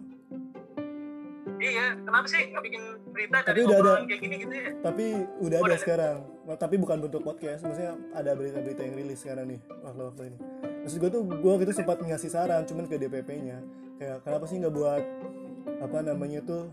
iya 1.60 1.86
kenapa 1.96 2.26
sih 2.26 2.42
nggak 2.48 2.64
bikin 2.64 2.84
berita 3.08 3.38
Tapi 3.40 3.50
dari 3.50 3.62
udah 3.64 3.78
ada. 3.78 3.94
kayak 4.04 4.20
gini 4.20 4.36
gitu 4.40 4.54
ya 4.54 4.70
tapi 4.80 5.06
udah 5.38 5.58
Oh, 5.58 5.66
ada 5.66 5.70
ada. 5.70 5.78
sekarang 5.80 6.18
Nah, 6.48 6.56
tapi 6.56 6.76
bukan 6.76 6.98
bentuk 6.98 7.22
podcast 7.22 7.60
maksudnya 7.62 8.00
ada 8.12 8.32
berita-berita 8.32 8.80
yang 8.80 8.96
rilis 8.96 9.20
sekarang 9.20 9.46
nih 9.48 9.60
waktu-waktu 9.78 10.22
ini 10.26 10.38
maksud 10.80 10.98
gue 10.98 11.10
tuh 11.10 11.24
gue 11.28 11.54
gitu 11.60 11.72
sempat 11.74 12.00
ngasih 12.00 12.30
saran 12.30 12.64
cuman 12.64 12.86
ke 12.86 12.96
DPP 12.96 13.30
nya 13.42 13.60
kayak 13.96 14.24
kenapa 14.24 14.46
sih 14.46 14.56
nggak 14.56 14.72
buat 14.72 15.04
apa 15.78 15.98
namanya 16.02 16.40
tuh 16.42 16.72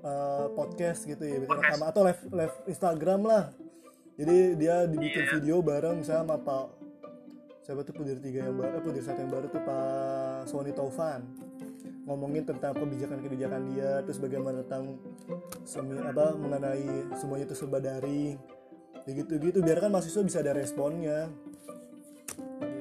uh, 0.00 0.50
podcast 0.50 1.04
gitu 1.04 1.22
ya 1.22 1.38
Podcast. 1.42 1.78
atau 1.78 2.02
live 2.02 2.22
live 2.28 2.54
Instagram 2.66 3.20
lah 3.22 3.44
jadi 4.14 4.36
dia 4.54 4.74
dibikin 4.84 5.22
Iya. 5.22 5.30
video 5.32 5.56
bareng 5.60 6.02
sama 6.02 6.34
Pak 6.34 6.66
siapa 7.60 7.80
tuh 7.80 7.94
Pudir 7.94 8.18
tiga 8.18 8.44
yang 8.44 8.56
baru 8.56 8.68
eh, 8.68 8.82
Pudir 8.82 9.00
satu 9.00 9.16
yang 9.16 9.30
baru 9.30 9.46
tuh 9.46 9.62
Pak 9.62 9.86
Sony 10.44 10.70
Taufan 10.70 11.22
ngomongin 12.04 12.44
tentang 12.44 12.76
kebijakan-kebijakan 12.76 13.62
dia 13.72 14.04
terus 14.04 14.20
bagaimana 14.20 14.60
tentang 14.64 15.00
semi 15.64 15.96
apa 15.96 16.36
mengenai 16.36 17.16
semuanya 17.16 17.48
itu 17.48 17.56
serba 17.56 17.80
daring. 17.80 18.36
Ya 19.04 19.12
gitu-gitu 19.20 19.60
biar 19.60 19.80
kan 19.80 19.92
mahasiswa 19.92 20.20
bisa 20.24 20.38
ada 20.44 20.52
responnya. 20.52 21.28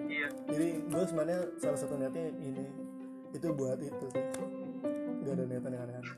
Iya. 0.08 0.28
Jadi 0.52 0.68
gue 0.88 1.04
sebenarnya 1.08 1.40
salah 1.60 1.80
satu 1.80 1.96
niatnya 1.96 2.32
ini 2.40 2.68
itu 3.32 3.48
buat 3.56 3.80
itu 3.80 4.06
sih. 4.12 4.24
Gak 5.24 5.34
ada 5.40 5.44
niatan 5.48 5.72
yang 5.72 5.84
aneh-aneh. 5.88 6.16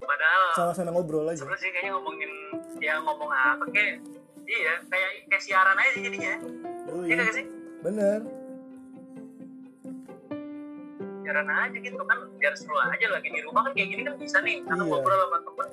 Padahal 0.00 0.44
sama-sama 0.56 0.92
ngobrol 0.92 1.28
aja. 1.28 1.40
seru 1.40 1.56
sih 1.56 1.72
kayaknya 1.72 1.96
ngomongin 1.96 2.32
ya 2.80 3.00
ngomong 3.00 3.28
apa 3.32 3.64
kayak 3.72 4.00
iya 4.44 4.80
kayak 4.88 5.10
kayak 5.32 5.42
siaran 5.44 5.76
aja 5.76 6.00
jadinya. 6.00 6.32
Oh, 6.92 7.04
iya 7.04 7.16
iya. 7.16 7.24
gak 7.24 7.36
sih? 7.36 7.46
Bener 7.80 8.37
siaran 11.28 11.44
aja 11.44 11.76
gitu 11.76 12.00
kan 12.00 12.18
biar 12.40 12.56
seru 12.56 12.72
aja 12.80 13.06
lagi 13.12 13.28
di 13.28 13.44
rumah 13.44 13.60
kan 13.60 13.76
kayak 13.76 13.88
gini 13.92 14.00
kan 14.00 14.16
bisa 14.16 14.40
nih 14.40 14.64
karena 14.64 14.80
Iya. 14.80 14.88
ngobrol 14.88 15.18
sama 15.20 15.38
temen. 15.44 15.68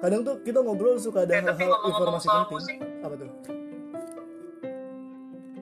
Kadang 0.00 0.20
tuh 0.24 0.34
kita 0.40 0.58
ngobrol 0.58 0.96
suka 0.96 1.18
ada 1.22 1.34
Eh, 1.34 1.44
hal-hal 1.44 1.76
informasi 1.84 2.26
penting. 2.26 2.48
musik. 2.50 2.76
Apa 3.04 3.14
tuh? 3.14 3.30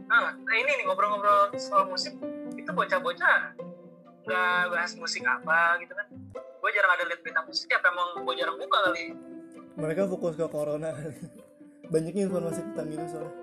Nah 0.07 0.31
nah 0.31 0.55
ini 0.55 0.71
nih 0.71 0.85
ngobrol-ngobrol 0.87 1.51
soal 1.59 1.91
musik 1.91 2.15
itu 2.55 2.71
bocah-bocah 2.71 3.39
nggak 4.21 4.63
bahas 4.71 4.93
musik 4.95 5.23
apa 5.25 5.59
gitu 5.83 5.91
kan. 5.91 6.07
Gue 6.31 6.71
jarang 6.71 6.93
ada 6.95 7.05
lihat 7.05 7.21
berita 7.21 7.43
musik 7.43 7.67
apa 7.69 7.91
emang 7.91 8.23
gue 8.23 8.35
jarang 8.39 8.57
buka 8.57 8.79
kali. 8.87 9.05
Mereka 9.75 10.07
fokus 10.07 10.39
ke 10.39 10.47
corona. 10.47 10.95
Banyaknya 11.93 12.31
informasi 12.31 12.63
tentang 12.63 12.89
itu 12.89 13.07
soalnya. 13.11 13.35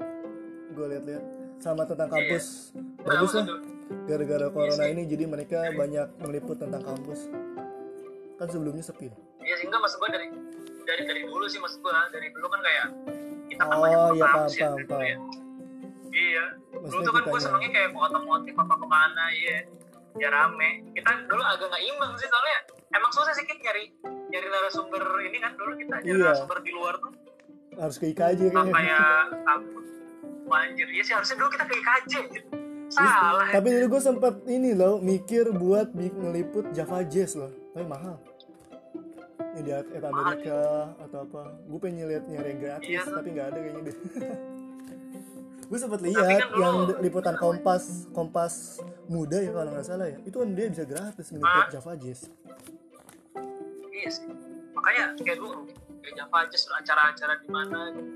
Gue 0.71 0.85
lihat-lihat 0.87 1.23
sama 1.59 1.83
tentang 1.83 2.07
kampus. 2.07 2.71
Bagus 3.03 3.35
lah. 3.35 3.43
Nah, 3.43 3.76
gara-gara 4.05 4.47
corona 4.49 4.83
sih. 4.83 4.91
ini 4.91 5.01
jadi 5.03 5.23
mereka 5.25 5.57
banyak 5.71 6.07
meliput 6.19 6.57
tentang 6.57 6.81
kampus 6.81 7.27
kan 8.35 8.47
sebelumnya 8.47 8.81
sepi 8.81 9.07
iya 9.39 9.55
sih 9.55 9.65
enggak 9.65 9.81
maksud 9.81 9.97
gue 9.97 10.09
dari 10.09 10.27
dari 10.83 11.01
dari 11.03 11.21
dulu 11.23 11.45
sih 11.45 11.57
maksud 11.57 11.79
gue 11.79 11.91
dari 12.09 12.27
dulu 12.29 12.47
kan 12.47 12.59
kayak 12.59 12.85
kita 13.47 13.61
kan 13.61 13.73
Oh, 13.73 13.81
banyak 13.81 13.97
iya, 14.13 14.25
paham, 14.25 14.47
ya, 14.49 14.67
paham, 14.67 14.79
paham. 14.85 15.01
ya. 15.01 15.17
iya 16.09 16.45
dulu 16.69 16.83
Maksudnya 16.83 17.01
tuh 17.01 17.13
kan 17.13 17.21
gue 17.21 17.29
kitanya. 17.29 17.43
senengnya 17.43 17.69
kayak 17.71 17.89
ke 17.89 17.99
otomotif 17.99 18.55
apa 18.55 18.73
ke 18.75 18.87
mana 18.87 19.25
iya 19.33 19.57
ya 20.17 20.27
rame 20.27 20.69
kita 20.91 21.09
dulu 21.25 21.41
agak 21.41 21.67
nggak 21.67 21.83
imbang 21.85 22.11
sih 22.15 22.27
soalnya 22.27 22.57
emang 22.91 23.11
susah 23.11 23.33
sih 23.33 23.43
kita 23.43 23.61
nyari 23.61 23.83
nyari 24.27 24.47
narasumber 24.47 25.03
ini 25.21 25.37
kan 25.37 25.51
dulu 25.53 25.71
kita 25.75 25.95
nyari 25.97 26.09
Iya. 26.09 26.25
narasumber 26.25 26.57
di 26.59 26.71
luar 26.71 26.93
tuh 26.97 27.11
harus 27.77 27.95
ke 27.95 28.05
IKJ 28.09 28.49
kayaknya 28.49 28.73
kayak 28.73 29.09
kampus 29.43 29.85
Anjir, 30.47 30.87
iya 30.87 31.03
sih 31.03 31.11
harusnya 31.11 31.37
dulu 31.37 31.49
kita 31.51 31.65
ke 31.65 31.75
IKJ 31.75 32.13
gitu. 32.31 32.47
Salah. 32.89 33.47
tapi 33.49 33.67
dulu 33.69 33.85
gue 33.89 34.01
sempat 34.01 34.35
ini 34.45 34.71
loh 34.71 34.97
mikir 34.97 35.51
buat 35.51 35.91
ngeliput 35.91 36.71
Java 36.71 37.03
Jazz 37.03 37.33
loh 37.33 37.51
tapi 37.69 37.83
mahal 37.83 38.15
ini 39.51 39.61
di 39.61 39.71
at 39.71 39.85
Amerika 39.99 40.61
atau 40.97 41.19
apa 41.21 41.41
gue 41.61 41.79
pengen 41.79 42.05
lihat 42.05 42.23
nyari 42.25 42.53
gratis 42.55 42.87
Iya 42.87 43.03
tapi 43.03 43.29
nggak 43.29 43.47
ada 43.47 43.57
kayaknya 43.57 43.81
deh 43.83 43.97
gue 45.67 45.77
sempat 45.77 45.99
Tapi 45.99 46.09
lihat 46.09 46.27
kan 46.29 46.49
yang 46.55 46.75
di- 46.85 46.97
liputan 47.01 47.35
Kompas 47.35 47.83
Kompas 48.09 48.79
muda 49.05 49.37
ya 49.37 49.51
kalau 49.51 49.69
nggak 49.69 49.83
salah 49.83 50.07
ya 50.07 50.17
itu 50.21 50.35
kan 50.35 50.47
dia 50.49 50.65
bisa 50.69 50.83
gratis 50.83 51.25
ngeliput 51.27 51.51
Ah. 51.59 51.67
Java 51.69 51.91
Jazz 51.95 52.21
Iya 53.89 54.09
sih. 54.09 54.29
Makanya 54.71 55.17
kayak 55.17 55.37
dulu 55.37 55.65
kayak 55.99 56.15
Java 56.15 56.37
suruh 56.51 56.77
acara-acara 56.77 57.33
di 57.35 57.49
mana 57.49 57.79
gitu. 57.89 58.11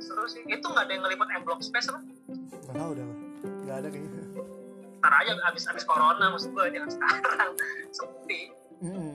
Seru 0.00 0.24
sih. 0.24 0.40
Itu 0.42 0.64
nggak 0.64 0.80
ada 0.82 0.92
yang 0.92 1.02
ngeliput 1.04 1.28
M 1.30 1.42
Block 1.44 1.60
Space 1.60 1.86
apa? 1.86 2.00
nggak 2.64 2.74
tahu 2.74 2.92
dah 2.94 3.04
lah 3.04 3.17
nggak 3.68 3.84
ada 3.84 3.88
kayaknya 3.92 4.24
Ntar 4.98 5.12
aja 5.14 5.32
abis 5.46 5.64
abis 5.68 5.84
corona 5.84 6.32
maksud 6.32 6.50
gue 6.50 6.64
jangan 6.74 6.90
sekarang 6.90 7.52
sepi. 7.96 8.40
Mm-mm. 8.82 9.14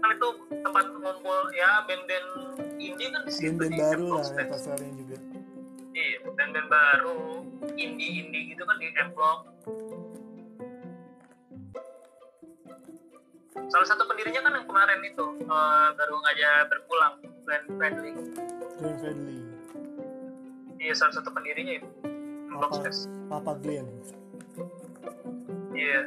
Kan 0.00 0.08
itu 0.12 0.28
tempat 0.62 0.84
ngumpul 0.88 1.38
ya 1.52 1.82
band-band 1.84 2.28
indie 2.78 3.08
kan 3.10 3.20
di 3.26 3.30
situ 3.30 3.58
band-band 3.58 3.74
di 3.74 3.76
baru 3.76 4.06
lah 4.16 4.24
ya 4.30 4.44
pasarnya 4.46 4.92
juga 4.94 5.16
Iya, 5.92 6.16
band-band 6.28 6.68
baru 6.68 7.18
indie-indie 7.74 8.52
gitu 8.52 8.62
kan 8.62 8.76
di 8.76 8.88
M 8.92 9.08
Block. 9.12 9.48
Salah 13.66 13.88
satu 13.88 14.04
pendirinya 14.04 14.44
kan 14.44 14.52
yang 14.54 14.66
kemarin 14.68 15.00
itu 15.02 15.24
eh, 15.42 15.88
baru 15.92 16.16
aja 16.24 16.50
berpulang, 16.68 17.14
Glenn 17.44 17.64
Fredly. 17.74 18.12
Glenn 18.78 18.96
Fredly 19.00 19.36
Iya, 20.76 20.92
salah 20.94 21.16
satu 21.16 21.32
pendirinya 21.32 21.80
itu. 21.80 21.88
Block 22.56 22.70
Apa? 22.70 22.76
Space. 22.82 23.00
Papa 23.26 23.52
Glenn 23.56 23.86
Iya. 25.70 26.00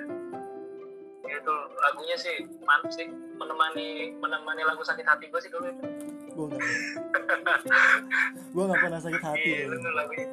Itu 1.22 1.54
lagunya 1.78 2.16
sih 2.16 2.36
mantap 2.60 2.90
sih 2.92 3.06
menemani 3.36 3.88
menemani 4.16 4.62
lagu 4.64 4.82
sakit 4.82 5.04
hati 5.04 5.28
gue 5.28 5.40
sih 5.40 5.48
dulu 5.48 5.66
itu. 5.66 5.84
gue 6.30 6.46
nggak 6.48 6.62
gue 8.54 8.64
nggak 8.64 8.82
pernah 8.82 9.00
sakit 9.00 9.22
hati 9.22 9.50
Iya, 9.54 9.66
lagunya. 9.92 10.28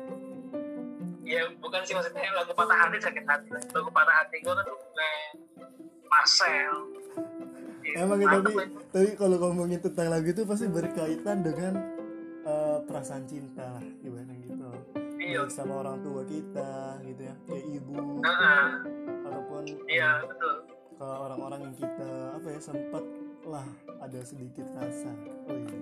Iya, 1.23 1.43
bukan 1.59 1.81
sih 1.83 1.93
maksudnya 1.93 2.23
lagu 2.33 2.53
patah 2.53 2.79
hati 2.79 2.97
sakit 2.97 3.25
hati. 3.25 3.47
Lagu 3.51 3.91
patah 3.91 4.15
hati 4.17 4.37
gue 4.39 4.53
kan 4.53 4.65
tuh 4.65 4.79
kayak 4.91 5.25
Marcel. 6.07 6.75
Iya, 7.83 7.95
Emang 7.99 8.19
ya, 8.19 8.27
mantep 8.29 8.43
tapi 8.47 8.53
itu. 8.65 8.79
tapi 8.89 9.09
kalau 9.15 9.37
ngomongin 9.39 9.79
tentang 9.81 10.09
lagu 10.09 10.27
itu 10.27 10.43
pasti 10.43 10.67
berkaitan 10.67 11.39
dengan 11.41 11.73
eh, 12.43 12.79
perasaan 12.83 13.25
cinta 13.25 13.67
lah 13.69 13.85
ibaratnya. 14.01 14.16
Iya. 15.27 15.43
Baik 15.43 15.51
sama 15.51 15.75
orang 15.77 15.99
tua 16.01 16.23
kita 16.23 16.71
gitu 17.03 17.23
ya, 17.25 17.35
kayak 17.45 17.65
ibu 17.69 17.95
Heeh. 18.23 18.65
ataupun 19.23 19.63
Iya, 19.85 20.11
betul. 20.23 20.55
ke 20.93 21.05
orang-orang 21.05 21.61
yang 21.63 21.75
kita 21.75 22.11
apa 22.33 22.47
ya 22.49 22.61
sempat 22.63 23.05
lah 23.45 23.67
ada 23.99 24.21
sedikit 24.23 24.67
rasa, 24.73 25.11
oh 25.45 25.57
iya, 25.57 25.79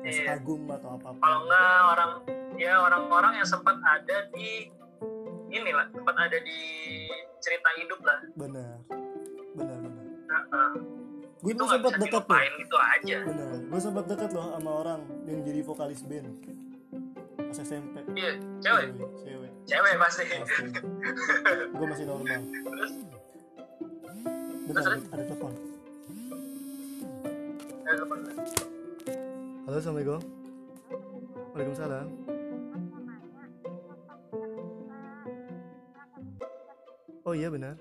rasa 0.00 0.10
Iya. 0.16 0.26
kagum 0.32 0.62
atau 0.68 0.88
apa 0.92 1.06
apa. 1.08 1.18
Kalau 1.18 1.38
enggak 1.44 1.78
orang 1.88 2.12
ya 2.56 2.72
orang-orang 2.78 3.32
yang 3.36 3.48
sempat 3.48 3.76
ada 3.76 4.16
di 4.32 4.70
inilah, 5.48 5.86
sempat 5.90 6.16
ada 6.16 6.38
di 6.38 6.60
cerita 7.38 7.68
hidup 7.76 8.00
lah. 8.00 8.18
Benar, 8.34 8.74
benar 9.52 9.78
benar. 9.78 10.04
Heeh. 10.28 10.70
Gue 11.38 11.52
Itu 11.54 11.58
nggak 11.60 11.70
sempat 11.74 11.92
dekat 11.96 12.24
loh. 12.24 12.40
gitu 12.56 12.76
aja. 12.76 13.16
Benar, 13.24 13.48
gue 13.62 13.80
sempat 13.80 14.04
dekat 14.06 14.30
loh 14.30 14.46
sama 14.52 14.70
orang 14.76 15.00
yang 15.24 15.40
jadi 15.42 15.60
vokalis 15.60 16.02
band 16.02 16.28
pas 17.48 17.64
SMP. 17.64 17.96
Iya, 18.12 18.32
cewek. 18.60 18.86
Cewek. 19.24 19.50
Cewek 19.64 19.94
pasti. 19.96 20.24
gue 21.72 21.86
masih 21.88 22.04
normal. 22.04 22.40
Terus 22.44 22.92
Bentar, 24.68 24.82
Terus, 24.84 25.00
ada, 25.00 25.00
ada 25.16 25.22
telepon. 25.24 25.52
Halo, 29.64 29.76
assalamualaikum. 29.80 30.20
Waalaikumsalam. 31.56 32.06
Oh 37.24 37.32
iya 37.32 37.48
benar. 37.48 37.80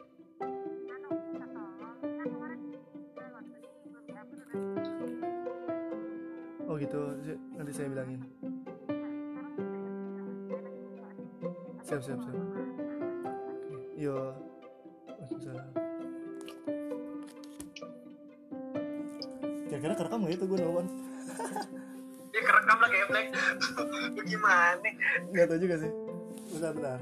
Oh 6.68 6.76
gitu, 6.80 6.99
nanti 7.56 7.72
saya 7.76 7.88
bilangin. 7.91 8.37
Siap 11.88 12.02
siap 12.04 12.20
siap. 12.20 12.36
Yo. 13.96 14.36
Kira-kira 19.68 19.94
kerekam 19.96 20.20
nggak 20.24 20.36
itu 20.36 20.46
gue 20.46 20.58
nelfon? 20.60 20.88
Dia 22.32 22.42
kerekam 22.44 22.78
lah 22.80 22.90
kayak 22.90 23.08
black. 23.08 23.28
Gimana? 24.24 24.88
Nggak 25.32 25.46
tahu 25.48 25.60
juga 25.60 25.76
sih. 25.80 25.92
Bentar 26.52 26.72
bentar. 26.76 27.00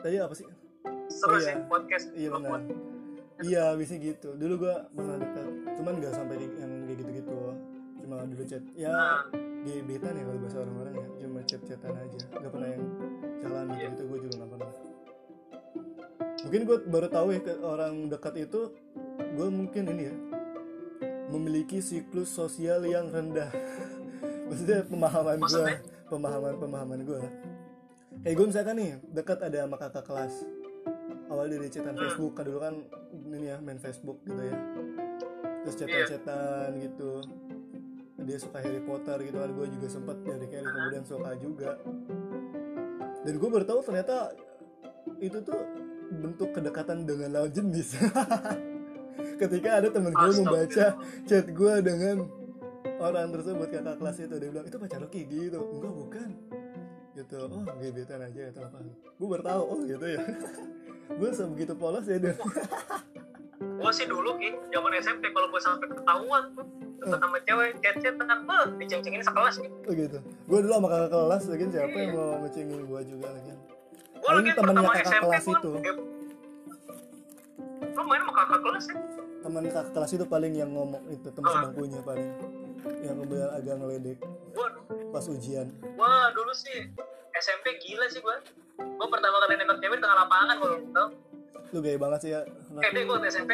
Tadi 0.00 0.16
apa 0.16 0.34
sih? 0.34 0.46
Seru 1.10 1.36
Oh, 1.36 1.38
sih 1.38 1.52
iya. 1.52 1.64
podcast. 1.66 2.06
Iya 2.12 2.28
benar. 2.32 2.60
Iya, 3.40 3.64
bisa 3.76 3.96
gitu. 3.96 4.36
Dulu 4.36 4.54
gua 4.60 4.84
pernah 4.92 5.16
dekat, 5.16 5.48
cuman 5.80 5.92
nggak 5.96 6.12
sampai 6.12 6.36
yang 6.56 6.72
kayak 6.84 6.96
gitu-gitu. 7.00 7.38
Cuma 8.00 8.14
dulu 8.24 8.42
chat. 8.44 8.62
Ya, 8.72 8.88
Nah, 8.92 9.20
gebetan 9.60 10.16
ya 10.16 10.22
kalau 10.24 10.38
bahasa 10.40 10.58
orang-orang 10.62 10.94
ya. 10.94 11.06
Cuma 11.20 11.40
chat-chatan 11.44 11.94
aja. 11.94 12.20
Gak 12.32 12.50
pernah 12.50 12.68
yang 12.68 12.84
jalan 13.40 13.66
gitu. 13.70 13.90
Itu 13.90 14.02
gue 14.04 14.18
juga 14.24 14.34
nggak 14.36 14.50
pernah. 14.50 14.72
Mungkin 16.40 16.60
gue 16.64 16.78
baru 16.88 17.08
tahu 17.12 17.26
ya 17.36 17.40
ke 17.44 17.52
orang 17.60 17.94
dekat 18.08 18.34
itu, 18.48 18.60
gue 19.36 19.48
mungkin 19.52 19.82
ini 19.92 20.02
ya 20.08 20.14
memiliki 21.30 21.78
siklus 21.78 22.32
sosial 22.32 22.82
yang 22.88 23.12
rendah. 23.12 23.52
Maksudnya 24.48 24.82
pemahaman 24.88 25.38
gue, 25.38 25.66
pemahaman 26.08 26.54
pemahaman 26.58 27.00
gue. 27.04 27.20
Kayak 28.24 28.34
gue 28.36 28.46
misalkan 28.50 28.74
nih 28.80 28.90
dekat 29.12 29.38
ada 29.44 29.58
sama 29.68 29.76
kakak 29.76 30.04
kelas. 30.04 30.34
Awal 31.30 31.46
dari 31.46 31.70
chatan 31.70 31.94
Hmm. 31.94 32.02
Facebook 32.02 32.32
kan 32.34 32.44
dulu 32.48 32.58
kan 32.58 32.74
ini 33.30 33.46
ya 33.46 33.56
main 33.62 33.78
Facebook 33.78 34.18
gitu 34.26 34.42
ya. 34.42 34.56
Terus 35.62 35.74
Iya. 35.76 35.80
chatan-chatan 35.86 36.68
gitu. 36.82 37.10
Dia 38.24 38.38
suka 38.38 38.58
Harry 38.60 38.82
Potter 38.84 39.18
gitu 39.24 39.36
kan. 39.40 39.50
Gue 39.56 39.66
juga 39.72 39.88
sempet 39.88 40.16
dari 40.22 40.46
kayak 40.46 40.64
kemudian 40.68 41.04
suka 41.04 41.30
juga. 41.40 41.70
Dan 43.20 43.34
gue 43.36 43.48
baru 43.48 43.64
tahu 43.68 43.80
ternyata 43.84 44.32
itu 45.20 45.38
tuh 45.44 45.60
bentuk 46.10 46.50
kedekatan 46.52 47.04
dengan 47.04 47.28
lawan 47.40 47.52
jenis. 47.52 47.96
Ketika 49.40 49.70
ada 49.80 49.88
temen 49.88 50.12
gue 50.12 50.32
membaca 50.40 50.86
chat 51.28 51.46
gue 51.48 51.74
dengan 51.80 52.16
orang 53.00 53.32
tersebut 53.32 53.68
kakak 53.72 53.96
kelas 53.96 54.16
itu 54.20 54.34
dia 54.36 54.48
bilang 54.52 54.66
itu 54.68 54.76
pacar 54.76 55.00
Rocky 55.00 55.22
gitu. 55.28 55.60
Enggak 55.60 55.92
bukan. 55.92 56.30
Gitu. 57.16 57.36
Oh 57.36 57.62
gebetan 57.80 58.20
aja 58.24 58.40
atau 58.52 58.62
apa? 58.68 58.78
Gue 59.16 59.28
baru 59.28 59.44
tahu 59.44 59.62
oh 59.64 59.78
gitu 59.84 60.06
ya. 60.06 60.20
Gue 61.18 61.30
sebegitu 61.34 61.74
polos 61.74 62.06
ya 62.06 62.22
dia. 62.22 62.38
Gua 63.60 63.92
sih 63.92 64.08
dulu 64.08 64.40
ki 64.40 64.56
zaman 64.72 64.92
SMP 65.04 65.28
kalau 65.36 65.52
gua 65.52 65.60
sampai 65.60 65.88
ketahuan 65.92 66.44
tuh 66.56 66.64
deket 67.00 67.18
sama 67.18 67.38
cewek 67.40 67.68
chat 67.80 67.94
chatan 67.98 68.38
beh 68.42 68.64
diceng-cengin 68.78 69.22
sekelas 69.22 69.54
oh 69.58 69.92
gitu. 69.92 70.18
Gue 70.44 70.58
dulu 70.60 70.72
sama 70.74 70.88
kakak 70.88 71.10
kelas 71.10 71.42
lagi 71.46 71.64
siapa 71.68 71.96
yang 71.96 72.10
mau 72.12 72.38
ngecengin 72.40 72.80
gue 72.82 73.00
juga 73.06 73.28
lagi. 73.30 73.52
Gua 74.12 74.28
Paling 74.28 74.42
lagi 74.42 74.52
temennya 74.52 74.82
kakak 74.82 75.04
SMP 75.06 75.24
kelas 75.24 75.44
gua. 75.44 75.54
itu. 75.54 75.70
lu 77.90 78.02
main 78.02 78.20
sama 78.20 78.32
kakak 78.34 78.60
kelas 78.60 78.84
ya? 78.86 78.96
Teman 79.40 79.62
kakak 79.66 79.92
kelas 79.92 80.10
itu 80.12 80.24
paling 80.26 80.52
yang 80.54 80.70
ngomong 80.70 81.02
itu 81.08 81.28
teman 81.30 81.48
Ah. 81.48 81.54
sebangkunya 81.58 82.00
paling. 82.02 82.28
Yang 83.00 83.14
kemudian 83.18 83.48
agak 83.50 83.74
ngeledek. 83.76 84.18
Gua 84.52 84.66
pas 85.10 85.24
ujian. 85.26 85.66
Wah 85.96 86.28
dulu 86.30 86.52
sih 86.54 86.84
SMP 87.34 87.66
gila 87.78 88.06
sih 88.06 88.20
gua. 88.20 88.36
Gua 88.78 89.08
pertama 89.08 89.36
kali 89.38 89.56
nembak 89.56 89.78
cewek 89.78 89.96
di 89.96 90.02
tengah 90.02 90.18
lapangan 90.18 90.54
gua 90.54 90.68
belum 90.70 90.92
tahu. 90.92 91.08
lu 91.70 91.78
gaya 91.78 91.94
banget 91.96 92.18
sih 92.20 92.30
ya 92.30 92.40
Eh 92.82 93.06
waktu 93.06 93.26
SMP. 93.30 93.50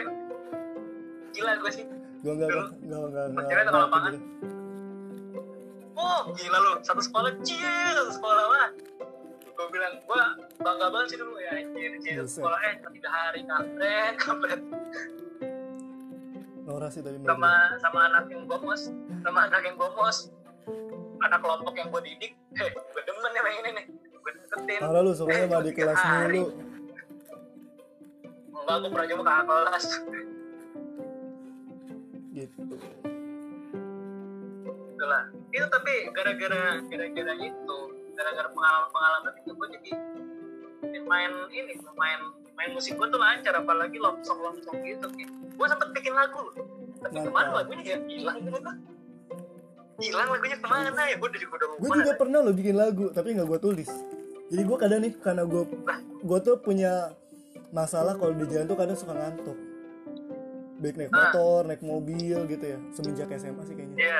Gila 1.32 1.52
gua 1.58 1.70
sih. 1.70 1.84
Gue 2.16 2.32
enggak 2.32 2.48
Dulu. 2.48 2.64
enggak 2.82 3.00
enggak 3.02 3.24
enggak 3.26 3.44
Cewek 3.46 3.64
tengah 3.64 3.64
enggak 3.66 3.84
lapangan. 3.86 4.12
Oh 5.96 6.20
gila 6.30 6.58
lu 6.58 6.72
satu 6.80 7.00
sekolah 7.00 7.30
cie 7.40 7.76
satu 7.92 8.12
sekolah 8.12 8.44
mah. 8.46 8.68
Gua 9.56 9.66
bilang 9.72 9.94
gua 10.04 10.24
bangga 10.60 10.86
banget 10.90 11.06
sih 11.08 11.18
dulu 11.18 11.34
ya 11.38 11.50
anjir 11.54 11.92
cie 11.98 12.12
satu 12.12 12.22
Buset. 12.22 12.36
sekolah 12.36 12.58
eh 12.60 12.74
tiga 12.92 13.08
hari 13.08 13.40
kampret 13.42 14.14
kampret 14.24 14.60
Nora 16.66 16.88
sih 16.90 17.00
tadi 17.00 17.16
sama 17.22 17.52
sama 17.78 17.98
anak 18.06 18.24
yang 18.28 18.42
gomos 18.44 18.90
sama 19.22 19.40
anak 19.46 19.62
yang 19.62 19.76
gomos 19.78 20.28
anak 21.22 21.38
kelompok 21.40 21.72
yang 21.72 21.88
gua 21.88 22.02
didik 22.02 22.32
eh 22.58 22.70
gua 22.74 23.00
demen 23.00 23.30
nih 23.30 23.40
yang 23.40 23.56
ini 23.56 23.70
nih 23.72 23.84
gua 24.12 24.30
deketin 24.34 24.78
Malah 24.82 25.00
lu 25.00 25.10
Eh, 25.10 25.16
sama 25.16 25.56
di 25.62 25.72
kelas 25.72 26.00
mulu 26.02 26.44
enggak 28.52 28.76
gua 28.76 28.90
pernah 28.92 29.06
coba 29.08 29.22
kakak 29.24 29.44
kelas 29.46 29.86
gitu. 32.36 32.60
Itulah. 34.92 35.24
Itu 35.48 35.66
tapi 35.72 35.92
gara-gara 36.12 36.84
gara-gara 36.84 37.34
itu 37.40 37.78
gara-gara 38.12 38.48
pengalaman 38.52 38.88
pengalaman 38.92 39.32
itu 39.40 39.50
gue 39.56 39.68
jadi 39.80 39.90
main 41.06 41.32
ini 41.52 41.72
main 41.96 42.20
main 42.56 42.70
musik 42.76 42.96
gue 42.96 43.08
tuh 43.08 43.20
lancar 43.20 43.56
apalagi 43.56 43.96
longsong 44.00 44.40
longsong 44.40 44.76
gitu 44.84 45.06
gue 45.56 45.66
sempet 45.68 45.88
bikin 45.96 46.12
lagu. 46.12 46.40
Loh 46.44 46.54
tapi 46.96 47.22
ke 47.22 47.30
mana 47.30 47.50
lagunya 47.62 47.84
ya 47.84 47.98
hilang 48.08 48.40
gitu 48.40 48.58
tuh 48.60 48.76
hilang 50.00 50.28
lagunya 50.28 50.56
ke 50.60 50.68
mana 50.68 51.00
ya? 51.08 51.16
Gue 51.16 51.28
dari 51.32 51.46
udah 51.48 51.68
gue 51.76 51.90
juga 52.04 52.12
pernah 52.16 52.38
lo 52.44 52.52
bikin 52.52 52.76
lagu 52.76 53.08
tapi 53.12 53.36
nggak 53.36 53.48
gue 53.48 53.60
tulis. 53.60 53.90
Jadi 54.46 54.62
gue 54.62 54.76
kadang 54.78 55.00
nih 55.04 55.12
karena 55.20 55.42
gue 55.44 55.62
gue 56.24 56.38
tuh 56.40 56.56
punya 56.60 57.12
masalah 57.72 58.16
kalau 58.16 58.32
di 58.32 58.46
jalan 58.48 58.66
tuh 58.68 58.78
kadang 58.78 58.96
suka 58.96 59.12
ngantuk 59.12 59.65
baik 60.76 60.94
naik 60.96 61.12
Ah. 61.12 61.32
motor 61.32 61.60
naik 61.64 61.82
mobil 61.82 62.38
gitu 62.46 62.64
ya 62.64 62.78
semenjak 62.92 63.28
SMA 63.32 63.62
sih 63.64 63.74
kayaknya. 63.74 63.96
Iya. 63.96 64.18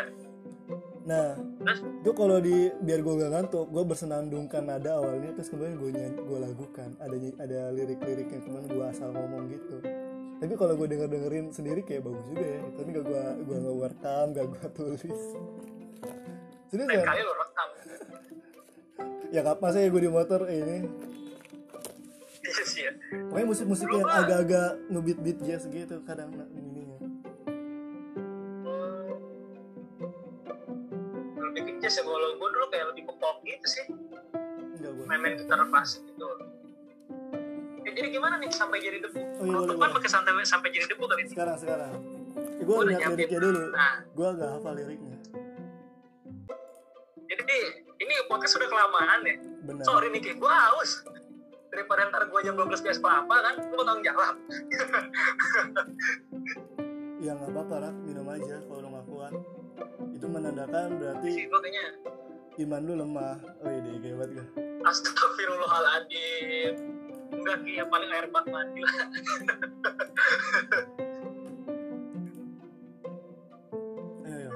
Nah 1.06 1.38
terus? 1.62 1.78
itu 2.02 2.10
kalau 2.16 2.42
di 2.42 2.72
biar 2.82 2.98
gue 2.98 3.14
gak 3.22 3.30
ngantuk 3.30 3.66
gue 3.70 3.84
bersenandungkan 3.86 4.66
nada 4.66 4.98
awalnya 4.98 5.30
terus 5.36 5.52
kemudian 5.52 5.78
gue 5.78 5.90
nyanyi 5.94 6.18
gue 6.18 6.38
lakukan. 6.42 6.88
Ada 6.98 7.16
ada 7.38 7.60
lirik-lirik 7.70 8.28
yang 8.32 8.42
kemudian 8.42 8.66
gue 8.72 8.84
asal 8.88 9.14
ngomong 9.14 9.46
gitu. 9.52 9.76
Tapi 10.36 10.52
kalau 10.52 10.74
gue 10.76 10.88
denger 10.90 11.08
dengerin 11.08 11.46
sendiri 11.48 11.80
kayak 11.80 12.04
bagus 12.04 12.26
juga 12.28 12.44
ya. 12.44 12.62
Tapi 12.74 12.88
gak 12.90 13.04
gue 13.06 13.22
gue 13.46 13.56
gua 13.62 13.88
rekam 13.88 14.26
gak 14.34 14.44
gue 14.50 14.64
tulis. 14.74 15.22
Serius 16.66 16.88
lain 16.90 16.98
ya 16.98 17.04
kali 17.06 17.20
lo 17.22 17.32
rekam. 17.36 17.68
Ya 19.30 19.40
kapan 19.42 19.70
sih 19.70 19.86
gue 19.86 20.02
di 20.02 20.10
motor 20.10 20.40
ini 20.50 20.76
iya 22.46 22.64
sih 22.64 22.82
ya. 22.86 22.92
Pokoknya 23.30 23.46
musik-musik 23.46 23.86
yang 23.90 24.06
agak-agak 24.06 24.70
ngebeat 24.90 25.18
beat 25.22 25.38
jazz 25.42 25.66
gitu 25.66 25.96
kadang 26.06 26.30
nah, 26.30 26.46
ininya 26.54 26.86
lebih 31.56 31.62
ke 31.66 31.72
jazz 31.80 31.96
ya 31.96 32.02
kalau 32.04 32.28
gue 32.36 32.48
dulu 32.52 32.66
kayak 32.68 32.86
lebih 32.92 33.02
ke 33.08 33.14
pop 33.16 33.36
gitu 33.48 33.66
sih. 33.66 33.84
Enggak 34.76 34.92
gue 34.92 35.04
main-main 35.08 35.34
gitar 35.40 35.60
bass 35.72 36.04
gitu. 36.04 36.28
Ya, 37.86 37.90
jadi 37.96 38.08
gimana 38.12 38.36
nih 38.36 38.50
sampai 38.52 38.78
jadi 38.82 38.98
debu? 39.00 39.20
Oh, 39.40 39.44
iya, 39.46 39.56
boleh, 39.56 39.76
boleh. 39.78 39.92
pakai 39.96 40.10
sampai 40.10 40.44
sampai 40.44 40.68
jadi 40.74 40.86
debu 40.90 41.04
kali 41.08 41.20
ini. 41.24 41.30
Sekarang 41.32 41.56
sekarang. 41.56 41.92
Ya, 42.36 42.62
gue 42.66 42.76
lihat 42.92 43.00
liriknya 43.14 43.40
dulu. 43.40 43.62
Nah. 43.72 43.96
Gue 44.12 44.26
agak 44.26 44.48
hafal 44.58 44.72
liriknya. 44.76 45.16
Jadi 47.26 47.58
ini 48.04 48.14
podcast 48.28 48.52
sudah 48.58 48.68
kelamaan 48.68 49.20
ya? 49.24 49.36
Benar. 49.64 49.84
Sorry 49.88 50.08
nih 50.12 50.36
gue 50.36 50.52
haus 50.52 51.15
daripada 51.76 52.08
ntar 52.08 52.24
gue 52.24 52.40
jam 52.40 52.56
12 52.56 52.80
bias 52.80 52.98
apa 53.04 53.36
kan? 53.44 53.54
Gue 53.68 53.84
tanggung 53.84 54.04
jawab. 54.04 54.34
Ya 57.16 57.32
nggak 57.32 57.48
apa-apa 57.48 57.76
lah 57.80 57.92
minum 58.04 58.28
aja 58.28 58.60
kalau 58.68 58.86
lo 58.86 58.88
nggak 58.92 59.06
kuat. 59.08 59.32
Itu 60.12 60.28
menandakan 60.28 61.00
berarti 61.00 61.28
sih 61.32 61.48
gue 61.48 61.60
kayaknya. 61.64 61.96
iman 62.60 62.80
lu 62.84 62.92
lemah. 62.92 63.40
Oh 63.64 63.72
iya 63.72 63.80
deh 63.80 64.12
banget 64.14 64.30
gak 64.36 64.48
astagfirullahaladzim. 64.84 66.76
Enggak 67.34 67.56
ki. 67.64 67.72
Yang 67.80 67.88
paling 67.88 68.10
air 68.12 68.28
bak 68.28 68.44
mati 68.52 68.80
lah 68.84 68.96
ayo. 74.28 74.52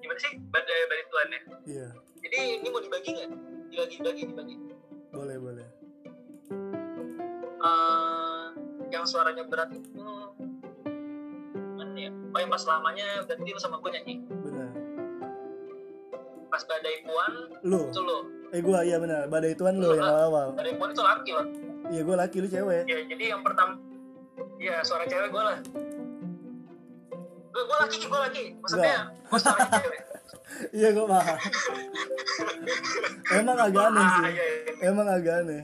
Gimana 0.00 0.20
sih? 0.20 0.32
Badai 0.48 0.82
badai 0.88 1.04
tuan 1.12 1.28
ya 1.28 1.40
iya. 1.68 1.88
Jadi 2.24 2.38
ini 2.56 2.68
mau 2.72 2.80
dibagi 2.80 3.10
nggak? 3.20 3.28
Dibagi 3.68 3.94
dibagi 4.00 4.22
dibagi 4.32 4.71
Eh, 7.62 8.44
yang 8.90 9.06
suaranya 9.06 9.46
berat 9.46 9.70
itu 9.70 10.02
mana 11.78 11.94
ya 11.94 12.10
oh 12.10 12.38
yang 12.42 12.50
pas 12.50 12.64
lamanya 12.66 13.22
berarti 13.22 13.50
lu 13.54 13.60
sama 13.62 13.78
gue 13.78 13.90
nyanyi. 13.94 14.14
Benar. 14.26 14.70
Pas 16.50 16.62
badai 16.66 16.96
puan 17.06 17.32
lu? 17.62 17.80
itu 17.86 18.00
lo 18.02 18.18
eh 18.50 18.60
gua 18.60 18.82
iya 18.82 18.98
benar. 18.98 19.30
Badai 19.30 19.54
tuan 19.54 19.78
lu 19.78 19.94
yang 19.94 20.10
awal 20.10 20.58
badai 20.58 20.74
puan 20.74 20.90
itu 20.90 21.02
laki 21.06 21.30
loh 21.38 21.46
iya 21.94 22.00
gua 22.02 22.16
laki 22.26 22.36
lu 22.42 22.48
cewek. 22.50 22.82
Ya 22.90 22.98
jadi 23.06 23.24
yang 23.30 23.46
pertama 23.46 23.78
ya 24.58 24.82
suara 24.82 25.06
cewek 25.06 25.30
gue 25.30 25.42
lah. 25.46 25.58
Gue 27.52 27.62
gue 27.62 27.76
laki 27.78 27.96
gue 28.02 28.20
laki. 28.26 28.44
Maksudnya 28.58 28.98
gue 29.14 29.38
cewek. 29.86 30.00
Iya 30.74 30.88
gua 30.98 31.06
paham. 31.14 31.38
Emang 33.38 33.56
agak 33.56 33.84
aneh 33.86 34.02
ah 34.02 34.10
sih. 34.10 34.24
iya 34.34 34.44
iya. 34.50 34.72
Emang 34.90 35.06
agak 35.06 35.34
aneh. 35.46 35.62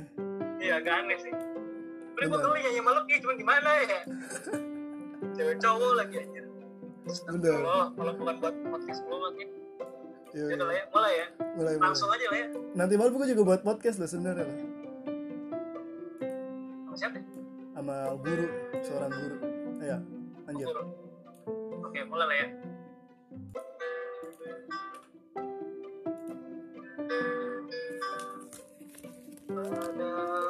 Iya 0.62 0.72
agak 0.78 0.94
aneh 1.02 1.18
sih 1.18 1.47
tapi 2.18 2.34
gue 2.34 2.40
geli 2.42 2.60
nyanyi 2.66 2.82
malu 2.82 3.00
ki 3.06 3.22
cuma 3.22 3.34
gimana 3.38 3.70
ya? 3.86 4.00
Cewek 5.38 5.56
cowok 5.62 5.92
lagi 6.02 6.16
aja. 6.18 6.42
Oh, 7.62 7.86
kalau 7.94 8.12
bukan 8.18 8.34
buat 8.42 8.54
podcast 8.74 9.06
gue 9.06 9.18
lagi 9.22 9.44
iya, 10.34 10.42
ya 10.42 10.50
iya. 10.50 10.54
udah 10.58 10.66
lah 10.66 10.74
ya 10.74 10.84
mulai 10.90 11.12
ya. 11.14 11.26
Mulai 11.38 11.72
mulai. 11.78 11.86
Langsung 11.86 12.10
aja 12.10 12.26
lah 12.26 12.38
ya. 12.42 12.48
Nanti 12.74 12.94
malam 12.98 13.14
gua 13.14 13.26
juga 13.30 13.42
buat 13.46 13.62
podcast 13.62 13.96
loh 14.02 14.10
sebenarnya 14.10 14.44
lah. 14.50 14.58
Sama 16.90 16.96
siapa 16.98 17.18
sama 17.78 17.94
guru 18.18 18.46
seorang 18.82 19.10
guru. 19.14 19.36
Ayo 19.78 19.98
lanjut. 20.50 20.66
Guru. 20.66 20.84
oke 21.86 22.00
mulai 22.10 22.26
lah 22.26 22.34
ya. 22.34 22.48
Badai 29.48 30.47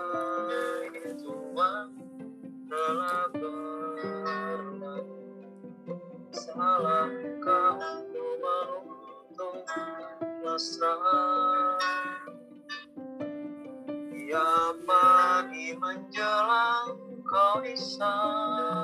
Salahkah 6.58 7.78
ku 8.10 8.26
menutup 8.42 9.62
mesra 10.42 10.98
Ya 14.26 14.74
pagi 14.82 15.78
menjelang 15.78 16.98
kau 17.22 17.62
di 17.62 17.78
sampingku 17.78 18.74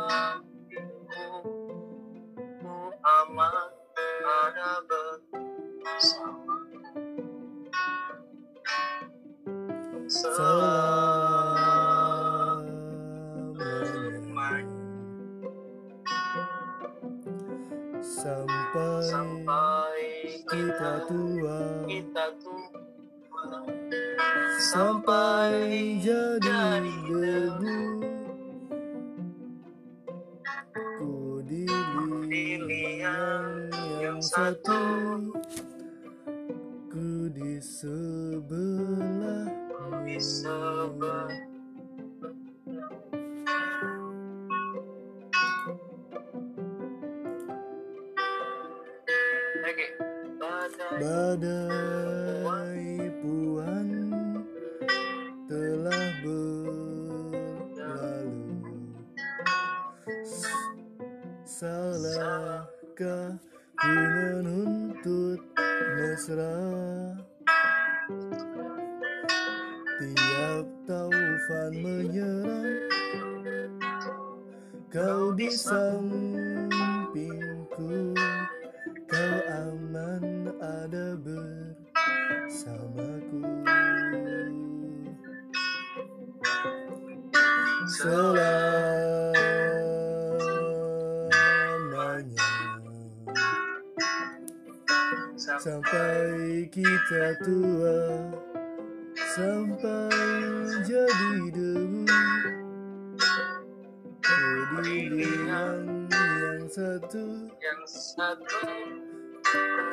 Ku 2.63 2.95
aman 3.03 3.75
ada 4.23 4.79
bersama 5.75 6.55
selamanya 10.07 11.24
sampai 18.75 19.03
Sampai 19.03 20.03
kita 20.51 20.93
tua. 21.07 21.59
kita 21.87 22.25
tua. 22.43 22.79
Sampai 24.75 25.95
jadi 26.03 26.91
debu. 27.07 27.79
Ku 30.99 31.39
dilihat 31.47 33.71
yang 34.03 34.19
satu. 34.19 34.83
Ku 36.91 37.31
di 37.31 37.63
sebelah 37.63 39.47
Badai 50.65 51.61
puan 53.21 53.89
telah 55.45 56.09
berlalu. 56.25 57.37
Salahkah 61.45 63.37
ku 63.77 63.93
menuntut 63.93 65.45
mesra 66.01 66.64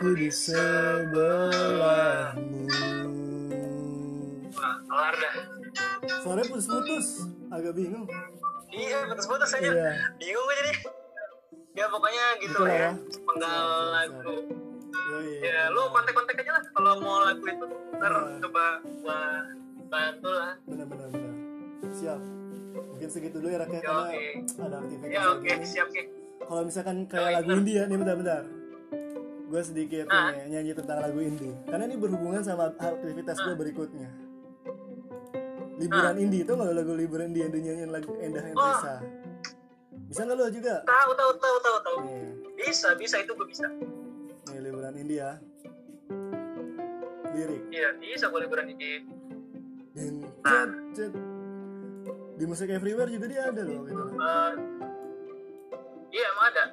Ku 0.01 0.17
di 0.17 0.33
sebelahmu. 0.33 1.85
Kelar 4.83 5.13
dah. 5.13 5.33
Suaranya 6.19 6.49
putus-putus. 6.49 7.29
Agak 7.47 7.77
bingung. 7.77 8.09
Iya 8.67 9.05
putus-putus 9.05 9.53
aja. 9.53 9.69
Iya. 9.69 9.91
Bingung 10.17 10.41
gue 10.41 10.55
jadi. 10.57 10.73
Ya 11.71 11.85
pokoknya 11.85 12.25
gitu 12.39 12.49
Gitu 12.49 12.59
lah 12.59 12.73
ya. 12.73 12.81
ya. 12.81 12.91
penggal 13.21 13.65
lagu. 13.93 14.35
Yoi. 14.91 15.37
ya 15.39 15.69
lu 15.69 15.81
kontak-kontak 15.87 16.33
aja 16.35 16.51
lah. 16.51 16.63
Kalau 16.67 16.93
mau 16.97 17.21
lagu 17.21 17.43
itu 17.43 17.65
ntar 17.93 18.11
Iya. 18.11 18.41
coba 18.41 18.65
gua 18.97 19.21
bantu 19.87 20.29
lah. 20.31 20.57
Benar-benar 20.65 21.07
benar. 21.09 21.33
Siap. 21.93 22.21
Mungkin 22.71 23.05
segitu 23.07 23.37
dulu 23.37 23.49
ya 23.49 23.59
Rak 23.59 23.69
ya 23.69 23.75
Ya, 23.75 23.81
Karena 23.83 24.01
oke. 24.01 24.17
ada 24.57 24.77
aktivitas 24.79 25.11
ya 25.11 25.21
oke. 25.27 25.45
nih. 25.45 25.61
siap 25.63 25.87
sih 25.89 26.05
Kalau 26.41 26.61
misalkan 26.63 27.05
kayak 27.05 27.43
lagu 27.43 27.61
ya 27.67 27.83
Nih 27.85 27.97
bentar-bentar 27.97 28.43
Gue 29.51 29.61
sedikit 29.61 30.07
Ah. 30.07 30.31
nih, 30.31 30.47
nyanyi 30.49 30.71
tentang 30.71 31.03
lagu 31.03 31.19
indie. 31.19 31.51
Karena 31.67 31.83
ini 31.83 31.99
berhubungan 31.99 32.39
sama 32.39 32.71
aktivitas 32.71 33.35
gue 33.37 33.51
Ah. 33.51 33.59
berikutnya. 33.59 34.09
Liburan 35.75 36.15
indie 36.15 36.45
Tuh 36.45 36.53
kalau 36.53 36.71
lagu 36.71 36.93
liburan 36.93 37.33
indie 37.33 37.41
Yang 37.41 37.53
dinyanyiin 37.57 37.89
lagu 37.89 38.13
Endah 38.15 38.43
Oh. 38.45 38.51
Endrisa 38.53 38.95
Bisa? 40.05 40.21
Nggak 40.21 40.37
lo 40.37 40.45
juga? 40.47 40.75
tahu 40.85 41.11
tahu 41.11 41.31
tahu 41.35 41.57
tahu 41.57 41.77
tahu. 41.81 41.97
Nih, 42.05 42.27
bisa 42.53 42.93
bisa 42.93 43.15
itu 43.17 43.31
gue 43.33 43.47
bisa. 43.49 43.65
Nih 44.45 44.59
liburan 44.61 44.93
indie 44.93 45.19
ya. 45.19 45.41
Lirik. 47.33 47.61
Iya 47.71 47.89
bisa 47.97 48.29
gue 48.29 48.39
liburan 48.39 48.67
ini 48.69 48.91
Dan 49.91 50.13
cet, 50.41 50.69
cet. 50.93 51.13
Di 52.35 52.45
musik 52.45 52.69
everywhere 52.69 53.09
juga 53.09 53.25
dia 53.25 53.49
ada 53.49 53.61
loh 53.61 53.81
gitu. 53.83 54.03
Eh, 54.13 54.51
iya 56.11 56.25
emang 56.29 56.45
ada 56.47 56.63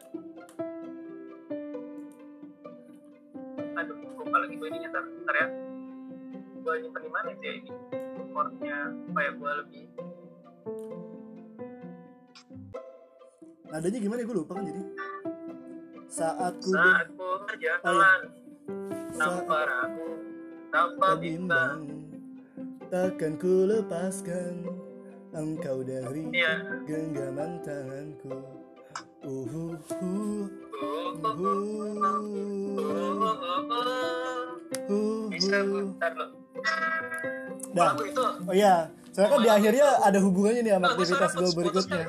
aduh 3.79 3.95
lupa 3.95 4.37
lagi 4.43 4.55
gue 4.59 4.69
ini 4.75 4.91
ntar 4.91 5.05
ntar 5.07 5.37
ya. 5.39 5.49
Gue 6.59 6.75
nyimpen 6.83 7.03
di 7.07 7.11
mana 7.15 7.29
itu 7.31 7.43
ya 7.47 7.55
ini? 7.63 7.71
Chordnya 8.35 8.79
supaya 9.07 9.31
gue 9.33 9.51
lebih 9.63 9.85
Nadanya 13.69 13.99
gimana 14.01 14.21
ya? 14.21 14.27
Gue 14.27 14.37
lupa 14.37 14.53
kan 14.59 14.65
jadi. 14.67 14.83
Saat 16.09 16.55
ku 16.59 16.71
saat 16.75 17.07
ku 17.15 17.29
berjalan 17.47 18.21
tanpa 19.15 19.59
ragu 19.69 20.11
tanpa 20.73 21.09
bimbang 21.21 21.81
Takkan 22.89 23.37
ku 23.37 23.69
lepaskan 23.69 24.65
Engkau 25.37 25.85
dari 25.85 26.25
iya. 26.33 26.65
genggaman 26.89 27.61
tanganku 27.61 28.58
bisa 35.29 35.59
ntar 35.95 36.13
lo 36.15 38.03
itu 38.07 38.23
oh 38.23 38.55
iya. 38.55 38.91
Soalnya 39.15 39.31
kan 39.35 39.41
di 39.43 39.51
akhirnya 39.51 39.87
ada 39.99 40.19
hubungannya 40.23 40.63
nih 40.63 40.73
sama 40.79 40.85
Nah, 40.87 40.91
aktivitas 40.95 41.33
gue 41.35 41.51
berikutnya. 41.59 42.07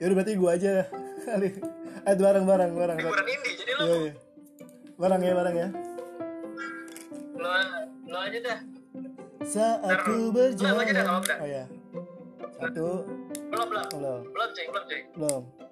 Yaudah 0.00 0.14
berarti 0.16 0.32
gue 0.40 0.50
aja 0.50 0.72
kali 1.28 1.48
Eh 2.08 2.16
bareng-bareng, 2.20 2.70
bareng 2.76 2.96
liburan 3.00 3.26
indie 3.28 3.52
jadi 3.56 3.72
lo 3.76 3.82
Iya, 3.84 3.96
iya. 3.96 4.12
Bareng 4.96 5.20
ya, 5.20 5.32
bareng 5.36 5.56
ya. 5.56 5.68
Lo 7.36 7.50
lo 8.08 8.18
aja 8.24 8.38
dah. 8.40 8.58
Saat 9.44 9.98
ku 10.04 10.32
berjalan. 10.32 10.84
Dah. 10.88 11.36
Oh 11.40 11.48
iya. 11.48 11.64
Satu, 12.56 12.88
belum 13.52 13.66
belum. 13.68 13.84
Belum, 13.92 14.20
belum 14.32 14.48
cuy 14.52 14.64
belum 14.68 14.84
cuy 14.88 15.00
belum 15.16 15.63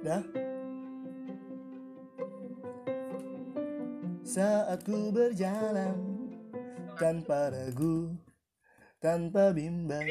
Dah. 0.00 0.22
Saat 4.24 4.86
ku 4.86 5.10
berjalan 5.10 5.98
Tanpa 6.96 7.50
ragu 7.50 8.14
Tanpa 9.00 9.50
bimbang. 9.52 10.04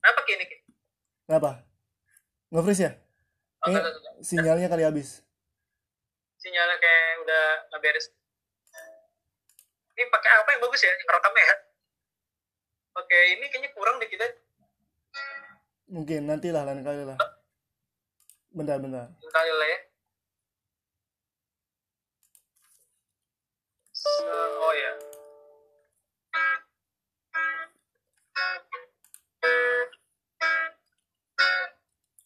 Apa 0.00 0.20
kini 0.24 0.44
Ki? 0.48 0.56
Kenapa? 1.28 1.64
Nge-freeze 2.52 2.82
ya? 2.88 2.92
oh, 3.64 3.72
Eh, 3.72 3.82
sinyalnya 4.24 4.68
kali 4.68 4.84
habis. 4.84 5.20
Sinyalnya 6.40 6.76
kayak 6.80 7.08
udah 7.24 7.44
nggak 7.68 7.80
beres. 7.84 8.06
Ini 9.94 10.08
pakai 10.08 10.30
apa 10.40 10.48
yang 10.56 10.60
bagus 10.64 10.80
ya? 10.84 10.92
Rekamnya 10.92 11.44
ya 11.44 11.56
oke 12.94 13.18
ini 13.38 13.44
kayaknya 13.50 13.70
kurang 13.74 13.98
deh 13.98 14.08
kita. 14.10 14.26
Mungkin 15.90 16.26
nantilah 16.26 16.64
lain 16.66 16.82
kali 16.82 17.02
lah. 17.06 17.18
Bentar, 18.54 18.78
bentar. 18.78 19.10
Kali 19.18 19.50
lah 19.50 19.68
ya. 19.68 19.78
Oh 24.34 24.72
ya. 24.74 24.92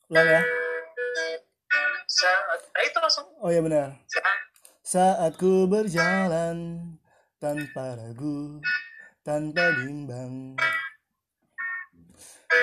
Ulang 0.09 0.29
ya? 0.29 0.41
Saat 2.09 2.61
nah 2.73 2.83
itu 2.83 2.99
langsung. 2.99 3.27
Oh 3.45 3.53
iya 3.53 3.61
benar. 3.61 4.01
Saat 4.81 5.37
ku 5.37 5.69
berjalan 5.69 6.81
tanpa 7.37 8.01
ragu, 8.01 8.65
tanpa 9.29 9.61
bimbang 9.77 10.57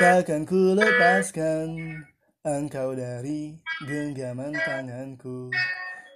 Takkan 0.01 0.49
ku 0.49 0.73
lepaskan 0.73 2.01
engkau 2.41 2.97
dari 2.97 3.53
genggaman 3.85 4.49
tanganku 4.65 5.53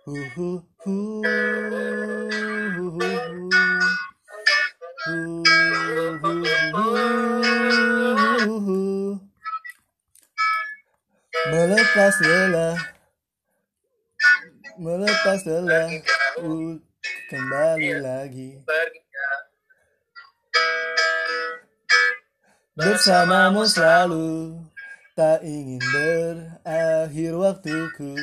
Huhu 0.09 0.65
Melepas 11.53 12.15
lelah 12.25 12.77
Melepas 14.81 15.39
lelah 15.45 15.89
Kembali 17.29 17.93
lagi 18.01 18.57
bersamamu 22.79 23.67
selalu. 23.67 24.55
Tak 25.19 25.43
ingin 25.43 25.83
berakhir 25.91 27.33
waktuku. 27.35 28.15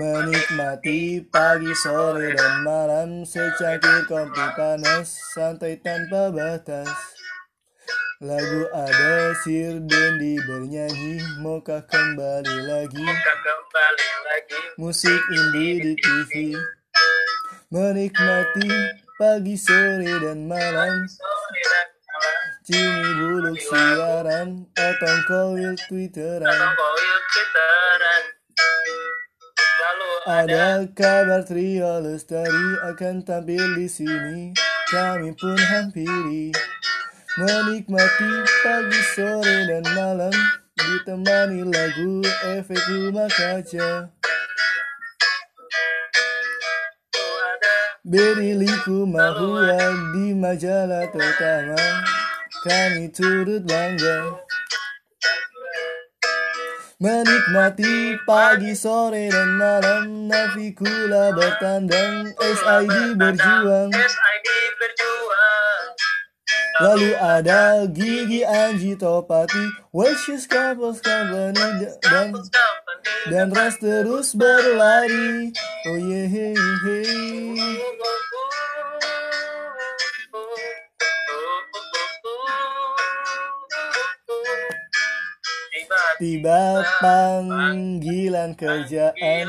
Menikmati 0.00 1.20
pagi 1.28 1.74
sore 1.76 2.32
dan 2.32 2.64
malam 2.64 3.28
secangkir 3.28 4.08
kopi 4.08 4.46
panas 4.56 5.12
santai 5.36 5.76
tanpa 5.84 6.32
batas. 6.32 6.88
Lagu 8.20 8.68
ada 8.72 9.36
Sir 9.44 9.80
Dendi 9.80 10.40
bernyanyi 10.44 11.20
maukah 11.44 11.84
kembali 11.84 12.56
lagi. 12.64 13.04
Bukan 13.04 13.38
kembali 13.44 14.08
lagi. 14.24 14.60
Musik 14.80 15.20
indie 15.36 15.84
di 15.84 15.92
TV 16.00 16.56
menikmati 17.70 18.66
pagi 19.14 19.54
sore 19.54 20.10
dan 20.26 20.48
malam 20.50 21.06
Jimmy 22.70 23.10
buluk 23.18 23.58
siaran 23.58 24.70
Otong 24.78 25.20
koil 25.26 25.74
twitteran 25.90 26.46
Atau 26.46 26.70
koil 26.78 27.18
twitteran 27.26 28.22
Lalu 29.80 30.10
Ada 30.30 30.66
kabar 30.94 31.42
trio 31.42 31.98
lestari 31.98 32.68
akan 32.94 33.26
tampil 33.26 33.74
di 33.74 33.90
sini. 33.90 34.54
Kami 34.86 35.34
pun 35.34 35.58
hampiri 35.58 36.54
menikmati 37.40 38.32
pagi, 38.60 39.00
sore 39.16 39.66
dan 39.66 39.84
malam 39.96 40.34
ditemani 40.76 41.64
lagu 41.64 42.20
efek 42.54 42.82
rumah 42.90 43.30
kaca. 43.32 44.12
Beriliku 48.04 49.06
mahua 49.06 49.94
di 50.12 50.34
majalah 50.34 51.06
pertama. 51.08 52.19
Kami 52.60 53.08
turut 53.08 53.64
bangga 53.64 54.36
Menikmati 57.00 58.20
pagi, 58.28 58.76
sore, 58.76 59.32
dan 59.32 59.56
malam 59.56 60.28
Navikula 60.28 61.32
bertandang 61.32 62.36
SID 62.36 63.16
berjuang 63.16 63.88
Lalu 66.84 67.12
ada 67.16 67.88
Gigi 67.88 68.44
Anji 68.44 68.92
Topati 68.92 69.64
Wishes 69.96 70.44
Couples 70.44 71.00
Company 71.00 71.88
Dan, 72.04 72.36
dan 73.32 73.48
Ras 73.56 73.80
terus 73.80 74.36
berlari 74.36 75.56
Oh 75.88 75.96
yeah, 75.96 76.28
hey, 76.28 76.52
hey. 76.84 78.19
Tiba 86.20 86.84
panggilan 87.00 88.52
kerjaan 88.52 89.48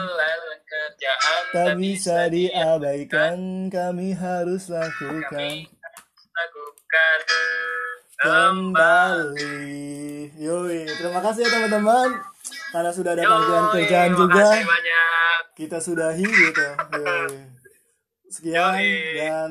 Tak 1.51 1.75
bisa 1.75 2.31
diabaikan 2.31 3.67
Kami 3.67 4.15
harus 4.15 4.71
lakukan 4.71 5.67
kembali. 8.21 9.57
Yoi, 10.37 10.79
terima 10.85 11.19
kasih 11.25 11.41
ya 11.43 11.49
teman-teman 11.49 12.09
karena 12.71 12.91
sudah 12.93 13.11
ada 13.17 13.23
panggilan 13.25 13.65
kerjaan 13.73 14.11
juga. 14.15 14.47
Kita 15.57 15.77
sudahi 15.81 16.23
gitu. 16.23 16.67
Yoi. 17.01 17.33
Sekian 18.31 18.79
dan 19.19 19.49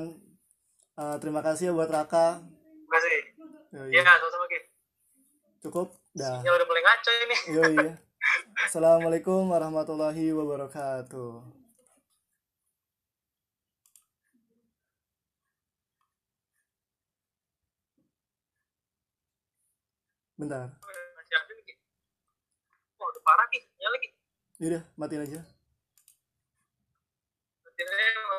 uh, 0.96 1.16
terima 1.20 1.44
kasih 1.44 1.68
ya 1.68 1.72
buat 1.76 1.90
Raka. 1.92 2.40
makasih 2.88 3.20
Yoi. 3.76 3.92
ya 3.92 4.00
sama-sama 4.06 4.46
Cukup 5.60 5.99
Dah. 6.10 6.42
Sinyal 6.42 6.58
udah 6.58 6.66
mulai 6.66 6.82
ngaco 6.82 7.10
ini. 7.22 7.36
Iya 7.54 7.64
iya. 7.70 7.92
Assalamualaikum 8.66 9.46
warahmatullahi 9.46 10.34
wabarakatuh. 10.34 11.38
Bentar. 20.34 20.66
Wah, 22.98 23.06
udah 23.06 23.22
parah 23.22 23.46
nih, 23.54 23.62
ya 23.78 23.88
lagi. 23.94 24.08
Iya, 24.58 24.80
matiin 24.98 25.22
aja. 25.22 25.40
Matiin 27.62 27.86
aja. 27.86 28.29